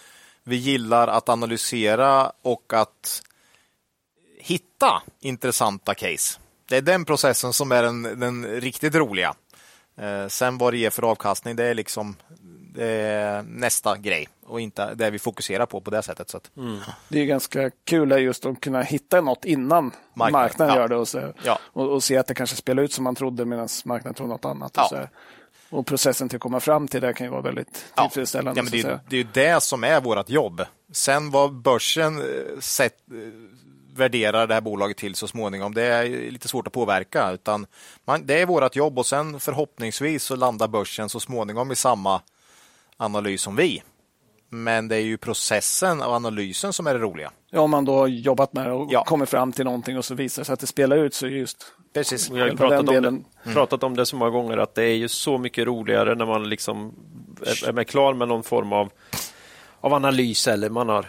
vi 0.45 0.57
gillar 0.57 1.09
att 1.09 1.29
analysera 1.29 2.33
och 2.43 2.73
att 2.73 3.23
hitta 4.39 5.03
intressanta 5.21 5.95
case. 5.95 6.39
Det 6.69 6.77
är 6.77 6.83
den 6.83 7.05
processen 7.05 7.53
som 7.53 7.73
är 7.73 7.83
den, 7.83 8.03
den 8.03 8.47
riktigt 8.47 8.95
roliga. 8.95 9.35
Eh, 9.97 10.29
sen 10.29 10.59
vad 10.59 10.73
det 10.73 10.77
ger 10.79 10.91
för 10.91 11.03
avkastning, 11.03 11.57
det 11.57 11.65
är 11.65 11.75
liksom 11.75 12.17
är 12.79 13.43
nästa 13.43 13.97
grej 13.97 14.29
och 14.47 14.61
inte 14.61 14.95
det 14.95 15.11
vi 15.11 15.19
fokuserar 15.19 15.67
på 15.67 15.81
på 15.81 15.91
det 15.91 16.03
sättet. 16.03 16.31
Så 16.31 16.37
att, 16.37 16.51
Det 17.09 17.21
är 17.21 17.25
ganska 17.25 17.71
kul 17.85 18.11
just 18.11 18.47
att 18.47 18.61
kunna 18.61 18.83
hitta 18.83 19.21
något 19.21 19.45
innan 19.45 19.93
Marknaden, 20.15 20.33
marknaden, 20.33 20.75
ja. 20.75 20.81
gör 20.81 20.89
det 20.89 20.97
och, 20.97 21.09
så, 21.09 21.33
Ja. 21.45 21.59
och, 21.65 21.89
och 21.93 22.05
se 22.05 22.17
att 22.17 22.27
det 22.27 22.35
kanske 22.35 22.57
spelar 22.57 22.83
ut 22.83 22.93
som 22.93 23.05
man 23.05 23.15
trodde 23.15 23.45
medan 23.45 23.69
marknaden 23.85 24.15
tror 24.15 24.27
något 24.27 24.45
annat. 24.45 24.73
Ja. 24.77 25.07
Och, 25.71 25.79
och 25.79 25.87
processen 25.87 26.29
till 26.29 26.37
att 26.37 26.43
komma 26.43 26.61
fram 26.61 26.89
till 26.89 27.01
det 27.01 27.13
kan 27.13 27.27
ju 27.27 27.31
vara 27.31 27.43
väldigt 27.43 27.85
tillfredsställande. 27.97 28.59
Ja, 28.59 28.63
men 28.63 28.71
så 28.71 28.77
att 28.77 28.83
det, 28.83 28.89
är, 28.89 28.97
säga. 28.97 29.01
det 29.09 29.17
är 29.17 29.47
ju 29.47 29.55
det 29.55 29.63
som 29.63 29.85
är 29.85 30.01
vårt 30.01 30.31
jobb. 30.31 30.63
Sen 30.93 31.31
vad 31.31 31.53
börsen 31.55 32.19
eh, 32.19 32.61
sett, 32.61 32.97
eh, 33.11 33.17
värderar 33.97 34.47
det 34.47 34.55
här 34.55 34.61
bolaget 34.61 34.97
till 34.97 35.15
så 35.15 35.29
småningom, 35.29 35.75
det 35.75 35.83
är 35.83 36.31
lite 36.31 36.49
svårt 36.49 36.67
att 36.67 36.73
påverka. 36.73 37.31
Utan 37.31 37.67
man, 38.05 38.27
det 38.27 38.41
är 38.41 38.47
vårt 38.47 38.77
jobb 38.77 38.99
och 38.99 39.07
sen 39.07 39.41
förhoppningsvis 39.41 40.25
så 40.25 40.37
landar 40.37 40.69
börsen 40.69 41.09
så 41.09 41.21
småningom 41.21 41.73
i 41.73 41.77
samma 41.77 42.21
analys 43.03 43.43
som 43.43 43.57
vi. 43.57 43.83
Men 44.49 44.89
det 44.89 44.97
är 44.97 45.01
ju 45.01 45.17
processen 45.17 46.03
av 46.03 46.13
analysen 46.13 46.73
som 46.73 46.87
är 46.87 46.95
det 46.95 47.01
roliga. 47.01 47.31
Ja, 47.51 47.61
om 47.61 47.71
man 47.71 47.85
då 47.85 47.97
har 47.99 48.07
jobbat 48.07 48.53
med 48.53 48.67
det 48.67 48.73
och 48.73 48.89
Ja. 48.91 49.05
kommer 49.05 49.27
fram 49.27 49.53
till 49.53 49.65
någonting 49.65 49.99
och 49.99 50.05
så 50.05 50.15
visar 50.15 50.41
det 50.43 50.45
sig 50.45 50.53
att 50.53 50.61
det 50.61 50.67
spelar 50.67 50.97
ut 50.97 51.15
så 51.15 51.27
är 51.27 51.31
just 51.31 51.73
Precis. 51.95 52.31
Vi 52.31 52.41
har 52.41 52.49
pratat 52.51 52.89
om, 52.89 53.03
det, 53.45 53.53
pratat 53.53 53.83
om 53.83 53.97
det 53.97 54.07
så 54.07 54.17
många 54.17 54.31
gånger 54.31 54.57
att 54.59 54.75
det 54.75 54.85
är 54.85 54.95
ju 54.95 55.09
så 55.09 55.39
mycket 55.39 55.67
roligare 55.67 56.15
när 56.15 56.27
man 56.27 56.49
liksom 56.49 56.95
är, 57.67 57.79
är 57.79 57.85
klar 57.85 58.15
med 58.15 58.29
någon 58.29 58.43
form 58.43 58.73
av, 58.73 58.91
av 59.85 59.95
analys 59.95 60.49
eller 60.49 60.69
man 60.71 60.89
har 60.89 61.07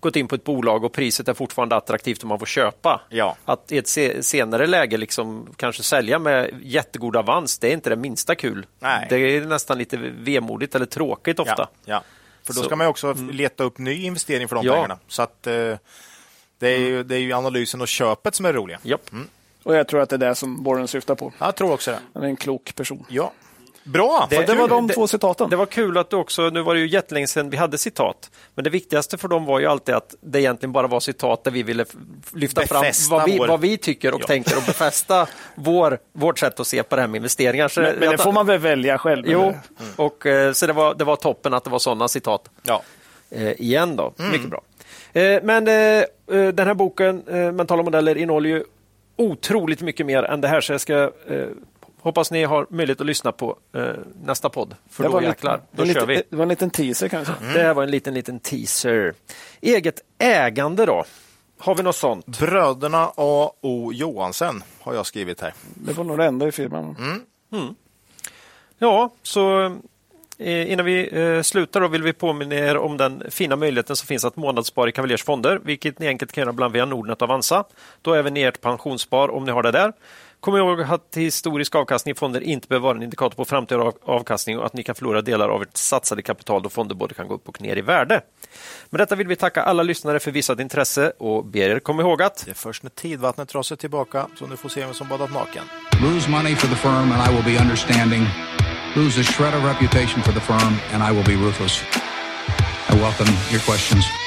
gått 0.00 0.16
in 0.16 0.28
på 0.28 0.34
ett 0.34 0.44
bolag 0.44 0.84
och 0.84 0.92
priset 0.92 1.28
är 1.28 1.34
fortfarande 1.34 1.76
attraktivt 1.76 2.22
och 2.22 2.28
man 2.28 2.38
får 2.38 2.46
köpa. 2.46 3.00
Ja. 3.08 3.36
Att 3.44 3.72
i 3.72 3.78
ett 3.78 3.88
se, 3.88 4.22
senare 4.22 4.66
läge 4.66 4.96
liksom 4.96 5.48
kanske 5.56 5.82
sälja 5.82 6.18
med 6.18 6.50
jättegod 6.62 7.16
avans, 7.16 7.58
det 7.58 7.68
är 7.68 7.72
inte 7.72 7.90
det 7.90 7.96
minsta 7.96 8.34
kul. 8.34 8.66
Nej. 8.78 9.06
Det 9.10 9.16
är 9.16 9.40
nästan 9.40 9.78
lite 9.78 9.96
vemodigt 9.96 10.74
eller 10.74 10.86
tråkigt 10.86 11.38
ofta. 11.38 11.54
Ja, 11.58 11.68
ja. 11.84 12.02
För 12.44 12.52
då 12.54 12.60
Så- 12.60 12.64
ska 12.66 12.76
man 12.76 12.84
ju 12.86 12.90
också 12.90 13.12
leta 13.32 13.64
upp 13.64 13.78
ny 13.78 14.02
investering 14.04 14.48
för 14.48 14.56
de 14.56 14.66
Ja. 14.66 14.74
pengarna. 14.74 14.98
Så 15.08 15.22
att 15.22 15.46
eh, 15.46 15.52
det 16.58 16.68
är, 16.68 16.78
ju, 16.78 17.02
det 17.02 17.14
är 17.14 17.20
ju 17.20 17.32
analysen 17.32 17.80
och 17.80 17.88
köpet 17.88 18.34
som 18.34 18.46
är 18.46 18.52
roliga. 18.52 18.78
Japp. 18.82 19.10
Och 19.62 19.74
jag 19.76 19.88
tror 19.88 20.00
att 20.00 20.08
det 20.08 20.16
är 20.16 20.18
det 20.18 20.34
som 20.34 20.64
Warren 20.64 20.88
syftar 20.88 21.14
på. 21.14 21.32
Jag 21.38 21.56
tror 21.56 21.72
också 21.72 21.90
det. 21.90 21.98
Han 22.14 22.22
är 22.22 22.26
en 22.28 22.36
klok 22.36 22.74
person. 22.74 23.04
Ja. 23.08 23.32
Bra! 23.86 24.26
Det, 24.30 24.46
det 24.46 24.54
var 24.54 24.68
de 24.68 24.88
två 24.88 25.06
citaten. 25.06 25.50
Det 25.50 25.56
var 25.56 25.66
kul 25.66 25.98
att 25.98 26.10
du 26.10 26.16
också, 26.16 26.42
nu 26.50 26.62
var 26.62 26.74
det 26.74 26.80
ju 26.80 26.88
jättelänge 26.88 27.26
sedan 27.26 27.50
vi 27.50 27.56
hade 27.56 27.78
citat, 27.78 28.30
men 28.54 28.64
det 28.64 28.70
viktigaste 28.70 29.18
för 29.18 29.28
dem 29.28 29.44
var 29.44 29.58
ju 29.60 29.66
alltid 29.66 29.94
att 29.94 30.14
det 30.20 30.40
egentligen 30.40 30.72
bara 30.72 30.86
var 30.86 31.00
citat 31.00 31.44
där 31.44 31.50
vi 31.50 31.62
ville 31.62 31.84
lyfta 32.34 32.60
Befästa 32.60 33.08
fram 33.08 33.18
vad 33.18 33.30
vi, 33.30 33.38
vår- 33.38 33.46
vad 33.48 33.60
vi 33.60 33.76
tycker 33.78 34.14
och 34.14 34.20
Ja. 34.22 34.26
tänker 34.26 34.56
och 34.56 34.62
befästa 34.66 35.26
vår, 35.54 35.98
vårt 36.12 36.38
sätt 36.38 36.60
att 36.60 36.66
se 36.66 36.82
på 36.82 36.96
det 36.96 37.02
här 37.02 37.08
med 37.08 37.16
investeringar. 37.18 37.68
Så 37.68 37.80
men, 37.80 37.96
men 37.96 38.10
det 38.10 38.18
får 38.18 38.32
man 38.32 38.46
väl 38.46 38.58
välja 38.58 38.98
själv? 38.98 39.24
Jo, 39.28 39.42
eller? 39.42 39.60
och, 39.96 40.26
eh, 40.26 40.52
så 40.52 40.66
det 40.66 40.72
var, 40.72 40.94
det 40.94 41.04
var 41.04 41.16
toppen 41.16 41.54
att 41.54 41.64
det 41.64 41.70
var 41.70 41.78
sådana 41.78 42.08
citat. 42.08 42.48
Ja. 42.62 42.82
Eh, 43.30 43.50
igen 43.60 43.96
då, 43.96 44.12
mycket 44.32 44.50
bra. 44.50 44.62
Eh, 45.12 45.42
men 45.42 45.68
eh, 45.68 45.74
eh, 45.74 46.04
den 46.52 46.66
här 46.66 46.74
boken, 46.74 47.22
eh, 47.28 47.52
Mentala 47.52 47.82
modeller, 47.82 48.16
innehåller 48.18 48.50
ju 48.50 48.64
otroligt 49.16 49.80
mycket 49.80 50.06
mer 50.06 50.22
än 50.22 50.40
det 50.40 50.48
här, 50.48 50.60
så 50.60 50.72
jag 50.72 50.80
ska 50.80 51.10
hoppas 52.06 52.30
ni 52.30 52.44
har 52.44 52.66
möjlighet 52.70 53.00
att 53.00 53.06
lyssna 53.06 53.32
på 53.32 53.56
eh, 53.74 53.82
nästa 54.24 54.48
podd. 54.48 54.74
För 54.90 55.02
det 55.02 55.08
då 55.08 55.12
var 55.12 55.20
jäklar, 55.22 55.60
då 55.70 55.82
en 55.82 55.88
kör 55.88 55.94
liten- 55.94 56.08
vi. 56.08 56.22
Det 56.30 56.36
var 56.36 56.42
en 56.42 56.48
liten 56.48 56.70
teaser 56.70 57.08
kan 57.08 57.18
jag 57.18 57.26
säga. 57.26 57.52
Det 57.54 57.62
här 57.62 57.74
var 57.74 57.82
en 57.82 57.90
liten, 57.90 58.14
liten 58.14 58.40
teaser. 58.40 59.14
Eget 59.60 60.00
ägande 60.18 60.86
då? 60.86 61.04
Har 61.58 61.74
vi 61.74 61.82
något 61.82 61.96
sånt? 61.96 62.26
Bröderna 62.26 63.12
A. 63.16 63.50
O. 63.60 63.92
Johansen 63.92 64.62
har 64.80 64.94
jag 64.94 65.06
skrivit 65.06 65.40
här. 65.40 65.54
Det 65.74 65.92
var 65.92 66.04
nog 66.04 66.18
det 66.18 66.24
enda 66.24 66.48
i 66.48 66.52
firman. 66.52 66.96
Mm. 67.52 67.74
Ja, 68.78 69.10
så 69.22 69.76
Eh, 70.38 70.72
innan 70.72 70.86
vi 70.86 71.20
eh, 71.20 71.42
slutar 71.42 71.80
då 71.80 71.88
vill 71.88 72.02
vi 72.02 72.12
påminna 72.12 72.54
er 72.54 72.76
om 72.76 72.96
den 72.96 73.22
fina 73.30 73.56
möjligheten 73.56 73.96
som 73.96 74.06
finns 74.06 74.24
att 74.24 74.36
månadsspara 74.36 74.88
i 74.88 74.92
Cavaliers 74.92 75.24
fonder, 75.24 75.60
vilket 75.64 75.98
ni 75.98 76.06
enkelt 76.06 76.32
kan 76.32 76.42
göra 76.42 76.52
bland 76.52 76.72
via 76.72 76.84
Nordnet 76.84 77.22
och 77.22 77.28
Avanza. 77.28 77.64
Då 78.02 78.14
även 78.14 78.36
ert 78.36 78.60
pensionsspar 78.60 79.28
om 79.30 79.44
ni 79.44 79.52
har 79.52 79.62
det 79.62 79.70
där. 79.70 79.92
Kom 80.46 80.56
ihåg 80.56 80.82
att 80.82 81.16
historisk 81.16 81.74
avkastning 81.74 82.12
i 82.12 82.14
fonder 82.14 82.40
inte 82.40 82.68
behöver 82.68 82.82
vara 82.84 82.96
en 82.96 83.02
indikator 83.02 83.36
på 83.36 83.44
framtida 83.44 83.80
av- 83.80 83.94
avkastning 84.04 84.58
och 84.58 84.66
att 84.66 84.72
ni 84.72 84.82
kan 84.82 84.94
förlora 84.94 85.22
delar 85.22 85.48
av 85.48 85.62
ert 85.62 85.76
satsade 85.76 86.22
kapital 86.22 86.62
då 86.62 86.68
fonder 86.68 86.94
både 86.94 87.14
kan 87.14 87.28
gå 87.28 87.34
upp 87.34 87.48
och 87.48 87.60
ner 87.60 87.76
i 87.76 87.80
värde. 87.80 88.20
Med 88.90 89.00
detta 89.00 89.14
vill 89.14 89.26
vi 89.28 89.36
tacka 89.36 89.62
alla 89.62 89.82
lyssnare 89.82 90.20
för 90.20 90.30
visat 90.30 90.60
intresse 90.60 91.10
och 91.18 91.44
ber 91.44 91.70
er 91.70 91.78
komma 91.78 92.02
ihåg 92.02 92.22
att 92.22 92.42
Det 92.44 92.50
är 92.50 92.54
först 92.54 92.82
när 92.82 92.90
tidvattnet 92.90 93.48
drar 93.48 93.62
sig 93.62 93.76
tillbaka 93.76 94.26
som 94.38 94.50
du 94.50 94.56
får 94.56 94.68
se 94.68 94.80
vem 94.80 94.94
som 94.94 95.08
badat 95.08 95.32
naken. 95.32 95.64
Lose 96.02 96.30
money 96.30 96.54
for 96.54 96.68
the 96.68 96.76
firm 96.76 97.12
and 97.12 97.30
I 97.30 97.34
will 97.36 97.54
be 97.54 97.62
understanding. 97.62 98.26
Lose 98.96 99.20
a 99.20 99.24
shred 99.24 99.54
of 99.54 99.64
reputation 99.64 100.22
for 100.22 100.32
the 100.32 100.40
firm 100.40 100.74
and 100.92 101.02
I 101.12 101.16
will 101.16 101.26
be 101.26 101.46
ruthless. 101.46 101.82
I 102.90 102.94
welcome 103.00 103.32
your 103.52 103.60
questions. 103.60 104.25